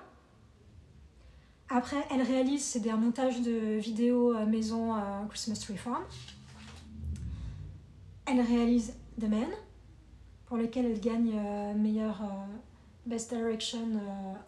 [1.69, 4.99] Après, elle réalise c'est des montages de vidéos euh, maison euh,
[5.29, 6.03] Christmas Tree Farm.
[8.25, 9.49] Elle réalise The Man,
[10.45, 12.27] pour lequel elle gagne euh, meilleur euh,
[13.05, 13.85] Best Direction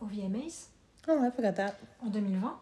[0.01, 0.69] au VMAs
[1.09, 1.75] Oh ouais, forgot that.
[2.05, 2.59] en 2020.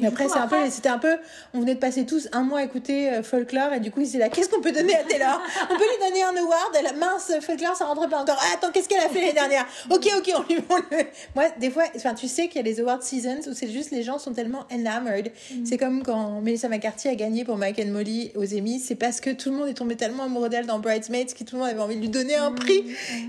[0.00, 1.16] Et après, coup, c'est un peu, c'était un peu,
[1.54, 4.18] on venait de passer tous un mois à écouter euh, Folklore et du coup, étaient
[4.18, 5.42] là, qu'est-ce qu'on peut donner à Taylor?
[5.64, 8.38] On peut lui donner un award Elle, mince, Folklore, ça rentre pas encore.
[8.40, 11.04] Ah, attends, qu'est-ce qu'elle a fait l'année dernière Ok, ok, on lui on le...
[11.34, 13.90] Moi, des fois, enfin, tu sais qu'il y a les award seasons où c'est juste
[13.90, 15.32] les gens sont tellement enamored.
[15.50, 15.64] Mm.
[15.66, 19.20] C'est comme quand Melissa McCarthy a gagné pour Mike and Molly aux Emmys, c'est parce
[19.20, 21.70] que tout le monde est tombé tellement amoureux d'elle dans Bridesmaids que tout le monde
[21.70, 22.84] avait envie de lui donner un prix.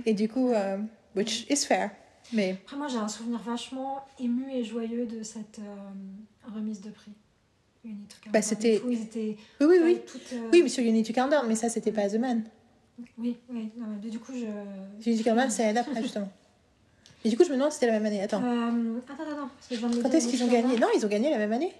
[0.05, 0.77] Et du coup, euh,
[1.15, 1.89] which is fair.
[2.33, 6.89] Mais Après, moi, j'ai un souvenir vachement ému et joyeux de cette euh, remise de
[6.91, 7.11] prix.
[8.31, 10.01] Bah, c'était- Où ils étaient oui, oui, oui.
[10.05, 12.43] toutes, euh, Oui, mais sur Down, mais ça, c'était pas The Man.
[13.17, 13.69] Oui, oui.
[13.77, 15.23] non, mais du coup, je.
[15.23, 16.29] Calm Down, c'est d'après, justement.
[17.23, 18.21] Et du coup, je me demande si c'était la même année.
[18.21, 18.43] Attends.
[18.43, 20.77] Euh, attends, attends, parce que je viens de le Quand est-ce qu'ils ont gagné.
[20.77, 21.73] Non, ils ont gagné la même année.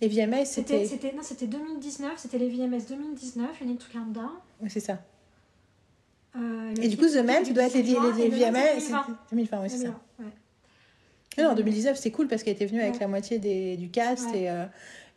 [0.00, 0.86] Les VMA, C'était, c'était.
[0.86, 4.30] c'était, non, c'était 2019, c'était les VMS 2019, You Need to Calm Down.
[4.60, 4.98] Oui, c'est ça.
[6.36, 8.12] Euh, Et du coup, The Man, tu dois être Man, VMA.
[8.14, 9.06] c'est c'est 2020.
[9.32, 9.84] 2020, oui, c'est ça.
[9.84, 10.32] 2020, ouais.
[11.44, 13.00] Non, en 2019, c'était cool parce qu'elle était venue avec Ouais.
[13.00, 14.42] la moitié des, du cast Ouais.
[14.42, 14.64] et, euh,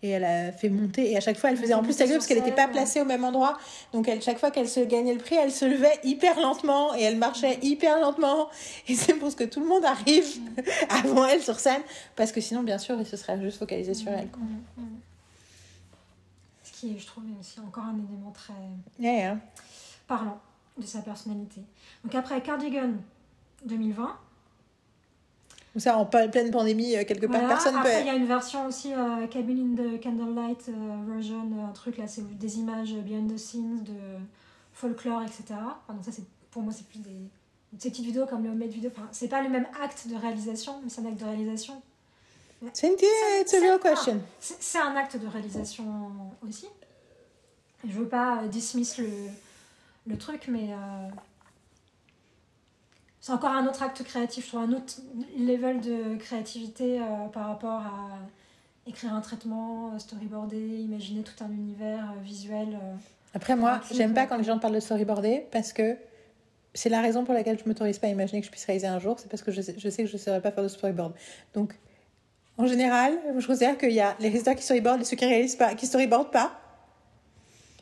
[0.04, 1.12] Et elle a fait monter.
[1.12, 3.02] Et à chaque fois, elle faisait en plus sa grue parce qu'elle n'était pas placée
[3.02, 3.58] au même endroit.
[3.94, 7.04] Donc, elle, chaque fois qu'elle se gagnait le prix, elle se levait hyper lentement et
[7.04, 8.50] elle marchait hyper lentement.
[8.88, 10.26] Et c'est pour ce que tout le monde arrive
[10.90, 11.82] avant elle sur scène.
[12.16, 14.28] Parce que sinon, bien sûr, il se serait juste focalisé sur elle.
[14.30, 14.42] Quoi.
[16.64, 18.54] Ce qui est, je trouve, aussi encore un élément très
[19.00, 19.38] Yeah, yeah.
[20.08, 20.40] parlant
[20.78, 21.62] de sa personnalité.
[22.04, 22.92] Donc après Cardigan
[23.66, 24.18] 2020,
[25.76, 27.48] Ou ça, en pleine pandémie, euh, quelque part, Voilà.
[27.56, 28.16] personne Après, il y peut.
[28.16, 32.26] a une version aussi, euh, Cabin in the Candlelight euh, version, un truc là, c'est
[32.38, 34.20] des images behind the scenes de
[34.74, 35.44] folklore, etc.
[35.50, 37.30] Enfin, donc ça, c'est pour moi, c'est plus des
[37.80, 38.92] ces petites vidéos comme le homemade vidéo.
[38.94, 41.82] Enfin, c'est pas le même acte de réalisation, mais c'est un acte de réalisation.
[42.74, 43.08] Cynthia,
[43.40, 44.22] it's a real question.
[44.40, 45.86] C'est c'est un acte de réalisation
[46.48, 46.68] aussi.
[47.88, 49.08] Je veux pas dismiss le,
[50.12, 51.10] le truc, mais euh,
[53.20, 54.96] c'est encore un autre acte créatif, je trouve, un autre
[55.38, 58.20] level de créativité euh, par rapport à
[58.88, 62.80] écrire un traitement, euh, storyboarder, imaginer tout un univers visuel.
[63.34, 65.98] Après, moi, j'aime pas quand les gens parlent de storyboarder parce que
[66.74, 69.00] c'est la raison pour laquelle je m'autorise pas à imaginer que je puisse réaliser un
[69.00, 69.20] jour.
[69.20, 71.14] C'est parce que je sais, je sais que je ne saurais pas faire de storyboard.
[71.54, 71.76] Donc,
[72.58, 75.56] en général, je considère qu'il y a les réalisateurs qui storyboardent et ceux qui réalisent
[75.56, 76.61] pas, qui storyboardent pas.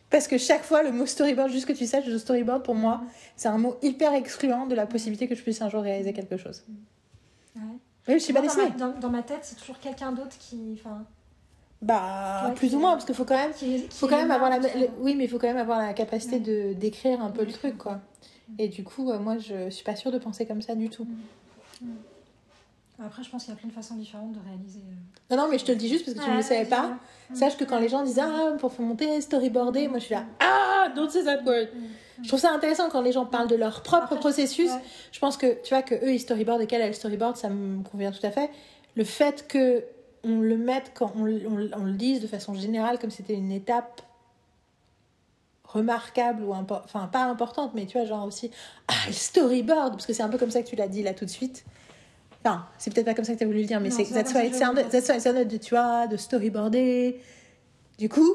[0.10, 3.02] Parce que chaque fois, le mot storyboard, juste que tu saches, le storyboard pour moi,
[3.36, 6.36] c'est un mot hyper excluant de la possibilité que je puisse un jour réaliser quelque
[6.38, 6.64] chose.
[7.56, 7.62] Ouais.
[8.08, 8.80] Oui, je suis pas Moi, dans, ma, dessinée.
[8.94, 10.80] dans, dans ma tête, c'est toujours quelqu'un d'autre qui.
[10.80, 11.06] Enfin,
[11.84, 14.32] Bah, Ouais, plus ou moins, parce qu'il faut quand même, qui, qui faut quand même
[14.32, 17.30] avoir la, le- oui, mais il faut quand même avoir la capacité de d'écrire un
[17.30, 18.00] peu le truc, quoi.
[18.58, 21.06] Et du coup, euh, moi, je suis pas sûre de penser comme ça du tout.
[23.06, 24.80] Après, je pense qu'il y a plein de façons différentes de réaliser.
[24.80, 25.36] euh.
[25.36, 26.98] Non, non, mais je te le dis juste parce que tu ne le savais pas.
[27.34, 30.26] Sache que quand les gens disent ah pour faire monter storyboarder, moi je suis là
[30.42, 31.68] ah don't say that word.
[32.22, 34.70] Je trouve ça intéressant quand les gens parlent de leur propre Après, processus.
[35.12, 37.82] Je pense que tu vois que eux ils storyboardent et qu'elle elle storyboard, ça me
[37.84, 38.50] convient tout à fait.
[38.96, 39.86] Le fait que
[40.26, 43.52] on le mette quand on, on, on le dise de façon générale comme c'était une
[43.54, 44.02] étape
[45.64, 48.50] remarquable ou enfin pas importante mais tu vois genre aussi
[48.88, 51.14] ah elle storyboard parce que c'est un peu comme ça que tu l'as dit là
[51.14, 51.64] tout de suite
[52.44, 54.34] enfin c'est peut-être pas comme ça que tu as voulu le dire mais c'est that's
[54.34, 57.22] why it sounded that's why it sounded tu vois de storyboarder
[57.98, 58.34] du coup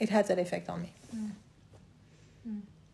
[0.00, 0.86] it has that effect on me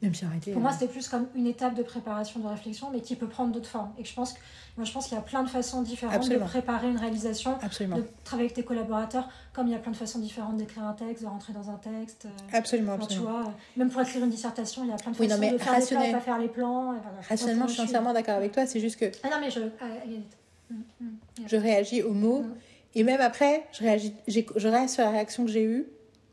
[0.02, 3.02] même si arrêté Pour moi, c'était plus comme une étape de préparation, de réflexion, mais
[3.02, 3.92] qui peut prendre d'autres formes.
[3.98, 4.38] Et je pense que,
[4.78, 6.46] moi, je pense qu'il y a plein de façons différentes Absolument.
[6.46, 7.96] de préparer une réalisation, Absolument.
[7.98, 10.94] de travailler avec tes collaborateurs, comme il y a plein de façons différentes d'écrire un
[10.94, 12.24] texte, de rentrer dans un texte.
[12.24, 13.30] euh, Absolument, enfin, tu absolument.
[13.42, 15.40] vois, euh, même pour écrire une dissertation, il y a plein de Oui, non, façons
[15.42, 16.94] mais de faire des plans, rationnel- pas faire les plans.
[16.94, 19.50] et voilà, rationnellement je suis entièrement d'accord avec toi c'est juste que Ah non, mais
[19.50, 19.60] je.
[19.82, 19.84] ah,
[20.70, 22.44] Mm, mm, je réagis aux mots.
[22.94, 25.86] Et même après je réagis je reste sur la réaction que j'ai eue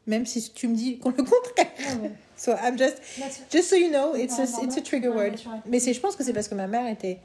[0.08, 1.68] même si tu me dis qu'on le contraire.
[1.80, 2.12] Ouais, ouais.
[2.38, 3.02] so I'm just
[3.52, 5.36] just so you know it's a, it's a trigger word.
[5.66, 7.20] mais je pense que c'est parce que ma mère était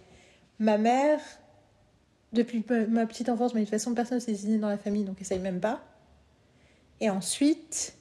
[0.58, 1.20] ma mère
[2.32, 4.78] depuis ma- ma petite enfance mais de toute façon personne ne s'est dessiné dans la
[4.78, 5.80] famille donc essaye même pas.
[7.00, 7.94] Et ensuite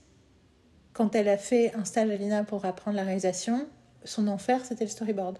[0.93, 3.65] quand elle a fait un stage à l'INA pour apprendre la réalisation
[4.03, 5.37] son enfer c'était le storyboard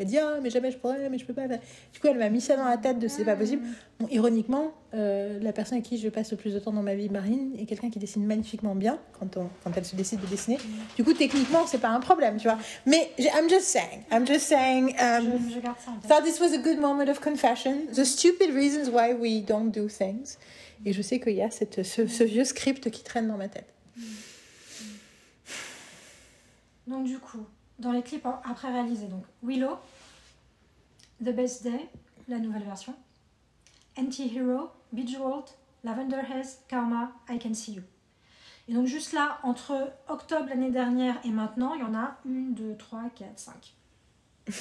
[0.00, 1.46] elle dit ah mais jamais je pourrais mais je peux pas.
[1.46, 3.64] Du coup elle m'a mis ça dans la tête de c'est pas possible.
[3.98, 6.94] Bon, ironiquement euh, la personne avec qui je passe le plus de temps dans ma
[6.94, 10.26] vie Marine est quelqu'un qui dessine magnifiquement bien quand, on, quand elle se décide de
[10.26, 10.58] dessiner.
[10.96, 12.58] Du coup techniquement c'est pas un problème tu vois.
[12.86, 16.08] Mais I'm just saying I'm just saying um, Je, je garde ça en tête.
[16.10, 17.86] thought this was a good moment of confession.
[17.94, 20.38] The stupid reasons why we don't do things.
[20.86, 23.48] Et je sais qu'il y a cette, ce, ce vieux script qui traîne dans ma
[23.48, 23.66] tête.
[26.86, 27.44] Donc du coup,
[27.78, 29.76] dans les clips après réalisés, donc Willow,
[31.24, 31.88] The Best Day,
[32.28, 32.94] la nouvelle version,
[33.98, 35.44] Anti-Hero, Bejeweled,
[35.84, 37.82] Lavender Haze, Karma, I Can See You.
[38.68, 42.54] Et donc juste là, entre octobre l'année dernière et maintenant, il y en a une,
[42.54, 43.74] deux, trois, quatre, cinq.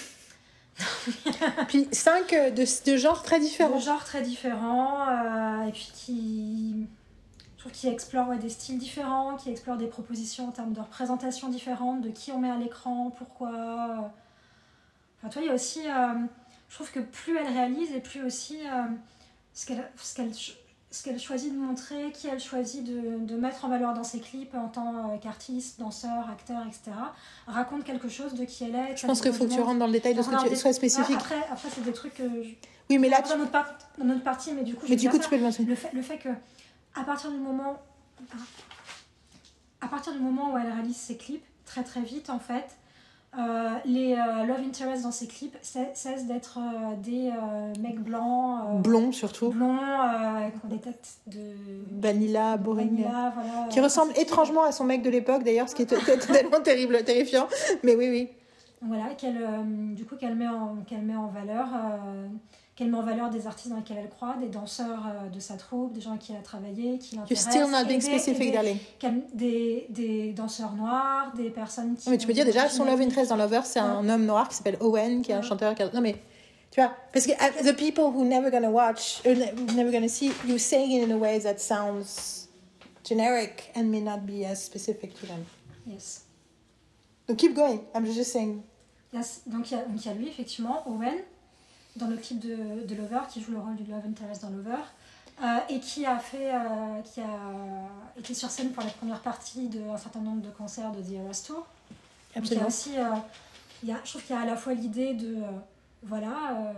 [1.68, 5.92] puis cinq euh, de, de genres très différents De genres très différents, euh, et puis
[5.94, 6.88] qui,
[7.56, 10.80] je trouve qu'ils explorent ouais, des styles différents, qui explorent des propositions en termes de
[10.80, 14.12] représentation différentes, de qui on met à l'écran, pourquoi.
[15.18, 16.14] Enfin, toi, il y a aussi, euh,
[16.70, 18.84] je trouve que plus elle réalise et plus aussi euh,
[19.54, 20.58] ce qu'elle ce qu'elle ch-
[20.92, 24.20] ce qu'elle choisit de montrer, qui elle choisit de, de mettre en valeur dans ses
[24.20, 26.92] clips en tant euh, qu'artiste, danseur, acteur, etc.,
[27.46, 28.98] raconte quelque chose de qui elle est.
[28.98, 30.74] je pense qu'il faut que tu rentres dans le détail de ce que tu sois
[30.74, 32.50] spécifique Après, après c'est des trucs que je,
[32.90, 35.10] oui mais là dans, notre par- dans notre partie, mais du coup, je Mais du
[35.10, 35.70] coup, tu peux le mentionner.
[35.70, 36.30] Le fait, le fait que,
[36.96, 37.78] à partir du moment,
[39.82, 42.66] à partir du moment où elle réalise ses clips, très très vite en fait,
[43.38, 47.32] euh, les euh, love interests dans ses clips cesse- cessent d'être euh, des
[47.82, 51.40] mecs blancs, euh, blond surtout blonds, ont des têtes de
[52.00, 52.90] Vanilla, boring.
[53.04, 53.68] vanilla, voilà.
[53.70, 56.62] qui ressemble étrangement à son mec de l'époque d'ailleurs, ce qui est t- t- tellement
[56.62, 57.48] terrible, terrifiant.
[57.84, 58.30] Mais oui, oui.
[58.82, 59.38] Voilà, qu'elle,
[59.94, 61.68] du coup, qu'elle met en, qu'elle met en valeur,
[62.80, 65.56] qu'elle met en valeur des artistes dans lesquels elle croit, des danseurs euh, de sa
[65.58, 67.54] troupe, des gens avec qui elle a travaillé, qui You're l'intéressent.
[67.54, 72.08] still not being des- specific, des- Des, des danseurs noirs, des personnes qui.
[72.08, 74.48] Non, mais tu peux dire déjà, son love interest dans Lover, c'est un homme noir
[74.48, 75.76] qui s'appelle Owen, qui est un chanteur.
[75.76, 76.16] qui a- Non, mais
[76.72, 79.34] tu vois, parce que uh, the people who never gonna watch, who
[79.76, 82.48] never gonna see, you saying it in a way that sounds
[83.04, 85.44] generic and may not be as specific to them.
[85.86, 86.24] Yes.
[87.28, 87.82] So keep going.
[87.94, 88.62] I'm just saying.
[89.12, 89.42] Yes.
[89.48, 91.16] Donc il y, a- donc, il y a lui, effectivement, Owen,
[91.96, 94.82] dans le clip de, de Lover, qui joue le rôle du Love Interest dans Lover,
[95.44, 99.68] euh, et qui a fait, euh, qui a été sur scène pour la première partie
[99.70, 101.56] d'un certain nombre de concerts de The Eras Tour.
[101.56, 101.66] Donc,
[102.36, 102.68] il y a Absolument.
[102.68, 103.04] aussi, euh,
[103.84, 105.38] il y a, je trouve qu'il y a à la fois l'idée de,
[106.04, 106.74] voilà,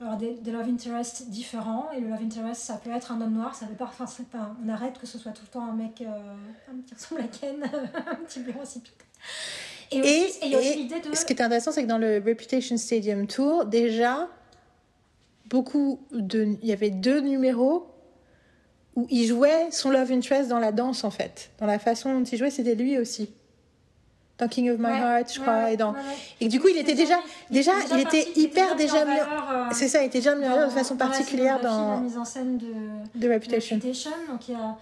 [0.00, 3.32] alors des, des love interests différents, et le love interest, ça peut être un homme
[3.34, 5.64] noir, ça veut pas, enfin, c'est pas, on arrête que ce soit tout le temps
[5.68, 8.92] un mec, un qui ressemble à Ken, un petit blond insipide.
[9.92, 11.14] Et, aussi- Et, et il y a aussi l'idée de...
[11.14, 14.28] ce qui est intéressant, c'est que dans le Reputation Stadium Tour, déjà,
[15.48, 16.56] beaucoup de.
[16.62, 17.86] Il y avait deux numéros
[18.94, 21.50] où il jouait son love interest dans la danse, en fait.
[21.58, 23.30] Dans la façon dont il jouait, c'était lui aussi.
[24.38, 25.54] Dans King of My Ouais, Heart, je ouais, crois.
[25.64, 25.94] ouais, et, dans...
[26.40, 27.18] et du coup, il était déjà.
[27.50, 30.70] Déjà, il était hyper déjà mis euh, C'est ça, il était déjà mis en de
[30.70, 31.94] façon particulière dans.
[31.94, 33.76] la mise en scène de, de Reputation.
[33.78, 34.76] donc il y a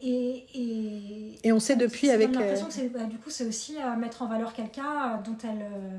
[0.00, 3.44] et, et, Et on sait depuis avec, donne l'impression euh, que bah, du coup c'est
[3.46, 5.98] aussi à mettre en valeur quelqu'un dont elle euh,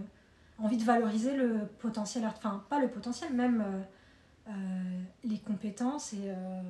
[0.62, 3.80] a envie de valoriser le potentiel enfin pas le potentiel même euh,
[5.24, 6.62] les compétences et, euh,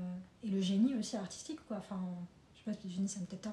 [0.43, 1.97] et le génie aussi artistique quoi enfin
[2.53, 3.49] je sais pas le génie ça me peut-être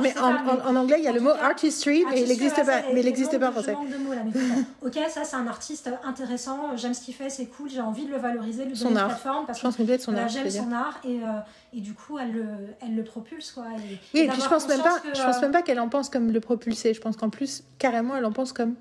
[0.00, 2.28] mais en, pas, mais en- en anglais, il y a le mot artistry, mais il
[2.28, 3.74] n'existe pas, mais il n'existe pas en français.
[3.74, 4.40] de mots, là, mais
[4.80, 8.10] ok ça c'est un artiste intéressant j'aime ce qu'il fait c'est cool j'ai envie de
[8.10, 10.72] le valoriser de lui donner une plateforme parce Je pense être son art, j'aime son
[10.72, 11.26] art et, euh,
[11.74, 12.46] et du coup elle le,
[12.80, 15.36] elle le propulse quoi et, Oui, et puis je pense même pas, que, je pense
[15.36, 16.94] euh, même pas qu'elle en pense comme le propulser.
[16.94, 18.74] Je pense qu'en plus, carrément, elle en pense comme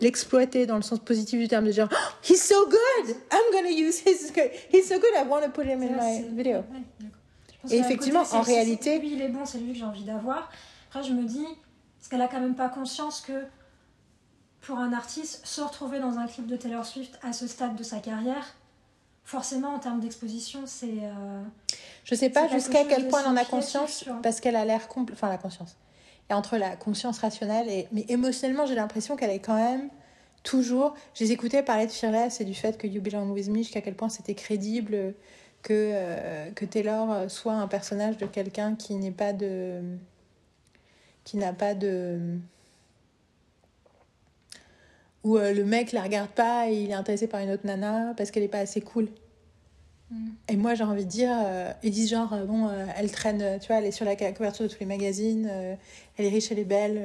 [0.00, 1.96] l'exploiter dans le sens positif du terme, de dire oh,
[2.28, 4.32] he's so good, I'm gonna use his,
[4.72, 6.58] he's so good, I want to put him in my video.
[6.58, 10.04] ouais, Et effectivement, côté, en réalité- Lui, il est bon, c'est lui que j'ai envie
[10.04, 10.50] d'avoir.
[10.88, 13.44] Après, je me dis, est-ce qu'elle a quand même pas conscience que
[14.62, 17.82] pour un artiste, se retrouver dans un clip de Taylor Swift à ce stade de
[17.82, 18.54] sa carrière,
[19.24, 20.88] forcément, en termes d'exposition, c'est.
[21.02, 21.42] euh,
[22.04, 25.12] Je sais pas jusqu'à quel point elle en a conscience, parce qu'elle a l'air compl-
[25.12, 25.76] enfin la conscience.
[26.30, 29.88] Entre la conscience rationnelle et mais émotionnellement, j'ai l'impression qu'elle est quand même
[30.42, 30.94] toujours.
[31.14, 33.80] Je les écoutais parler de Fearless et du fait que You Belong With Me, jusqu'à
[33.80, 35.14] quel point c'était crédible
[35.62, 39.82] que euh, Taylor euh, soit un personnage de quelqu'un qui n'est pas de
[41.24, 42.38] qui n'a pas de
[45.22, 48.14] où euh, le mec la regarde pas et il est intéressé par une autre nana
[48.16, 49.08] parce qu'elle est pas assez cool.
[50.48, 53.40] Et moi, j'ai envie de dire, euh, ils disent genre, euh, bon, euh, elle traîne,
[53.42, 55.76] euh, tu vois, elle est sur la couverture de tous les magazines, euh,
[56.16, 56.98] elle est riche, elle est belle.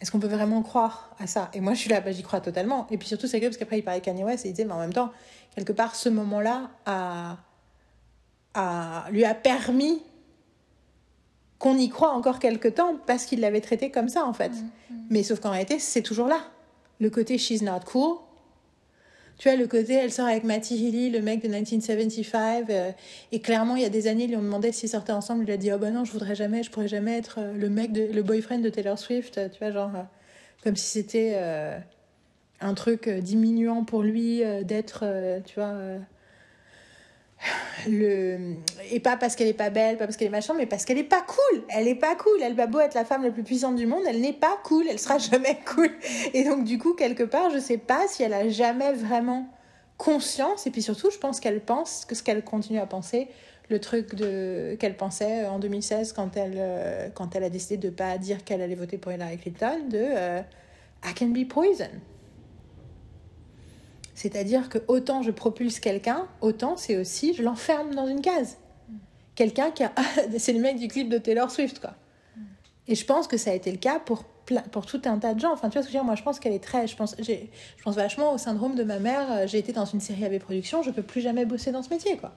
[0.00, 1.50] Est-ce qu'on peut vraiment croire à ça?
[1.54, 2.86] Et moi, je suis là, bah, j'y crois totalement.
[2.90, 4.74] Et puis surtout, c'est que parce qu'après, il parlait Kanye West et il disait, mais
[4.74, 5.10] en même temps,
[5.54, 7.38] quelque part, ce moment-là a,
[8.52, 10.02] a, lui a permis
[11.58, 14.52] qu'on y croit encore quelque temps parce qu'il l'avait traité comme ça, en fait.
[15.08, 16.40] Mais sauf qu'en réalité, c'est toujours là.
[17.00, 18.18] Le côté she's not cool,
[19.38, 22.92] tu vois, le côté, elle sort avec Matty Healy, le mec de 1975, euh,
[23.32, 25.50] et clairement, il y a des années, ils lui ont demandé s'ils sortaient ensemble, il
[25.50, 27.90] a dit, oh ben non, je voudrais jamais, je pourrais jamais être euh, le mec,
[27.94, 29.90] le boyfriend de Taylor Swift, euh, tu vois, genre,
[30.62, 31.36] comme si c'était
[32.60, 35.04] un truc diminuant pour lui d'être,
[35.44, 35.74] tu vois,
[37.88, 38.56] le...
[38.90, 40.98] Et pas parce qu'elle est pas belle, pas parce qu'elle est machin, mais parce qu'elle
[40.98, 41.62] est pas cool.
[41.68, 42.40] Elle est pas cool.
[42.42, 44.86] Elle va beau être la femme la plus puissante du monde, elle n'est pas cool.
[44.88, 45.90] Elle sera jamais cool.
[46.32, 49.48] Et donc, du coup, quelque part, je sais pas si elle a jamais vraiment
[49.96, 50.66] conscience.
[50.66, 53.28] Et puis surtout, je pense qu'elle pense que ce qu'elle continue à penser,
[53.70, 57.90] le truc de qu'elle pensait en 2016 quand elle, euh, quand elle a décidé de
[57.90, 60.40] pas dire qu'elle allait voter pour Hillary Clinton, de euh,
[61.04, 61.90] I can be poison.
[64.14, 68.58] C'est-à-dire que autant je propulse quelqu'un, autant c'est aussi je l'enferme dans une case.
[69.34, 69.92] Quelqu'un qui a.
[70.38, 71.94] c'est le mec du clip de Taylor Swift, quoi.
[72.86, 75.32] Et je pense que ça a été le cas pour, plein- pour tout un tas
[75.34, 75.52] de gens.
[75.52, 76.86] Enfin, tu vois ce que je veux dire Moi, je pense qu'elle est très.
[76.86, 77.32] Je pense, je
[77.82, 79.32] pense vachement au syndrome de ma mère.
[79.32, 81.88] Euh, J'ai été dans une série AB Productions, je peux plus jamais bosser dans ce
[81.88, 82.36] métier, quoi.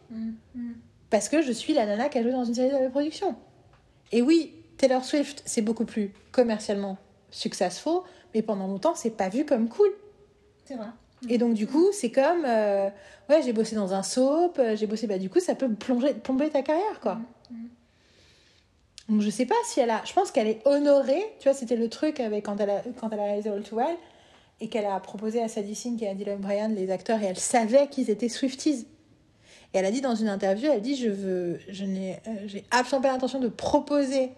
[1.09, 3.35] Parce que je suis la nana qui a joué dans une série AB Productions.
[4.13, 6.97] Et oui, Taylor Swift, c'est beaucoup plus commercialement
[7.29, 8.01] successful,
[8.33, 9.89] mais pendant longtemps, c'est pas vu comme cool.
[10.65, 10.87] C'est vrai.
[11.29, 12.89] Et donc, du coup, c'est comme, euh,
[13.29, 16.13] ouais, j'ai bossé dans un soap, euh, j'ai bossé, bah, du coup, ça peut plonger,
[16.13, 17.19] plomber ta carrière, quoi.
[19.09, 21.77] Donc, je sais pas si elle a, je pense qu'elle est honorée, tu vois, c'était
[21.77, 23.95] le truc avec quand elle a, quand elle a réalisé All Too Well,
[24.59, 27.37] et qu'elle a proposé à Sadie Sink et à Dylan Bryan, les acteurs, et elle
[27.37, 28.85] savait qu'ils étaient Swifties.
[29.73, 32.65] Et elle a dit dans une interview, elle dit, je veux, je n'ai, euh, j'ai
[32.71, 34.31] absolument pas l'intention de proposer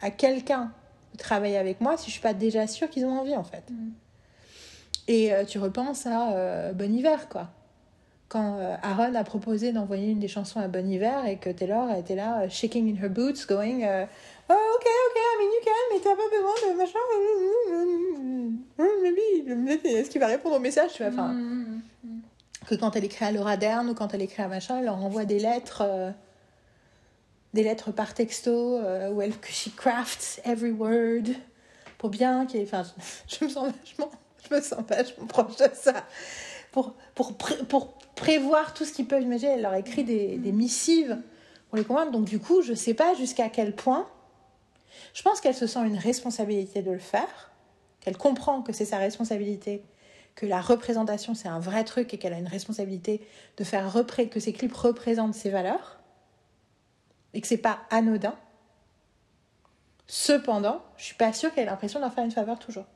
[0.00, 0.72] à quelqu'un
[1.12, 3.64] de travailler avec moi si je suis pas déjà sûre qu'ils ont envie, en fait.
[5.08, 7.48] Et euh, tu repenses à euh, Bon Hiver, quoi.
[8.28, 11.90] Quand euh, Aaron a proposé d'envoyer une des chansons à Bon Hiver et que Taylor
[11.96, 13.84] était là, euh, shaking in her boots, going
[14.48, 16.98] Oh, ok, ok, I mean you can, mais t'as pas besoin de machin.
[19.98, 21.30] Est-ce qu'il va répondre au message, tu vois
[22.68, 24.96] Que quand elle écrit à Laura Dern ou quand elle écrit à machin, elle leur
[24.96, 25.82] envoie des lettres.
[27.54, 31.32] des lettres par texto euh, où elle she crafts every word
[31.98, 34.10] pour bien qu'il enfin je, je me sens vachement
[34.48, 36.04] je me sens vachement proche de ça
[36.72, 40.52] pour pour pré- pour prévoir tout ce qu'ils peuvent imaginer elle leur écrit des, des
[40.52, 41.18] missives
[41.68, 44.08] pour les convaincre donc du coup je sais pas jusqu'à quel point
[45.14, 47.50] je pense qu'elle se sent une responsabilité de le faire
[48.00, 49.82] qu'elle comprend que c'est sa responsabilité
[50.34, 53.26] que la représentation c'est un vrai truc et qu'elle a une responsabilité
[53.56, 53.92] de faire
[54.30, 55.98] que ses clips représentent ses valeurs
[57.36, 58.34] et que c'est pas anodin.
[60.06, 62.86] Cependant, je suis pas sûre qu'elle ait l'impression d'en faire une faveur toujours.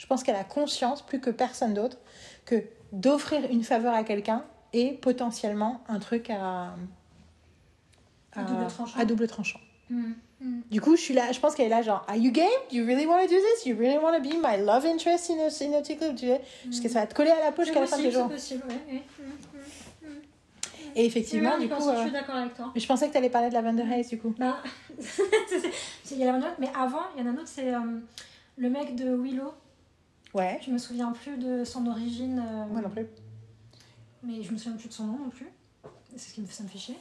[0.00, 1.98] Je pense qu'elle a conscience, plus que personne d'autre,
[2.46, 6.74] que d'offrir une faveur à quelqu'un est potentiellement un truc à,
[8.32, 8.98] À double tranchant.
[8.98, 9.60] à double tranchant.
[9.90, 10.60] mm, mm.
[10.70, 12.48] Du coup, je suis là, je pense qu'elle est là genre, are you game?
[12.70, 13.66] Do you really want to do this?
[13.66, 16.14] You really want to be my love interest in a, in a tickle?
[16.14, 18.04] Tu sais, Parce que ça va te coller à la peau jusqu'à la fin des
[18.04, 18.30] possible, jours.
[18.38, 18.94] c'est possible, ouais.
[18.94, 20.10] Mm, mm.
[20.96, 21.74] Et effectivement, du coup.
[21.76, 22.72] je suis euh, d'accord avec toi.
[22.74, 24.34] Mais je pensais que tu allais parler de Lavender Haze, du coup.
[24.38, 24.56] Bah,
[26.10, 27.78] il y a la note, mais avant, il y en a un autre, c'est euh,
[28.56, 29.52] le mec de Willow.
[30.34, 30.60] Ouais.
[30.64, 32.38] Je me souviens plus de son origine.
[32.38, 33.06] euh, Moi non plus.
[34.22, 35.48] Mais je me souviens plus de son nom non plus.
[36.16, 36.96] C'est ce qui me, ça me fait chier.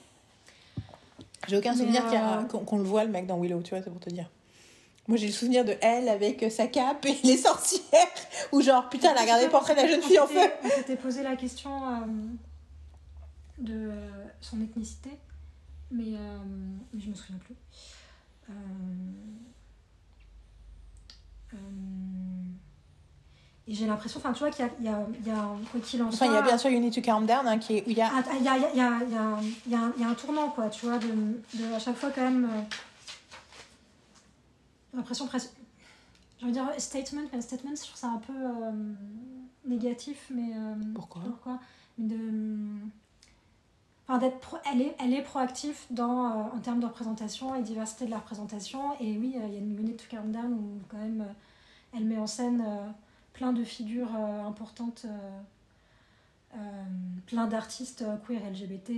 [1.48, 3.99] J'ai aucun souvenir euh, qu'on le voit, le mec, dans Willow, tu vois, c'est pour
[3.99, 4.30] te dire.
[5.08, 7.82] Moi, j'ai le souvenir de elle avec sa cape et les sorcières,
[8.51, 10.40] ou genre, putain, elle a regardé le portrait de la jeune fille en feu.
[10.64, 12.06] On s'était posé la question euh,
[13.58, 15.09] de euh, son ethnicité,
[15.91, 16.11] mais,
[16.93, 17.56] mais je me souviens plus.
[21.53, 21.58] Euh,
[23.69, 24.72] et j'ai l'impression, enfin, tu vois, qu'il y a,
[25.22, 26.27] il y a, quoi qu'il en Enfin, soit.
[26.27, 27.98] il y a bien sûr You Need to Calm Down, hein, qui est, où il
[27.98, 28.09] y a...
[28.11, 29.11] Ah, Il y a, il y, a, il y, a, il
[29.72, 32.23] y, a, il y, un tournant, quoi, tu vois, de, de à chaque fois quand
[32.23, 32.45] même.
[32.45, 32.61] euh,
[34.91, 35.51] j'ai l'impression presque.
[36.41, 38.72] Je veux dire statement, mais statement, je trouve ça un peu euh,
[39.65, 40.51] négatif, mais.
[40.56, 41.59] euh, Pourquoi Pourquoi
[41.98, 42.19] Mais de.
[44.07, 47.61] Enfin, d'être pro- elle, est, elle est proactive dans, euh, en termes de représentation et
[47.61, 48.93] diversité de la représentation.
[48.99, 51.95] Et oui, euh, il y a une unit to calm down où quand même euh,
[51.95, 52.88] elle met en scène euh,
[53.40, 55.40] plein de figures euh, importantes, euh,
[56.56, 56.58] euh,
[57.26, 58.90] plein d'artistes queer LGBT.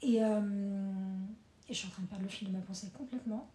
[0.00, 0.20] et, et
[1.68, 3.46] je suis en train de perdre le fil de ma pensée complètement.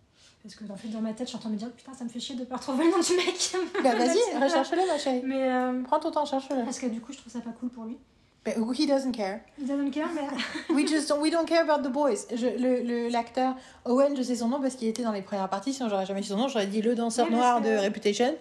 [0.44, 1.96] Parce que en fait, dans ma tête, je suis en train de me dire Putain,
[1.96, 3.56] ça me fait chier de pas retrouver le nom du mec.
[3.82, 5.24] Bah, vas-y, recherche-le, ma chérie.
[5.26, 6.64] Mais Prends ton temps, cherche-le.
[6.64, 7.98] parce que du coup, je trouve ça pas cool pour lui.
[8.46, 9.40] But he doesn't care.
[9.58, 10.74] Il doesn't care, mais.
[10.76, 12.26] We just don't, we don't care about the boys.
[12.36, 13.56] Je, le, le, l'acteur
[13.86, 15.74] Owen, je sais son nom parce qu'il était dans les premières parties.
[15.74, 16.50] Sinon, j'aurais jamais dit son nom.
[16.50, 18.36] J'aurais dit le danseur Oui, noir que- de Reputation.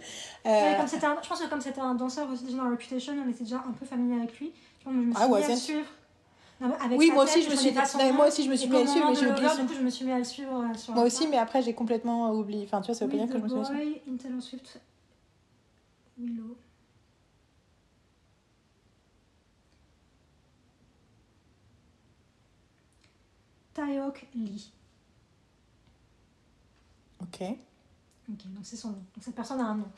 [0.44, 2.70] Euh, Ouais, comme c'était un- je pense que comme c'était un danseur aussi déjà dans
[2.70, 4.52] Reputation, on était déjà un peu familier avec lui.
[4.84, 5.86] Je me suis Ah ouais, mis à le suivre.
[6.60, 8.76] Non, avec Oui, moi aussi, je me suis- non, moi aussi, je me suis mis
[8.76, 10.18] à le suivre, mais j'ai oublié Lover, son- Du coup, je me suis mis à
[10.18, 12.64] le suivre euh, sur Moi aussi, mais après, j'ai complètement oublié.
[12.66, 13.72] Enfin, tu vois, ça veut pas dire que je me souviens.
[13.72, 14.80] Boy in Taylor Swift.
[16.18, 16.56] Willow.
[23.84, 24.72] Taeyok Lee.
[27.20, 27.42] Ok.
[28.28, 29.04] Ok, donc c'est son nom.
[29.14, 29.90] Donc cette personne a un nom.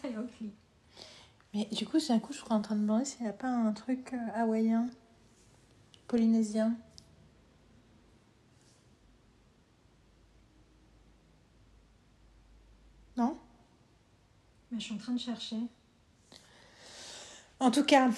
[0.00, 0.52] Taeyok Lee.
[1.52, 3.32] Mais du coup, d'un coup, je suis en train de me demander s'il n'y a
[3.32, 4.88] pas un truc euh, hawaïen,
[6.06, 6.76] polynésien.
[13.16, 13.36] Non?
[14.70, 15.58] Mais je suis en train de chercher.
[17.58, 18.10] En tout cas.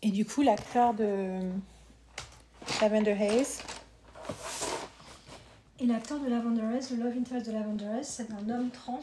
[0.00, 1.40] Et du coup, l'acteur de
[2.80, 3.60] Lavender Haze.
[5.80, 9.00] Et l'acteur de Lavender Haze, le love interest de Lavender Haze, c'est un homme trans.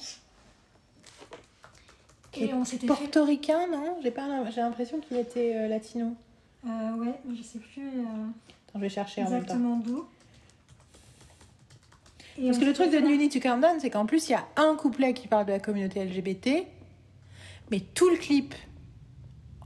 [2.37, 2.87] Et on s'était fait...
[2.87, 3.97] portoricain, non?
[4.03, 6.13] J'ai pas l'impression qu'il était euh, latino.
[6.65, 8.01] Euh, ouais, mais je sais plus euh,
[8.69, 9.53] Attends, je vais chercher en même temps.
[9.53, 10.05] exactement d'où.
[12.43, 14.35] Parce que le truc de New Need to Calm Down, c'est qu'en plus, il y
[14.35, 16.67] a un couplet qui parle de la communauté LGBT,
[17.71, 18.53] mais tout le clip,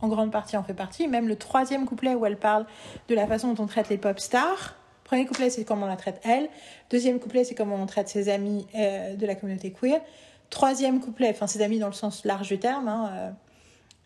[0.02, 1.08] en grande partie, en fait partie.
[1.08, 2.66] Même le troisième couplet où elle parle
[3.08, 4.76] de la façon dont on traite les pop stars.
[5.04, 6.50] Premier couplet, c'est comment on la traite elle.
[6.90, 10.00] Deuxième couplet, c'est comment on traite ses amis euh, de la communauté queer.
[10.50, 12.88] Troisième couplet, enfin ses amis dans le sens large du terme.
[12.88, 13.34] hein,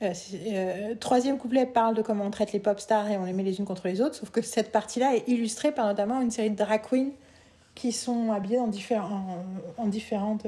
[0.01, 3.33] euh, euh, troisième couplet parle de comment on traite les pop stars et on les
[3.33, 4.15] met les unes contre les autres.
[4.15, 7.11] Sauf que cette partie-là est illustrée par notamment une série de drag queens
[7.75, 9.45] qui sont habillées en, en,
[9.77, 10.45] en différentes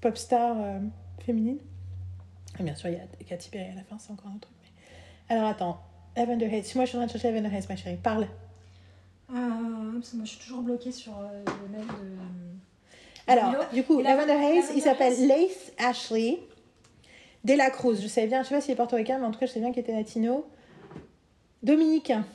[0.00, 0.56] pop stars
[1.24, 1.58] féminines.
[2.58, 4.52] Et bien sûr, il y a Katy Perry à la fin, c'est encore un truc.
[5.32, 5.80] Alors attends,
[6.14, 6.66] Lavender Haze.
[6.66, 8.24] Si moi je suis en train de chercher Lavender Haze, ma chérie, parle.
[9.30, 12.16] Euh, parce que moi je suis toujours bloquée sur euh, le mec de.
[13.26, 13.62] Alors, Willow.
[13.72, 16.38] du coup, Et la- Lavender Haze, Lavender il s'appelle Laith Ashley
[17.44, 17.96] de la Cruz.
[18.02, 19.60] Je sais bien, je sais pas s'il est portoricain, mais en tout cas, je sais
[19.60, 20.44] bien qu'il était latino.
[21.62, 22.26] Dominicain.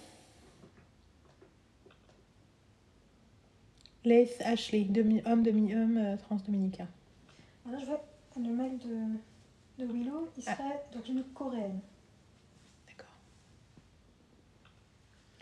[4.05, 6.87] Laith Ashley, demi- homme, demi, homme euh, trans-dominicain.
[7.67, 8.03] Alors là, je vois
[8.37, 11.79] le mail de, de Willow, il serait donc une coréenne.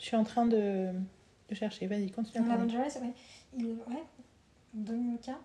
[0.05, 0.91] Je suis en train de,
[1.49, 1.87] de chercher.
[1.87, 2.47] Vas-y, continue.
[2.47, 3.11] Lavender Haze, ouais.
[3.57, 4.03] Il, ouais,
[4.71, 5.39] dominicain.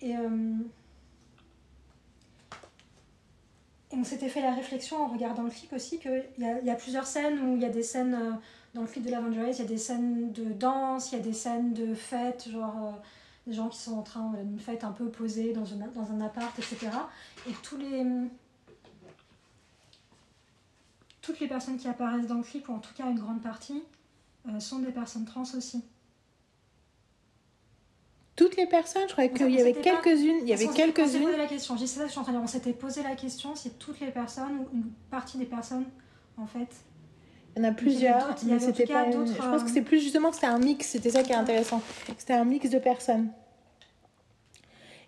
[0.00, 0.54] Et, euh,
[3.90, 6.64] et on s'était fait la réflexion en regardant le clip aussi qu'il y a, il
[6.64, 8.30] y a plusieurs scènes où il y a des scènes euh,
[8.72, 11.20] dans le clip de Lavender Haze, il y a des scènes de danse, il y
[11.20, 14.84] a des scènes de fête, genre euh, des gens qui sont en train d'une fête
[14.84, 16.86] un peu posée dans, une, dans un appart, etc.
[17.48, 18.06] Et tous les,
[21.28, 23.82] toutes les personnes qui apparaissent dans le clip, ou en tout cas une grande partie,
[24.48, 25.84] euh, sont des personnes trans aussi.
[28.34, 30.38] Toutes les personnes, je croyais qu'il y avait quelques-unes.
[30.40, 31.24] Il y avait quelques-unes.
[31.24, 33.02] posé la question, je dis ça, je suis en train de dire, on s'était posé
[33.02, 35.84] la question si toutes les personnes, ou une partie des personnes,
[36.38, 36.68] en fait.
[37.56, 39.04] Il y en a plusieurs, il y mais c'était pas.
[39.04, 40.86] une- d'autres, Je pense euh, que c'est plus justement que c'était un mix.
[40.86, 41.82] C'était ça qui est intéressant.
[42.16, 43.28] C'était un mix de personnes.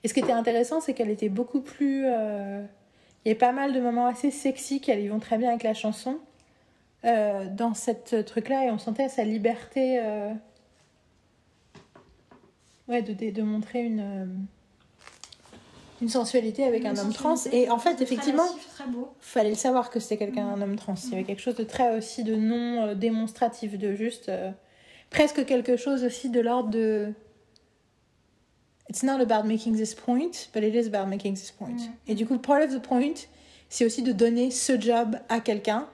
[0.04, 2.02] Et ce qui était intéressant, c'est qu'elle était beaucoup plus.
[2.04, 2.62] euh,
[3.24, 5.74] Il y avait pas mal de moments assez sexy qui vont très bien avec la
[5.74, 6.18] chanson.
[7.04, 9.98] euh, dans cette truc-là, et on sentait sa liberté.
[10.02, 10.32] euh,
[12.88, 14.00] Ouais, de, de, de montrer une.
[14.00, 14.26] euh,
[16.02, 17.34] Une sensualité avec un homme trans.
[17.52, 18.46] Et en fait, effectivement,
[18.88, 19.14] beau.
[19.20, 20.94] fallait le savoir que c'était quelqu'un, un homme trans.
[21.04, 24.50] Il y avait quelque chose de très aussi de non euh, démonstratif, de juste euh,
[25.10, 27.12] presque quelque chose aussi de l'ordre de
[28.90, 31.78] It's not about making this point, but it is about making this point.
[32.08, 33.14] Et du coup, part of the point,
[33.68, 35.86] c'est aussi de donner ce job à quelqu'un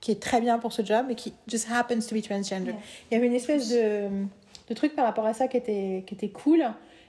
[0.00, 2.74] qui est très bien pour ce job et qui just happens to be transgender.
[3.10, 4.08] Il y avait une espèce de,
[4.68, 6.64] de truc par rapport à ça qui était, qui était cool.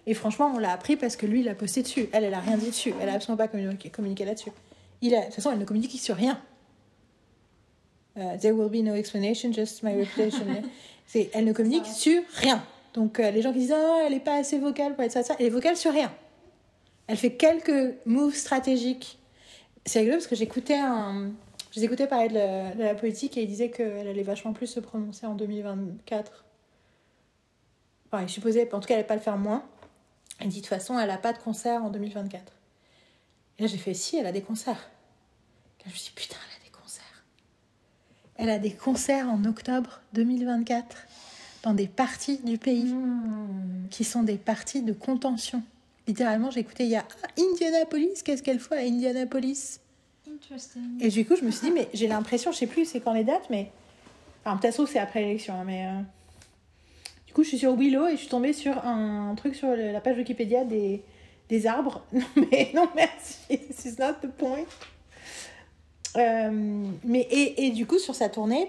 [0.06, 2.08] Et franchement, on l'a appris parce que lui, il a posté dessus.
[2.12, 2.94] Elle, elle a rien dit dessus.
[3.02, 4.52] Elle a absolument pas communiqué, communiqué là-dessus.
[5.02, 6.40] Il a, de toute façon, elle ne communique sur rien.
[8.18, 10.46] Euh, there will be no explanation, just my reputation.
[11.34, 12.64] Elle ne communique sur rien.
[12.94, 15.24] Donc euh, les gens qui disent ah, elle n'est pas assez vocale pour être ça,
[15.24, 16.14] ça, elle est vocale sur rien.
[17.08, 19.20] Elle fait quelques moves stratégiques.
[19.86, 21.32] C'est rigolo parce que j'écoutais un,
[21.72, 24.80] je les écoutais parler de la, politique et ils disaient qu'elle allait vachement plus se
[24.82, 26.46] prononcer en 2024.
[28.08, 29.64] Enfin, il supposait, en tout cas, elle n'allait pas le faire moins.
[30.40, 32.54] Elle dit de toute façon, elle n'a pas de concert en 2024.
[33.58, 34.90] Et là, j'ai fait si, elle a des concerts.
[35.80, 37.26] Et je me suis dit putain, elle a des concerts.
[38.36, 41.08] Elle a des concerts en octobre 2024
[41.64, 42.94] dans des parties du pays
[43.90, 45.62] qui sont des parties de contention.
[46.08, 49.80] Littéralement, j'ai écouté, il y a ah, Indianapolis, qu'est-ce qu'elle fait à Indianapolis?
[50.28, 50.98] Interesting.
[51.00, 53.14] Et du coup, je me suis dit, mais j'ai l'impression, je sais plus c'est quand
[53.14, 53.72] les dates, mais.
[54.44, 55.86] Alors, peut-être que c'est après l'élection, hein, mais.
[55.86, 56.00] euh,
[57.28, 59.92] Du coup, je suis sur Willow et je suis tombée sur un truc sur le-
[59.92, 61.04] la page Wikipédia des,
[61.50, 62.04] des arbres.
[62.14, 64.66] Non, mais non, merci, this is not the point.
[66.18, 66.50] Euh,
[67.06, 68.68] mais, et, et du coup, sur sa tournée,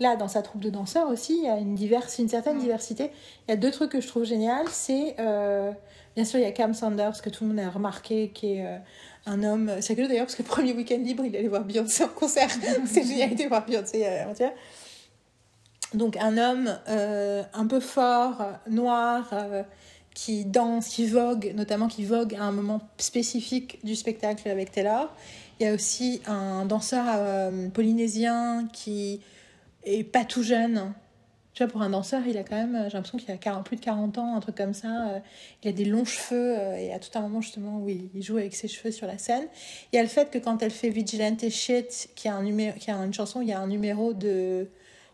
[0.00, 3.10] là, dans sa troupe de danseurs aussi, il y a une, diverse, une certaine diversité.
[3.46, 4.66] Il y a deux trucs que je trouve génial.
[4.70, 5.72] C'est, euh,
[6.14, 8.66] bien sûr, il y a Cam Sanders, que tout le monde a remarqué, qui est
[8.66, 8.78] euh,
[9.26, 9.70] un homme.
[9.80, 12.48] C'est rigolo d'ailleurs, parce que le premier week-end libre, il allait voir Beyoncé en concert.
[12.86, 14.52] C'est génial, il était voir Beyoncé euh, avant-hier.
[15.94, 19.62] Donc, un homme euh, un peu fort, euh, noir, euh,
[20.14, 25.14] qui danse, qui vogue, notamment qui vogue à un moment spécifique du spectacle avec Taylor.
[25.58, 29.20] Il y a aussi un danseur euh, polynésien qui
[29.86, 30.92] est pas tout jeune.
[31.54, 33.76] Tu vois, pour un danseur, il a quand même, j'ai l'impression qu'il a 40 plus
[33.76, 35.08] de 40 ans, un truc comme ça.
[35.08, 35.20] Euh,
[35.62, 38.36] Il a des longs cheveux euh, et à tout un moment, justement, où il joue
[38.36, 39.46] avec ses cheveux sur la scène.
[39.90, 42.76] Il y a le fait que quand elle fait Vigilante Shit, qui a, un numéro,
[42.78, 44.68] qui a une chanson, il y a un numéro de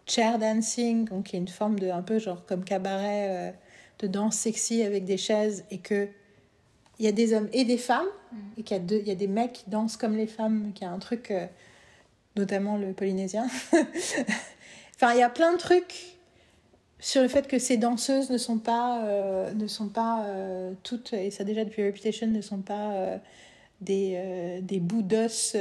[0.06, 3.52] chair dancing, donc qui est une forme de un peu genre comme cabaret euh,
[4.00, 6.08] de danse sexy avec des chaises et que
[6.98, 8.06] il y a des hommes et des femmes
[8.56, 10.72] et qu'il y a deux il y a des mecs qui dansent comme les femmes
[10.74, 11.46] qu'il y a un truc euh,
[12.36, 13.46] notamment le polynésien
[15.02, 16.16] enfin il y a plein de trucs
[17.00, 21.12] sur le fait que ces danseuses ne sont pas euh, ne sont pas euh, toutes
[21.12, 23.18] et ça déjà depuis Reputation ne sont pas euh,
[23.80, 25.56] des, des bouts d'os,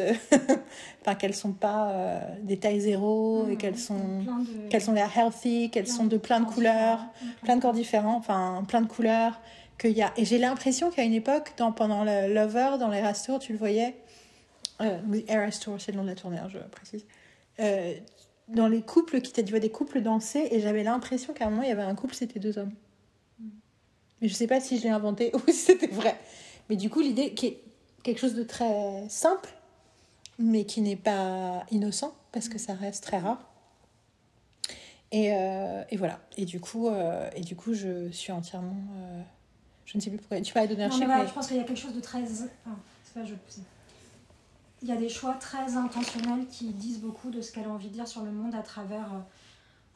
[1.01, 5.71] enfin qu'elles sont pas des tailles zéro et qu'elles sont de- qu'elles sont l'air healthy,
[5.71, 6.99] qu'elles sont de plein de couleurs,
[7.41, 9.41] plein de corps différents, enfin plein de couleurs.
[9.79, 10.13] Qu'il y a...
[10.17, 13.57] Et j'ai l'impression qu'à une époque, dans, pendant le Lover, dans les Tour, tu le
[13.57, 13.95] voyais,
[14.81, 17.03] euh, Eras Tour, c'est le nom de la tournée, hein, je précise.
[18.47, 21.61] Dans les couples qui tu vois des couples danser et j'avais l'impression qu'à un moment
[21.63, 22.73] il y avait un couple c'était deux hommes
[24.21, 26.19] mais je sais pas si je l'ai inventé ou si c'était vrai
[26.69, 27.63] mais du coup l'idée qui est
[28.03, 29.49] quelque chose de très simple
[30.37, 33.47] mais qui n'est pas innocent parce que ça reste très rare
[35.11, 39.21] et, euh, et voilà et du coup euh, et du coup je suis entièrement euh,
[39.85, 40.39] Je ne sais plus pourquoi.
[40.41, 40.99] Tu parlais Non, d'ownership.
[41.01, 42.19] mais voilà, mais- je pense qu'il y a quelque chose de très.
[42.19, 43.33] Enfin, c'est pas je.
[44.81, 47.89] Il y a des choix très intentionnels qui disent beaucoup de ce qu'elle a envie
[47.89, 49.05] de dire sur le monde à travers.
[49.13, 49.19] euh,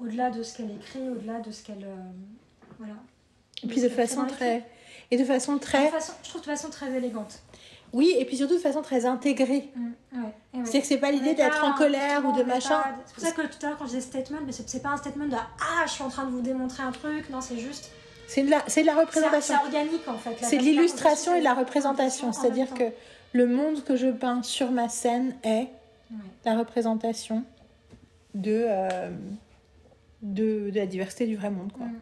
[0.04, 1.84] au-delà de ce qu'elle écrit, au-delà de ce qu'elle.
[1.86, 1.96] euh,
[2.78, 2.96] voilà.
[3.64, 4.64] Et puis de façon très.
[5.12, 5.86] Et de façon très.
[5.86, 7.40] De façon, je trouve de façon très élégante.
[7.94, 9.70] Oui, et puis surtout de façon très intégrée.
[9.76, 10.20] Mm, ouais,
[10.56, 10.66] ouais.
[10.66, 12.82] C'est que c'est pas l'idée d'être en colère ou de machin.
[12.82, 14.90] pas- C'est pour ça que tout à l'heure, quand je disais statement, mais c'est pas
[14.90, 17.30] un statement de Ah, je suis en train de vous démontrer un truc.
[17.30, 17.90] Non, c'est juste.
[18.28, 19.56] C'est de la, de la représentation.
[19.62, 20.36] c'est organique en fait.
[20.42, 22.30] C'est de l'illustration et de la représentation.
[22.30, 22.84] en C'est-à-dire que
[23.36, 25.68] le monde que je peins sur ma scène est
[26.12, 26.18] Ouais.
[26.46, 27.44] la représentation
[28.36, 29.10] de, euh,
[30.22, 31.72] de, de la diversité du vrai monde.
[31.74, 31.88] Quoi.
[31.88, 32.00] Mm.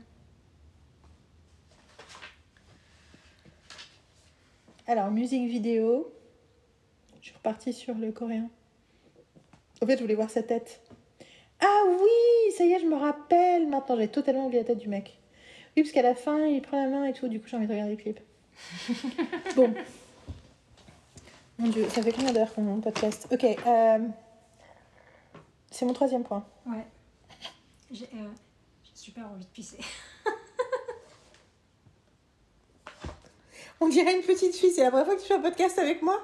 [4.87, 6.13] Alors, musique vidéo.
[7.21, 8.49] Je suis repartie sur le coréen.
[9.81, 10.81] En fait, je voulais voir sa tête.
[11.61, 13.95] Ah oui, ça y est, je me rappelle maintenant.
[13.97, 15.17] J'ai totalement oublié la tête du mec.
[15.77, 17.29] Oui, parce qu'à la fin, il prend la main et tout.
[17.29, 18.19] Du coup, j'ai envie de regarder le clip.
[19.55, 19.73] bon.
[21.59, 23.27] Mon dieu, ça fait combien d'heures qu'on podcast?
[23.31, 23.43] Ok.
[23.43, 23.99] euh,
[25.69, 26.43] C'est mon troisième point.
[26.65, 26.85] Ouais.
[27.91, 28.27] J'ai euh,
[28.93, 29.77] super envie de pisser.
[33.79, 34.71] On dirait une petite fille.
[34.71, 36.19] C'est la première fois que tu fais un podcast avec moi?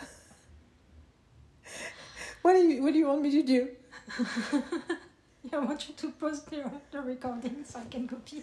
[2.44, 3.68] What do you, what do you want me to do?
[5.52, 8.42] I want you to post the, the recording so I can copy.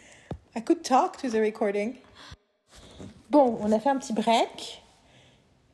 [0.55, 1.97] I could talk to the recording.
[3.29, 4.81] Bon, on a fait un petit break.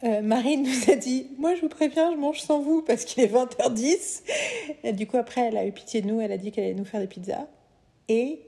[0.03, 3.23] Euh, Marine nous a dit Moi, je vous préviens, je mange sans vous parce qu'il
[3.23, 4.23] est 20h10.
[4.83, 6.19] Et du coup, après, elle a eu pitié de nous.
[6.21, 7.47] Elle a dit qu'elle allait nous faire des pizzas.
[8.07, 8.39] Et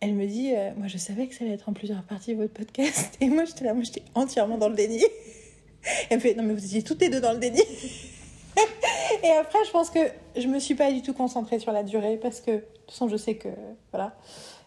[0.00, 2.52] elle me dit euh, Moi, je savais que ça allait être en plusieurs parties votre
[2.52, 3.16] podcast.
[3.20, 5.02] Et moi, j'étais là, moi, j'étais entièrement dans le déni.
[6.10, 7.62] Elle me fait Non, mais vous étiez toutes les deux dans le déni.
[9.22, 10.00] Et après, je pense que
[10.36, 13.08] je me suis pas du tout concentrée sur la durée parce que, de toute façon,
[13.08, 13.48] je sais que.
[13.90, 14.16] Voilà.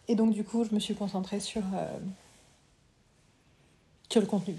[0.10, 1.98] Et donc, du coup, je me suis concentrée sur, euh,
[4.10, 4.56] sur le contenu.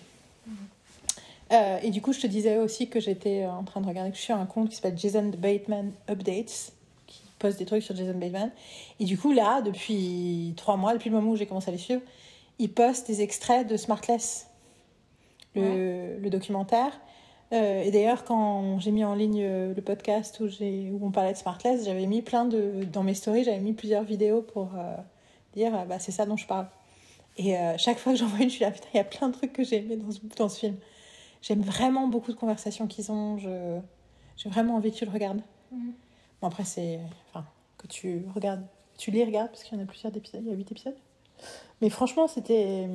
[1.53, 4.17] Euh, et du coup, je te disais aussi que j'étais en train de regarder, que
[4.17, 6.73] je suis un compte qui s'appelle Jason Bateman Updates,
[7.07, 8.51] qui poste des trucs sur Jason Bateman.
[9.01, 11.79] Et du coup, là, depuis trois mois, depuis le moment où j'ai commencé à les
[11.79, 12.03] suivre,
[12.59, 14.49] il poste des extraits de Smartless,
[15.57, 16.93] le, le documentaire.
[17.53, 21.33] Euh, et d'ailleurs, quand j'ai mis en ligne euh, le podcast où, où on parlait
[21.33, 22.85] de Smartless, j'avais mis plein de.
[22.85, 24.97] Dans mes stories, j'avais mis plusieurs vidéos pour euh,
[25.55, 26.67] dire bah, c'est ça dont je parle.
[27.43, 29.05] Et euh, chaque fois que j'en vois une, je suis là, putain, il y a
[29.05, 30.77] plein de trucs que j'ai aimé dans ce, dans ce film.
[31.41, 33.39] J'aime vraiment beaucoup de conversations qu'ils ont.
[33.39, 33.81] Je,
[34.37, 35.41] j'ai vraiment envie que tu le regardes.
[35.73, 35.95] Mhm.
[36.43, 37.01] Bon, après, c'est.
[37.31, 37.47] Enfin,
[37.79, 38.63] que tu regardes.
[38.99, 40.43] Tu les regardes, parce qu'il y en a plusieurs épisodes.
[40.45, 40.97] Il y a 8 épisodes.
[41.81, 42.87] Mais franchement, c'était.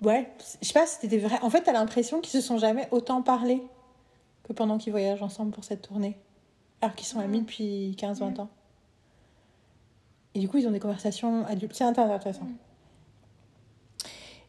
[0.00, 1.38] Ouais, je sais pas, c'était vrai.
[1.42, 3.62] En fait, t'as l'impression qu'ils se sont jamais autant parlé
[4.44, 6.16] que pendant qu'ils voyagent ensemble pour cette tournée.
[6.80, 8.48] Alors qu'ils sont amis depuis 15-20 ans.
[10.34, 11.74] Et du coup, ils ont des conversations adultes.
[11.74, 12.46] C'est intéressant.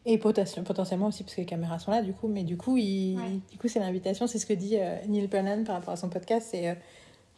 [0.04, 2.28] Et poten- potentiellement aussi parce que les caméras sont là, du coup.
[2.28, 3.16] Mais du coup, il...
[3.50, 4.26] du coup c'est l'invitation.
[4.26, 6.48] C'est ce que dit euh, Neil Brennan par rapport à son podcast.
[6.50, 6.74] C'est euh,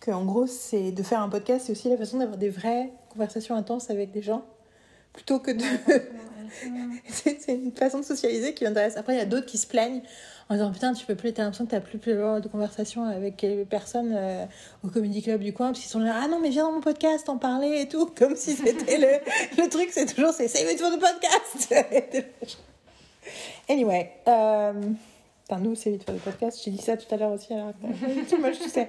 [0.01, 3.55] qu'en gros, c'est de faire un podcast, c'est aussi la façon d'avoir des vraies conversations
[3.55, 4.45] intenses avec des gens.
[5.19, 5.65] Plutôt que de.
[7.09, 8.97] c'est une façon de socialiser qui m'intéresse.
[8.97, 10.01] Après, il y a d'autres qui se plaignent
[10.49, 13.43] en disant Putain, tu peux plus, t'as l'impression que t'as plus, plus de conversation avec
[13.43, 14.45] les personnes euh,
[14.85, 16.81] au comedy club du coin, parce qu'ils sont là Ah non, mais viens dans mon
[16.81, 20.71] podcast en parler et tout, comme si c'était le, le truc, c'est toujours c'est Save
[20.71, 21.75] it for the podcast
[23.69, 24.73] Anyway, euh,
[25.51, 26.61] enfin, nous, c'est vite for the podcast.
[26.65, 27.73] J'ai dit ça tout à l'heure aussi, alors
[28.31, 28.89] que moi, je sais.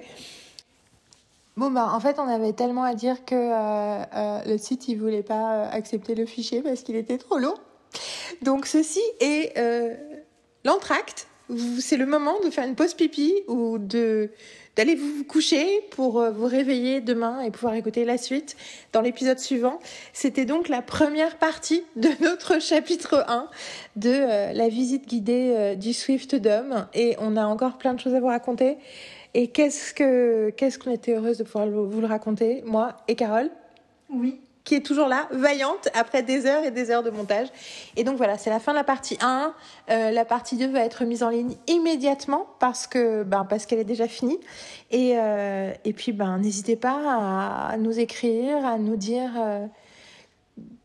[1.56, 4.96] Bon, bah, en fait, on avait tellement à dire que euh, euh, le site, il
[4.96, 7.54] voulait pas euh, accepter le fichier parce qu'il était trop long.
[8.42, 9.94] Donc, ceci est euh,
[10.64, 11.26] l'entracte.
[11.80, 14.30] C'est le moment de faire une pause pipi ou de
[14.76, 18.56] d'aller vous coucher pour vous réveiller demain et pouvoir écouter la suite
[18.92, 19.80] dans l'épisode suivant.
[20.12, 23.48] C'était donc la première partie de notre chapitre 1
[23.96, 28.20] de la visite guidée du Swift Dome et on a encore plein de choses à
[28.20, 28.78] vous raconter.
[29.34, 33.50] Et qu'est-ce que qu'est-ce qu'on était heureuse de pouvoir vous le raconter, moi et Carole?
[34.10, 34.40] Oui.
[34.62, 37.48] Qui est toujours là, vaillante, après des heures et des heures de montage.
[37.96, 39.54] Et donc voilà, c'est la fin de la partie 1.
[39.90, 43.78] Euh, la partie 2 va être mise en ligne immédiatement parce que ben, parce qu'elle
[43.78, 44.38] est déjà finie.
[44.90, 49.66] Et, euh, et puis ben n'hésitez pas à, à nous écrire, à nous dire euh,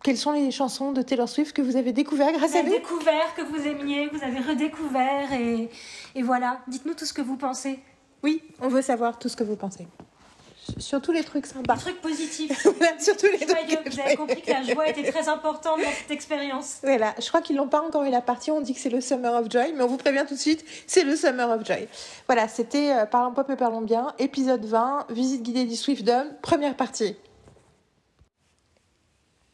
[0.04, 2.70] quelles sont les chansons de Taylor Swift que vous avez découvert grâce Vous à avez
[2.70, 2.76] nous.
[2.78, 5.70] découvert, que vous aimiez, que vous avez redécouvert et,
[6.16, 6.60] et voilà.
[6.68, 7.80] Dites-nous tout ce que vous pensez.
[8.24, 9.88] Oui, on veut savoir tout ce que vous pensez.
[10.78, 11.76] Sur tous les trucs sympas.
[11.76, 12.64] Des trucs positifs.
[13.00, 16.80] Surtout les trucs Vous avez compris que la joie était très importante dans cette expérience.
[16.82, 18.50] Voilà, je crois qu'ils l'ont pas encore eu la partie.
[18.52, 20.66] On dit que c'est le Summer of Joy, mais on vous prévient tout de suite,
[20.88, 21.88] c'est le Summer of Joy.
[22.28, 26.28] Voilà, c'était euh, Parlons Pop et Parlons Bien, épisode 20, visite guidée du Swift Dome,
[26.42, 27.16] première partie.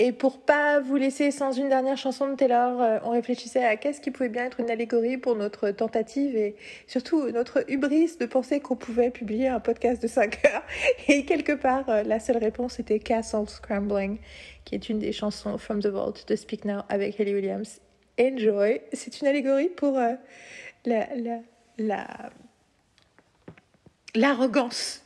[0.04, 3.78] Et pour pas vous laisser sans une dernière chanson de Taylor, euh, on réfléchissait à
[3.78, 6.56] qu'est-ce qui pouvait bien être une allégorie pour notre tentative et
[6.88, 10.64] surtout notre hubris de penser qu'on pouvait publier un podcast de 5 heures.
[11.08, 14.18] Et quelque part, euh, la seule réponse était Castle Scrambling,
[14.66, 17.80] qui est une des chansons From the Vault de Speak Now avec Haley Williams.
[18.20, 18.82] Enjoy.
[18.94, 20.14] C'est une allégorie pour euh,
[20.84, 21.42] la, la,
[21.78, 22.08] la,
[24.16, 25.04] l'arrogance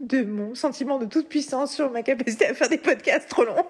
[0.00, 3.64] de mon sentiment de toute puissance sur ma capacité à faire des podcasts trop longs.